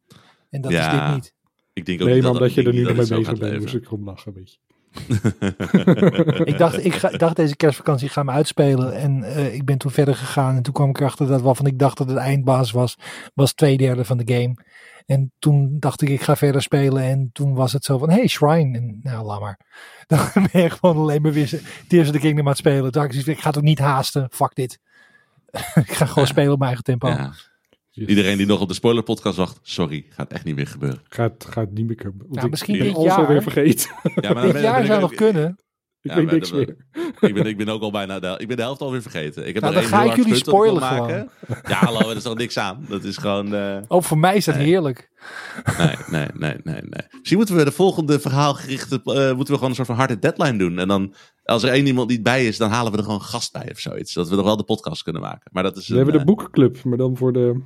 En 0.50 0.62
dat 0.62 0.72
Ja. 0.72 0.92
is 0.94 1.00
dit 1.00 1.14
niet. 1.16 1.34
Ik 1.74 1.86
denk 1.86 2.02
ook 2.02 2.06
Nee, 2.08 2.16
niet 2.16 2.24
maar 2.24 2.34
dat, 2.34 2.42
omdat 2.42 2.56
je 2.56 2.64
er 2.64 2.74
nu 2.74 2.84
mee 2.84 2.94
bezig 2.94 3.26
bent, 3.26 3.40
leven. 3.40 3.62
moest 3.62 3.74
ik 3.76 3.86
erom 3.86 4.04
lachen 4.04 4.34
een 4.36 4.44
beetje. 4.44 4.58
ik, 6.52 6.58
dacht, 6.58 6.86
ik, 6.86 6.94
ga, 6.94 7.10
ik 7.10 7.20
dacht 7.20 7.36
deze 7.36 7.56
kerstvakantie 7.56 8.10
ga 8.10 8.24
me 8.24 8.32
uitspelen. 8.32 8.94
En 8.96 9.24
eh, 9.24 9.54
ik 9.54 9.66
ben 9.66 9.78
toen 9.78 9.92
verder 9.92 10.16
gegaan. 10.16 10.56
En 10.56 10.62
toen 10.64 10.74
kwam 10.74 10.90
ik 10.90 11.00
erachter 11.00 11.28
dat 11.28 11.42
waarvan 11.42 11.66
ik 11.66 11.80
dacht 11.80 11.98
dat 11.98 12.08
het 12.08 12.18
eindbaas 12.18 12.72
was, 12.72 12.98
was 13.34 13.54
twee 13.54 13.78
derde 13.78 14.06
van 14.06 14.18
de 14.18 14.34
game. 14.34 14.54
En 15.08 15.32
toen 15.40 15.76
dacht 15.80 16.02
ik, 16.02 16.10
ik 16.10 16.22
ga 16.22 16.36
verder 16.36 16.62
spelen. 16.62 17.04
En 17.04 17.30
toen 17.34 17.54
was 17.54 17.74
het 17.74 17.84
zo 17.84 17.98
van, 17.98 18.10
hey, 18.10 18.28
Shrine. 18.28 18.78
En 18.78 19.00
nou, 19.04 19.26
laat 19.26 19.40
maar. 19.40 19.60
Dan 20.08 20.20
ben 20.52 20.62
je 20.62 20.70
gewoon 20.70 20.98
alleen 20.98 21.22
maar 21.22 21.32
weer 21.32 21.62
Tears 21.88 22.08
of 22.08 22.14
the 22.14 22.20
Kingdom 22.20 22.44
aan 22.46 22.50
het 22.52 22.58
spelen. 22.58 22.82
Toen 22.92 23.02
dacht 23.02 23.16
ik, 23.16 23.26
ik 23.26 23.40
ga 23.40 23.48
het 23.48 23.58
ook 23.58 23.64
niet 23.64 23.80
haasten. 23.80 24.28
Fuck 24.32 24.56
dit. 24.56 24.80
ik 25.76 25.92
ga 25.92 26.06
gewoon 26.06 26.28
spelen 26.28 26.52
op 26.52 26.60
mijn 26.60 26.68
eigen 26.74 26.84
tempo. 26.84 27.08
Ja. 27.08 27.34
Iedereen 27.92 28.38
die 28.38 28.46
nog 28.46 28.62
op 28.62 28.68
de 28.68 28.74
spoiler 28.74 29.04
podcast 29.04 29.38
wacht, 29.38 29.60
sorry, 29.62 30.06
gaat 30.10 30.32
echt 30.32 30.44
niet 30.44 30.56
meer 30.56 30.68
gebeuren. 30.68 31.02
Gaat, 31.04 31.46
gaat 31.50 31.72
niet 31.72 31.86
meer 31.88 31.96
komen. 31.96 32.18
Want 32.18 32.32
Nou, 32.34 32.46
ik 32.46 32.52
misschien 32.52 32.78
ben 32.78 32.88
dit 32.88 32.96
alles 32.96 33.12
alweer 33.14 33.32
jaar. 33.34 33.42
vergeten. 33.42 33.90
Ja, 34.16 34.34
maar 34.34 34.44
Dit 34.52 34.62
jaar 34.62 34.86
zou 34.86 35.02
nog 35.02 35.14
kunnen. 35.14 35.58
Ik 36.10 36.16
weet 36.16 36.32
niks 36.32 36.52
meer. 36.52 36.76
Ik 37.20 37.34
ben, 37.34 37.46
ik 37.46 37.58
ben 37.58 37.68
ook 37.70 37.82
al 37.82 37.92
bijna 37.92 38.20
de, 38.20 38.36
ik 38.38 38.48
ben 38.48 38.58
de 38.58 38.62
helft 38.64 38.82
alweer 38.82 39.02
vergeten. 39.02 39.48
Ik 39.48 39.54
heb 39.54 39.64
Nou, 39.64 39.76
dan 39.76 39.84
ga 39.84 40.04
ik 40.04 40.16
jullie 40.16 40.36
spoilen 40.36 40.80
maken. 40.82 41.30
Ja, 41.68 41.76
hallo, 41.76 42.10
er 42.10 42.16
is 42.16 42.24
toch 42.24 42.38
niks 42.38 42.58
aan. 42.58 42.86
Dat 42.90 43.04
is 43.04 43.18
gewoon... 43.18 43.54
eh, 43.56 43.78
Oh, 43.88 44.02
voor 44.02 44.18
mij 44.18 44.36
is 44.36 44.46
dat 44.46 44.56
Nee. 44.56 44.66
heerlijk. 44.66 45.10
nee, 45.78 45.96
nee, 46.10 46.28
nee, 46.34 46.56
nee, 46.64 46.82
nee. 46.82 47.02
Misschien 47.18 47.38
moeten 47.38 47.56
we 47.56 47.64
de 47.64 47.72
volgende 47.72 48.20
verhaalgerichte... 48.20 48.96
eh, 49.04 49.14
moeten 49.14 49.36
we 49.38 49.54
gewoon 49.54 49.70
een 49.70 49.76
soort 49.76 49.88
van 49.88 49.96
harde 49.96 50.20
deadline 50.20 50.58
doen. 50.58 50.80
En 50.80 50.88
dan, 50.88 51.14
als 51.44 51.64
er 51.64 51.70
één 51.70 51.86
iemand 51.88 52.10
niet 52.10 52.24
bij 52.24 52.48
is, 52.48 52.58
dan 52.58 52.70
halen 52.70 52.92
we 52.92 52.98
er 52.98 53.04
gewoon 53.04 53.22
gast 53.22 53.52
bij 53.54 53.70
of 53.72 53.80
zoiets. 53.80 54.14
Dat 54.14 54.30
we 54.30 54.36
nog 54.36 54.46
wel 54.46 54.58
de 54.58 54.64
podcast 54.64 55.04
kunnen 55.04 55.22
maken. 55.22 55.50
Maar 55.54 55.64
dat 55.64 55.78
is 55.78 55.88
We 55.88 55.92
een, 55.92 55.98
hebben 55.98 56.14
de 56.16 56.20
eh, 56.22 56.26
boekenclub, 56.26 56.84
maar 56.84 56.98
dan 56.98 57.18
voor 57.18 57.34
de, 57.34 57.62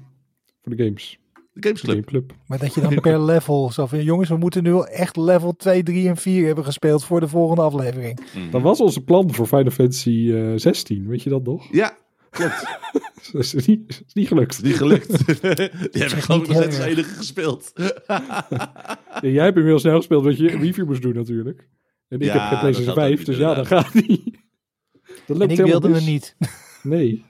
voor 0.63 0.75
de 0.75 0.83
games. 0.83 1.19
De 1.53 1.75
gameclub. 1.77 2.33
Maar 2.47 2.59
dat 2.59 2.73
je 2.73 2.81
dan 2.81 2.99
per 2.99 3.21
level 3.21 3.71
zo 3.71 3.85
van, 3.85 4.03
jongens, 4.03 4.29
we 4.29 4.37
moeten 4.37 4.63
nu 4.63 4.71
wel 4.71 4.87
echt 4.87 5.17
level 5.17 5.55
2, 5.55 5.83
3 5.83 6.07
en 6.07 6.17
4 6.17 6.45
hebben 6.45 6.63
gespeeld 6.63 7.03
voor 7.05 7.19
de 7.19 7.27
volgende 7.27 7.61
aflevering. 7.61 8.19
Mhm. 8.35 8.49
Dat 8.51 8.61
was 8.61 8.79
onze 8.79 9.03
plan 9.03 9.33
voor 9.33 9.47
Final 9.47 9.71
Fantasy 9.71 10.31
eh 10.33 10.51
16, 10.55 11.07
weet 11.07 11.23
je 11.23 11.29
dat 11.29 11.43
nog? 11.43 11.67
Ja, 11.71 11.97
klopt. 12.29 12.65
Dat 13.31 13.41
is 13.43 13.53
niet, 13.67 14.03
is 14.07 14.13
niet 14.13 14.27
gelukt. 14.27 14.63
Niet 14.63 14.75
gelukt. 14.77 15.27
Die 15.91 16.01
heb 16.01 16.11
ik 16.11 16.19
geloof 16.19 16.41
ik 16.41 16.47
nog 16.47 16.57
steeds 16.57 16.77
enige 16.79 17.09
gespeeld. 17.13 17.71
Ja, 18.07 18.47
jij 19.21 19.43
hebt 19.43 19.55
inmiddels 19.55 19.81
snel 19.81 19.95
gespeeld, 19.95 20.23
want 20.23 20.37
je 20.37 20.47
review 20.47 20.85
moest 20.85 21.01
doen 21.01 21.13
natuurlijk. 21.15 21.67
En 22.07 22.19
ik 22.19 22.25
Ja, 22.25 22.31
heb 22.31 22.41
geen 22.49 22.59
PlayStation 22.59 22.93
gaat 22.93 23.03
ook 23.03 23.09
5, 23.09 23.17
niet, 23.17 23.25
dus 23.25 23.37
ja, 23.37 23.53
dat 23.63 23.67
gaat 23.67 23.93
niet. 23.93 24.23
Dat 25.03 25.13
En 25.27 25.37
loopt 25.37 25.51
ik 25.51 25.65
wilde 25.65 25.93
het 25.93 26.05
niet. 26.05 26.35
Nee. 26.83 27.23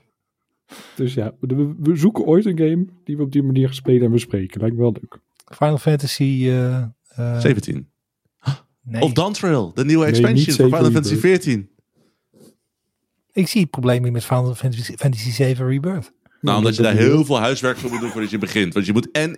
Dus 0.96 1.14
ja, 1.14 1.34
we, 1.40 1.74
we 1.80 1.96
zoeken 1.96 2.24
ooit 2.24 2.46
een 2.46 2.58
game 2.58 2.86
die 3.04 3.18
we 3.18 3.24
op 3.24 3.32
die 3.32 3.44
manier 3.44 3.74
spelen 3.74 4.02
en 4.02 4.12
bespreken. 4.12 4.62
Lijkt 4.62 4.76
me 4.76 4.82
wel 4.82 4.92
leuk. 5.02 5.20
Final 5.56 5.78
Fantasy... 5.78 6.44
eh, 6.48 6.82
eh, 7.08 7.40
17. 7.40 7.90
nee, 8.84 9.02
Of 9.02 9.14
Dawn 9.14 9.34
Trail, 9.34 9.72
de 9.74 9.86
nieuwe 9.86 10.04
Nee, 10.06 10.12
expansion 10.12 10.56
zeven 10.56 10.78
Final 10.78 10.92
Fantasy 10.92 11.16
Rebirth. 11.16 11.44
14. 11.44 11.70
ik 13.32 13.48
zie 13.48 13.62
het 13.62 13.70
probleem 13.70 14.02
niet 14.02 14.12
met 14.12 14.26
Final 14.26 14.56
Fantasy, 14.56 14.94
Fantasy 14.96 15.32
7 15.32 15.68
Rebirth. 15.68 16.12
Nou, 16.42 16.58
omdat 16.58 16.76
je 16.76 16.82
daar 16.82 16.96
heel 16.96 17.26
veel 17.26 17.40
huiswerk 17.40 17.78
voor 17.78 17.90
moet 17.90 18.00
doen 18.00 18.10
voordat 18.10 18.30
je 18.30 18.38
begint. 18.38 18.74
Want 18.74 18.86
je 18.86 18.94
moet 18.94 19.12
en 19.12 19.38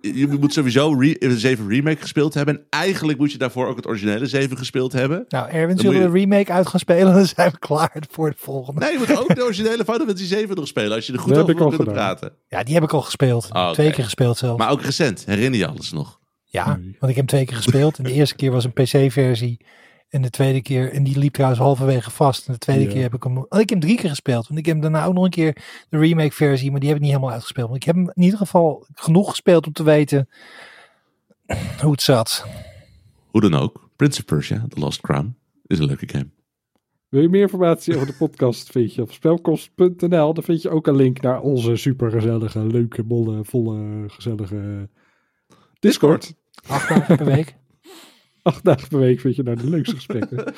je, 0.00 0.18
je 0.18 0.26
moet 0.26 0.52
sowieso 0.52 0.92
re, 0.98 1.16
de 1.18 1.38
7 1.38 1.68
remake 1.68 2.00
gespeeld 2.00 2.34
hebben. 2.34 2.54
En 2.56 2.64
eigenlijk 2.70 3.18
moet 3.18 3.32
je 3.32 3.38
daarvoor 3.38 3.66
ook 3.66 3.76
het 3.76 3.86
originele 3.86 4.26
7 4.26 4.56
gespeeld 4.56 4.92
hebben. 4.92 5.24
Nou, 5.28 5.48
Erwin, 5.50 5.76
Dan 5.76 5.84
zullen 5.84 6.00
we 6.00 6.06
de 6.12 6.18
remake 6.18 6.52
uit 6.52 6.66
gaan 6.66 6.80
spelen? 6.80 7.14
Dan 7.14 7.26
zijn 7.26 7.50
we 7.50 7.58
klaar 7.58 8.02
voor 8.10 8.30
de 8.30 8.36
volgende. 8.38 8.80
Nee, 8.80 8.92
je 8.92 8.98
moet 8.98 9.18
ook 9.18 9.34
de 9.34 9.44
originele 9.44 9.84
Final 9.84 9.98
Fantasy 9.98 10.24
7 10.24 10.56
nog 10.56 10.66
spelen. 10.66 10.92
Als 10.92 11.06
je 11.06 11.12
er 11.12 11.18
goed 11.18 11.34
Dat 11.34 11.42
over 11.42 11.54
wil 11.56 11.68
kunnen 11.68 11.86
gedaan. 11.86 11.94
praten. 12.16 12.32
Ja, 12.48 12.62
die 12.62 12.74
heb 12.74 12.82
ik 12.82 12.92
al 12.92 13.02
gespeeld. 13.02 13.48
Oh. 13.52 13.70
Twee 13.70 13.90
keer 13.90 14.04
gespeeld 14.04 14.38
zelfs. 14.38 14.58
Maar 14.58 14.70
ook 14.70 14.82
recent. 14.82 15.24
Herinner 15.26 15.58
je 15.58 15.66
alles 15.66 15.92
nog? 15.92 16.18
ja, 16.44 16.66
want 16.66 16.82
ik 16.84 17.00
heb 17.00 17.16
hem 17.16 17.26
twee 17.26 17.44
keer 17.44 17.56
gespeeld. 17.56 17.98
En 17.98 18.04
de 18.04 18.12
eerste 18.12 18.34
keer 18.36 18.50
was 18.50 18.64
een 18.64 18.72
PC-versie. 18.72 19.60
En 20.10 20.22
de 20.22 20.30
tweede 20.30 20.62
keer, 20.62 20.92
en 20.92 21.02
die 21.02 21.18
liep 21.18 21.32
trouwens 21.32 21.60
halverwege 21.60 22.10
vast. 22.10 22.46
En 22.46 22.52
de 22.52 22.58
tweede 22.58 22.84
Ja. 22.84 22.90
keer 22.90 23.02
heb 23.02 23.14
ik 23.14 23.22
hem, 23.22 23.36
oh, 23.38 23.44
ik 23.48 23.58
heb 23.58 23.68
hem 23.68 23.80
drie 23.80 23.96
keer 23.96 24.08
gespeeld. 24.08 24.46
Want 24.48 24.58
ik 24.60 24.66
heb 24.66 24.74
hem 24.74 24.82
daarna 24.92 25.06
ook 25.06 25.14
nog 25.14 25.24
een 25.24 25.30
keer 25.30 25.56
de 25.88 25.98
remake 25.98 26.32
versie, 26.32 26.70
maar 26.70 26.80
die 26.80 26.88
heb 26.88 26.98
ik 26.98 27.02
niet 27.04 27.12
helemaal 27.12 27.32
uitgespeeld. 27.34 27.68
Want 27.68 27.80
ik 27.80 27.86
heb 27.86 27.94
hem 27.96 28.10
in 28.14 28.22
ieder 28.22 28.38
geval 28.38 28.86
genoeg 28.94 29.28
gespeeld 29.30 29.66
om 29.66 29.72
te 29.72 29.82
weten 29.82 30.28
hoe 31.80 31.90
het 31.90 32.02
zat. 32.02 32.46
Hoe 33.30 33.40
dan 33.40 33.54
ook. 33.54 33.88
Prince 33.96 34.18
of 34.18 34.24
Persia, 34.24 34.64
The 34.68 34.80
Lost 34.80 35.00
Crown, 35.00 35.36
is 35.66 35.78
een 35.78 35.86
leuke 35.86 36.08
game. 36.08 36.28
Wil 37.08 37.22
je 37.22 37.28
meer 37.28 37.40
informatie 37.40 37.94
over 37.94 38.06
de 38.06 38.12
podcast? 38.14 38.70
Vind 38.70 38.94
je 38.94 39.02
op 39.02 39.12
spelkost.nl. 39.12 40.34
Dan 40.34 40.42
vind 40.42 40.62
je 40.62 40.70
ook 40.70 40.86
een 40.86 40.96
link 40.96 41.20
naar 41.20 41.40
onze 41.40 41.76
supergezellige, 41.76 42.66
leuke, 42.66 43.02
bolle, 43.02 43.44
volle, 43.44 44.04
gezellige 44.08 44.88
Discord. 45.78 46.34
Acht 46.68 46.88
dagen 46.88 47.16
per 47.16 47.26
week. 47.26 47.56
Acht 48.42 48.64
dagen 48.64 48.88
per 48.88 48.98
week 48.98 49.20
vind 49.20 49.36
je 49.36 49.42
naar 49.42 49.56
de 49.56 49.70
leukste 49.70 49.94
gesprekken. 49.94 50.44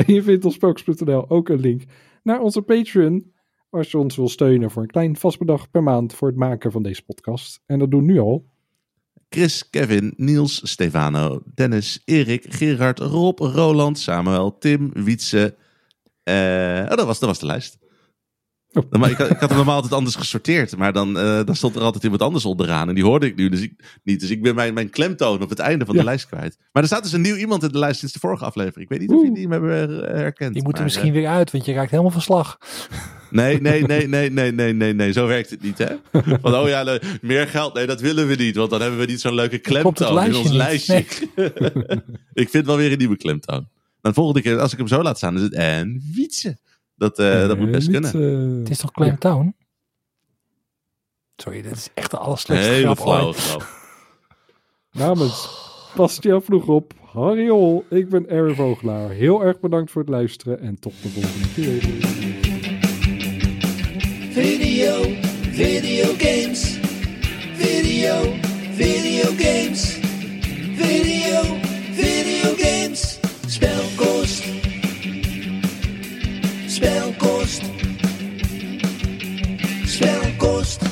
en 0.00 0.14
je 0.14 0.22
vindt 0.22 0.44
op 0.44 0.52
spelkost.nl 0.52 1.30
ook 1.30 1.48
een 1.48 1.60
link 1.60 1.82
naar 2.22 2.40
onze 2.40 2.62
Patreon. 2.62 3.32
Als 3.70 3.90
je 3.90 3.98
ons 3.98 4.16
wil 4.16 4.28
steunen 4.28 4.70
voor 4.70 4.82
een 4.82 4.88
klein 4.88 5.16
vast 5.16 5.38
bedrag 5.38 5.70
per 5.70 5.82
maand 5.82 6.14
voor 6.14 6.28
het 6.28 6.36
maken 6.36 6.72
van 6.72 6.82
deze 6.82 7.04
podcast. 7.04 7.62
En 7.66 7.78
dat 7.78 7.90
doen 7.90 8.04
nu 8.04 8.18
al. 8.18 8.48
Chris, 9.28 9.70
Kevin, 9.70 10.14
Niels, 10.16 10.70
Stefano, 10.70 11.42
Dennis, 11.54 12.02
Erik, 12.04 12.46
Gerard, 12.48 12.98
Rob, 12.98 13.38
Roland, 13.38 13.98
Samuel, 13.98 14.58
Tim, 14.58 14.90
Wietse. 14.92 15.56
eh, 16.22 16.86
oh, 16.90 16.96
dat 16.96 17.06
was, 17.06 17.18
dat 17.18 17.28
was 17.28 17.38
de 17.38 17.46
lijst. 17.46 17.78
Oh. 18.72 18.84
Maar 18.90 19.10
ik, 19.10 19.18
ik, 19.18 19.38
had 19.38 19.48
hem 19.48 19.56
normaal 19.56 19.74
altijd 19.74 19.92
anders 19.92 20.14
gesorteerd. 20.14 20.76
Maar 20.76 20.92
dan, 20.92 21.18
eh, 21.18 21.44
dan 21.44 21.56
stond 21.56 21.76
er 21.76 21.82
altijd 21.82 22.04
iemand 22.04 22.22
anders 22.22 22.44
onderaan. 22.44 22.88
En 22.88 22.94
die 22.94 23.04
hoorde 23.04 23.26
ik 23.26 23.36
nu 23.36 23.48
dus 23.48 23.60
ik, 23.60 23.98
niet. 24.02 24.20
Dus 24.20 24.30
ik 24.30 24.42
ben 24.42 24.54
mijn, 24.54 24.74
mijn 24.74 24.90
klemtoon 24.90 25.42
op 25.42 25.48
het 25.48 25.58
einde 25.58 25.84
van 25.84 25.96
de 25.96 26.04
lijst 26.04 26.26
kwijt. 26.26 26.56
Maar 26.72 26.82
er 26.82 26.88
staat 26.88 27.02
dus 27.02 27.12
een 27.12 27.20
nieuw 27.20 27.36
iemand 27.36 27.62
in 27.62 27.68
de 27.68 27.78
lijst 27.78 27.98
sinds 27.98 28.14
de 28.14 28.20
vorige 28.20 28.44
aflevering. 28.44 28.82
Ik 28.82 28.88
weet 28.88 29.00
niet 29.00 29.10
of 29.18 29.22
jullie 29.22 29.42
hem 29.42 29.50
hebben 29.50 29.88
herkend. 30.16 30.54
Die 30.54 30.62
moet 30.62 30.78
er 30.78 30.84
misschien 30.84 31.06
eh, 31.06 31.12
weer 31.12 31.28
uit, 31.28 31.50
want 31.50 31.64
je 31.64 31.72
raakt 31.72 31.90
helemaal 31.90 32.10
van 32.10 32.22
slag. 32.22 32.58
Nee, 33.30 33.60
nee, 33.60 33.82
nee, 33.82 34.08
nee, 34.08 34.30
nee, 34.30 34.52
nee, 34.52 34.72
nee, 34.72 34.94
nee. 34.94 35.12
Zo 35.12 35.26
werkt 35.26 35.50
het 35.50 35.62
niet, 35.62 35.78
hè? 35.78 35.86
Want 36.40 36.54
oh 36.54 36.68
ja, 36.68 36.98
meer 37.20 37.48
geld. 37.48 37.74
Nee, 37.74 37.86
dat 37.86 38.00
willen 38.00 38.26
we 38.26 38.34
niet. 38.34 38.56
Want 38.56 38.70
dan 38.70 38.80
hebben 38.80 38.98
we 38.98 39.06
niet 39.06 39.20
zo'n 39.20 39.34
leuke 39.34 39.58
klemtoon 39.58 40.24
in 40.24 40.34
ons 40.34 40.50
lijstje. 40.50 41.04
Ik 42.32 42.48
vind 42.48 42.66
wel 42.66 42.76
weer 42.76 42.92
een 42.92 42.98
nieuwe 42.98 43.16
klemtoon. 43.16 43.68
Dan 44.00 44.14
volgende 44.14 44.42
keer, 44.42 44.58
als 44.58 44.72
ik 44.72 44.78
hem 44.78 44.88
zo 44.88 45.02
laat 45.02 45.16
staan, 45.16 45.36
is 45.36 45.42
het 45.42 45.54
en 45.54 46.02
wietsen. 46.14 46.58
Dat, 47.00 47.16
nee, 47.16 47.46
dat 47.46 47.58
moet 47.58 47.70
best 47.70 47.88
niet, 47.88 48.10
kunnen. 48.10 48.56
Eh, 48.56 48.58
het 48.58 48.70
is 48.70 48.78
toch 48.78 48.90
Clamtown? 48.90 49.36
Oh 49.36 49.42
town? 49.42 49.54
Sorry, 51.36 51.62
dit 51.62 51.72
is 51.72 51.88
echt 51.94 52.10
de 52.10 52.16
allerslechtste 52.16 52.70
Hele 52.70 52.84
grap 52.84 52.98
flauwe 52.98 53.34
Namens 55.02 55.48
vroeg 56.44 56.66
op, 56.66 56.92
Harry 57.12 57.48
Hol, 57.48 57.84
ik 57.90 58.08
ben 58.08 58.28
Erwin 58.28 58.54
Vogelaar. 58.54 59.10
Heel 59.10 59.44
erg 59.44 59.60
bedankt 59.60 59.90
voor 59.90 60.00
het 60.00 60.10
luisteren 60.10 60.60
en 60.60 60.78
tot 60.78 60.92
de 61.02 61.08
volgende 61.08 61.52
keer. 61.54 61.82
Video, 64.32 65.02
video 65.52 66.04
games. 66.18 66.78
Video, 67.54 68.34
video 68.72 69.30
games. 69.36 69.98
Video, 70.74 71.42
video 71.92 72.54
games. 72.56 73.18
Spel 73.46 73.99
snel 76.80 77.14
kost. 77.18 77.62
Snel. 79.84 80.89